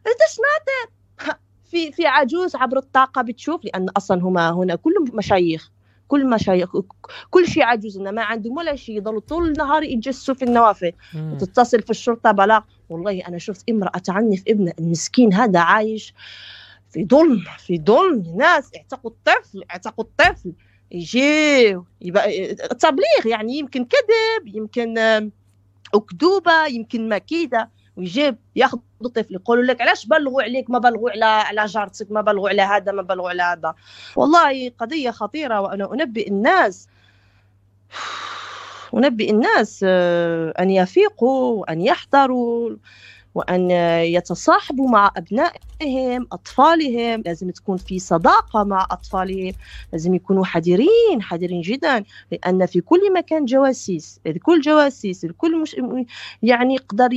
انت 0.06 0.20
سمعت 0.28 0.90
في 1.70 1.92
في 1.92 2.06
عجوز 2.06 2.56
عبر 2.56 2.76
الطاقة 2.76 3.22
بتشوف 3.22 3.64
لأن 3.64 3.88
أصلا 3.88 4.22
هما 4.22 4.50
هنا 4.50 4.74
كلهم 4.74 5.04
مشايخ 5.14 5.70
كل 6.08 6.30
مشايخ 6.30 6.70
كل 7.30 7.46
شيء 7.48 7.62
عجوز 7.62 7.98
ما 7.98 8.22
عندهم 8.22 8.56
ولا 8.56 8.76
شيء 8.76 8.96
يضلوا 8.96 9.20
طول 9.20 9.48
النهار 9.48 9.82
يتجسسوا 9.82 10.34
في 10.34 10.44
النوافذ. 10.44 10.90
وتتصل 11.14 11.82
في 11.82 11.90
الشرطة 11.90 12.30
بلاغ 12.30 12.60
والله 12.88 13.22
أنا 13.28 13.38
شفت 13.38 13.70
امرأة 13.70 13.98
تعنف 13.98 14.42
ابنها 14.48 14.72
المسكين 14.78 15.34
هذا 15.34 15.60
عايش 15.60 16.14
في 16.90 17.04
ظلم 17.04 17.44
في 17.58 17.78
ظلم 17.78 18.36
ناس 18.36 18.70
اعتقوا 18.76 19.10
الطفل 19.10 19.64
اعتقوا 19.70 20.04
الطفل. 20.04 20.52
يجي 20.90 21.78
يبقى 22.00 22.54
تبليغ 22.54 23.26
يعني 23.26 23.58
يمكن 23.58 23.84
كذب 23.84 24.56
يمكن 24.56 24.98
أكذوبة 25.94 26.66
يمكن 26.66 27.08
مكيدة. 27.08 27.70
ويجيب 27.96 28.36
ياخذ 28.56 28.78
الطفل 29.04 29.34
يقولوا 29.34 29.64
لك 29.64 29.80
علاش 29.80 30.06
بلغوا 30.06 30.42
عليك؟ 30.42 30.70
ما 30.70 30.78
بلغوا 30.78 31.10
على 31.10 31.24
على 31.24 31.66
جارتك 31.66 32.10
ما 32.10 32.20
بلغوا 32.20 32.48
على 32.48 32.62
هذا 32.62 32.92
ما 32.92 33.02
بلغوا 33.02 33.28
على 33.28 33.42
هذا. 33.42 33.74
والله 34.16 34.68
قضية 34.78 35.10
خطيرة 35.10 35.60
وأنا 35.60 35.92
أنبئ 35.94 36.28
الناس. 36.28 36.88
أنبئ 38.94 39.30
الناس 39.30 39.84
آه، 39.88 40.50
أن 40.60 40.70
يفيقوا 40.70 41.60
وأن 41.60 41.80
يحذروا 41.80 42.76
وأن 43.34 43.70
يتصاحبوا 44.04 44.88
مع 44.90 45.10
أبنائهم 45.16 46.26
أطفالهم. 46.32 47.22
لازم 47.26 47.50
تكون 47.50 47.76
في 47.78 47.98
صداقة 47.98 48.64
مع 48.64 48.86
أطفالهم. 48.90 49.54
لازم 49.92 50.14
يكونوا 50.14 50.44
حذرين 50.44 51.22
حذرين 51.22 51.60
جدا 51.60 52.04
لأن 52.32 52.66
في 52.66 52.80
كل 52.80 53.12
مكان 53.14 53.44
جواسيس. 53.44 54.20
الكل 54.26 54.60
جواسيس 54.60 55.24
الكل 55.24 55.60
مش 55.62 55.76
يعني 56.42 56.74
يقدر 56.74 57.08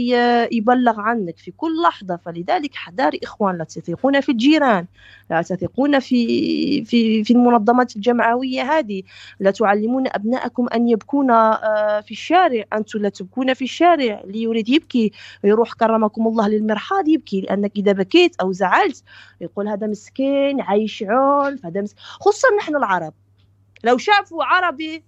يبلغ 0.52 0.99
عنك 0.99 1.38
في 1.39 1.52
كل 1.52 1.81
لحظة. 1.84 2.18
فلذلك 2.26 2.76
حذاري 2.76 3.19
إخوان 3.23 3.57
لا 3.57 3.64
تثقون 3.64 4.22
في 4.22 4.31
الجيران. 4.31 4.88
لا 5.32 5.41
تثقون 5.41 5.99
في 5.99 6.86
في 6.86 7.24
في 7.24 7.34
المنظمات 7.34 7.95
الجمعوية 7.95 8.62
هذه. 8.62 9.03
لا 9.40 9.52
تعلمون 9.52 10.08
أبنائكم 10.08 10.68
أن 10.76 10.90
يبكون 10.90 11.32
آه، 11.32 12.02
في 12.02 12.12
الشارع. 12.12 12.64
أنتم 12.74 12.99
لا 12.99 13.10
تبكون 13.10 13.53
في 13.53 13.64
الشارع. 13.64 14.22
اللي 14.24 14.41
يريد 14.41 14.70
يبكي 14.70 15.12
يروح 15.44 15.74
كرمكم 15.74 16.28
الله 16.28 16.48
للمرحاض 16.48 17.08
يبكي. 17.08 17.41
لأنك 17.41 17.72
إذا 17.76 17.91
بكيت 17.91 18.36
أو 18.41 18.52
زعلت 18.52 19.03
يقول 19.41 19.68
هذا 19.68 19.88
مسكين 19.88 20.62
عايش 20.62 21.03
عنف 21.08 21.66
هذا 21.66 21.82
مسكين 21.82 22.03
خصوصا 22.03 22.48
نحن 22.58 22.76
العرب. 22.76 23.14
لو 23.84 23.98
شافوا 23.98 24.44
عربي 24.44 25.03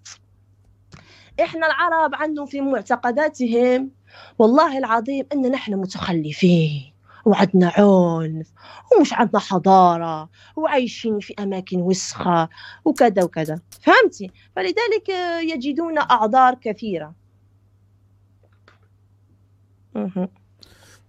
إحنا 1.44 1.68
العرب 1.68 2.16
عندهم 2.16 2.46
في 2.46 2.62
معتقداتهم 2.62 3.92
والله 4.40 4.78
العظيم 4.78 5.26
أن 5.34 5.52
نحن 5.52 5.74
متخلفين. 5.74 6.93
وعندنا 7.26 7.72
عنف 7.78 8.52
ومش 8.98 9.14
عندنا 9.14 9.40
حضارة 9.40 10.30
وعايشين 10.56 11.20
في 11.20 11.34
أماكن 11.40 11.82
وسخة 11.82 12.50
وكذا 12.86 13.24
وكذا 13.24 13.60
فهمتي 13.82 14.32
فلذلك 14.56 15.10
يجدون 15.42 15.98
أعذار 15.98 16.56
كثيرة 16.56 17.14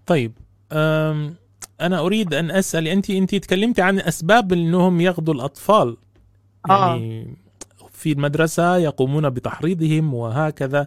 طيب 0.07 0.33
أنا 1.81 1.99
أريد 1.99 2.35
أن 2.35 2.51
أسأل 2.51 2.89
أنت 2.89 3.11
أنت 3.11 3.35
تكلمتي 3.35 3.83
عن 3.83 4.01
أسباب 4.01 4.53
أنهم 4.53 5.01
ياخذوا 5.01 5.35
الأطفال. 5.35 5.97
يعني 6.69 7.23
آه. 7.23 7.44
في 8.05 8.13
المدرسة 8.13 8.77
يقومون 8.77 9.31
بتحريضهم 9.31 10.15
وهكذا. 10.15 10.87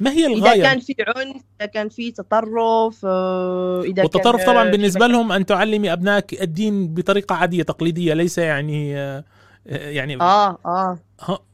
ما 0.00 0.10
هي 0.10 0.26
الغاية؟ 0.26 0.52
إذا 0.52 0.62
كان 0.62 0.80
في 0.80 0.94
عنف 0.98 1.42
إذا 1.60 1.66
كان 1.66 1.88
في 1.88 2.10
تطرف 2.10 3.00
آه، 3.04 3.82
إذا 3.82 4.02
والتطرف 4.02 4.36
كان 4.36 4.46
طبعا 4.46 4.70
بالنسبة 4.70 5.06
لهم 5.06 5.32
أن 5.32 5.46
تعلمي 5.46 5.92
أبنائك 5.92 6.42
الدين 6.42 6.94
بطريقة 6.94 7.34
عادية 7.34 7.62
تقليدية 7.62 8.14
ليس 8.14 8.38
يعني 8.38 8.96
آه، 8.98 9.24
يعني 9.66 10.20
آه 10.20 10.58
آه. 10.66 10.98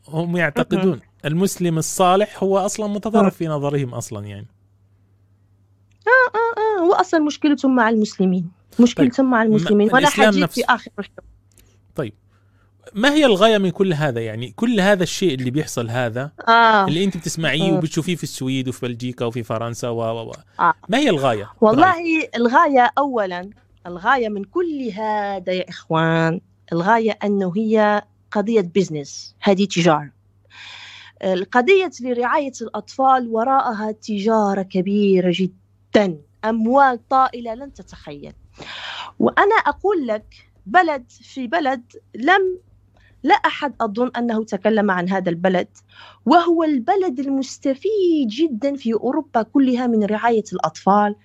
هم 0.09 0.37
يعتقدون 0.37 1.01
المسلم 1.25 1.79
الصالح 1.79 2.43
هو 2.43 2.59
أصلا 2.59 2.87
متطرف 2.87 3.37
في 3.37 3.47
نظرهم 3.47 3.95
أصلا 3.95 4.27
يعني. 4.27 4.47
آه 6.07 6.37
آه 6.37 6.61
آه. 6.61 6.87
هو 6.87 6.93
أصلا 6.93 7.21
مشكلتهم 7.21 7.77
مع 7.77 7.89
المسلمين 7.89 8.51
مشكلتهم 8.81 9.27
طيب. 9.27 9.33
مع 9.33 9.43
المسلمين. 9.43 9.93
وأنا 9.93 10.09
حاجيت 10.09 10.53
في 10.53 10.65
آخر 10.69 10.91
طيب. 11.95 12.15
ما 12.95 13.15
هي 13.15 13.25
الغاية 13.27 13.59
من 13.59 13.71
كل 13.71 13.93
هذا 13.93 14.21
يعني 14.21 14.51
كل 14.51 14.81
هذا 14.81 15.03
الشيء 15.03 15.35
اللي 15.35 15.51
بيحصل 15.51 15.91
هذا 15.91 16.31
آه. 16.49 16.85
اللي 16.85 17.05
أنت 17.05 17.17
بتسمعيه 17.17 17.73
وبتشوفيه 17.73 18.17
في 18.17 18.23
السويد 18.23 18.69
وفي 18.69 18.87
بلجيكا 18.87 19.25
وفي 19.25 19.43
فرنسا 19.43 19.89
و 19.89 20.01
و 20.01 20.33
آه. 20.61 20.75
ما 20.89 20.99
هي 20.99 21.11
الغاية 21.11 21.51
والله 21.61 21.93
برأيك؟ 21.93 22.37
الغاية 22.37 22.91
اولا 22.99 23.51
الغاية 23.87 24.29
من 24.29 24.45
كل 24.45 24.91
هذا 24.97 25.53
يا 25.53 25.69
إخوان 25.69 26.41
الغاية 26.73 27.19
أنه 27.25 27.53
هي 27.57 28.03
قضية 28.31 28.61
بزنس 28.61 29.35
هذه 29.41 29.65
تجارة 29.65 30.11
القضية 31.25 31.91
لرعاية 32.01 32.53
الأطفال 32.63 33.29
وراءها 33.29 33.93
تجارة 33.93 34.63
كبيرة 34.63 35.33
جدا 35.35 36.19
أموال 36.45 37.09
طائلة 37.09 37.55
لن 37.55 37.73
تتخيل 37.73 38.33
وأنا 39.19 39.55
أقول 39.67 40.07
لك 40.07 40.53
بلد 40.67 41.05
في 41.11 41.47
بلد 41.47 41.83
لم 42.15 42.59
لا 43.23 43.35
أحد 43.35 43.75
أظن 43.81 44.11
أنه 44.17 44.45
تكلم 44.45 44.91
عن 44.91 45.09
هذا 45.09 45.31
البلد 45.31 45.69
وهو 46.27 46.65
البلد 46.65 47.21
المستفيد 47.21 48.29
جدا 48.29 48.77
في 48.77 48.95
أوروبا 48.95 49.43
كلها 49.43 49.87
من 49.87 50.05
رعاية 50.05 50.45
الأطفال. 50.53 51.17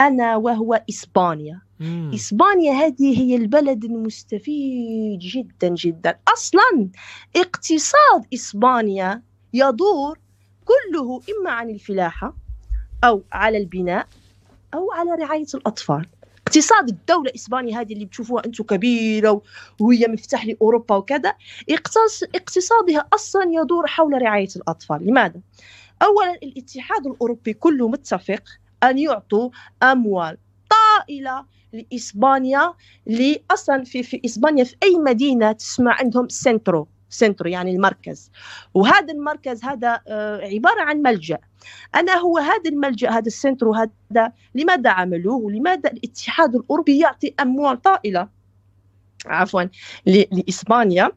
أنا 0.00 0.36
وهو 0.36 0.82
إسبانيا. 0.90 1.60
مم. 1.80 2.10
إسبانيا 2.14 2.72
هذه 2.72 3.20
هي 3.20 3.36
البلد 3.36 3.84
المستفيد 3.84 5.18
جدا 5.18 5.68
جدا. 5.68 6.18
أصلا 6.32 6.88
اقتصاد 7.36 8.26
إسبانيا 8.34 9.22
يدور 9.54 10.18
كله 10.64 11.20
إما 11.30 11.50
عن 11.50 11.70
الفلاحة 11.70 12.36
أو 13.04 13.22
على 13.32 13.58
البناء 13.58 14.06
أو 14.74 14.92
على 14.92 15.10
رعاية 15.10 15.46
الأطفال. 15.54 16.06
اقتصاد 16.50 16.88
الدولة 16.88 17.32
إسبانيا 17.34 17.80
هذه 17.80 17.92
اللي 17.92 18.04
بتشوفوها 18.04 18.44
أنتم 18.46 18.64
كبيرة 18.64 19.42
وهي 19.80 20.06
مفتاح 20.08 20.46
لأوروبا 20.46 20.96
وكذا 20.96 21.34
اقتصادها 22.34 23.08
أصلا 23.12 23.42
يدور 23.52 23.86
حول 23.86 24.22
رعاية 24.22 24.48
الأطفال 24.56 25.06
لماذا؟ 25.06 25.40
أولا 26.02 26.34
الاتحاد 26.42 27.06
الأوروبي 27.06 27.52
كله 27.52 27.88
متفق 27.88 28.42
أن 28.82 28.98
يعطوا 28.98 29.50
أموال 29.82 30.38
طائلة 30.70 31.46
لإسبانيا 31.72 32.74
اللي 33.06 33.42
أصلا 33.50 33.84
في, 33.84 34.02
في 34.02 34.20
إسبانيا 34.24 34.64
في 34.64 34.76
أي 34.82 34.96
مدينة 34.98 35.52
تسمع 35.52 35.96
عندهم 36.00 36.28
centro 36.28 36.88
centro 37.10 37.50
يعني 37.50 37.70
المركز. 37.70 38.30
وهذا 38.74 39.12
المركز 39.12 39.64
هذا 39.64 40.00
آه، 40.08 40.40
عبارة 40.40 40.80
عن 40.82 40.96
ملجأ. 41.02 41.38
أنا 41.94 42.16
هو 42.16 42.38
هذا 42.38 42.70
الملجأ 42.70 43.10
هذا 43.10 43.26
ال 43.26 43.33
centro 43.33 43.74
هذا 43.74 44.32
لماذا 44.54 44.90
عملوه؟ 44.90 45.36
ولماذا 45.36 45.90
الاتحاد 45.90 46.54
الأوروبي 46.54 46.98
يعطي 46.98 47.34
أموال 47.40 47.82
طائلة؟ 47.82 48.28
عفوا 49.26 49.62
لإسبانيا. 50.06 51.12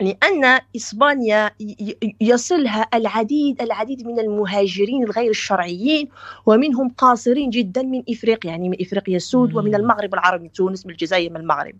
لأن 0.00 0.60
إسبانيا 0.76 1.50
يصلها 2.20 2.86
العديد 2.94 3.62
العديد 3.62 4.06
من 4.06 4.18
المهاجرين 4.18 5.04
الغير 5.04 5.30
الشرعيين 5.30 6.08
ومنهم 6.46 6.88
قاصرين 6.88 7.50
جدا 7.50 7.82
من 7.82 8.02
إفريقيا 8.10 8.50
يعني 8.50 8.68
من 8.68 8.76
إفريقيا 8.80 9.16
السود 9.16 9.54
ومن 9.56 9.74
المغرب 9.74 10.14
العربي 10.14 10.48
تونس 10.48 10.86
من 10.86 10.92
الجزائر 10.92 11.30
من 11.30 11.36
المغرب. 11.36 11.74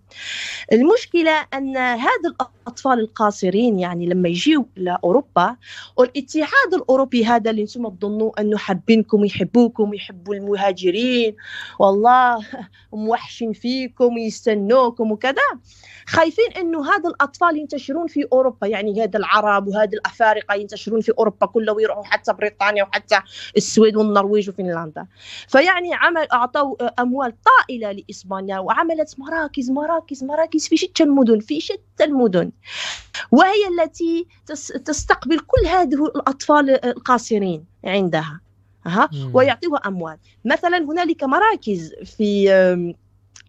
المشكلة 0.72 1.46
أن 1.54 1.76
هذا 1.76 2.28
الأطفال 2.66 3.00
القاصرين 3.00 3.78
يعني 3.78 4.06
لما 4.06 4.28
يجيوا 4.28 4.64
لأوروبا 4.76 5.56
والاتحاد 5.96 6.74
الأوروبي 6.74 7.24
هذا 7.24 7.50
اللي 7.50 7.62
أنتم 7.62 7.88
تظنوا 7.88 8.40
أنه 8.40 8.56
حابينكم 8.56 9.24
يحبوكم 9.24 9.94
يحبوا 9.94 10.34
المهاجرين 10.34 11.36
والله 11.78 12.46
موحشين 12.92 13.52
فيكم 13.52 14.18
يستنوكم 14.18 15.12
وكذا. 15.12 15.48
خايفين 16.06 16.52
أنه 16.56 16.90
هذا 16.94 17.08
الأطفال 17.08 17.56
ينتشرون 17.56 18.07
في 18.08 18.26
أوروبا 18.32 18.66
يعني 18.66 19.02
هذا 19.02 19.18
العرب 19.18 19.68
وهذا 19.68 19.90
الأفارقة 19.92 20.54
ينتشرون 20.54 21.00
في 21.00 21.12
أوروبا 21.18 21.46
كلها 21.46 21.74
ويروحوا 21.74 22.04
حتى 22.04 22.32
بريطانيا 22.32 22.84
وحتى 22.84 23.20
السويد 23.56 23.96
والنرويج 23.96 24.48
وفنلندا 24.48 25.06
فيعني 25.48 25.94
عمل 25.94 26.26
أعطوا 26.32 27.02
أموال 27.02 27.32
طائلة 27.42 27.92
لإسبانيا 27.92 28.58
وعملت 28.58 29.14
مراكز 29.18 29.70
مراكز 29.70 30.24
مراكز 30.24 30.68
في 30.68 30.76
شتى 30.76 31.02
المدن 31.02 31.40
في 31.40 31.60
شتى 31.60 32.04
المدن. 32.04 32.50
وهي 33.30 33.68
التي 33.82 34.26
تستقبل 34.84 35.38
كل 35.38 35.66
هذه 35.66 36.04
الأطفال 36.04 36.84
القاصرين 36.84 37.64
عندها 37.84 38.40
ها 38.86 39.08
ويعطيها 39.32 39.76
أموال. 39.86 40.16
مثلا 40.44 40.78
هنالك 40.78 41.24
مراكز 41.24 41.94
في 42.04 42.48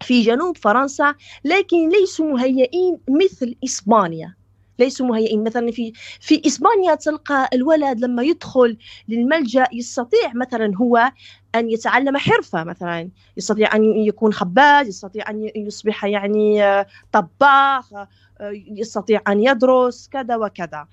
في 0.02 0.22
جنوب 0.22 0.56
فرنسا 0.56 1.14
لكن 1.44 1.88
ليسوا 1.88 2.26
مهيئين 2.32 2.98
مثل 3.08 3.54
إسبانيا. 3.64 4.34
ليسوا 4.80 5.06
مهيئين. 5.06 5.44
مثلا 5.44 5.70
في 5.70 5.92
في 6.20 6.42
إسبانيا 6.46 6.94
تلقى 6.94 7.48
الولد 7.52 8.00
لما 8.00 8.22
يدخل 8.22 8.76
للملجأ 9.08 9.66
يستطيع 9.72 10.32
مثلا 10.34 10.72
هو 10.76 11.12
أن 11.54 11.70
يتعلم 11.70 12.16
حرفة 12.16 12.64
مثلا 12.64 13.10
يستطيع 13.36 13.76
أن 13.76 13.84
يكون 13.84 14.32
خباز 14.32 14.88
يستطيع 14.88 15.30
أن 15.30 15.50
يصبح 15.56 16.04
يعني 16.04 16.62
طباخ 17.12 17.92
يستطيع 18.76 19.20
أن 19.28 19.40
يدرس 19.40 20.08
كذا 20.08 20.36
وكذا. 20.36 20.86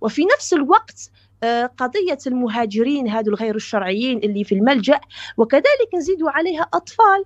وفي 0.00 0.24
نفس 0.24 0.52
الوقت 0.52 1.10
قضية 1.78 2.18
المهاجرين 2.26 3.08
هذو 3.08 3.30
الغير 3.30 3.56
الشرعيين 3.56 4.18
اللي 4.18 4.44
في 4.44 4.54
الملجأ 4.54 5.00
وكذلك 5.36 5.94
نزيدوا 5.94 6.30
عليها 6.30 6.66
أطفال. 6.74 7.24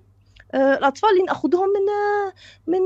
الأطفال 0.54 1.10
اللي 1.10 1.22
ناخذهم 1.22 1.68
من 1.68 1.86
من 2.74 2.82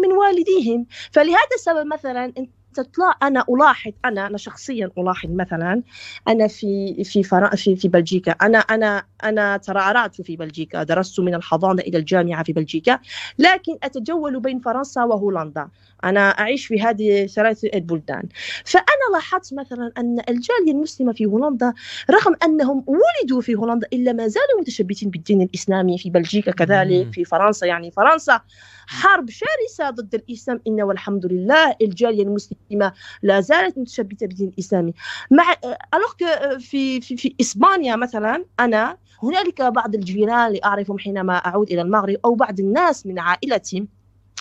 من 0.00 0.12
والديهم. 0.16 0.86
فلهذا 1.12 1.54
السبب 1.54 1.86
مثلا 1.86 2.32
تطلع 2.74 3.14
أنا 3.22 3.44
ألاحظ 3.50 3.92
أنا 4.04 4.26
أنا 4.26 4.38
شخصيا 4.38 4.90
ألاحظ 4.98 5.30
مثلا 5.30 5.82
أنا 6.28 6.46
في 6.48 6.94
في 7.04 7.22
فرا 7.22 7.56
في 7.56 7.76
في 7.76 7.88
بلجيكا 7.88 8.32
أنا 8.32 8.58
أنا 8.58 9.04
أنا 9.24 9.56
ترعرعت 9.56 10.20
في 10.22 10.36
بلجيكا 10.36 10.82
درست 10.82 11.20
من 11.20 11.34
الحضانة 11.34 11.82
إلى 11.82 11.98
الجامعة 11.98 12.42
في 12.44 12.52
بلجيكا 12.52 12.98
لكن 13.38 13.78
أتجول 13.82 14.40
بين 14.40 14.58
فرنسا 14.60 15.04
وهولندا. 15.04 15.68
أنا 16.04 16.20
أعيش 16.20 16.66
في 16.66 16.80
هذه 16.80 17.26
ثلاث 17.26 17.64
البلدان. 17.64 18.22
فأنا 18.64 19.12
لاحظت 19.12 19.54
مثلا 19.54 19.92
أن 19.98 20.18
الجالية 20.28 20.72
المسلمة 20.72 21.12
في 21.12 21.26
هولندا 21.26 21.72
رغم 22.10 22.36
أنهم 22.44 22.84
ولدوا 22.86 23.40
في 23.40 23.54
هولندا 23.54 23.86
إلا 23.92 24.12
ما 24.12 24.28
زالوا 24.28 24.60
متشبثين 24.60 25.10
بالدين 25.10 25.42
الإسلامي 25.42 25.98
في 25.98 26.10
بلجيكا 26.10 26.52
كذلك 26.52 27.12
في 27.12 27.24
فرنسا 27.24 27.66
يعني 27.66 27.90
فرنسا 27.90 28.40
حرب 28.86 29.30
شرسة 29.30 29.90
ضد 29.90 30.14
الإسلام. 30.14 30.60
إن 30.66 30.82
والحمد 30.82 31.26
لله 31.26 31.76
الجالية 31.82 32.22
المسلمة 32.22 32.92
لا 33.22 33.40
زالت 33.40 33.78
متشبثه 33.78 34.26
بالدين 34.26 34.48
الإسلامي. 34.48 34.92
مع 35.30 35.54
ألوغ 35.94 36.58
في 36.58 37.00
في 37.00 37.16
في 37.16 37.34
إسبانيا 37.40 37.96
مثلا 37.96 38.44
أنا 38.60 38.98
هنالك 39.22 39.62
بعض 39.62 39.94
الجيران 39.94 40.46
اللي 40.46 40.60
اعرفهم 40.64 40.98
حينما 40.98 41.36
أعود 41.36 41.70
إلى 41.70 41.82
المغرب 41.82 42.16
أو 42.24 42.34
بعض 42.34 42.60
الناس 42.60 43.06
من 43.06 43.18
عائلتي 43.18 43.86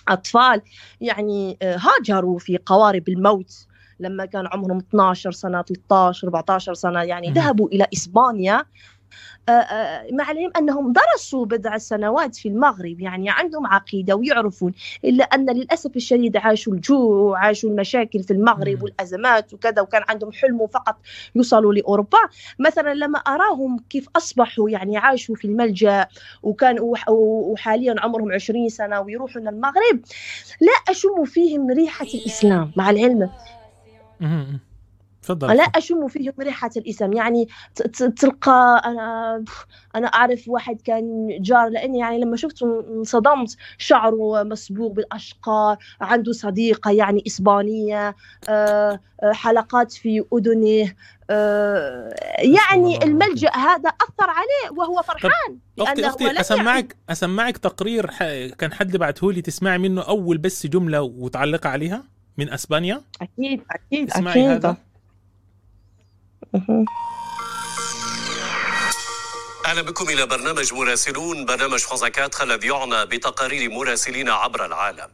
أطفال 0.08 0.62
يعني 1.02 1.58
هاجروا 1.62 2.40
في 2.40 2.58
قوارب 2.66 3.10
الموت 3.10 3.68
لما 4.00 4.26
كان 4.26 4.48
عمرهم 4.48 4.78
12 4.78 5.32
سنة 5.32 5.62
13 5.62 6.28
14 6.28 6.74
سنة 6.74 7.04
يعني 7.04 7.32
ذهبوا 7.32 7.68
إلى 7.70 7.88
إسبانيا 7.94 8.56
آه، 8.56 8.60
آه، 8.60 8.66
مع 10.12 10.32
العلم 10.32 10.52
أنهم 10.58 10.94
درسوا 10.94 11.46
بضع 11.46 11.78
سنوات 11.78 12.36
في 12.36 12.50
المغرب 12.50 13.00
يعني 13.00 13.30
عندهم 13.30 13.68
عقيدة 13.68 14.16
ويعرفون 14.16 14.74
إلا 15.06 15.24
أن 15.24 15.50
للأسف 15.50 15.96
الشديد 15.96 16.38
عاشوا 16.38 16.74
الجوع 16.74 17.16
وعاشوا 17.16 17.70
المشاكل 17.70 18.24
في 18.24 18.32
المغرب 18.32 18.84
والأزمات 18.84 19.54
وكذا 19.54 19.82
وكان 19.82 20.02
عندهم 20.10 20.32
حلم 20.32 20.68
فقط 20.68 20.96
يوصلوا 21.36 21.74
لأوروبا. 21.74 22.18
مثلا 22.60 22.94
لما 22.94 23.20
أراهم 23.20 23.80
كيف 23.90 24.08
أصبحوا 24.16 24.70
يعني 24.70 24.98
عاشوا 24.98 25.36
في 25.36 25.46
الملجأ 25.46 26.08
وكان 26.44 26.78
وحاليا 27.10 27.96
عمرهم 28.00 28.32
20 28.32 28.70
سنة 28.70 29.02
ويروحوا 29.02 29.42
المغرب 29.42 30.02
لا 30.62 30.72
أشم 30.90 31.26
فيهم 31.26 31.72
ريحة 31.72 32.08
الإسلام 32.14 32.72
مع 32.76 32.90
العلم. 32.90 33.30
تفضل 35.28 35.58
لا 35.58 35.64
أشم 35.64 36.08
فيهم 36.08 36.34
ريحة 36.40 36.70
الإسم. 36.78 37.14
يعني 37.14 37.48
تلقى 38.18 38.82
أنا 38.86 39.44
أنا 39.96 40.08
أعرف 40.08 40.48
واحد 40.48 40.82
كان 40.82 41.28
جار 41.42 41.68
لأني 41.68 42.00
يعني 42.00 42.20
لما 42.20 42.36
شفته 42.38 42.86
انصدمت. 42.90 43.58
شعره 43.78 44.44
مسبوغ 44.44 44.92
بالاشقار 44.92 45.78
عنده 46.02 46.32
صديقة 46.32 46.92
يعني 46.92 47.24
إسبانية 47.28 48.16
آه، 48.50 49.00
آه، 49.24 49.32
حلقات 49.32 49.92
في 49.92 50.24
أذنه 50.34 50.94
آه، 51.30 52.16
يعني 52.40 53.04
الملجأ 53.04 53.50
هذا 53.50 53.90
أثر 53.90 54.30
عليه 54.30 54.78
وهو 54.78 55.02
فرحان 55.02 55.60
أختي 55.80 56.08
أختي 56.08 56.40
أسمعك 56.40 56.96
أسمعك 57.10 57.58
تقرير 57.58 58.10
كان 58.58 58.74
حد 58.74 58.98
بعته 58.98 59.32
لي 59.32 59.42
تسمعي 59.42 59.78
منه 59.78 60.02
أول 60.02 60.38
بس 60.38 60.68
جملة 60.68 61.02
وتعلق 61.02 61.68
عليها 61.68 62.04
من 62.38 62.50
أسبانيا؟ 62.54 63.02
أكيد 63.22 63.62
أكيد 63.72 64.12
اسمعي 64.12 64.32
أكيد. 64.32 64.66
هذا. 64.66 64.78
أهلا 69.66 69.82
بكم 69.82 70.10
إلى 70.10 70.26
برنامج 70.26 70.74
مراسلون 70.74 71.46
برنامج 71.46 71.80
فرانزا 71.80 72.44
الذي 72.44 72.68
يعنى 72.68 73.06
بتقارير 73.06 73.72
مراسلين 73.72 74.30
عبر 74.30 74.66
العالم. 74.66 75.10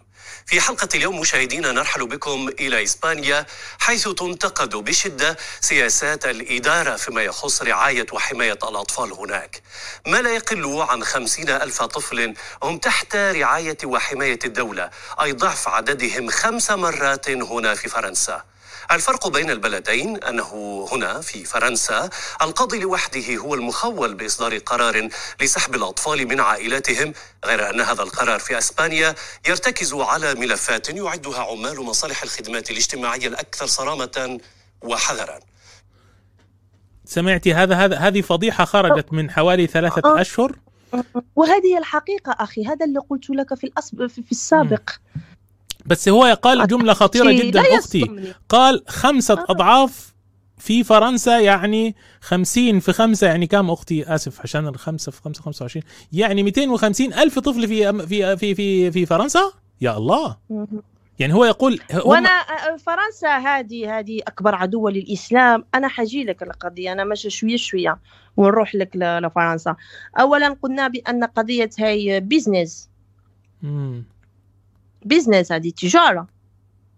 في 0.46 0.62
حلقة 0.62 0.90
اليوم 0.96 1.20
مشاهدينا 1.20 1.72
نرحل 1.72 2.08
بكم 2.08 2.50
إلى 2.60 2.84
إسبانيا 2.84 3.46
حيث 3.80 4.08
تنتقد 4.08 4.76
بشدة 4.76 5.38
سياسات 5.62 6.26
الإدارة 6.26 6.96
فيما 6.96 7.22
يخص 7.22 7.62
رعاية 7.62 8.06
وحماية 8.12 8.60
الأطفال 8.64 9.14
هناك. 9.14 9.62
ما 10.08 10.22
لا 10.22 10.30
يقل 10.36 10.82
عن 10.82 11.04
خمسين 11.04 11.50
ألف 11.50 11.82
طفل 11.82 12.34
هم 12.64 12.78
تحت 12.78 13.16
رعاية 13.16 13.78
وحماية 13.84 14.40
الدولة 14.46 14.90
أي 15.22 15.32
ضعف 15.32 15.68
عددهم 15.68 16.30
خمس 16.30 16.72
مرات 16.72 17.30
هنا 17.30 17.76
في 17.76 17.90
فرنسا. 17.90 18.44
الفرق 18.96 19.28
بين 19.28 19.50
البلدين 19.50 20.24
أنه 20.24 20.86
هنا 20.92 21.22
في 21.22 21.46
فرنسا 21.46 22.10
القاضي 22.42 22.80
لوحده 22.80 23.36
هو 23.36 23.56
المخول 23.56 24.14
بإصدار 24.14 24.58
قرار 24.58 25.10
لسحب 25.42 25.76
الأطفال 25.76 26.28
من 26.28 26.40
عائلاتهم 26.40 27.14
غير 27.46 27.70
أن 27.70 27.82
هذا 27.82 28.04
القرار 28.04 28.40
في 28.40 28.58
أسبانيا 28.58 29.16
يرتكز 29.48 29.94
على 29.94 30.36
ملفات 30.36 30.90
يعدها 30.90 31.40
عمال 31.40 31.82
مصالح 31.82 32.24
الخدمات 32.24 32.72
الاجتماعية 32.72 33.28
الأكثر 33.28 33.66
صرامة 33.66 34.40
وحذرا. 34.82 35.40
سمعتي 37.06 37.54
هذا 37.54 37.76
هذا 37.76 37.98
هذه 37.98 38.22
فضيحة 38.22 38.66
خرجت 38.66 39.14
من 39.14 39.32
حوالي 39.32 39.68
ثلاثة 39.68 40.22
أشهر. 40.22 40.56
وهذه 41.36 41.78
الحقيقة 41.78 42.36
أخي 42.40 42.66
هذا 42.66 42.86
اللي 42.86 43.00
قلت 43.00 43.30
لك 43.30 43.54
في, 43.54 43.64
الأسب... 43.64 44.08
في 44.08 44.32
السابق. 44.32 44.90
بس 45.86 46.10
هو 46.10 46.24
قال 46.42 46.68
جملة 46.68 46.94
خطيرة 46.94 47.32
جدا 47.32 47.62
أختي. 47.78 48.34
قال 48.50 48.84
خمسة 48.88 49.34
آه. 49.34 49.46
أضعاف 49.50 50.14
في 50.58 50.84
فرنسا 50.84 51.40
يعني 51.40 51.96
خمسين 52.22 52.80
في 52.80 52.94
خمسة 52.94 53.28
يعني 53.28 53.48
كام 53.48 53.72
أختي؟ 53.72 54.16
آسف 54.16 54.42
عشان 54.42 54.68
الخمسة 54.68 55.12
في 55.12 55.22
خمسة 55.22 55.42
خمسة 55.42 55.64
وعشرين. 55.64 55.84
يعني 56.12 56.44
ميتين 56.44 56.70
وخمسين 56.70 57.14
ألف 57.14 57.40
طفل 57.40 57.68
في 57.68 58.08
في 58.08 58.38
في 58.38 58.56
في, 58.56 58.92
في 58.92 59.06
فرنسا؟ 59.06 59.52
يا 59.82 59.98
الله. 59.98 60.38
يعني 61.20 61.34
هو 61.34 61.46
يقول 61.46 61.80
وأنا 62.06 62.30
آه، 62.30 62.78
فرنسا 62.78 63.38
هذه 63.38 64.00
هذه 64.00 64.20
أكبر 64.28 64.56
عدو 64.56 64.90
للإسلام. 64.90 65.66
أنا 65.76 65.88
حجي 65.88 66.24
لك 66.24 66.44
القضية 66.44 66.92
أنا 66.92 67.04
ماشي 67.04 67.30
شوية 67.30 67.58
شوية 67.58 68.00
ونروح 68.38 68.76
لك 68.76 68.90
لفرنسا. 68.96 69.76
اولا 70.20 70.58
قلنا 70.62 70.88
بأن 70.88 71.24
قضية 71.24 71.70
هاي 71.80 72.20
business 72.20 72.90
business 75.06 75.52
هذه 75.52 75.70
تجارة. 75.70 76.28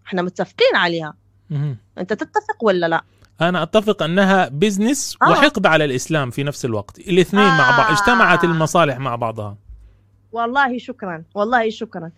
إحنا 0.06 0.22
متفقين 0.22 0.76
عليها. 0.76 1.14
مم. 1.50 1.76
أنت 1.98 2.12
تتفق 2.12 2.64
ولا 2.64 2.86
لا؟ 2.86 3.04
أنا 3.40 3.62
أتفق 3.62 4.02
أنها 4.02 4.48
business 4.48 5.16
آه. 5.22 5.30
وحقد 5.30 5.66
على 5.66 5.84
الإسلام 5.84 6.30
في 6.30 6.42
نفس 6.42 6.64
الوقت. 6.64 6.98
الاثنين 6.98 7.44
آه. 7.44 7.58
مع 7.58 7.78
بعض 7.78 7.92
اجتمعت 7.92 8.44
المصالح 8.44 8.98
مع 8.98 9.16
بعضها. 9.16 9.56
والله 10.32 10.78
شكرا 10.78 11.24
والله 11.34 11.70
شكرا. 11.70 12.10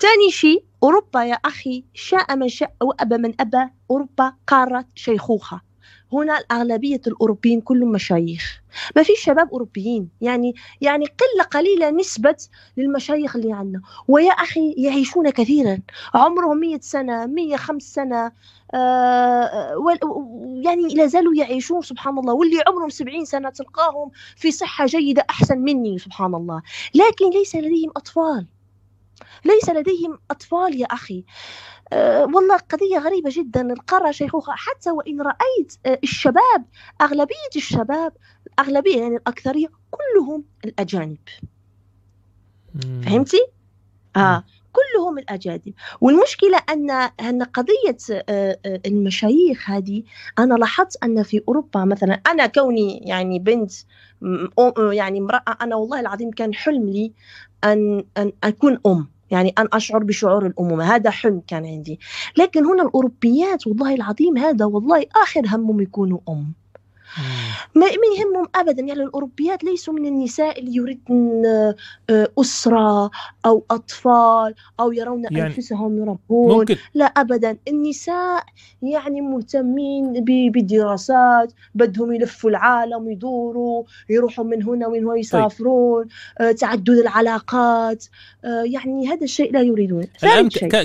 ثاني 0.00 0.30
شيء 0.30 0.64
أوروبا 0.82 1.24
يا 1.24 1.34
أخي 1.34 1.84
شاء 1.94 2.36
من 2.36 2.48
شاء 2.48 2.74
وأبى 2.82 3.16
من 3.16 3.34
أبى 3.40 3.70
أوروبا 3.90 4.32
قارة 4.46 4.84
شيخوخة. 4.94 5.60
هنا 6.12 6.32
أغلبية 6.32 7.00
الأوروبيين 7.06 7.60
كلهم 7.60 7.92
مشايخ. 7.92 8.62
ما 8.96 9.02
في 9.02 9.12
شباب 9.16 9.50
أوروبيين. 9.50 10.08
يعني 10.20 10.54
يعني 10.80 11.06
قلة 11.06 11.44
قليلة 11.44 11.90
نسبة 11.90 12.36
للمشايخ 12.76 13.36
اللي 13.36 13.52
عندنا. 13.52 13.82
ويا 14.08 14.30
أخي 14.32 14.74
يعيشون 14.78 15.30
كثيرا. 15.30 15.78
عمرهم 16.14 16.60
مية 16.60 16.80
سنة 16.80 17.26
مية 17.26 17.56
خمس 17.56 17.82
سنة 17.82 18.32
آه 18.74 19.84
يعني 20.64 20.94
لا 20.94 21.06
زالوا 21.06 21.34
يعيشون 21.34 21.82
سبحان 21.82 22.18
الله. 22.18 22.34
واللي 22.34 22.62
عمرهم 22.66 22.88
سبعين 22.88 23.24
سنة 23.24 23.50
تلقاهم 23.50 24.10
في 24.36 24.50
صحة 24.50 24.86
جيدة 24.86 25.24
أحسن 25.30 25.58
مني 25.58 25.98
سبحان 25.98 26.34
الله. 26.34 26.62
لكن 26.94 27.30
ليس 27.30 27.56
لديهم 27.56 27.90
أطفال. 27.96 28.46
ليس 29.44 29.70
لديهم 29.70 30.18
أطفال 30.30 30.80
يا 30.80 30.86
أخي. 30.86 31.24
أه 31.92 32.22
والله 32.24 32.56
قضية 32.56 32.98
غريبة 32.98 33.30
جدا. 33.32 33.72
القارة 33.72 34.10
شيخوخة 34.10 34.52
حتى 34.56 34.90
وإن 34.90 35.20
رأيت 35.20 35.72
أه 35.86 35.98
الشباب 36.02 36.64
أغلبية 37.00 37.52
الشباب 37.56 38.12
الأغلبية 38.46 39.00
يعني 39.00 39.16
الأكثرية 39.16 39.66
كلهم 39.90 40.44
الأجانب. 40.64 41.18
فهمتي؟ 43.04 43.46
آه 44.16 44.44
كلهم 44.72 45.18
الأجانب. 45.18 45.72
والمشكلة 46.00 46.58
أن 46.70 46.90
أن 47.20 47.42
قضية 47.42 47.96
المشايخ 48.86 49.70
هذه 49.70 50.02
أنا 50.38 50.54
لاحظت 50.54 51.04
أن 51.04 51.22
في 51.22 51.42
أوروبا 51.48 51.84
مثلا 51.84 52.14
أنا 52.26 52.46
كوني 52.46 52.98
يعني 52.98 53.38
بنت 53.38 53.72
يعني 54.92 55.18
امرأة 55.18 55.56
أنا 55.62 55.76
والله 55.76 56.00
العظيم 56.00 56.30
كان 56.30 56.54
حلم 56.54 56.88
لي 56.88 57.12
أن 57.64 58.04
أن 58.16 58.32
أكون 58.44 58.78
أم. 58.86 59.08
يعني 59.32 59.54
أن 59.58 59.68
أشعر 59.72 60.04
بشعور 60.04 60.46
الأمومة 60.46 60.84
هذا 60.84 61.10
حلم 61.10 61.42
كان 61.46 61.66
عندي. 61.66 62.00
لكن 62.38 62.64
هنا 62.66 62.82
الأوروبيات 62.82 63.66
والله 63.66 63.94
العظيم 63.94 64.38
هذا 64.38 64.64
والله 64.64 65.06
آخر 65.16 65.42
همهم 65.46 65.80
يكونوا 65.80 66.18
أم. 66.28 66.61
ما 67.74 67.86
ما 67.86 68.18
يهمهم 68.18 68.46
ابدا. 68.54 68.82
يعني 68.82 69.02
الأوروبيات 69.02 69.64
ليسوا 69.64 69.94
من 69.94 70.06
النساء 70.06 70.60
اللي 70.60 70.74
يريدن 70.74 71.42
أسرة 72.10 73.10
أو 73.46 73.64
أطفال 73.70 74.54
أو 74.80 74.92
يرون 74.92 75.24
يعني 75.24 75.42
أنفسهم 75.42 75.98
يربون. 75.98 76.58
ممكن. 76.58 76.76
لا 76.94 77.04
ابدا. 77.04 77.56
النساء 77.68 78.44
يعني 78.82 79.20
مهتمين 79.20 80.24
بالدراسات 80.24 81.52
بدهم 81.74 82.12
يلفوا 82.12 82.50
العالم 82.50 83.10
يدوروا 83.10 83.84
يروحوا 84.10 84.44
من 84.44 84.62
هنا 84.62 84.86
وين 84.86 85.04
هو 85.04 85.14
يسافرون 85.14 86.06
طيب. 86.38 86.56
تعدد 86.56 86.90
العلاقات. 86.90 88.04
يعني 88.44 89.08
هذا 89.08 89.24
الشيء 89.24 89.52
لا 89.52 89.60
يريدون. 89.60 90.06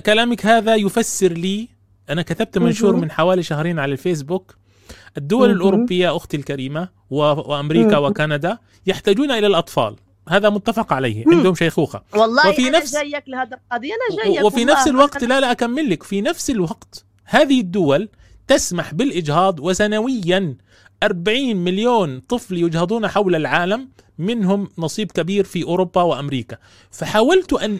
كلامك 0.05 0.45
هذا 0.45 0.75
يفسر 0.75 1.31
لي 1.31 1.67
أنا 2.09 2.21
كتبت 2.21 2.57
منشور 2.57 2.95
من 2.95 3.11
حوالي 3.11 3.43
شهرين 3.43 3.79
على 3.79 3.91
الفيسبوك 3.91 4.55
الدول 5.17 5.51
الأوروبية 5.51 6.15
أختي 6.15 6.37
الكريمة 6.37 6.89
وأمريكا 7.09 7.97
وكندا 7.97 8.57
يحتاجون 8.87 9.31
إلى 9.31 9.47
الأطفال. 9.47 9.95
هذا 10.29 10.49
متفق 10.49 10.93
عليه. 10.93 11.23
عندهم 11.27 11.55
شيخوخة. 11.55 12.03
والله 12.13 12.49
وفي 12.49 12.67
أنا 12.67 12.77
نفس 12.77 12.93
جايك 12.93 13.23
لهذا 13.27 13.57
القضية 13.57 13.91
أنا 13.93 14.23
جايك 14.23 14.45
وفي 14.45 14.65
نفس 14.65 14.87
الوقت 14.87 15.23
لا 15.23 15.39
لا 15.39 15.51
أكمل 15.51 15.89
لك. 15.89 16.03
في 16.03 16.21
نفس 16.21 16.49
الوقت 16.49 17.05
هذه 17.25 17.59
الدول 17.61 18.09
تسمح 18.47 18.93
بالإجهاض 18.93 19.59
وسنويا 19.59 20.55
40 21.03 21.55
مليون 21.55 22.19
طفل 22.19 22.57
يجهضون 22.57 23.07
حول 23.07 23.35
العالم 23.35 23.89
منهم 24.17 24.69
نصيب 24.77 25.11
كبير 25.11 25.43
في 25.43 25.63
أوروبا 25.63 26.01
وأمريكا. 26.01 26.57
فحاولت 26.91 27.53
أن 27.53 27.79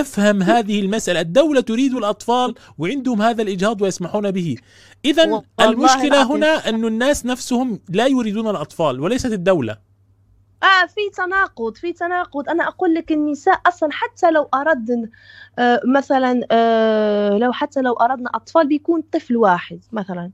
أفهم 0.00 0.42
هذه 0.42 0.80
المسألة. 0.80 1.20
الدولة 1.20 1.60
تريد 1.60 1.94
الأطفال 1.94 2.54
وعندهم 2.78 3.22
هذا 3.22 3.42
الإجهاض 3.42 3.82
ويسمحون 3.82 4.30
به. 4.30 4.56
اذا 5.04 5.42
المشكلة 5.60 6.22
هنا 6.22 6.68
أن 6.68 6.84
الناس 6.84 7.26
نفسهم 7.26 7.80
لا 7.88 8.06
يريدون 8.06 8.50
الأطفال 8.50 9.00
وليست 9.00 9.32
الدولة. 9.32 9.76
آه 10.62 10.86
في 10.86 11.00
تناقض 11.16 11.76
في 11.76 11.92
تناقض. 11.92 12.48
أنا 12.48 12.68
أقول 12.68 12.94
لك 12.94 13.12
النساء 13.12 13.60
أصلا 13.66 13.88
حتى 13.92 14.30
لو 14.30 14.48
أردن 14.54 15.10
آه 15.58 15.80
مثلا 15.96 16.46
آه 16.50 17.38
لو 17.38 17.52
حتى 17.52 17.80
لو 17.80 17.92
أردنا 17.92 18.30
أطفال 18.34 18.68
بيكون 18.68 19.02
طفل 19.12 19.36
واحد 19.36 19.80
مثلا. 19.92 20.30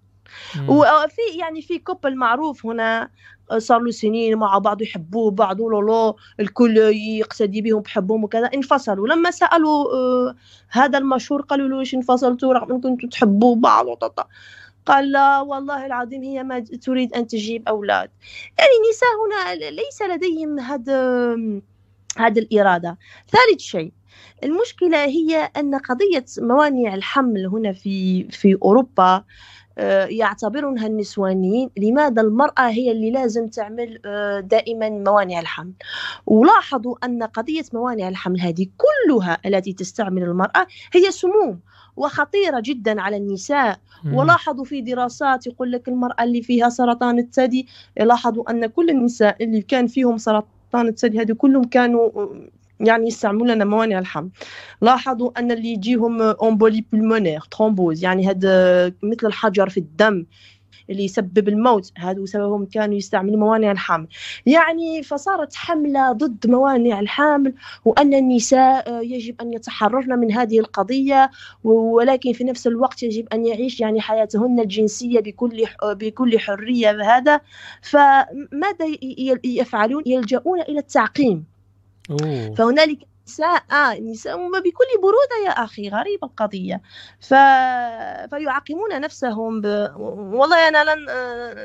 وفي 0.68 1.38
يعني 1.38 1.62
في 1.62 1.78
كوبل 1.78 2.16
معروف 2.16 2.66
هنا 2.66 3.10
صار 3.58 3.80
له 3.80 3.90
سنين 3.90 4.38
مع 4.38 4.58
بعض 4.58 4.82
يحبوه 4.82 5.30
بعض 5.30 5.60
لولو 5.60 6.16
الكل 6.40 6.76
يقتدي 7.18 7.62
بهم 7.62 7.80
بحبهم 7.80 8.24
وكذا 8.24 8.46
انفصلوا. 8.54 9.08
لما 9.08 9.30
سألوا 9.30 9.92
آه 9.94 10.34
هذا 10.70 10.98
المشهور 10.98 11.42
قالوا 11.42 11.68
له 11.68 11.78
ليش 11.78 11.94
انفصلتوا؟ 11.94 12.54
رغم 12.54 12.72
ان 12.72 12.80
كنتوا 12.80 13.08
تحبوا 13.08 13.56
بعض 13.56 13.86
وططا 13.86 14.26
قال 14.86 15.12
لا 15.12 15.40
والله 15.40 15.86
العظيم 15.86 16.22
هي 16.22 16.42
ما 16.42 16.60
تريد 16.60 17.14
أن 17.14 17.26
تجيب 17.26 17.68
أولاد. 17.68 18.10
يعني 18.58 18.70
النساء 18.84 19.08
هنا 19.26 19.70
ليس 19.70 20.02
لديهم 20.02 20.60
هذا 20.60 21.34
هذه 22.18 22.38
الإرادة. 22.38 22.98
ثالث 23.28 23.60
شيء 23.60 23.92
المشكلة 24.44 25.04
هي 25.04 25.50
أن 25.56 25.74
قضية 25.74 26.24
موانع 26.38 26.94
الحمل 26.94 27.46
هنا 27.46 27.72
في 27.72 28.24
في 28.30 28.58
أوروبا 28.62 29.24
يعتبرونها 30.08 30.86
النسوانيين. 30.86 31.70
لماذا 31.76 32.22
المرأة 32.22 32.68
هي 32.68 32.92
اللي 32.92 33.10
لازم 33.10 33.48
تعمل 33.48 33.98
دائما 34.44 34.88
موانع 34.88 35.40
الحمل؟ 35.40 35.72
ولاحظوا 36.26 36.96
أن 37.04 37.22
قضية 37.22 37.64
موانع 37.72 38.08
الحمل 38.08 38.40
هذه 38.40 38.66
كلها 38.76 39.38
التي 39.46 39.72
تستعمل 39.72 40.22
المرأة 40.22 40.66
هي 40.92 41.10
سموم 41.10 41.60
وخطيرة 41.96 42.60
جدا 42.64 43.00
على 43.00 43.16
النساء. 43.16 43.78
ولاحظوا 44.12 44.64
في 44.64 44.80
دراسات 44.80 45.46
يقول 45.46 45.72
لك 45.72 45.88
المرأة 45.88 46.24
اللي 46.24 46.42
فيها 46.42 46.68
سرطان 46.68 47.18
الثدي 47.18 47.66
لاحظوا 47.96 48.50
أن 48.50 48.66
كل 48.66 48.90
النساء 48.90 49.44
اللي 49.44 49.62
كان 49.62 49.86
فيهم 49.86 50.18
سرطان 50.18 50.88
الثدي 50.88 51.20
هذه 51.20 51.32
كلهم 51.32 51.64
كانوا 51.64 52.10
يعني 52.82 53.06
يستعملون 53.06 53.66
موانع 53.66 53.98
الحمل. 53.98 54.30
لاحظوا 54.82 55.30
أن 55.38 55.50
اللي 55.52 55.68
يجيهم 55.68 56.22
embolie 56.22 56.84
pulmonaire 56.92 57.40
thrombose 57.50 58.04
يعني 58.04 58.28
هذا 58.30 58.86
مثل 59.02 59.26
الحجر 59.26 59.68
في 59.68 59.80
الدم 59.80 60.26
اللي 60.90 61.04
يسبب 61.04 61.48
الموت 61.48 61.92
هذا 61.98 62.24
سببهم 62.24 62.64
كانوا 62.66 62.94
يستعملوا 62.96 63.38
موانع 63.38 63.70
الحمل. 63.70 64.06
يعني 64.46 65.02
فصارت 65.02 65.54
حملة 65.54 66.12
ضد 66.12 66.46
موانع 66.46 67.00
الحمل 67.00 67.54
وأن 67.84 68.14
النساء 68.14 69.02
يجب 69.04 69.40
أن 69.40 69.52
يتحررن 69.52 70.18
من 70.18 70.32
هذه 70.32 70.58
القضية 70.58 71.30
ولكن 71.64 72.32
في 72.32 72.44
نفس 72.44 72.66
الوقت 72.66 73.02
يجب 73.02 73.28
أن 73.32 73.46
يعيش 73.46 73.80
يعني 73.80 74.00
حياتهن 74.00 74.60
الجنسية 74.60 75.20
بكل 75.20 75.64
بكل 75.84 76.38
حرية 76.38 77.16
هذا 77.16 77.40
فماذا 77.82 78.86
يفعلون؟ 79.44 80.02
يلجؤون 80.06 80.60
إلى 80.60 80.78
التعقيم. 80.78 81.51
أوه. 82.10 82.54
فهنالك 82.54 82.98
نساء 83.26 83.62
آه 83.72 83.98
نساء 83.98 84.36
بكل 84.36 85.00
برودة 85.02 85.46
يا 85.46 85.50
أخي 85.50 85.88
غريبة 85.88 86.26
القضية 86.26 86.80
ف... 87.20 87.34
فيعاقمون 88.30 89.00
نفسهم 89.00 89.60
ب... 89.60 89.66
والله 90.32 90.68
أنا 90.68 90.84
لن 90.84 90.98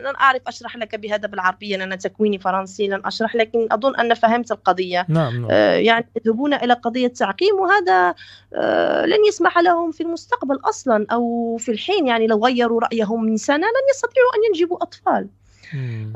لن 0.04 0.16
أعرف 0.16 0.42
أشرح 0.48 0.78
لك 0.78 0.96
بهذا 0.96 1.28
بالعربية 1.28 1.76
أنا 1.76 1.96
تكويني 1.96 2.40
فرنسي 2.40 2.88
لن 2.88 3.02
أشرح 3.06 3.36
لكن 3.36 3.68
أظن 3.72 3.96
أن 3.96 4.14
فهمت 4.14 4.52
القضية 4.52 5.06
نعم, 5.10 5.42
نعم. 5.42 5.48
آه 5.52 5.76
يعني 5.76 6.08
يذهبون 6.16 6.54
إلى 6.54 6.74
قضية 6.74 7.08
تعقيم 7.08 7.56
وهذا 7.60 8.16
آه 8.54 9.06
لن 9.06 9.26
يسمح 9.28 9.58
لهم 9.58 9.92
في 9.92 10.04
المستقبل 10.04 10.60
أصلا 10.64 11.06
أو 11.12 11.58
في 11.58 11.72
الحين 11.72 12.08
يعني 12.08 12.28
لو 12.28 12.46
غيروا 12.46 12.82
رأيهم 12.82 13.24
من 13.24 13.38
سنة 13.38 13.58
لن 13.68 13.86
يستطيعوا 13.96 14.30
أن 14.36 14.44
ينجبوا 14.48 14.84
أطفال 14.84 15.28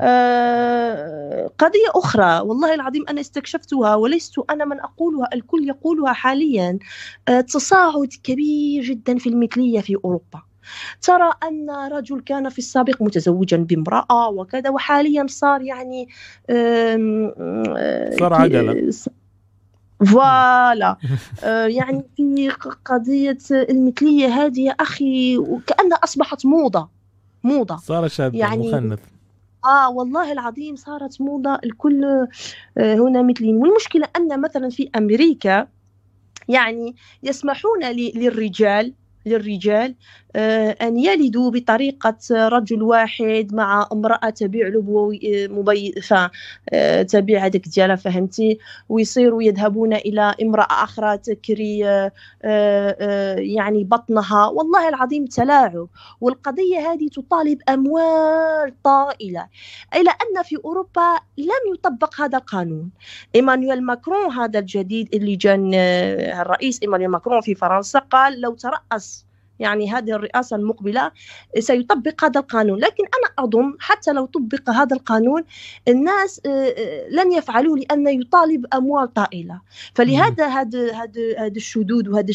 آه 0.00 1.50
قضية 1.58 1.88
أخرى 1.94 2.40
والله 2.40 2.74
العظيم 2.74 3.04
أنا 3.08 3.20
استكشفتها 3.20 3.94
ولست 3.94 4.34
أنا 4.50 4.64
من 4.64 4.80
أقولها 4.80 5.28
الكل 5.34 5.68
يقولها 5.68 6.12
حاليا 6.12 6.78
آه 7.28 7.40
تصاعد 7.40 8.08
كبير 8.22 8.84
جدا 8.84 9.18
في 9.18 9.28
المثلية 9.28 9.80
في 9.80 9.96
أوروبا. 10.04 10.42
ترى 11.02 11.32
أن 11.42 11.70
رجل 11.70 12.20
كان 12.20 12.48
في 12.48 12.58
السابق 12.58 13.02
متزوجا 13.02 13.56
بامرأة 13.56 14.28
وكذا 14.28 14.70
وحاليا 14.70 15.26
صار 15.28 15.62
يعني 15.62 16.08
صار 18.18 18.34
عجلة. 18.34 18.90
فوالا. 20.06 20.96
آه 21.44 21.66
يعني 21.66 22.04
في 22.16 22.48
قضية 22.84 23.38
المثلية 23.52 24.26
هذه 24.26 24.60
يا 24.60 24.72
أخي 24.72 25.38
وكأنها 25.38 25.98
أصبحت 26.04 26.46
موضة 26.46 26.88
موضة. 27.44 27.76
صار 27.76 28.08
شاب 28.08 28.34
يعني 28.34 28.68
مخنث. 28.68 28.98
آه 29.64 29.90
والله 29.90 30.32
العظيم 30.32 30.76
صارت 30.76 31.20
موضة 31.20 31.54
الكل 31.64 32.04
آه 32.78 32.94
هنا 32.94 33.22
مثلين 33.22 33.56
والمشكلة 33.56 34.08
أن 34.16 34.40
مثلا 34.40 34.68
في 34.70 34.90
أمريكا 34.96 35.68
يعني 36.48 36.96
يسمحون 37.22 37.84
للرجال 37.94 38.94
للرجال 39.26 39.94
أن 40.36 40.98
يلدوا 40.98 41.50
بطريقة 41.50 42.18
رجل 42.30 42.82
واحد 42.82 43.48
مع 43.52 43.88
امرأة 43.92 44.30
تبيع 44.30 44.68
له 44.68 45.10
مبي... 45.50 45.94
آه، 46.72 47.02
تبيع 47.02 47.46
هذاك 47.46 47.68
ديالها 47.68 47.96
فهمتي؟ 47.96 48.58
ويصيروا 48.88 49.42
يذهبون 49.42 49.92
إلى 49.92 50.34
امرأة 50.42 50.84
أخرى 50.84 51.18
تكري 51.18 51.86
آه، 52.44 53.34
يعني 53.38 53.84
بطنها. 53.84 54.46
والله 54.46 54.88
العظيم 54.88 55.26
تلاعب. 55.26 55.88
والقضية 56.20 56.92
هذه 56.92 57.08
تطالب 57.08 57.58
أموال 57.68 58.82
طائلة. 58.84 59.46
إلى 59.94 60.10
أن 60.10 60.42
في 60.42 60.56
أوروبا 60.64 61.18
لم 61.38 61.74
يطبق 61.74 62.20
هذا 62.20 62.38
القانون. 62.38 62.90
إيمانويل 63.34 63.82
ماكرون 63.82 64.32
هذا 64.32 64.58
الجديد 64.58 65.14
اللي 65.14 65.36
جان 65.36 65.74
الرئيس 65.74 66.82
إيمانويل 66.82 67.08
ماكرون 67.08 67.40
في 67.40 67.54
فرنسا 67.54 67.98
قال 67.98 68.40
لو 68.40 68.54
ترأس 68.54 69.26
يعني 69.62 69.90
هذه 69.90 70.10
الرئاسة 70.10 70.56
المقبلة 70.56 71.10
سيطبق 71.58 72.24
هذا 72.24 72.40
القانون. 72.40 72.78
لكن 72.78 73.04
أنا 73.04 73.46
أظن 73.46 73.76
حتى 73.80 74.12
لو 74.12 74.26
طبق 74.26 74.70
هذا 74.70 74.96
القانون 74.96 75.42
الناس 75.88 76.40
آه، 76.46 76.48
آه، 76.50 77.08
لن 77.08 77.32
يفعلوه 77.32 77.78
لأن 77.78 78.20
يطالب 78.20 78.66
أموال 78.74 79.14
طائلة. 79.14 79.60
فلهذا 79.94 80.46
هذا 80.46 80.92
هذا 81.38 81.56
الشذوذ 81.56 82.08
وهذا 82.08 82.32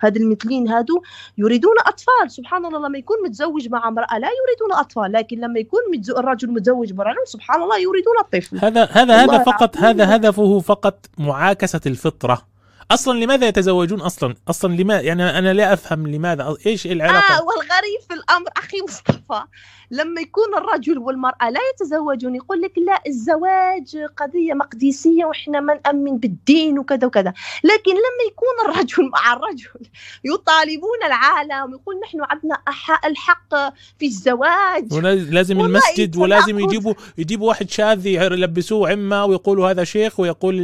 هذا 0.00 0.16
المثلين 0.16 0.68
هادو 0.68 1.02
يريدون 1.38 1.74
أطفال. 1.86 2.30
سبحان 2.30 2.66
الله 2.66 2.88
لما 2.88 2.98
يكون 2.98 3.16
متزوج 3.24 3.68
مع 3.68 3.88
امرأة 3.88 4.18
لا 4.18 4.28
يريدون 4.28 4.78
أطفال. 4.80 5.12
لكن 5.12 5.40
لما 5.40 5.60
يكون 5.60 5.80
الرجل 6.18 6.50
متزوج 6.50 6.92
بامرأة 6.92 7.24
سبحان 7.24 7.62
الله 7.62 7.78
يريدون 7.78 8.14
الطفل. 8.20 8.58
هذا 8.58 8.84
هذا 8.84 9.14
هذا 9.24 9.38
فقط 9.38 9.76
هذا 9.76 10.16
هدفه 10.16 10.60
فقط 10.60 11.06
معاكسة 11.18 11.80
الفطرة. 11.86 12.55
أصلا 12.90 13.18
لماذا 13.24 13.48
يتزوجون 13.48 14.00
أصلا؟ 14.00 14.34
أصلا 14.48 14.74
لماذا 14.76 15.00
يعني 15.00 15.38
أنا 15.38 15.52
لا 15.52 15.72
أفهم 15.72 16.06
لماذا 16.06 16.56
إيش 16.66 16.86
العلاقة؟ 16.86 17.34
آه 17.38 17.42
والغريب 17.42 18.00
في 18.08 18.14
الأمر 18.14 18.48
أخي 18.56 18.76
مصطفى. 18.88 19.44
لما 19.90 20.20
يكون 20.20 20.54
الرجل 20.58 20.98
والمرأة 20.98 21.50
لا 21.50 21.60
يتزوجون 21.74 22.34
يقول 22.34 22.62
لك 22.62 22.72
لا 22.78 23.02
الزواج 23.06 23.96
قضية 24.16 24.54
مقدسيه 24.54 25.24
وإحنا 25.24 25.60
ما 25.60 25.80
نأمن 25.84 26.18
بالدين 26.18 26.78
وكذا 26.78 27.06
وكذا. 27.06 27.32
لكن 27.64 27.90
لما 27.90 28.22
يكون 28.30 28.70
الرجل 28.74 29.10
مع 29.10 29.32
الرجل 29.32 29.90
يطالبون 30.24 30.98
العالم 31.06 31.72
يقول 31.74 32.00
نحن 32.00 32.18
عندنا 32.20 32.58
الحق 33.04 33.54
في 33.98 34.06
الزواج. 34.06 34.94
لازم 35.30 35.60
المسجد 35.60 36.16
ولازم 36.16 36.58
يجيبوا 36.58 36.94
يجيبوا 37.18 37.48
واحد 37.48 37.70
شاذ 37.70 38.06
يلبسوه 38.06 38.90
عمة 38.90 39.24
ويقولوا 39.24 39.70
هذا 39.70 39.84
شيخ 39.84 40.20
ويقول 40.20 40.54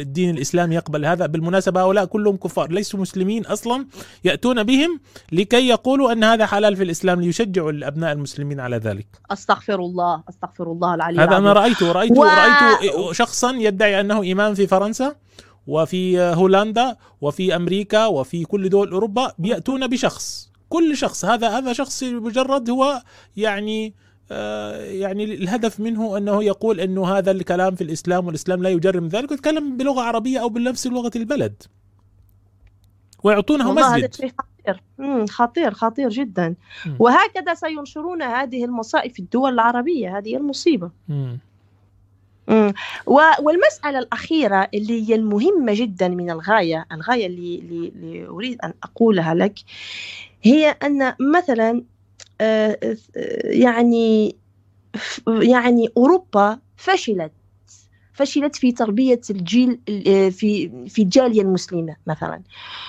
الدين 0.00 0.36
الاسلامي 0.36 0.74
يقبل 0.74 1.04
هذا. 1.04 1.26
بالمناسبة 1.26 1.80
هؤلاء 1.80 2.04
كلهم 2.04 2.36
كفار 2.36 2.72
ليسوا 2.72 3.00
مسلمين 3.00 3.46
أصلا 3.46 3.86
يأتون 4.24 4.62
بهم 4.62 5.00
لكي 5.32 5.68
يقولوا 5.68 6.12
أن 6.12 6.24
هذا 6.24 6.46
حلال 6.46 6.76
في 6.76 6.82
الإسلام 6.82 7.20
ليشجعوا 7.20 7.70
الأبناء 7.70 8.12
المسلمين. 8.12 8.55
على 8.60 8.76
ذلك. 8.76 9.06
أستغفر 9.30 9.80
الله 9.80 10.22
أستغفر 10.28 10.72
الله 10.72 10.94
العلي 10.94 11.22
هذا 11.22 11.36
أنا 11.36 11.52
رأيته 11.52 11.92
رأيته 11.92 12.20
و... 12.20 12.24
رأيته 12.24 13.12
شخصا 13.12 13.50
يدعي 13.52 14.00
أنه 14.00 14.32
إمام 14.32 14.54
في 14.54 14.66
فرنسا 14.66 15.14
وفي 15.66 16.20
هولندا 16.20 16.96
وفي 17.20 17.56
أمريكا 17.56 18.06
وفي 18.06 18.44
كل 18.44 18.68
دول 18.68 18.92
أوروبا 18.92 19.32
بيأتون 19.38 19.86
بشخص. 19.86 20.50
كل 20.68 20.96
شخص 20.96 21.24
هذا 21.24 21.48
هذا 21.48 21.72
شخص 21.72 22.02
مجرد 22.02 22.70
هو 22.70 23.02
يعني 23.36 23.94
آه، 24.30 24.84
يعني 24.84 25.24
الهدف 25.24 25.80
منه 25.80 26.16
أنه 26.16 26.44
يقول 26.44 26.80
إنه 26.80 27.06
هذا 27.06 27.30
الكلام 27.30 27.74
في 27.74 27.84
الإسلام 27.84 28.26
والإسلام 28.26 28.62
لا 28.62 28.68
يجرم 28.70 29.08
ذلك 29.08 29.30
ويتكلم 29.30 29.76
بلغة 29.76 30.00
عربية 30.00 30.40
أو 30.40 30.48
بنفس 30.48 30.86
لغة 30.86 31.10
البلد. 31.16 31.62
ويعطونه 33.22 33.72
مسجد. 33.72 34.14
هذا 34.22 34.32
خطير. 34.66 35.26
خطير 35.28 35.74
خطير 35.74 36.08
جدا. 36.08 36.54
وهكذا 36.98 37.54
سينشرون 37.54 38.22
هذه 38.22 38.64
المصائب 38.64 39.12
في 39.12 39.18
الدول 39.18 39.52
العربية. 39.52 40.18
هذه 40.18 40.36
المصيبة. 40.36 40.90
مم. 41.08 41.38
والمسألة 43.40 43.98
الأخيرة 43.98 44.68
اللي 44.74 45.08
هي 45.08 45.14
المهمة 45.14 45.74
جدا 45.74 46.08
من 46.08 46.30
الغاية 46.30 46.86
الغاية 46.92 47.26
اللي, 47.26 47.58
اللي 47.94 48.26
أريد 48.26 48.58
أن 48.64 48.72
أقولها 48.82 49.34
لك 49.34 49.54
هي 50.42 50.68
أن 50.70 51.14
مثلا 51.20 51.82
آه، 52.40 52.78
آه، 52.82 52.96
يعني 53.44 54.36
يعني 55.26 55.88
أوروبا 55.96 56.58
فشلت. 56.76 57.32
فشلت 58.16 58.56
في 58.56 58.72
تربية 58.72 59.20
الجيل 59.30 59.80
آه، 60.06 60.28
في 60.28 60.70
في 60.88 61.02
الجالية 61.02 61.42
المسلمة 61.42 61.96
مثلا. 62.06 62.42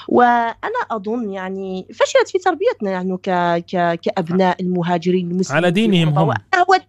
وأنا 0.07 0.79
أظن 0.91 1.29
يعني 1.29 1.87
فشلت 1.93 2.29
في 2.31 2.37
تربيتنا 2.37 2.91
يعني 2.91 3.17
ك 3.17 3.29
ك 3.65 3.99
كأبناء 3.99 4.61
المهاجرين 4.61 5.31
المسلمين 5.31 5.63
على 5.63 5.71
دينهم 5.71 6.09
هم. 6.09 6.27
وأنا 6.27 6.41
هو 6.55 6.79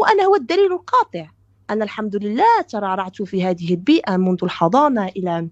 وأنا 0.00 0.24
هو 0.24 0.34
الدليل 0.34 0.72
القاطع. 0.72 1.26
أنا 1.70 1.84
الحمد 1.84 2.16
لله 2.16 2.62
ترعرعت 2.68 3.22
في 3.22 3.44
هذه 3.44 3.70
البيئة 3.70 4.16
منذ 4.16 4.38
الحضانة 4.42 5.06
إلى 5.08 5.48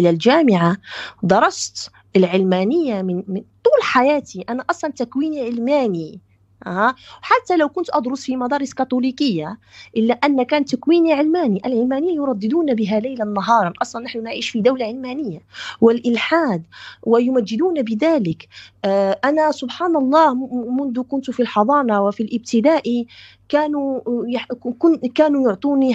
إلى 0.00 0.10
الجامعة. 0.10 0.76
درست 1.22 1.90
العلمانية 2.16 3.02
من, 3.02 3.16
من 3.16 3.40
طول 3.64 3.82
حياتي. 3.82 4.44
أنا 4.48 4.64
أصلا 4.70 4.90
تكويني 4.90 5.40
علماني. 5.40 6.20
أه. 6.66 6.94
حتى 7.22 7.56
لو 7.56 7.68
كنت 7.68 7.86
أدرس 7.94 8.24
في 8.24 8.36
مدارس 8.36 8.74
كاثوليكية 8.74 9.58
إلا 9.96 10.14
أن 10.14 10.42
كان 10.42 10.64
تكويني 10.64 11.12
علماني. 11.12 11.62
العلمانية 11.66 12.14
يرددون 12.14 12.74
بها 12.74 13.00
ليلا 13.00 13.24
نهارا. 13.24 13.72
أصلا 13.82 14.02
نحن 14.04 14.22
نعيش 14.22 14.48
في 14.50 14.60
دولة 14.60 14.84
علمانية. 14.84 15.40
والإلحاد 15.80 16.62
ويمجدون 17.02 17.82
بذلك. 17.82 18.48
آه 18.84 19.20
أنا 19.24 19.52
سبحان 19.52 19.96
الله 19.96 20.34
منذ 20.72 21.02
كنت 21.02 21.30
في 21.30 21.40
الحضانة 21.40 22.02
وفي 22.02 22.22
الابتدائي 22.22 23.06
كانوا 23.48 24.00
كانوا 25.14 25.48
يعطوني 25.50 25.94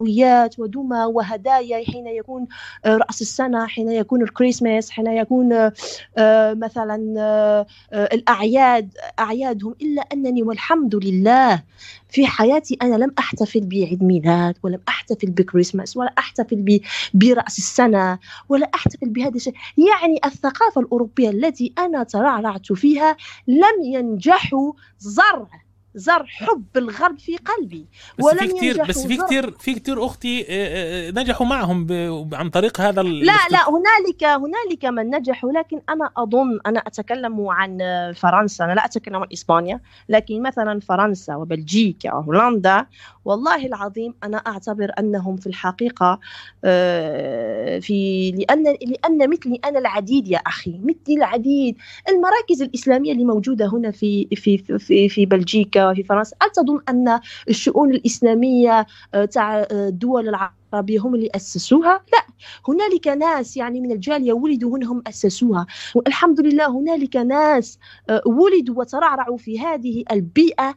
حلويات 0.00 0.58
ودمى 0.58 1.04
وهدايا 1.04 1.84
حين 1.84 2.06
يكون 2.06 2.46
آه، 2.84 2.96
رأس 2.96 3.22
السنة 3.22 3.66
حين 3.66 3.92
يكون 3.92 4.22
الكريسماس 4.22 4.90
حين 4.90 5.06
يكون 5.06 5.52
آه، 5.52 6.54
مثلا 6.54 7.14
آه، 7.18 7.66
الأعياد 7.92 8.94
أعيادهم. 9.18 9.74
إلا 9.82 10.02
أنني 10.12 10.42
والحمد 10.42 10.94
لله 11.04 11.62
في 12.08 12.26
حياتي 12.26 12.78
أنا 12.82 12.94
لم 12.96 13.12
أحتفل 13.18 13.60
بعيد 13.60 14.02
ميلاد 14.02 14.54
ولم 14.62 14.80
أحتفل 14.88 15.30
بكريسماس 15.30 15.96
ولا 15.96 16.12
أحتفل 16.18 16.80
برأس 17.14 17.58
السنة 17.58 18.18
ولا 18.48 18.70
أحتفل 18.74 19.08
بهذا 19.08 19.36
الشيء. 19.36 19.54
يعني 19.78 20.20
الثقافة 20.24 20.80
الأوروبية 20.80 21.30
التي 21.30 21.72
أنا 21.78 22.02
ترعرعت 22.02 22.72
فيها 22.72 23.16
لم 23.48 23.84
ينجحوا 23.84 24.72
زرع. 24.98 25.65
زر 25.96 26.26
حب 26.26 26.64
الغرب 26.76 27.18
في 27.18 27.36
قلبي. 27.36 27.86
بس 28.18 28.24
ولم 28.24 28.38
في 28.38 28.48
كتير 28.48 28.84
بس 28.84 29.06
في 29.06 29.16
كتير 29.16 29.50
في 29.50 29.74
كتير 29.74 30.06
أختي 30.06 30.40
آه، 30.40 30.44
آه، 30.48 31.10
نجحوا 31.10 31.46
معهم 31.46 31.86
عن 32.32 32.50
طريق 32.50 32.80
هذا 32.80 33.02
لا 33.02 33.38
لا 33.50 33.70
هنالك 33.70 34.24
هنالك 34.24 34.84
من 34.84 35.16
نجحوا 35.16 35.52
لكن 35.52 35.80
أنا 35.88 36.10
أظن 36.16 36.58
أنا 36.66 36.78
أتكلم 36.78 37.48
عن 37.48 37.78
فرنسا 38.16 38.64
أنا 38.64 38.72
لا 38.72 38.84
أتكلم 38.84 39.16
عن 39.16 39.26
إسبانيا 39.32 39.80
لكن 40.08 40.42
مثلا 40.42 40.80
فرنسا 40.80 41.36
وبلجيكا 41.36 42.14
وهولندا 42.14 42.86
والله 43.24 43.66
العظيم 43.66 44.14
أنا 44.24 44.36
أعتبر 44.36 44.92
أنهم 44.98 45.36
في 45.36 45.46
الحقيقة 45.46 46.20
آه، 46.64 47.78
في 47.78 48.30
لأن 48.30 48.62
لأن 48.64 49.30
مثلي 49.30 49.60
أنا 49.64 49.78
العديد 49.78 50.28
يا 50.28 50.38
أخي 50.38 50.80
مثلي 50.82 51.16
العديد. 51.16 51.76
المراكز 52.08 52.62
الإسلامية 52.62 53.12
اللي 53.12 53.24
موجودة 53.24 53.66
هنا 53.66 53.90
في 53.90 54.28
في 54.36 54.58
في 54.58 55.08
في 55.08 55.26
بلجيكا 55.26 55.85
وفي 55.90 56.02
فرنسا. 56.02 56.36
هل 56.42 56.50
تظن 56.50 56.80
أن 56.88 57.20
الشؤون 57.48 57.90
الإسلامية 57.90 58.86
آه، 59.14 59.24
تاع 59.24 59.66
الدول 59.72 60.28
العربيه 60.28 60.65
العربية 60.72 61.00
هم 61.00 61.14
اللي 61.14 61.30
أسسوها؟ 61.34 62.00
لا 62.12 62.26
هنالك 62.68 63.08
ناس 63.08 63.56
يعني 63.56 63.80
من 63.80 63.92
الجالية 63.92 64.32
ولدوا 64.32 64.76
هنا 64.76 64.86
هم 64.86 65.02
أسسوها. 65.06 65.66
والحمد 65.94 66.40
لله 66.40 66.66
هنالك 66.66 67.16
ناس 67.16 67.78
آه، 68.08 68.22
ولدوا 68.26 68.74
وترعرعوا 68.78 69.36
في 69.36 69.60
هذه 69.60 70.04
البيئة 70.12 70.76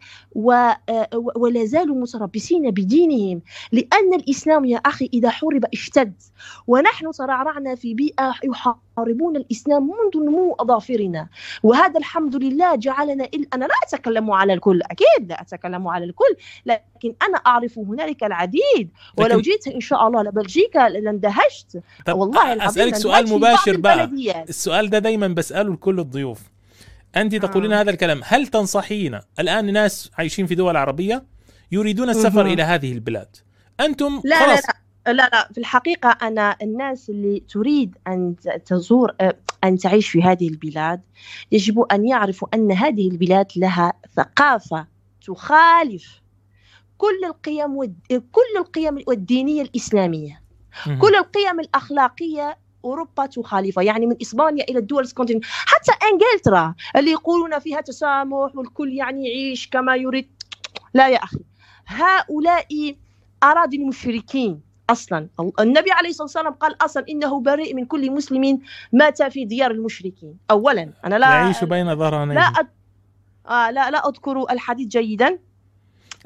آه، 0.90 1.10
ولا 1.36 1.66
زالوا 1.66 1.95
متربصين 1.95 2.72
بدينهم. 2.72 3.41
لأن 3.72 4.14
الإسلام 4.14 4.66
يا 4.66 4.78
أخي 4.78 5.10
إذا 5.14 5.30
حرب 5.30 5.66
اشتد. 5.74 6.14
ونحن 6.68 7.11
ترعرعنا 7.11 7.76
في 7.76 7.94
بيئة 7.94 8.34
يحاربون 8.44 9.36
الإسلام 9.36 9.84
منذ 9.84 10.26
نمو 10.26 10.56
أظافرنا. 10.60 11.28
وهذا 11.64 11.99
الحمد 11.99 12.36
لله 12.36 12.76
جعلنا 12.76 13.24
إل... 13.34 13.48
أنا 13.53 13.66
لا 13.66 13.76
أتكلم 13.84 14.32
على 14.32 14.53
الكل 14.53 14.82
أكيد 14.82 15.30
لا 15.30 15.41
أتكلم 15.41 15.88
على 15.88 16.06
الكل. 16.06 16.36
لكن 16.99 17.15
أنا 17.21 17.38
أعرف 17.38 17.77
هنالك 17.77 18.23
العديد 18.23 18.89
ولو 19.17 19.41
جيت 19.41 19.67
إن 19.67 19.80
شاء 19.80 20.07
الله 20.07 20.23
لبلجيكا 20.23 20.89
لاندهشت 20.89 21.81
والله 22.09 22.53
العظيم 22.53 22.61
أسألك 22.84 22.95
سؤال 22.95 23.30
مباشر 23.30 23.77
بقى. 23.77 24.11
السؤال 24.49 24.89
ده 24.89 24.99
دايما 24.99 25.27
بسأله 25.27 25.73
لكل 25.73 25.99
الضيوف. 25.99 26.41
أنت 27.15 27.35
تقولين 27.35 27.73
آه. 27.73 27.81
هذا 27.81 27.91
الكلام 27.91 28.21
هل 28.23 28.47
تنصحين 28.47 29.19
الآن 29.39 29.73
ناس 29.73 30.11
عايشين 30.17 30.45
في 30.45 30.55
دول 30.55 30.77
عربية 30.77 31.23
يريدون 31.71 32.09
السفر 32.09 32.45
إلى 32.45 32.63
هذه 32.63 32.91
البلاد؟ 32.91 33.35
أنتم 33.80 34.21
لا 34.23 34.39
خلاص. 34.39 34.63
لا. 34.67 35.13
لا 35.13 35.13
لا. 35.13 35.30
لا 35.34 35.49
في 35.53 35.57
الحقيقة 35.57 36.09
أنا 36.21 36.55
الناس 36.61 37.09
اللي 37.09 37.39
تريد 37.39 37.97
أن 38.07 38.35
تزور 38.65 39.15
أن 39.63 39.77
تعيش 39.77 40.09
في 40.09 40.23
هذه 40.23 40.47
البلاد 40.47 41.01
يجب 41.51 41.80
أن 41.80 42.07
يعرفوا 42.07 42.47
أن 42.53 42.71
هذه 42.71 43.07
البلاد 43.11 43.47
لها 43.55 43.93
ثقافة 44.15 44.88
تخالف 45.27 46.21
كل 46.99 47.26
القيم 47.26 47.77
ود... 47.77 47.95
كل 48.09 48.57
القيم 48.59 48.97
الدينية 49.09 49.61
الإسلامية. 49.61 50.41
كل 51.01 51.15
القيم 51.15 51.59
الأخلاقية 51.59 52.57
أوروبا 52.85 53.26
تخالفها. 53.26 53.84
يعني 53.84 54.05
من 54.05 54.15
إسبانيا 54.21 54.63
إلى 54.63 54.80
الدول 54.80 55.03
السكندنافيه 55.03 55.47
حتى 55.49 55.91
إنجلترا 56.11 56.76
اللي 56.95 57.11
يقولون 57.11 57.59
فيها 57.59 57.81
تسامح 57.81 58.55
والكل 58.55 58.93
يعني 58.93 59.27
يعيش 59.27 59.69
كما 59.69 59.95
يريد. 59.95 60.30
لا 60.93 61.09
يا 61.09 61.17
أخي. 61.17 61.39
هؤلاء 61.88 62.95
أراضي 63.43 63.77
المشركين 63.77 64.61
أصلا. 64.89 65.27
النبي 65.59 65.91
عليه 65.91 66.09
الصلاة 66.09 66.26
والسلام 66.26 66.53
قال 66.53 66.76
أصلا 66.81 67.05
إنه 67.09 67.39
بريء 67.39 67.76
من 67.76 67.85
كل 67.85 68.11
مسلم 68.11 68.59
مات 68.93 69.23
في 69.23 69.45
ديار 69.45 69.71
المشركين. 69.71 70.38
اولا 70.51 70.93
أنا 71.05 71.15
لا 71.15 71.30
يعيش 71.30 71.63
بين 71.63 71.95
ظهرانيه. 71.95 72.35
لا 72.35 72.41
أد... 72.41 72.67
آه 73.47 73.71
لا 73.71 73.91
لا 73.91 74.07
أذكر 74.09 74.51
الحديث 74.51 74.88
جيدا. 74.88 75.39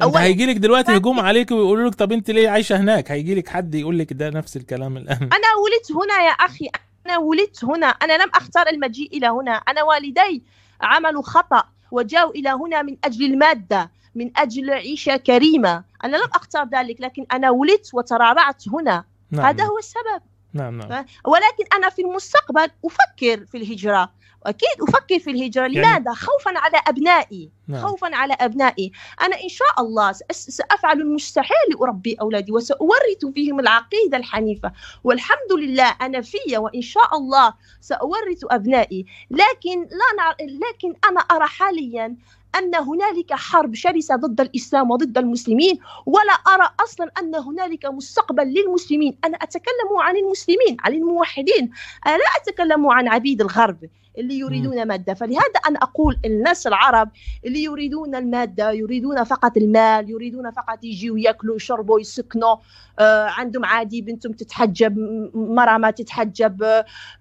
أنت 0.02 0.18
هيجي 0.18 0.46
لك 0.46 0.58
دلوقتي 0.58 0.98
هجوم 0.98 1.20
عليك 1.20 1.52
ويقولوا 1.52 1.90
لك 1.90 1.96
طب 1.96 2.12
أنت 2.12 2.32
ليه 2.32 2.50
عايشة 2.50 2.78
هناك؟ 2.78 3.12
هيجي 3.12 3.36
لك 3.36 3.50
حد 3.50 3.76
يقول 3.76 4.00
لك 4.00 4.14
ده 4.14 4.30
نفس 4.30 4.58
الكلام 4.58 4.98
الآن. 4.98 5.18
أنا 5.22 5.50
ولدت 5.64 5.92
هنا 5.92 6.26
يا 6.26 6.32
أخي 6.32 6.70
أنا 7.06 7.18
ولدت 7.18 7.66
هنا 7.66 7.88
أنا 7.88 8.24
لم 8.24 8.30
أختار 8.36 8.68
المجيء 8.68 9.18
إلى 9.18 9.28
هنا. 9.28 9.52
أنا 9.52 9.84
والدي 9.84 10.44
عملوا 10.82 11.22
خطأ 11.22 11.64
وجاءوا 11.92 12.32
إلى 12.32 12.50
هنا 12.50 12.82
من 12.82 12.98
أجل 13.04 13.26
المادة 13.26 13.92
من 14.16 14.32
أجل 14.38 14.70
عيشة 14.70 15.18
كريمة. 15.18 15.84
أنا 16.04 16.18
لم 16.18 16.30
أختار 16.34 16.68
ذلك 16.74 17.02
لكن 17.02 17.26
أنا 17.32 17.50
ولدت 17.50 17.90
وترعرعت 17.94 18.70
هنا. 18.70 19.04
نعم. 19.32 19.46
هذا 19.46 19.64
هو 19.64 19.78
السبب. 19.78 20.22
نعم 20.54 20.78
نعم. 20.78 21.06
ولكن 21.26 21.64
أنا 21.76 21.90
في 21.90 22.02
المستقبل 22.02 22.68
أفكر 22.86 23.46
في 23.46 23.58
الهجرة. 23.58 24.12
واكيد 24.46 24.82
أفكر 24.82 25.20
في 25.20 25.32
الهجرة. 25.32 25.62
يعني 25.62 25.80
لماذا؟ 25.80 26.14
خوفا 26.14 26.52
على 26.56 26.78
أبنائي. 26.88 27.50
نعم. 27.68 27.82
خوفا 27.82 28.16
على 28.16 28.34
أبنائي. 28.34 28.92
أنا 29.22 29.44
إن 29.44 29.50
شاء 29.50 29.80
الله 29.80 30.12
سأفعل 30.32 31.02
المستحيل 31.02 31.58
لأربي 31.72 32.18
أولادي 32.22 32.52
وساورث 32.52 33.26
فيهم 33.34 33.60
العقيدة 33.60 34.18
الحنيفة. 34.18 34.72
والحمد 35.04 35.54
لله 35.58 35.96
أنا 36.02 36.22
في 36.22 36.58
وإن 36.58 36.82
شاء 36.82 37.18
الله 37.18 37.54
ساورث 37.82 38.44
أبنائي. 38.52 39.06
لكن 39.32 39.80
لا 39.80 40.10
نع... 40.18 40.36
لكن 40.70 40.96
أنا 41.10 41.20
أرى 41.20 41.48
حاليا 41.48 42.16
أن 42.56 42.76
هنالك 42.76 43.34
حرب 43.34 43.76
شرسة 43.76 44.16
ضد 44.16 44.42
الإسلام 44.42 44.92
وضد 44.92 45.18
المسلمين 45.18 45.80
ولا 46.06 46.34
أرى 46.34 46.70
أصلا 46.84 47.12
أن 47.20 47.36
هنالك 47.36 47.86
مستقبل 47.86 48.44
للمسلمين. 48.44 49.18
أنا 49.26 49.38
أتكلم 49.38 49.98
عن 50.00 50.18
المسلمين 50.18 50.78
عن 50.80 50.94
الموحدين. 50.94 51.72
أنا 52.08 52.18
لا 52.18 52.24
أتكلم 52.42 52.88
عن 52.88 53.08
عبيد 53.08 53.42
الغرب. 53.42 53.78
اللي 54.18 54.40
يريدون 54.40 54.88
مادة. 54.88 55.14
فلهذا 55.14 55.60
أنا 55.70 55.80
أقول 55.80 56.18
الناس 56.26 56.68
العرب 56.68 57.10
اللي 57.46 57.64
يريدون 57.64 58.16
المادة 58.16 58.72
يريدون 58.72 59.24
فقط 59.24 59.58
المال 59.58 60.10
يريدون 60.10 60.52
فقط 60.52 60.84
يجيوا 60.84 61.20
يأكلوا 61.20 61.56
يشربوا 61.56 62.00
يسكنوا 62.00 62.56
آه 63.00 63.28
عندهم 63.28 63.66
عادي 63.66 64.02
بنتهم 64.02 64.32
تتحجب 64.32 64.98
مرة 65.34 65.78
ما 65.78 65.92
تتحجب 65.92 66.64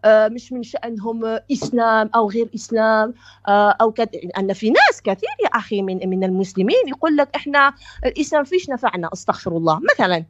آه 0.05 0.29
مش 0.29 0.53
من 0.53 0.63
شأنهم 0.63 1.39
إسلام 1.53 2.11
أو 2.15 2.31
غير 2.31 2.49
إسلام 2.55 3.15
آه 3.49 3.71
أو 3.81 3.93
كد... 3.93 4.09
أن 4.39 4.53
في 4.53 4.71
ناس 4.71 5.03
كثير 5.05 5.31
يا 5.45 5.49
أخي 5.49 5.83
من 5.83 6.09
من 6.09 6.25
المسلمين 6.25 6.89
يقول 6.89 7.17
لك 7.17 7.29
إحنا 7.37 7.75
الإسلام 8.07 8.45
فيش 8.45 8.71
نفعنا 8.71 9.11
أستغفر 9.13 9.57
الله. 9.57 9.81
مثلا. 9.95 10.25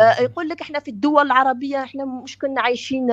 آه 0.00 0.22
يقول 0.22 0.48
لك 0.48 0.60
إحنا 0.60 0.78
في 0.78 0.88
الدول 0.90 1.26
العربية 1.26 1.82
إحنا 1.82 2.04
مش 2.04 2.38
كنا 2.38 2.60
عايشين 2.60 3.10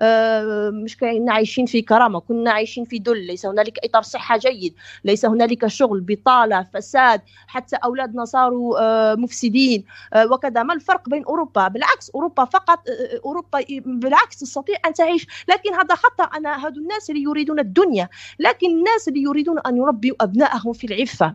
آه 0.00 0.70
مش 0.70 0.96
كنا 0.96 1.32
عايشين 1.32 1.66
في 1.66 1.82
كرامة 1.82 2.20
كنا 2.20 2.52
عايشين 2.52 2.84
في 2.84 2.98
دل 2.98 3.26
ليس 3.26 3.46
هنالك 3.46 3.78
إطار 3.84 4.02
صحة 4.02 4.38
جيد 4.38 4.74
ليس 5.04 5.24
هنالك 5.24 5.66
شغل 5.66 6.00
بطالة 6.00 6.66
فساد 6.74 7.20
حتى 7.46 7.76
أولادنا 7.76 8.24
صاروا 8.24 8.80
آه 8.80 9.14
مفسدين 9.14 9.84
آه، 10.12 10.26
وكذا. 10.32 10.62
ما 10.62 10.74
الفرق 10.74 11.08
بين 11.08 11.24
أوروبا؟ 11.24 11.68
بالعكس 11.68 12.10
أوروبا 12.10 12.44
فقط 12.44 12.88
آه، 12.88 13.20
أوروبا 13.24 13.64
بالعكس 13.86 14.36
تستطيع 14.40 14.76
أن 14.86 14.92
تعيش. 14.94 15.26
لكن 15.48 15.74
هذا 15.74 15.94
خطأ. 15.94 16.24
أنا 16.24 16.66
هذو 16.66 16.80
الناس 16.80 17.10
اللي 17.10 17.22
يريدون 17.22 17.58
الدنيا 17.58 18.08
لكن 18.38 18.66
الناس 18.70 19.08
اللي 19.08 19.22
يريدون 19.22 19.58
أن 19.58 19.76
يربوا 19.76 20.14
ابنائهم 20.20 20.72
في 20.72 20.86
العفة. 20.86 21.34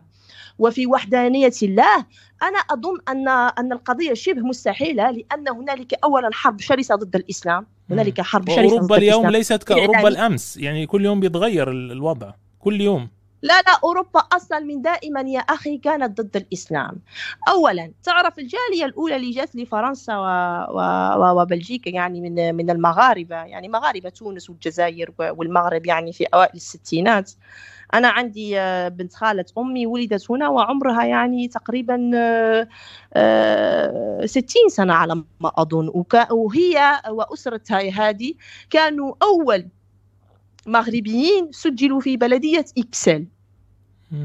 وفي 0.58 0.86
وحدانية 0.86 1.52
الله 1.62 2.04
أنا 2.42 2.58
أظن 2.58 2.98
أن 3.08 3.28
أن 3.28 3.72
القضية 3.72 4.14
شبه 4.14 4.40
مستحيلة 4.40 5.10
لأن 5.10 5.48
هنالك 5.48 5.94
أولا 6.04 6.30
حرب 6.32 6.60
شرسة 6.60 6.94
ضد 6.94 7.16
الإسلام 7.16 7.66
هنالك 7.90 8.20
حرب 8.20 8.48
شرسة 8.50 8.62
أوروبا 8.62 8.86
ضد 8.96 9.02
اليوم 9.02 9.30
ليست 9.30 9.62
كأوروبا 9.62 9.92
يعني 9.92 10.08
الأمس 10.08 10.56
يعني 10.56 10.86
كل 10.86 11.04
يوم 11.04 11.20
بيتغير 11.20 11.70
الوضع 11.70 12.32
كل 12.58 12.80
يوم. 12.80 13.08
لا 13.42 13.62
لا 13.62 13.78
أوروبا 13.84 14.20
أصلا 14.20 14.58
من 14.58 14.82
دائما 14.82 15.20
يا 15.20 15.40
أخي 15.40 15.78
كانت 15.78 16.20
ضد 16.20 16.36
الإسلام. 16.36 16.98
أولا 17.48 17.92
تعرف 18.02 18.38
الجالية 18.38 18.84
الأولى 18.84 19.16
اللي 19.16 19.30
جات 19.30 19.56
لفرنسا 19.56 20.16
و... 20.16 20.24
و... 20.78 21.40
وبلجيكا 21.40 21.90
يعني 21.90 22.20
من 22.20 22.54
من 22.54 22.70
المغاربة 22.70 23.36
يعني 23.36 23.68
مغاربة 23.68 24.08
تونس 24.08 24.50
والجزائر 24.50 25.12
والمغرب 25.18 25.86
يعني 25.86 26.12
في 26.12 26.24
أوائل 26.24 26.54
الستينات. 26.54 27.32
أنا 27.94 28.08
عندي 28.08 28.60
آه، 28.60 28.88
بنت 28.88 29.14
خالة 29.14 29.44
أمي 29.58 29.86
ولدت 29.86 30.30
هنا 30.30 30.48
وعمرها 30.48 31.04
يعني 31.04 31.48
تقريبا 31.48 32.10
آه، 32.14 32.68
آه، 33.14 34.26
ستين 34.26 34.68
سنة 34.68 34.94
على 34.94 35.14
ما 35.40 35.52
أظن. 35.56 36.04
وهي 36.30 37.02
وأسرتها 37.08 37.80
هذه 37.80 38.34
كانوا 38.70 39.14
أول 39.22 39.68
مغربيين 40.66 41.52
سجلوا 41.52 42.00
في 42.00 42.16
بلدية 42.16 42.64
إكسل 42.78 43.26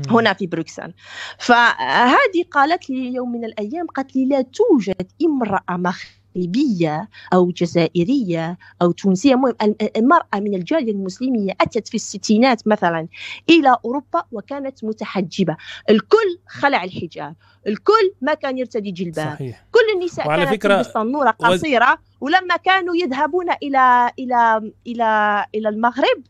هنا 0.09 0.33
في 0.33 0.47
بروكسل. 0.47 0.93
فهذه 1.37 2.43
قالت 2.51 2.89
لي 2.89 3.13
يوم 3.13 3.31
من 3.31 3.45
الأيام 3.45 3.87
قالت 3.87 4.15
لي 4.15 4.25
لا 4.25 4.41
توجد 4.41 5.11
امرأة 5.25 5.77
مغربية 5.77 6.22
مغربية 6.35 7.09
أو 7.33 7.51
جزائرية 7.51 8.57
أو 8.81 8.91
تونسية. 8.91 9.33
المهم 9.33 9.55
المرأة 9.97 10.35
من 10.39 10.55
الجالية 10.55 10.91
المسلمية 10.91 11.51
أتت 11.61 11.87
في 11.87 11.95
الستينات 11.95 12.67
مثلا 12.67 13.07
إلى 13.49 13.77
أوروبا 13.85 14.23
وكانت 14.31 14.83
متحجبة. 14.83 15.57
الكل 15.89 16.39
خلع 16.47 16.83
الحجاب. 16.83 17.35
الكل 17.67 18.13
ما 18.21 18.33
كان 18.33 18.57
يرتدي 18.57 18.91
جلباب. 18.91 19.35
صحيح. 19.35 19.65
كل 19.71 19.99
النساء 19.99 20.27
كانت 20.27 20.49
فكرة 20.49 20.75
تلبس 20.81 20.87
قصيرة 21.31 21.97
ولما 22.21 22.55
كانوا 22.57 22.95
يذهبون 22.95 23.45
إلى 23.63 24.11
إلى 24.19 24.71
إلى 24.87 25.45
إلى 25.55 25.69
المغرب 25.69 26.23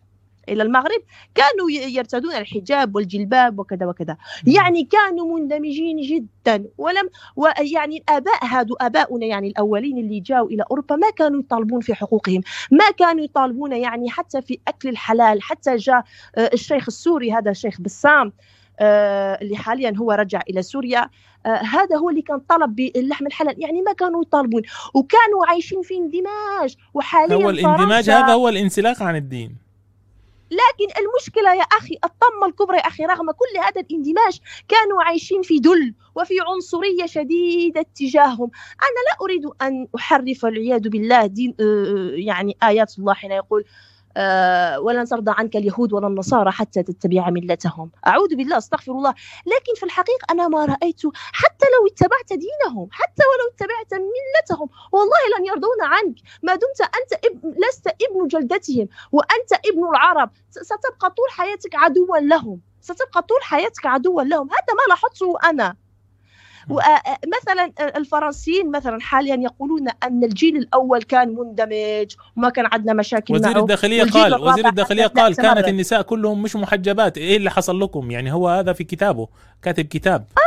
إلى 0.49 0.63
المغرب 0.63 1.01
كانوا 1.35 1.71
يرتدون 1.71 2.33
الحجاب 2.35 2.95
والجلباب 2.95 3.59
وكذا 3.59 3.85
وكذا. 3.85 4.17
يعني 4.47 4.83
كانوا 4.83 5.39
مندمجين 5.39 6.01
جدا 6.01 6.65
ولم 6.77 7.09
ويعني 7.35 7.97
الآباء 7.97 8.45
هادو 8.45 8.75
آباؤنا 8.81 9.25
يعني 9.25 9.47
الأولين 9.47 9.97
اللي 9.97 10.19
جاوا 10.19 10.47
إلى 10.47 10.63
أوروبا 10.71 10.95
ما 10.95 11.09
كانوا 11.09 11.39
يطالبون 11.39 11.81
في 11.81 11.93
حقوقهم 11.93 12.41
ما 12.71 12.91
كانوا 12.97 13.23
يطالبون 13.23 13.71
يعني 13.71 14.09
حتى 14.09 14.41
في 14.41 14.59
أكل 14.67 14.89
الحلال 14.89 15.41
حتى 15.41 15.75
جاء 15.75 16.03
آه، 16.37 16.49
الشيخ 16.53 16.85
السوري 16.87 17.33
هذا 17.33 17.51
الشيخ 17.51 17.81
بسام 17.81 18.33
آه، 18.79 19.39
اللي 19.41 19.57
حاليا 19.57 19.93
هو 19.97 20.11
رجع 20.11 20.41
إلى 20.49 20.61
سوريا 20.61 21.09
آه 21.45 21.49
هذا 21.49 21.97
هو 21.97 22.09
اللي 22.09 22.21
كان 22.21 22.39
طلب 22.39 22.75
باللحم 22.75 23.27
الحلال. 23.27 23.61
يعني 23.61 23.81
ما 23.81 23.93
كانوا 23.93 24.21
يطالبون 24.21 24.61
وكانوا 24.93 25.45
عايشين 25.47 25.81
في 25.81 25.93
اندماج 25.97 26.75
وحاليا 26.93 27.35
هو 27.35 27.49
الاندماج 27.49 28.09
هذا 28.09 28.33
هو 28.33 28.49
الانسلاخ 28.49 29.01
عن 29.01 29.15
الدين. 29.15 29.62
لكن 30.51 31.01
المشكلة 31.01 31.53
يا 31.55 31.63
أخي 31.63 31.97
الطمة 32.03 32.47
الكبرى 32.47 32.77
يا 32.77 32.87
أخي 32.87 33.05
رغم 33.05 33.31
كل 33.31 33.59
هذا 33.59 33.81
الاندماج 33.81 34.39
كانوا 34.67 35.03
عايشين 35.03 35.41
في 35.41 35.57
ذل 35.57 35.93
وفي 36.15 36.33
عنصرية 36.47 37.05
شديدة 37.05 37.85
تجاههم 37.95 38.51
أنا 38.81 38.99
لا 39.09 39.17
أريد 39.21 39.45
أن 39.61 39.87
أحرف 39.95 40.43
والعياذ 40.43 40.89
بالله 40.89 41.25
دين 41.25 41.55
آه، 41.59 41.63
آه، 41.63 42.11
يعني 42.15 42.57
آيات 42.63 42.99
الله 42.99 43.13
حين 43.13 43.31
يقول 43.31 43.65
ولن 44.79 45.05
ترضى 45.05 45.31
عنك 45.37 45.55
اليهود 45.55 45.93
ولا 45.93 46.07
النصارى 46.07 46.51
حتى 46.51 46.83
تتبع 46.83 47.29
ملتهم. 47.29 47.91
أعوذ 48.07 48.35
بالله 48.35 48.57
أستغفر 48.57 48.91
الله. 48.91 49.13
لكن 49.45 49.73
في 49.75 49.83
الحقيقة 49.83 50.25
أنا 50.31 50.47
ما 50.47 50.65
رأيت 50.65 51.01
حتى 51.33 51.65
لو 51.65 51.87
اتبعت 51.87 52.29
دينهم 52.29 52.87
حتى 52.91 53.23
ولو 53.31 53.53
اتبعت 53.53 54.01
ملتهم 54.01 54.69
والله 54.91 55.37
لن 55.37 55.45
يرضون 55.45 55.81
عنك. 55.81 56.15
ما 56.43 56.55
دمت 56.55 56.81
أنت 56.81 57.25
اب... 57.25 57.55
لست 57.69 57.87
ابن 57.87 58.27
جلدتهم 58.27 58.87
وأنت 59.11 59.53
ابن 59.71 59.89
العرب. 59.89 60.29
ستبقى 60.49 61.09
طول 61.09 61.29
حياتك 61.29 61.75
عدوا 61.75 62.17
لهم. 62.17 62.61
ستبقى 62.81 63.21
طول 63.21 63.43
حياتك 63.43 63.85
عدوا 63.85 64.21
لهم. 64.21 64.49
هذا 64.51 64.73
ما 64.73 64.83
لاحظته 64.89 65.49
أنا. 65.49 65.82
مثلا 66.69 67.73
الفرنسيين 67.97 68.71
مثلا 68.71 69.01
حاليا 69.01 69.35
يقولون 69.35 69.87
أن 70.03 70.23
الجيل 70.23 70.57
الأول 70.57 71.03
كان 71.03 71.35
مندمج 71.35 72.15
وما 72.37 72.49
كان 72.49 72.65
عندنا 72.71 72.93
مشاكل 72.93 73.33
وزير 73.33 73.59
الداخلية 73.59 74.03
قال 74.03 74.41
وزير 74.41 74.67
الداخلية 74.67 75.07
قال 75.07 75.35
كانت 75.35 75.67
النساء 75.67 76.01
كلهم 76.01 76.41
مش 76.41 76.55
محجبات. 76.55 77.17
إيه 77.17 77.37
اللي 77.37 77.51
حصل 77.51 77.79
لكم؟ 77.79 78.11
يعني 78.11 78.33
هو 78.33 78.49
هذا 78.49 78.73
في 78.73 78.83
كتابه 78.83 79.27
كاتب 79.61 79.85
كتاب 79.85 80.25
آه 80.37 80.41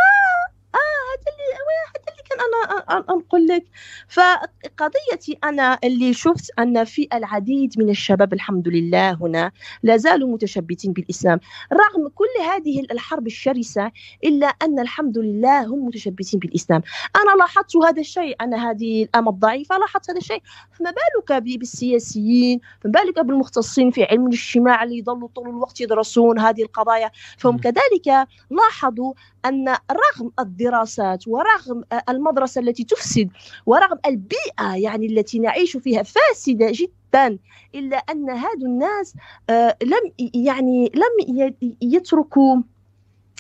آه 0.75 0.79
هذا 1.13 1.33
اللي 1.33 1.55
هذا 1.55 2.13
اللي 2.13 2.23
كان 2.31 2.41
أنا 2.41 2.45
نقول 2.91 3.47
لك. 3.47 3.65
فقضيتي 4.09 5.39
أنا 5.45 5.79
اللي 5.85 6.15
شفت 6.15 6.51
أن 6.59 6.85
في 6.85 7.09
العديد 7.15 7.79
من 7.79 7.91
الشباب 7.91 8.33
الحمد 8.33 8.69
لله 8.69 9.13
هنا 9.13 9.53
لا 9.83 9.97
زالوا 9.97 10.29
متشبتين 10.33 10.93
بالإسلام. 10.93 11.41
رغم 11.73 12.09
كل 12.09 12.45
هذه 12.51 12.81
الحرب 12.81 13.27
الشرسة 13.27 13.93
إلا 14.25 14.47
أن 14.47 14.79
الحمد 14.79 15.19
لله 15.19 15.67
هم 15.67 15.87
متشبتين 15.87 16.41
بالإسلام. 16.41 16.83
أنا 17.17 17.37
لاحظت 17.39 17.77
هذا 17.77 18.01
الشيء 18.01 18.37
أنا 18.41 18.71
هذه 18.71 19.03
الأمة 19.03 19.31
الضعيفة 19.31 19.79
لاحظت 19.79 20.11
هذا 20.11 20.19
الشيء. 20.19 20.43
فما 20.73 20.91
بالك 20.91 21.43
بالسياسيين؟ 21.43 22.61
فما 22.81 22.93
بالك 22.93 23.19
بالمختصين 23.21 23.91
في 23.91 24.05
علم 24.05 24.27
الاجتماع 24.27 24.83
اللي 24.83 24.99
يضلوا 24.99 25.29
طول 25.35 25.49
الوقت 25.49 25.81
يدرسون 25.81 26.39
هذه 26.39 26.63
القضايا؟ 26.63 27.11
فهم 27.39 27.59
كذلك 27.59 28.29
لاحظوا 28.51 29.15
أن 29.49 29.69
رغم 29.69 30.33
الدراسات 30.41 31.29
ورغم 31.29 31.85
المدرسة 32.09 32.61
التي 32.61 32.85
تفسد 32.85 33.31
ورغم 33.67 33.99
البيئة 34.07 34.75
يعني 34.75 35.07
التي 35.07 35.39
نعيش 35.39 35.77
فيها 35.77 36.03
فاسدة 36.03 36.73
جدا 36.73 37.39
إلا 37.75 37.97
أن 37.97 38.31
هذو 38.31 38.67
الناس 38.67 39.15
آه، 39.51 39.77
لم 39.83 40.31
يعني 40.35 40.93
لم 40.95 41.45
يتركوا 41.83 42.57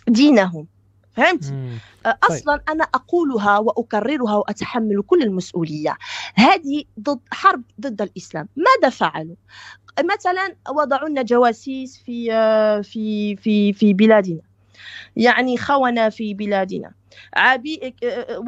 دينهم. 0.09 0.67
فهمت؟ 1.17 1.45
آه، 2.07 2.11
طيب. 2.11 2.17
أصلا 2.31 2.61
أنا 2.69 2.85
أقولها 2.85 3.59
وأكررها 3.59 4.37
وأتحمل 4.37 5.03
كل 5.07 5.23
المسؤولية. 5.23 5.97
هذه 6.35 6.85
ضد 7.01 7.21
حرب 7.31 7.63
ضد 7.81 8.03
الإسلام. 8.03 8.49
ماذا 8.57 8.91
فعلوا؟ 8.91 9.37
مثلا 10.05 10.57
وضعوا 10.71 11.09
لنا 11.09 11.23
جواسيس 11.23 12.03
في 12.05 12.33
آه، 12.33 12.81
في 12.81 13.37
في 13.37 13.73
في 13.73 13.93
بلادنا. 13.93 14.41
يعني 15.17 15.57
خونه 15.59 16.09
في 16.09 16.35
بلادنا. 16.35 16.95
عبيد 17.35 17.95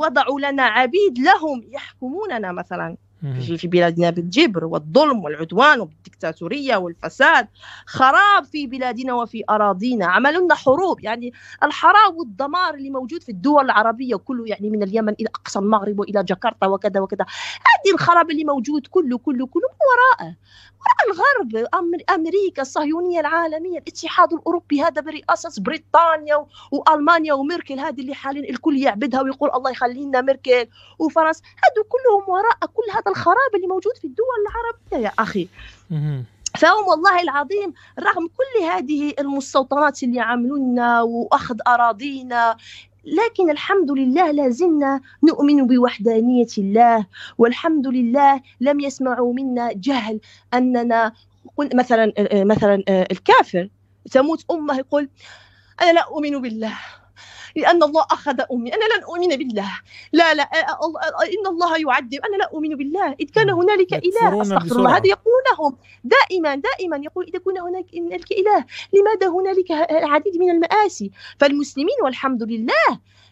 وضعوا 0.01 0.41
لنا 0.41 0.63
عبيد 0.63 1.19
لهم 1.19 1.63
يحكموننا 1.73 2.53
مثلا. 2.53 2.97
في 3.59 3.69
بلادنا 3.69 4.11
بالجبر 4.11 4.65
والظلم 4.65 5.25
والعدوان 5.25 5.81
والدكتاتورية 5.81 6.77
والفساد. 6.77 7.49
خراب 7.87 8.45
في 8.45 8.67
بلادنا 8.67 9.15
وفي 9.15 9.45
أراضينا. 9.51 10.07
عملوا 10.07 10.45
لنا 10.45 10.55
حروب. 10.55 11.05
يعني 11.05 11.33
الحراب 11.63 12.17
والدمار 12.17 12.75
اللي 12.75 12.91
موجود 12.91 13.23
في 13.23 13.29
الدول 13.29 13.65
العربية 13.65 14.17
كله 14.17 14.45
يعني 14.47 14.71
من 14.71 14.83
اليمن 14.83 15.13
إلى 15.13 15.29
أقصى 15.43 15.59
المغرب 15.59 16.01
وإلى 16.01 16.25
جاكرتا 16.25 16.67
وكذا 16.67 17.01
وكذا. 17.01 17.27
هذه 17.55 17.95
الخراب 17.95 18.31
اللي 18.31 18.45
موجود 18.45 18.87
كله 18.87 19.19
كله 19.19 19.47
كله 19.47 19.69
وراءه. 19.89 20.35
وراء 20.79 21.03
الغرب. 21.09 21.67
أمريكا 22.11 22.63
الصهيونية 22.63 23.21
العالمية. 23.21 23.79
الاتحاد 23.79 24.33
الأوروبي 24.33 24.83
هذا 24.83 25.01
برئاسة 25.01 25.63
بريطانيا 25.63 26.47
وألمانيا 26.73 27.33
وميركل. 27.35 27.79
هذه 27.79 28.01
اللي 28.01 28.15
حاليا 28.15 28.51
الكل 28.51 28.79
يعبدها 28.79 29.23
ويقول 29.23 29.51
الله 29.55 29.71
يخلي 29.71 30.05
لنا 30.05 30.21
ميركل 30.21 30.67
وفرنسا. 30.99 31.43
هذو 31.43 31.85
كلهم 31.89 32.35
وراء 32.35 32.59
كل 32.75 32.83
هذا 32.93 33.08
الخراب 33.09 33.55
اللي 33.55 33.67
موجود 33.67 33.97
في 33.97 34.05
الدول 34.07 34.27
العربية 34.49 35.09
يا 35.09 35.13
أخي. 35.19 35.49
فهم 36.59 36.89
والله 36.89 37.23
العظيم 37.23 37.73
رغم 38.01 38.27
كل 38.27 38.65
هذه 38.65 39.15
المستوطنات 39.19 40.03
اللي 40.03 40.21
عملونا 40.21 41.03
وأخذ 41.03 41.57
أراضينا 41.67 42.57
لكن 43.05 43.51
الحمد 43.51 43.91
لله 43.91 44.31
لازلنا 44.31 45.01
نؤمن 45.25 45.67
بوحدانية 45.67 46.47
الله 46.59 47.07
والحمد 47.39 47.87
لله 47.87 48.41
لم 48.61 48.81
يسمعوا 48.81 49.33
منا 49.35 49.73
جهل 49.73 50.21
أننا 50.55 51.13
مثلا 51.75 52.13
مثلا 52.33 52.83
الكافر. 52.89 53.69
تموت 54.13 54.45
أمه 54.51 54.79
يقول 54.79 55.09
أنا 55.83 55.93
لا 55.93 56.01
أؤمن 56.01 56.43
بالله. 56.43 56.79
لأن 57.59 57.83
الله 57.83 58.03
أخذ 58.11 58.41
أمي. 58.53 58.75
أنا 58.75 58.85
لن 58.85 59.03
أؤمن 59.03 59.37
بالله. 59.37 59.71
لا 60.13 60.35
لا 60.35 60.43
إن 61.37 61.47
الله 61.47 61.73
يعذب. 61.79 62.21
أنا 62.27 62.37
لا 62.37 62.51
أؤمن 62.53 62.77
بالله. 62.77 63.17
إذ 63.21 63.29
كان 63.31 63.51
هنالك 63.51 63.95
إله. 63.95 64.43
أستغفر 64.43 64.77
الله. 64.77 64.97
هذا 64.97 65.07
يقولونهم 65.07 65.79
دائما 66.05 66.55
دائما 66.55 66.97
يقول 66.97 67.25
إذا 67.25 67.39
كان 67.39 67.59
هنالك 67.59 67.95
إله 68.33 68.65
لماذا 68.93 69.27
هنالك 69.29 69.71
العديد 69.71 70.37
من 70.37 70.51
المآسي؟ 70.51 71.11
فالمسلمين 71.41 71.99
والحمد 72.05 72.43
لله. 72.43 72.89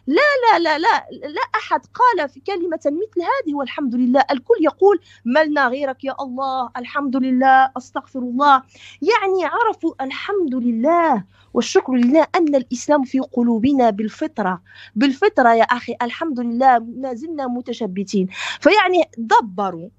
لا 0.07 0.29
لا 0.43 0.59
لا 0.59 0.77
لا 0.77 1.05
لا 1.11 1.41
أحد 1.55 1.81
قال 1.85 2.29
في 2.29 2.39
كلمة 2.39 2.79
مثل 2.85 3.19
هذه 3.21 3.55
والحمد 3.55 3.95
لله. 3.95 4.23
الكل 4.31 4.59
يقول 4.61 4.99
ملنا 5.25 5.67
غيرك 5.67 6.03
يا 6.03 6.15
الله. 6.19 6.69
الحمد 6.77 7.15
لله. 7.15 7.71
أستغفر 7.77 8.19
الله. 8.19 8.63
يعني 9.01 9.45
عرفوا 9.45 9.93
الحمد 10.01 10.55
لله. 10.55 11.23
والشكر 11.57 11.93
لله 11.93 12.27
أن 12.35 12.55
الإسلام 12.55 13.03
في 13.03 13.19
قلوبنا 13.19 13.89
بالفطرة. 13.89 14.61
بالفطرة 14.95 15.53
يا 15.53 15.63
أخي 15.63 15.95
الحمد 16.01 16.39
لله 16.39 16.79
ما 16.79 17.13
زلنا 17.13 17.47
متشبتين. 17.47 18.27
فيعني 18.59 19.03
دبروا 19.17 19.89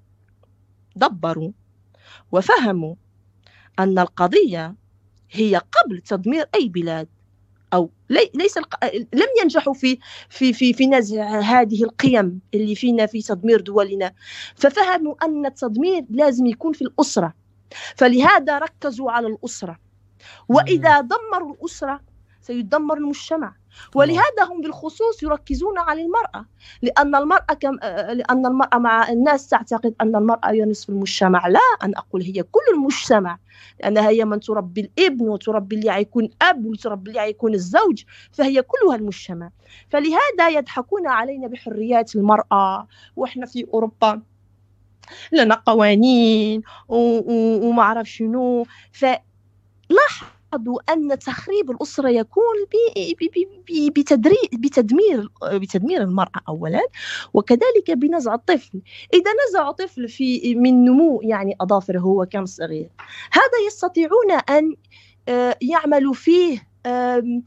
دبروا 0.95 1.51
وفهموا 2.31 2.95
أن 3.79 3.99
القضية 3.99 4.75
هي 5.31 5.55
قبل 5.57 5.99
تدمير 5.99 6.49
أي 6.55 6.69
بلاد 6.69 7.07
أو 7.73 7.91
ليس 8.09 8.57
الق... 8.57 8.85
لم 8.95 9.27
ينجحوا 9.41 9.73
في 9.73 9.99
في 10.29 10.53
في 10.53 10.73
في 10.73 10.87
نزع 10.87 11.39
هذه 11.39 11.83
القيم 11.83 12.39
اللي 12.53 12.75
فينا 12.75 13.05
في 13.05 13.21
تدمير 13.21 13.61
دولنا. 13.61 14.13
ففهموا 14.55 15.25
أن 15.25 15.45
التدمير 15.45 16.05
لازم 16.09 16.45
يكون 16.45 16.73
في 16.73 16.81
الأسرة. 16.81 17.33
فلهذا 17.95 18.59
ركزوا 18.59 19.11
على 19.11 19.27
الأسرة. 19.27 19.88
وإذا 20.49 21.01
دمروا 21.01 21.53
الأسرة 21.53 21.99
سيدمر 22.41 22.97
المجتمع. 22.97 23.55
ولهذا 23.95 24.43
هم 24.49 24.61
بالخصوص 24.61 25.23
يركزون 25.23 25.77
على 25.77 26.01
المرأة 26.01 26.45
لأن 26.81 27.15
المرأة 27.15 27.53
كم 27.59 27.75
لأن 28.13 28.45
المرأة 28.45 28.77
مع 28.77 29.09
الناس 29.09 29.47
تعتقد 29.47 29.95
أن 30.01 30.15
المرأة 30.15 30.51
هي 30.51 30.65
نصف 30.65 30.89
المجتمع. 30.89 31.47
لا 31.47 31.59
أنا 31.83 31.97
أقول 31.97 32.21
هي 32.21 32.43
كل 32.43 32.59
المجتمع 32.73 33.39
لأنها 33.79 34.09
هي 34.09 34.25
من 34.25 34.39
تربي 34.39 34.81
الإبن 34.81 35.29
وتربي 35.29 35.75
اللي 35.75 36.01
يكون 36.01 36.29
أب 36.41 36.65
وتربي 36.65 37.11
اللي 37.11 37.29
يكون 37.29 37.53
الزوج 37.53 38.03
فهي 38.31 38.61
كلها 38.61 38.95
المجتمع. 38.95 39.49
فلهذا 39.89 40.49
يضحكون 40.49 41.07
علينا 41.07 41.47
بحريات 41.47 42.15
المرأة. 42.15 42.87
وإحنا 43.15 43.45
في 43.45 43.67
أوروبا 43.73 44.21
لنا 45.31 45.55
قوانين 45.55 46.61
وما 46.87 47.81
أعرف 47.81 48.09
شنو. 48.09 48.65
فلاحظ 48.91 49.28
لاحظوا 49.89 50.79
أن 50.93 51.19
تخريب 51.19 51.71
الأسرة 51.71 52.09
يكون 52.09 52.55
بتدمير 54.53 55.29
بتدمير 55.53 56.01
المرأة 56.01 56.41
أولا 56.47 56.81
وكذلك 57.33 57.91
بنزع 57.91 58.33
الطفل. 58.33 58.81
إذا 59.13 59.31
نزع 59.49 59.71
طفل 59.71 60.09
في 60.09 60.55
من 60.55 60.85
نمو 60.85 61.21
يعني 61.23 61.55
أظافره 61.61 61.99
هو 61.99 62.25
كان 62.25 62.45
صغير؟ 62.45 62.89
هذا 63.31 63.67
يستطيعون 63.67 64.31
أن 64.49 64.75
آه، 65.29 65.57
يعملوا 65.61 66.13
فيه 66.13 66.69
آه، 66.85 67.39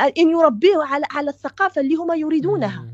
أن 0.00 0.30
يربيه 0.30 0.82
على 0.82 1.04
على 1.10 1.30
الثقافة 1.30 1.80
اللي 1.80 1.94
هم 1.94 2.12
يريدونها. 2.12 2.86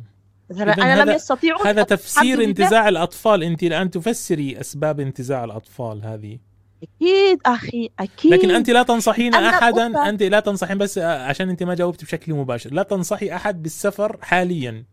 أنا 0.51 1.05
لم 1.05 1.15
يستطيعوا 1.15 1.67
هذا 1.67 1.83
تفسير 1.83 2.45
انتزاع 2.45 2.89
الأطفال. 2.89 3.43
أنت 3.43 3.63
الآن 3.63 3.91
تفسري 3.91 4.61
أسباب 4.61 5.01
انتزاع 5.01 5.45
الأطفال 5.45 6.03
هذه. 6.05 6.39
أكيد 6.83 7.39
أخي 7.47 7.91
أكيد. 8.01 8.33
لكن 8.33 8.51
أنت 8.51 8.71
لا 8.71 8.83
تنصحين 8.83 9.35
احدا 9.35 10.09
أنت 10.09 10.23
لا 10.23 10.41
تنصحين 10.41 10.79
بس 10.79 10.99
عشان 10.99 11.49
أنت 11.51 11.63
ما 11.63 11.75
جاوبت 11.75 12.05
بشكل 12.05 12.35
مباشر. 12.35 12.73
لا 12.73 12.83
تنصحي 12.83 13.35
أحد 13.35 13.63
بالسفر 13.63 14.17
حاليا. 14.23 14.85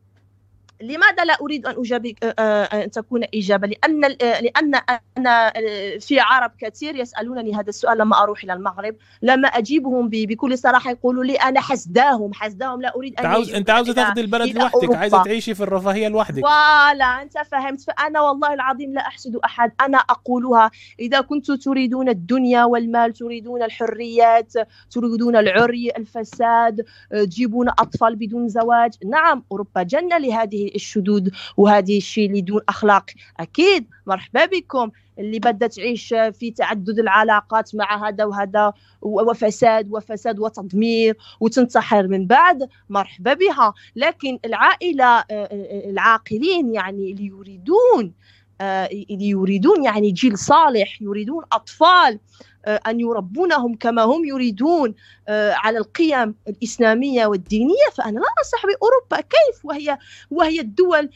لماذا 0.81 1.25
لا 1.25 1.37
أريد 1.41 1.65
أن 1.65 1.75
أجابك 1.77 2.23
آه، 2.23 2.33
آه، 2.39 2.83
أن 2.83 2.91
تكون 2.91 3.23
إجابة؟ 3.35 3.67
لأن 3.67 4.05
آه، 4.05 4.41
لأن 4.41 4.75
أنا 5.17 5.53
في 5.99 6.19
عرب 6.19 6.51
كثير 6.59 6.95
يسألونني 6.95 7.55
هذا 7.55 7.69
السؤال 7.69 7.97
لما 7.97 8.23
أروح 8.23 8.43
إلى 8.43 8.53
المغرب 8.53 8.95
لما 9.21 9.47
أجيبهم 9.47 10.09
بكل 10.09 10.57
صراحة 10.57 10.91
يقولوا 10.91 11.23
لي 11.23 11.35
أنا 11.35 11.61
حسداهم 11.61 12.33
حسداهم 12.33 12.81
لا 12.81 12.95
أريد 12.95 13.19
أن 13.19 13.25
عاوز 13.25 13.53
أنت 13.53 13.69
عاوزه 13.69 13.93
تاخذي 13.93 14.21
البلد 14.21 14.57
لوحدك 14.57 14.95
عايزة 14.95 15.23
تعيشي 15.23 15.55
في 15.55 15.63
الرفاهية 15.63 16.07
لوحدك. 16.07 16.43
ولا 16.43 17.21
أنت 17.21 17.37
فهمت. 17.37 17.81
فأنا 17.81 18.21
والله 18.21 18.53
العظيم 18.53 18.93
لا 18.93 19.01
أحسد 19.01 19.35
أحد. 19.35 19.71
أنا 19.81 19.97
أقولها 19.97 20.71
إذا 20.99 21.21
كنتم 21.21 21.55
تريدون 21.55 22.09
الدنيا 22.09 22.63
والمال 22.63 23.13
تريدون 23.13 23.63
الحريات 23.63 24.53
تريدون 24.91 25.35
العري 25.35 25.91
الفساد 25.97 26.85
تجيبون 27.11 27.69
أطفال 27.69 28.15
بدون 28.15 28.47
زواج 28.47 28.93
نعم 29.05 29.43
أوروبا 29.51 29.83
جنة 29.83 30.17
لهذه 30.17 30.64
الشذوذ 30.75 31.29
وهذه 31.57 31.97
الشيء 31.97 32.27
اللي 32.29 32.41
دون 32.41 32.61
أخلاق. 32.69 33.05
أكيد 33.39 33.87
مرحبا 34.07 34.45
بكم 34.45 34.91
اللي 35.19 35.39
بدها 35.39 35.67
تعيش 35.67 36.07
في 36.07 36.51
تعدد 36.51 36.99
العلاقات 36.99 37.75
مع 37.75 38.07
هذا 38.07 38.25
وهذا 38.25 38.73
وفساد 39.01 39.87
وفساد 39.91 40.39
وتدمير 40.39 41.17
وتنتحر 41.39 42.07
من 42.07 42.27
بعد 42.27 42.69
مرحبا 42.89 43.33
بها. 43.33 43.73
لكن 43.95 44.39
العائلة 44.45 45.05
آه، 45.05 45.25
آه، 45.31 45.89
العاقلين 45.89 46.73
يعني 46.73 47.11
اللي 47.11 47.25
يريدون 47.25 48.13
اللي 48.61 49.29
يريدون 49.29 49.83
يعني 49.83 50.11
جيل 50.11 50.37
صالح 50.37 51.01
يريدون 51.01 51.43
أطفال 51.51 52.13
آه، 52.13 52.19
أن 52.67 52.99
يربونهم 52.99 53.75
كما 53.75 54.03
هم 54.03 54.25
يريدون 54.25 54.95
آه، 55.27 55.53
على 55.53 55.77
القيم 55.77 56.35
الإسلامية 56.47 57.25
والدينية. 57.25 57.89
فأنا 57.97 58.19
لا 58.19 58.25
أنصح 58.39 58.65
بأوروبا. 58.65 59.21
كيف؟ 59.21 59.65
وهي 59.65 59.97
وهي 60.31 60.59
الدول 60.59 61.09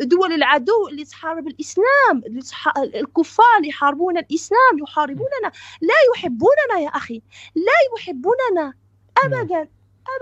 دول 0.00 0.32
العدو 0.32 0.88
اللي 0.88 1.04
تحارب 1.04 1.46
الإسلام 1.46 2.22
الكفار 2.94 3.56
اللي 3.56 3.68
يحاربون 3.68 4.18
الإسلام 4.18 4.78
يحاربوننا. 4.82 5.52
لا 5.80 5.94
يحبوننا 6.14 6.78
يا 6.80 6.88
أخي. 6.88 7.22
لا 7.54 7.98
يحبوننا. 7.98 8.74
أبدا. 9.24 9.68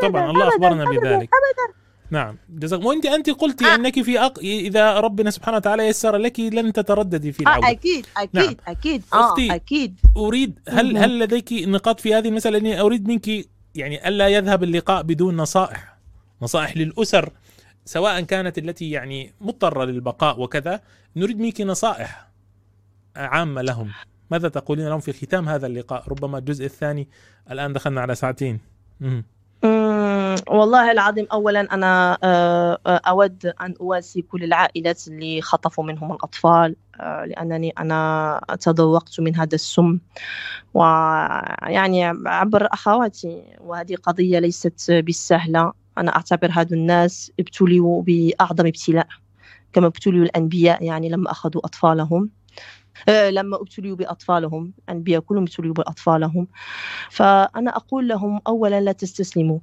أبدا 0.01 0.09
طبعا 0.09 0.31
الله 0.31 0.49
أخبرنا 0.49 0.85
بذلك. 0.85 1.29
أبدا. 1.39 1.80
نعم. 2.11 2.37
جزاك 2.49 2.85
وانت 2.85 3.07
أنت 3.07 3.31
قلتي 3.31 3.65
آه. 3.65 3.75
أنك 3.75 4.03
في 4.03 4.19
أق... 4.19 4.39
إذا 4.39 5.01
ربنا 5.01 5.31
سبحانه 5.31 5.57
وتعالى 5.57 5.83
يسر 5.83 6.17
لك 6.17 6.41
لن 6.41 6.73
تترددي 6.73 7.33
في 7.33 7.41
العوده 7.41 7.67
آه 7.67 7.71
أكيد 7.71 8.07
أكيد 8.17 8.31
نعم. 8.33 8.57
أكيد 8.69 9.03
آه 9.13 9.35
أكيد. 9.39 10.01
اريد 10.17 10.59
هل 10.69 10.97
هل 10.97 11.19
لديك 11.19 11.53
نقاط 11.53 12.01
في 12.01 12.15
هذه 12.15 12.29
المسألة؟ 12.29 12.59
اني 12.59 12.81
أريد 12.81 13.09
منك 13.09 13.29
يعني 13.75 14.09
ألا 14.09 14.29
يذهب 14.29 14.63
اللقاء 14.63 15.03
بدون 15.03 15.37
نصائح. 15.37 15.97
نصائح 16.43 16.77
للأسر 16.77 17.33
سواء 17.85 18.21
كانت 18.21 18.59
التي 18.59 18.91
يعني 18.91 19.35
مضطرة 19.41 19.85
للبقاء 19.85 20.41
وكذا. 20.41 20.81
نريد 21.17 21.39
منك 21.39 21.61
نصائح 21.61 22.29
عامة 23.17 23.63
لهم. 23.63 23.91
ماذا 24.31 24.49
تقولين 24.49 24.89
لهم 24.89 25.01
في 25.01 25.13
ختام 25.13 25.49
هذا 25.49 25.67
اللقاء؟ 25.67 26.05
ربما 26.09 26.39
الجزء 26.39 26.65
الثاني. 26.65 27.09
الآن 27.51 27.73
دخلنا 27.73 28.01
على 28.01 28.15
ساعتين. 28.15 28.61
مم. 29.01 29.25
والله 30.49 30.93
العظيم 30.93 31.27
اولا 31.33 31.61
أنا 31.75 32.19
آه، 32.25 32.79
آه، 32.87 33.01
أود 33.09 33.47
أن 33.61 33.75
أواسي 33.81 34.23
كل 34.23 34.45
العائلات 34.45 35.09
اللي 35.09 35.43
خطفوا 35.43 35.85
منهم 35.85 36.13
الأطفال 36.13 36.77
آه، 37.01 37.25
لأنني 37.25 37.71
أنا 37.79 38.41
تذوقت 38.61 39.21
من 39.21 39.37
هذا 39.37 39.55
السم. 39.55 39.99
ويعني 40.75 42.05
عبر 42.27 42.69
أخواتي 42.73 43.43
وهذه 43.61 43.95
قضية 43.95 44.39
ليست 44.39 44.91
بالسهلة. 44.91 45.73
أنا 45.99 46.17
أعتبر 46.17 46.51
هذا 46.53 46.77
الناس 46.77 47.33
ابتلوا 47.41 48.03
بأعظم 48.03 48.67
ابتلاء 48.67 49.07
كما 49.73 49.87
ابتلوا 49.87 50.25
الأنبياء 50.25 50.85
يعني 50.85 51.09
لما 51.09 51.31
أخذوا 51.31 51.67
أطفالهم. 51.67 52.31
لما 53.09 53.57
ابتلوا 53.57 53.97
بأطفالهم 53.97 54.73
الأنبياء 54.89 55.21
كلهم 55.21 55.43
ابتلوا 55.43 55.75
بأطفالهم. 55.75 56.49
فأنا 57.11 57.77
أقول 57.77 58.09
لهم 58.09 58.41
أولا 58.47 58.81
لا 58.81 58.93
تستسلموا. 58.93 59.61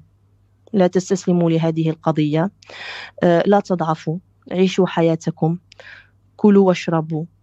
لا 0.74 0.88
تستسلموا 0.88 1.50
لهذه 1.52 1.90
القضية. 1.90 2.52
آه، 3.24 3.44
لا 3.46 3.60
تضعفوا. 3.60 4.18
عيشوا 4.52 4.88
حياتكم. 4.88 5.58
كلوا 6.36 6.68
واشربوا. 6.68 7.26
آه، 7.26 7.37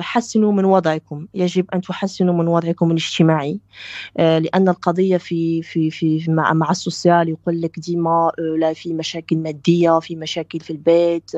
حسنوا 0.00 0.52
من 0.52 0.64
وضعكم. 0.64 1.26
يجب 1.34 1.66
أن 1.74 1.80
تحسنوا 1.80 2.34
من 2.34 2.48
وضعكم 2.48 2.90
الاجتماعي. 2.90 3.60
آه، 4.16 4.38
لأن 4.38 4.68
القضية 4.68 5.16
في 5.16 5.62
في 5.62 5.90
في 5.90 6.24
مع 6.28 6.52
مع 6.52 6.70
السوسيال 6.70 7.28
يقول 7.28 7.60
لك 7.60 7.78
ديما 7.78 8.32
لا 8.58 8.72
في 8.72 8.92
مشاكل 8.92 9.36
مادية 9.36 9.98
في 9.98 10.16
مشاكل 10.16 10.60
في 10.60 10.70
البيت. 10.70 11.30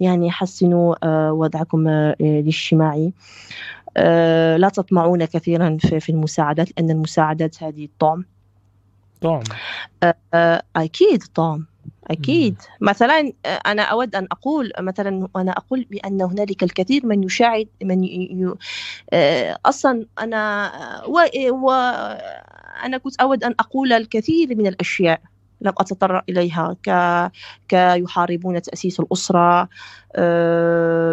يعني 0.00 0.30
حسنوا 0.30 0.94
وضعكم 1.30 1.88
الاجتماعي. 1.88 3.12
لا 4.56 4.70
تطمعون 4.74 5.24
كثيرا 5.24 5.76
في 5.78 6.08
المساعدات 6.08 6.68
لأن 6.76 6.90
المساعدات 6.90 7.62
هذه 7.62 7.88
طعم. 7.98 8.24
طعم. 9.20 9.42
أكيد 10.76 11.24
طعم. 11.34 11.69
أكيد 12.10 12.54
مم. 12.80 12.88
مثلا 12.88 13.32
أنا 13.46 13.82
أود 13.82 14.14
أن 14.14 14.26
أقول 14.32 14.72
مثلا 14.80 15.28
أنا 15.36 15.52
أقول 15.52 15.86
بأن 15.90 16.22
هنالك 16.22 16.62
الكثير 16.62 17.06
من 17.06 17.24
يشاهد 17.24 17.68
من 17.82 18.04
ي... 18.04 18.54
أصلا 19.66 20.06
أنا 20.18 20.72
و... 21.06 21.20
و... 21.50 21.70
أنا 22.84 22.98
كنت 22.98 23.20
أود 23.20 23.44
أن 23.44 23.54
أقول 23.60 23.92
الكثير 23.92 24.56
من 24.56 24.66
الأشياء 24.66 25.20
لم 25.60 25.72
أتطرق 25.78 26.24
إليها 26.28 26.76
ك... 26.82 26.90
كيحاربون 27.68 28.62
تأسيس 28.62 29.00
الأسرة 29.00 29.68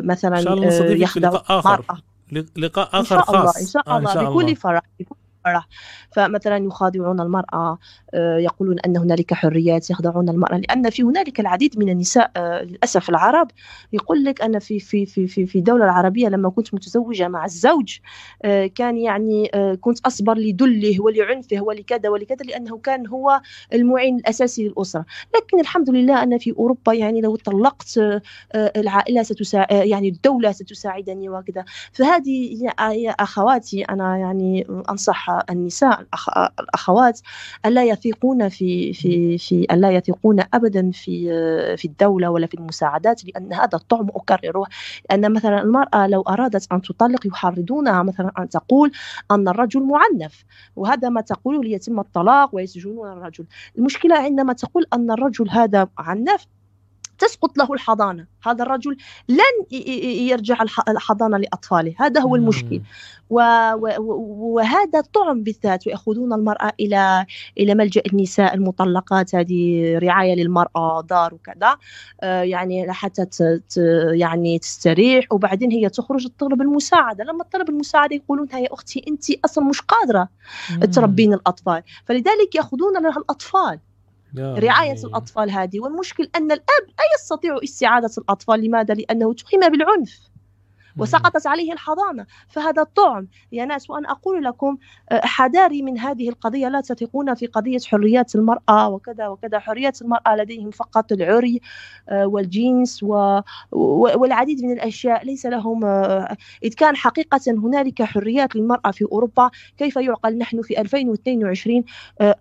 مثلا 0.02 0.40
يخدع 0.92 1.42
آخر 1.50 1.84
لقاء 2.58 2.90
آخر 3.02 3.22
خاص 3.22 3.58
إن 3.58 3.68
شاء 3.68 3.98
الله, 3.98 4.10
إن 4.10 4.14
شاء 4.14 4.24
الله. 4.24 4.44
بكل 4.44 4.56
فرح 4.56 4.82
فرح 5.48 5.68
فمثلا 6.12 6.58
يخادعون 6.58 7.20
المرأة 7.20 7.80
آه، 8.14 8.38
يقولون 8.38 8.80
أن 8.80 8.98
هنالك 8.98 9.34
حريات 9.34 9.90
يخدعون 9.90 10.30
المرأة 10.30 10.58
لأن 10.58 10.90
في 10.90 11.04
هنالك 11.04 11.40
العديد 11.40 11.80
من 11.80 11.90
النساء 11.90 12.32
آه، 12.38 12.62
للأسف 12.62 13.10
العرب. 13.10 13.48
يقول 13.94 14.24
لك 14.24 14.42
أنا 14.42 14.60
في 14.60 14.80
في 14.80 15.06
في 15.06 15.28
في 15.28 15.46
في 15.46 15.58
الدولة 15.58 15.86
العربية 15.86 16.28
لما 16.28 16.50
كنت 16.50 16.74
متزوجة 16.74 17.28
مع 17.28 17.46
الزوج 17.46 17.98
آه، 18.46 18.68
كان 18.68 18.98
يعني 18.98 19.52
كنت 19.82 20.00
أصبر 20.00 20.38
لدله 20.38 21.02
ولعنفه 21.02 21.62
ولكذا 21.62 22.10
ولكذا 22.10 22.46
لأنه 22.46 22.78
كان 22.78 23.08
هو 23.08 23.42
المعين 23.74 24.16
الأساسي 24.16 24.68
للأسرة. 24.68 25.06
لكن 25.36 25.60
الحمد 25.60 25.90
لله 25.90 26.24
أنا 26.24 26.38
في 26.38 26.52
أوروبا 26.52 26.94
يعني 26.94 27.22
لو 27.22 27.36
طلقت 27.36 28.00
العائلة 28.56 29.24
ستساعد 29.24 29.72
يعني 29.72 30.10
الدولة 30.10 30.52
ستساعدني 30.52 31.30
وكذا. 31.30 31.66
فهذه 31.92 32.64
يا 32.80 33.12
أخواتي 33.12 33.84
أنا 33.84 34.18
يعني 34.18 34.68
أنصح 34.90 35.37
النساء 35.50 36.06
الأخوات 36.60 37.20
ألا 37.66 37.84
يثقون 37.84 38.50
في 38.50 38.94
في 38.94 39.38
في 39.38 39.68
ألا 39.72 39.92
يثقون 39.92 40.44
أبدا 40.54 40.92
في 40.92 41.28
في 41.78 41.86
الدولة 41.86 42.30
ولا 42.30 42.48
في 42.48 42.54
المساعدات 42.54 43.26
لأن 43.26 43.54
هذا 43.54 43.76
الطعم 43.78 44.08
أكرره. 44.16 44.66
أن 45.12 45.34
مثلا 45.34 45.62
المرأة 45.62 46.08
لو 46.08 46.22
أرادت 46.22 46.72
أن 46.72 46.82
تطلق 46.82 47.28
يحرضونها 47.28 48.04
مثلا 48.04 48.32
أن 48.40 48.50
تقول 48.50 48.92
أن 49.32 49.48
الرجل 49.48 49.84
معنف 49.84 50.46
وهذا 50.76 51.10
ما 51.10 51.22
تقوله 51.22 51.64
ليتم 51.64 52.00
الطلاق 52.00 52.56
ويسجنون 52.56 53.12
الرجل. 53.12 53.46
المشكلة 53.78 54.16
عندما 54.18 54.54
تقول 54.54 54.86
أن 54.94 55.12
الرجل 55.12 55.50
هذا 55.50 55.88
عنف 55.98 56.48
تسقط 57.20 57.58
له 57.58 57.74
الحضانة. 57.74 58.28
هذا 58.44 58.64
الرجل 58.64 58.98
لن 59.30 59.80
يرجع 60.30 60.62
الحضانة 60.88 61.38
لأطفاله. 61.38 61.96
هذا 61.98 62.22
هو 62.22 62.36
المشكل. 62.36 62.82
وهذا 63.30 65.02
طعم 65.14 65.44
بالذات 65.44 65.88
ويأخذون 65.88 66.34
المرأة 66.34 66.72
إلى 66.80 67.26
إلى 67.58 67.76
ملجأ 67.76 68.02
النساء 68.14 68.54
المطلقات. 68.54 69.36
هذه 69.36 69.98
رعاية 69.98 70.36
للمرأة 70.36 71.02
دار 71.02 71.34
وكذا. 71.34 71.78
آه، 72.22 72.42
يعني 72.42 72.94
حتى 72.94 73.26
يعني 74.14 74.60
تستريح. 74.60 75.26
وبعدين 75.32 75.72
هي 75.72 75.90
تخرج 75.90 76.28
تطلب 76.28 76.62
المساعدة. 76.62 77.24
لما 77.24 77.44
تطلب 77.44 77.70
المساعدة 77.70 78.16
يقولون 78.16 78.48
يا 78.54 78.74
أختي 78.74 79.06
أنت 79.08 79.46
أصلا 79.46 79.64
مش 79.64 79.82
قادرة 79.82 80.30
تربين 80.94 81.34
الأطفال. 81.34 81.84
فلذلك 82.06 82.56
يأخذون 82.56 83.04
لها 83.04 83.18
الأطفال. 83.18 83.80
رعاية 84.38 84.98
الأطفال 85.04 85.52
هذه. 85.52 85.80
والمشكل 85.80 86.30
أن 86.36 86.52
الأب 86.52 86.86
لا 86.88 87.04
يستطيع 87.16 87.58
استعادة 87.64 88.12
الأطفال. 88.18 88.62
لماذا؟ 88.66 88.94
لأنه 88.94 89.32
اتهم 89.32 89.70
بالعنف. 89.70 90.20
وسقطت 91.00 91.48
عليه 91.48 91.74
الحضانة. 91.74 92.26
فهذا 92.50 92.84
طعم 92.84 93.28
يا 93.52 93.66
ناس 93.66 93.90
وأنا 93.90 94.12
أقول 94.12 94.44
لكم 94.44 94.78
آه، 95.12 95.22
حذاري 95.26 95.82
من 95.82 96.00
هذه 96.00 96.30
القضية. 96.30 96.68
لا 96.68 96.82
تثقون 96.82 97.36
في 97.36 97.46
قضية 97.48 97.78
حريات 97.88 98.36
المرأة 98.36 98.90
وكذا 98.90 99.28
وكذا. 99.28 99.60
حريات 99.60 100.02
المرأة 100.02 100.36
لديهم 100.36 100.72
فقط 100.72 101.12
العري 101.12 101.62
آه، 102.10 102.28
والجنس 102.28 103.04
والعديد 103.72 104.64
من 104.64 104.72
الأشياء. 104.72 105.26
ليس 105.26 105.46
لهم 105.46 105.86
آه، 105.86 106.38
إذ 106.64 106.74
كان 106.74 106.96
حقيقة 106.96 107.42
هنالك 107.48 108.04
حريات 108.04 108.56
للمرأة 108.56 108.92
في 108.92 109.06
أوروبا 109.12 109.50
كيف 109.78 109.96
يعقل 109.96 110.38
نحن 110.38 110.62
في 110.62 110.82
2022 110.82 111.84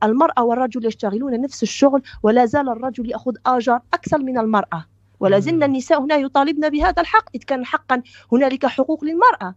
المرأة 0.02 0.44
والرجل 0.44 0.86
يشتغلون 0.86 1.40
نفس 1.40 1.62
الشغل 1.62 2.02
ولا 2.22 2.46
زال 2.46 2.68
الرجل 2.68 3.10
يأخذ 3.10 3.32
آجر 3.46 3.80
أكثر 3.94 4.18
من 4.18 4.38
المرأة. 4.38 4.95
ولا 5.20 5.38
زلنا 5.38 5.66
النساء 5.66 6.00
هنا 6.00 6.14
يطالبن 6.16 6.68
بهذا 6.68 7.02
الحق 7.02 7.24
إذ 7.34 7.40
كان 7.42 7.66
حقا 7.66 8.02
هنالك 8.32 8.66
حقوق 8.66 9.04
للمرأة. 9.04 9.54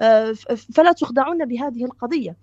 آه، 0.00 0.32
فلا 0.74 0.92
تخدعون 0.92 1.44
بهذه 1.44 1.84
القضية. 1.84 2.36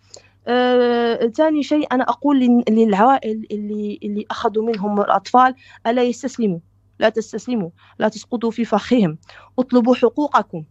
آه، 0.47 1.15
ثاني 1.27 1.63
شيء 1.63 1.87
أنا 1.91 2.03
أقول 2.03 2.63
للعوائل 2.69 3.47
اللي, 3.51 3.99
اللي 4.03 4.25
أخذوا 4.31 4.63
منهم 4.63 5.01
الأطفال 5.01 5.55
ألا 5.87 6.03
يستسلموا؟ 6.03 6.59
لا 6.99 7.09
تستسلموا 7.09 7.69
لا 7.99 8.07
تسقطوا 8.07 8.51
في 8.51 8.65
فخهم. 8.65 9.17
اطلبوا 9.59 9.95
حقوقكم 9.95 10.63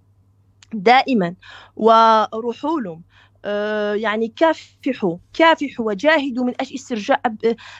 دائما 0.74 1.34
وروحوا 1.76 2.80
لهم. 2.80 3.02
يعني 3.94 4.32
كافحوا 4.36 5.16
كافحوا 5.34 5.86
وجاهدوا 5.86 6.44
من 6.44 6.52
أجل 6.60 6.74
استرجاع 6.74 7.22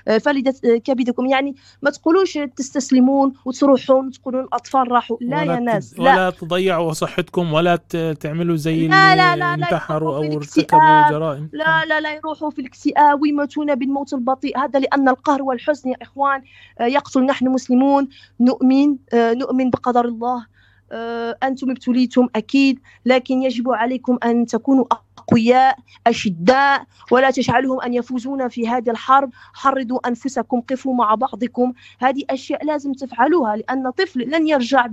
آه، 0.08 0.18
فلده 0.18 0.54
آه، 0.64 0.76
كبدكم. 0.76 1.26
يعني 1.26 1.54
ما 1.82 1.90
تقولوش 1.90 2.38
تستسلمون 2.56 3.32
وتروحون 3.44 4.06
وتقولون 4.06 4.44
الأطفال 4.44 4.92
راحوا. 4.92 5.16
لا 5.20 5.42
يا 5.42 5.58
ناس 5.58 5.98
لا. 5.98 6.02
ولا 6.02 6.30
تضيعوا 6.30 6.92
صحتكم 6.92 7.52
ولا 7.52 7.76
تعملوا 8.20 8.56
زي 8.56 8.88
لا 8.88 9.16
لا 9.16 9.36
لا 9.36 9.54
انتحروا 9.54 10.16
أو 10.16 10.22
ارتكبوا 10.22 11.10
جرائم. 11.10 11.50
لا 11.52 11.84
لا 11.84 12.00
لا 12.00 12.14
يروحوا 12.14 12.50
في 12.50 12.60
الاكتئاب. 12.60 13.22
ويموتون 13.22 13.74
بالموت 13.74 14.12
البطيء. 14.12 14.58
هذا 14.58 14.78
لأن 14.78 15.08
القهر 15.08 15.42
والحزن 15.42 15.90
يا 15.90 15.96
إخوان 16.02 16.42
يقتل 16.80 17.26
نحن 17.26 17.48
مسلمون. 17.48 18.08
نؤمن 18.40 18.96
نؤمن 19.14 19.70
بقدر 19.70 20.04
الله. 20.04 20.57
آه، 20.92 21.38
أنتم 21.42 21.70
ابتليتم 21.70 22.28
أكيد 22.36 22.80
لكن 23.06 23.42
يجب 23.42 23.70
عليكم 23.70 24.18
أن 24.24 24.46
تكونوا 24.46 24.84
أقوياء 25.18 25.78
أشداء 26.06 26.84
ولا 27.10 27.30
تجعلهم 27.30 27.80
أن 27.80 27.94
يفوزون 27.94 28.48
في 28.48 28.68
هذه 28.68 28.90
الحرب. 28.90 29.30
حرضوا 29.54 30.08
أنفسكم 30.08 30.60
قفوا 30.60 30.94
مع 30.94 31.14
بعضكم. 31.14 31.72
هذه 31.98 32.22
أشياء 32.30 32.64
لازم 32.64 32.92
تفعلوها 32.92 33.56
لأن 33.56 33.90
طفل 33.90 34.20
لن 34.20 34.48
يرجع 34.48 34.86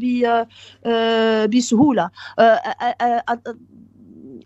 آه، 0.85 1.45
بسهولة. 1.45 2.09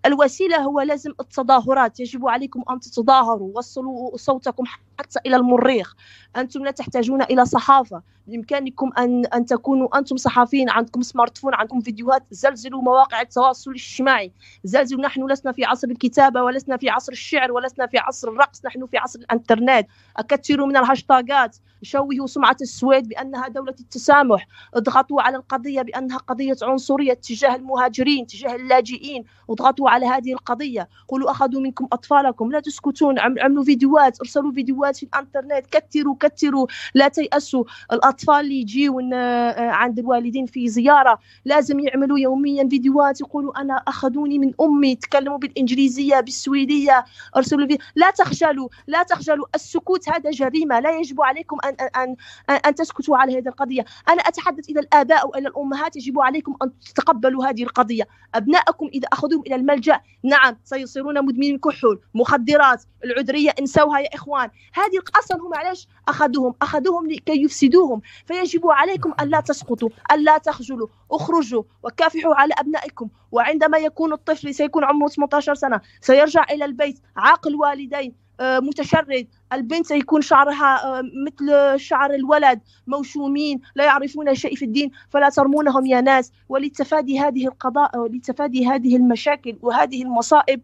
الوسيلة 0.06 0.58
هو 0.58 0.82
لازم 0.82 1.12
التظاهرات. 1.20 2.00
يجب 2.00 2.28
عليكم 2.28 2.64
أن 2.72 2.80
تتظاهروا 2.80 3.58
وصلوا 3.58 4.18
صوتكم 4.18 4.64
حتى 5.00 5.20
إلى 5.26 5.36
المريخ. 5.36 5.94
أنتم 6.38 6.66
لا 6.66 6.72
تحتاجون 6.72 7.22
إلى 7.22 7.46
صحافة. 7.46 8.02
بإمكانكم 8.28 8.92
أن 8.98 9.26
أن 9.26 9.46
تكونوا 9.46 9.98
أنتم 9.98 10.18
صحفيين 10.18 10.70
عندكم 10.70 11.02
smartphone 11.02 11.54
عندكم 11.54 11.82
فيديوهات. 11.82 12.24
زلزلوا 12.32 12.82
مواقع 12.82 13.22
التواصل 13.22 13.72
الاجتماعي. 13.72 14.32
زلزلوا 14.64 15.02
نحن 15.02 15.32
لسنا 15.32 15.52
في 15.52 15.66
عصر 15.66 15.88
الكتابة 15.88 16.44
ولسنا 16.44 16.78
في 16.78 16.90
عصر 16.90 17.12
الشعر 17.12 17.52
ولسنا 17.52 17.88
في 17.88 17.98
عصر 17.98 18.28
الرقص 18.28 18.66
نحن 18.66 18.86
في 18.86 18.98
عصر 18.98 19.20
الإنترنت. 19.20 19.88
أكثروا 20.18 20.68
من 20.68 20.78
الهاشتاجات. 20.78 21.58
شوهوا 21.82 22.28
سمعة 22.28 22.58
السويد 22.62 23.08
بأنها 23.08 23.48
دولة 23.48 23.76
التسامح. 23.80 24.48
اضغطوا 24.74 25.22
على 25.22 25.38
القضية 25.38 25.82
بأنها 25.82 26.18
قضية 26.18 26.56
عنصرية 26.62 27.14
تجاه 27.14 27.56
المهاجرين 27.56 28.28
تجاه 28.28 28.56
اللاجئين. 28.56 29.24
اضغطوا 29.50 29.90
على 29.90 30.06
هذه 30.06 30.34
القضية. 30.34 30.90
قولوا 31.08 31.32
أخذوا 31.32 31.62
منكم 31.62 31.88
أطفالكم. 31.94 32.52
لا 32.52 32.60
تسكتون. 32.60 33.20
عملوا 33.20 33.64
فيديوهات. 33.64 34.20
ارسلوا 34.20 34.52
فيديوهات. 34.52 34.89
في 34.98 35.04
الانترنت 35.04 35.66
كثروا 35.72 36.16
كثروا 36.20 36.68
لا 36.94 37.08
تيأسوا. 37.08 37.64
الأطفال 37.92 38.40
اللي 38.40 38.62
يجيوا 38.62 39.02
آه، 39.14 39.70
عند 39.70 40.00
الوالدين 40.00 40.46
في 40.46 40.70
زيارة 40.70 41.20
لازم 41.46 41.80
يعملوا 41.80 42.20
يوميا 42.20 42.70
فيديوهات 42.70 43.22
يقولوا 43.22 43.62
أنا 43.62 43.74
أخذوني 43.88 44.40
من 44.40 44.54
أمي 44.62 44.96
تكلموا 44.96 45.38
بالإنجليزية 45.38 46.20
بالسويدية 46.20 47.06
أرسلوا 47.38 47.68
في... 47.68 47.78
لا 47.96 48.12
تخجلوا 48.12 48.70
لا 48.88 49.04
تخجلوا. 49.04 49.46
السكوت 49.56 50.10
هذا 50.10 50.32
جريمة. 50.32 50.80
لا 50.80 50.92
يجب 51.00 51.22
عليكم 51.22 51.58
أن 51.66 51.76
أن 51.96 52.16
أن, 52.50 52.56
أن 52.66 52.76
تسكتوا 52.76 53.18
على 53.18 53.38
هذه 53.38 53.48
القضية. 53.48 53.86
أنا 54.10 54.22
أتحدث 54.22 54.70
إلى 54.70 54.80
الآباء 54.80 55.28
وإلى 55.28 55.48
الأمهات. 55.48 55.96
يجب 55.96 56.20
عليكم 56.20 56.56
أن 56.64 56.72
تتقبلوا 56.80 57.46
هذه 57.46 57.64
القضية. 57.64 58.08
أبنائكم 58.36 58.88
إذا 58.94 59.08
أخذوهم 59.14 59.44
إلى 59.48 59.56
الملجأ 59.56 60.00
نعم 60.24 60.58
سيصيرون 60.64 61.26
مدمنين 61.26 61.58
كحول 61.58 62.02
مخدرات 62.14 62.84
العذرية 63.04 63.50
انسوها 63.60 64.00
يا 64.00 64.16
إخوان. 64.16 64.50
هذه 64.80 65.02
أصلا 65.20 65.38
هم 65.38 65.54
علاش 65.56 65.88
أخذوهم؟ 66.08 66.54
أخذوهم 66.62 67.08
لكي 67.12 67.44
يفسدوهم. 67.44 68.02
فيجب 68.26 68.68
عليكم 68.68 69.14
أن 69.22 69.30
لا 69.30 69.40
تسقطوا 69.40 69.90
أن 70.12 70.24
لا 70.24 70.38
تخجلوا. 70.38 70.88
اخرجوا 71.12 71.64
وكافحوا 71.84 72.36
على 72.36 72.54
أبنائكم. 72.60 73.10
وعندما 73.32 73.78
يكون 73.78 74.14
الطفل 74.14 74.54
سيكون 74.56 74.84
عمره 74.84 75.08
18 75.08 75.54
سنة 75.54 75.82
سيرجع 76.02 76.44
إلى 76.52 76.66
البيت 76.66 77.00
عاقل 77.18 77.56
والدين 77.56 78.16
آه، 78.40 78.60
متشرد. 78.60 79.28
البنت 79.54 79.86
سيكون 79.86 80.22
شعرها 80.22 81.00
آه، 81.00 81.04
مثل 81.28 81.80
شعر 81.80 82.14
الولد 82.14 82.62
موشومين 82.88 83.62
لا 83.76 83.86
يعرفون 83.86 84.36
شيء 84.36 84.56
في 84.56 84.66
الدين 84.66 84.92
فلا 85.10 85.30
ترمونهم 85.30 85.86
يا 85.86 86.02
ناس. 86.02 86.32
ولتفادي 86.50 87.20
هذه 87.20 87.48
القضاء 87.48 87.98
ولتفادي 87.98 88.68
هذه 88.68 88.96
المشاكل 88.96 89.60
وهذه 89.62 90.04
المصائب 90.04 90.62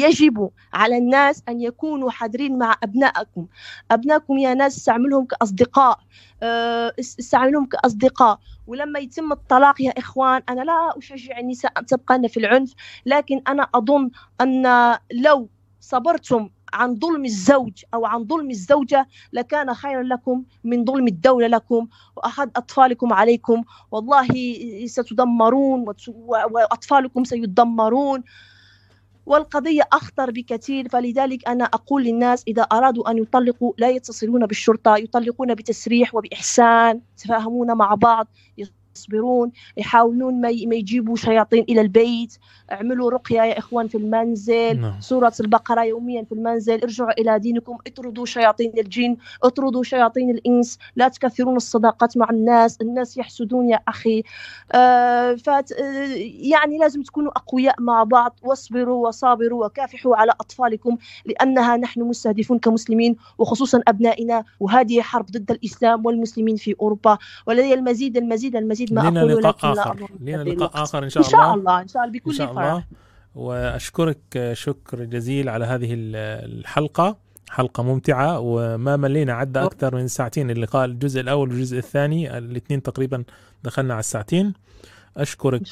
يجب 0.00 0.50
على 0.74 0.98
الناس 0.98 1.42
أن 1.48 1.60
يكونوا 1.60 2.10
حذرين 2.10 2.58
مع 2.58 2.76
أبنائكم. 2.82 3.46
أبنائكم 3.90 4.38
يا 4.38 4.54
ناس 4.54 4.76
استعملهم 4.76 5.24
كأصدقاء. 5.24 5.98
آه، 6.42 6.92
استعملهم 7.00 7.66
كأصدقاء. 7.66 8.38
ولما 8.66 8.98
يتم 8.98 9.32
الطلاق 9.32 9.82
يا 9.82 9.92
إخوان 9.98 10.42
أنا 10.48 10.60
لا 10.60 10.98
أشجع 10.98 11.38
النساء 11.38 11.72
أن 11.78 11.86
تبقين 11.86 12.28
في 12.28 12.40
العنف 12.40 12.74
لكن 13.06 13.42
أنا 13.48 13.68
أظن 13.74 14.10
أن 14.40 14.66
لو 15.12 15.48
صبرتم 15.80 16.50
عن 16.72 16.98
ظلم 16.98 17.24
الزوج 17.24 17.82
أو 17.94 18.06
عن 18.06 18.26
ظلم 18.26 18.50
الزوجة 18.50 19.08
لكان 19.32 19.74
خيرا 19.74 20.02
لكم 20.02 20.44
من 20.64 20.84
ظلم 20.84 21.06
الدولة 21.08 21.46
لكم 21.46 21.88
وأحد 22.16 22.50
أطفالكم 22.56 23.12
عليكم. 23.12 23.64
والله 23.90 24.26
ستدمرون 24.86 25.84
وأطفالكم 26.50 27.24
سيدمرون. 27.24 28.22
والقضية 29.26 29.82
أخطر 29.92 30.30
بكثير 30.30 30.88
فلذلك 30.88 31.48
أنا 31.48 31.64
أقول 31.64 32.04
للناس 32.04 32.44
إذا 32.48 32.62
أرادوا 32.62 33.10
أن 33.10 33.18
يطلقوا 33.18 33.72
لا 33.78 33.90
يتصلون 33.90 34.46
بالشرطة 34.46 34.96
يطلقون 34.96 35.54
بتسريح 35.54 36.14
وبإحسان 36.14 37.00
يتفاهمون 37.18 37.76
مع 37.76 37.94
بعض 37.94 38.28
يصبرون 38.96 39.52
يحاولون 39.76 40.40
ما 40.40 40.48
يجيبوا 40.50 41.16
شياطين 41.16 41.64
إلى 41.68 41.80
البيت. 41.80 42.38
اعملوا 42.72 43.10
رقية 43.10 43.42
يا 43.42 43.58
إخوان 43.58 43.88
في 43.88 43.98
المنزل. 43.98 44.80
نعم. 44.80 45.00
سورة 45.00 45.32
البقرة 45.40 45.84
يوميا 45.84 46.22
في 46.24 46.32
المنزل. 46.32 46.82
ارجعوا 46.82 47.20
إلى 47.20 47.38
دينكم. 47.38 47.78
اطردوا 47.86 48.26
شياطين 48.26 48.72
الجن. 48.78 49.16
اطردوا 49.42 49.82
شياطين 49.82 50.30
الإنس. 50.30 50.78
لا 50.96 51.08
تكثرون 51.08 51.56
الصداقات 51.56 52.16
مع 52.16 52.30
الناس. 52.30 52.78
الناس 52.80 53.16
يحسدون 53.16 53.70
يا 53.70 53.80
أخي. 53.88 54.22
آه 54.72 55.34
فات 55.34 55.72
آه 55.72 56.06
يعني 56.52 56.78
لازم 56.78 57.02
تكونوا 57.02 57.32
أقوياء 57.36 57.74
مع 57.80 58.02
بعض. 58.02 58.38
واصبروا 58.42 59.08
وصابروا 59.08 59.66
وكافحوا 59.66 60.16
على 60.16 60.32
أطفالكم 60.40 60.96
لأنها 61.26 61.76
نحن 61.76 62.00
مستهدفون 62.00 62.58
كمسلمين 62.58 63.16
وخصوصا 63.38 63.82
أبنائنا. 63.88 64.44
وهذه 64.60 65.00
حرب 65.00 65.26
ضد 65.26 65.50
الإسلام 65.50 66.06
والمسلمين 66.06 66.56
في 66.56 66.74
أوروبا. 66.80 67.18
ولدي 67.46 67.74
المزيد 67.74 68.16
المزيد 68.16 68.56
المزيد. 68.56 68.85
ما 68.90 69.08
أقول 69.08 69.42
لقاء 69.42 69.72
آخر. 69.72 70.08
لنا 70.20 70.42
لقاء 70.42 70.82
آخر 70.82 71.04
إن 71.04 71.08
شاء 71.08 71.22
الله 71.22 71.36
إن 71.36 71.38
شاء 71.38 71.54
الله. 71.54 71.82
إن 71.82 71.88
شاء 71.88 72.04
الله 72.04 72.12
بكل 72.12 72.42
الله. 72.42 72.84
وأشكرك 73.34 74.50
شكر 74.52 75.04
جزيل 75.04 75.48
على 75.48 75.64
هذه 75.64 75.88
الحلقة. 75.92 77.16
حلقة 77.48 77.82
ممتعة 77.82 78.40
وما 78.40 78.96
ملينا 78.96 79.32
عدى 79.32 79.58
أكثر 79.58 79.94
من 79.94 80.08
ساعتين. 80.08 80.50
اللقاء 80.50 80.84
الجزء 80.84 81.20
الأول 81.20 81.50
والجزء 81.50 81.78
الثاني 81.78 82.38
الاثنين 82.38 82.82
تقريبا 82.82 83.24
دخلنا 83.64 83.94
على 83.94 84.00
الساعتين. 84.00 84.54
أشكرك 85.16 85.62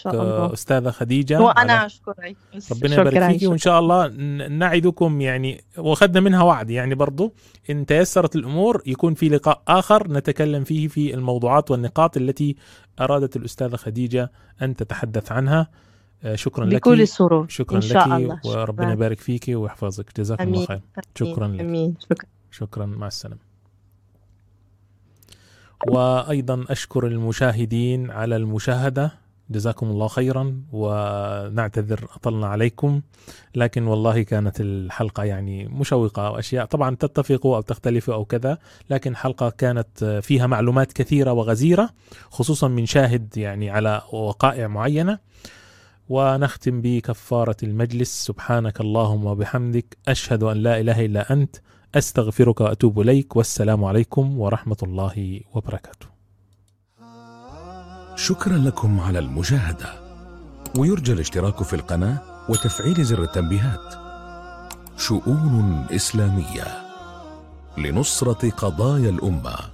أستاذة 0.53 0.91
خديجة. 0.91 1.41
وأنا 1.41 1.87
أشكرك. 1.87 2.37
ربنا 2.73 2.95
يبارك 2.95 3.39
فيك 3.39 3.51
وإن 3.51 3.59
شاء 3.59 3.81
الله 3.81 4.09
نعدكم 4.49 5.21
يعني 5.21 5.65
وأخذنا 5.79 6.21
منها 6.21 6.43
وعد 6.43 6.71
يعني 6.71 6.95
برضو. 6.95 7.33
إن 7.71 7.87
تيسرت 7.87 8.37
الأمور 8.37 8.83
يكون 8.87 9.15
في 9.15 9.29
لقاء 9.29 9.63
آخر 9.69 10.13
نتكلم 10.13 10.65
فيه 10.65 10.89
في 10.89 11.15
الموضوعات 11.15 11.71
والنقاط 11.71 12.17
التي 12.17 12.57
أرادت 13.01 13.37
الأستاذة 13.37 13.77
خديجة 13.77 14.33
أن 14.63 14.77
تتحدث 14.77 15.33
عنها. 15.33 15.71
آه، 16.25 16.35
شكرا 16.35 16.65
لك. 16.65 16.75
بكل 16.75 17.09
سرور. 17.09 17.49
شكرا 17.49 17.77
إن 17.77 17.81
شاء 17.83 18.09
لك 18.09 18.15
الله. 18.15 18.41
وربنا 18.45 18.93
يبارك 18.93 19.21
فيك 19.21 19.45
ويحفظك. 19.49 20.21
جزاك 20.21 20.41
الله 20.41 20.67
خير. 20.67 20.81
شكرا 21.15 21.49
لك. 21.49 21.61
أمين. 21.61 21.95
شكرا. 22.01 22.29
شكرا. 22.51 22.87
مع 22.87 23.07
السلامة. 23.07 23.41
وأيضا 25.89 26.65
أشكر 26.69 27.07
المشاهدين 27.07 28.11
على 28.11 28.37
المشاهدة. 28.37 29.24
جزاكم 29.51 29.87
الله 29.87 30.09
خيرا 30.09 30.63
ونعتذر 30.73 32.09
أطلنا 32.17 32.47
عليكم 32.47 33.01
لكن 33.55 33.87
والله 33.87 34.23
كانت 34.23 34.61
الحلقة 34.61 35.25
يعني 35.25 35.69
مشوقة 35.69 36.31
وأشياء. 36.31 36.65
طبعا 36.65 36.97
تتفقوا 36.97 37.57
أو 37.57 37.61
تختلفوا 37.61 38.15
أو 38.15 38.25
كذا 38.25 38.59
لكن 38.91 39.17
حلقة 39.17 39.51
كانت 39.51 40.05
فيها 40.23 40.47
معلومات 40.47 40.93
كثيرة 40.93 41.33
وغزيرة 41.33 41.91
خصوصا 42.31 42.69
من 42.69 42.87
شاهد 42.87 43.37
يعني 43.37 43.71
على 43.71 44.03
وقائع 44.13 44.67
معينة. 44.69 45.19
ونختم 46.09 46.81
بكفارة 46.81 47.57
المجلس. 47.63 48.25
سبحانك 48.25 48.81
اللهم 48.81 49.27
وبحمدك 49.27 49.97
أشهد 50.09 50.43
أن 50.43 50.57
لا 50.57 50.81
إله 50.81 51.05
إلا 51.05 51.33
أنت 51.33 51.57
أستغفرك 51.95 52.61
وأتوب 52.61 53.01
إليك 53.01 53.37
والسلام 53.37 53.85
عليكم 53.85 54.39
ورحمة 54.39 54.77
الله 54.83 55.41
وبركاته. 55.55 56.14
شكرا 58.17 58.57
لكم 58.57 59.01
على 59.01 59.19
المشاهدة. 59.19 59.93
ويرجى 60.79 61.13
الاشتراك 61.13 61.63
في 61.63 61.77
القناة 61.77 62.19
وتفعيل 62.49 63.05
زر 63.05 63.23
التنبيهات. 63.23 63.95
شؤون 64.99 65.87
إسلامية 65.91 66.67
لنصرة 67.79 68.51
قضايا 68.51 69.11
الأمة. 69.11 69.74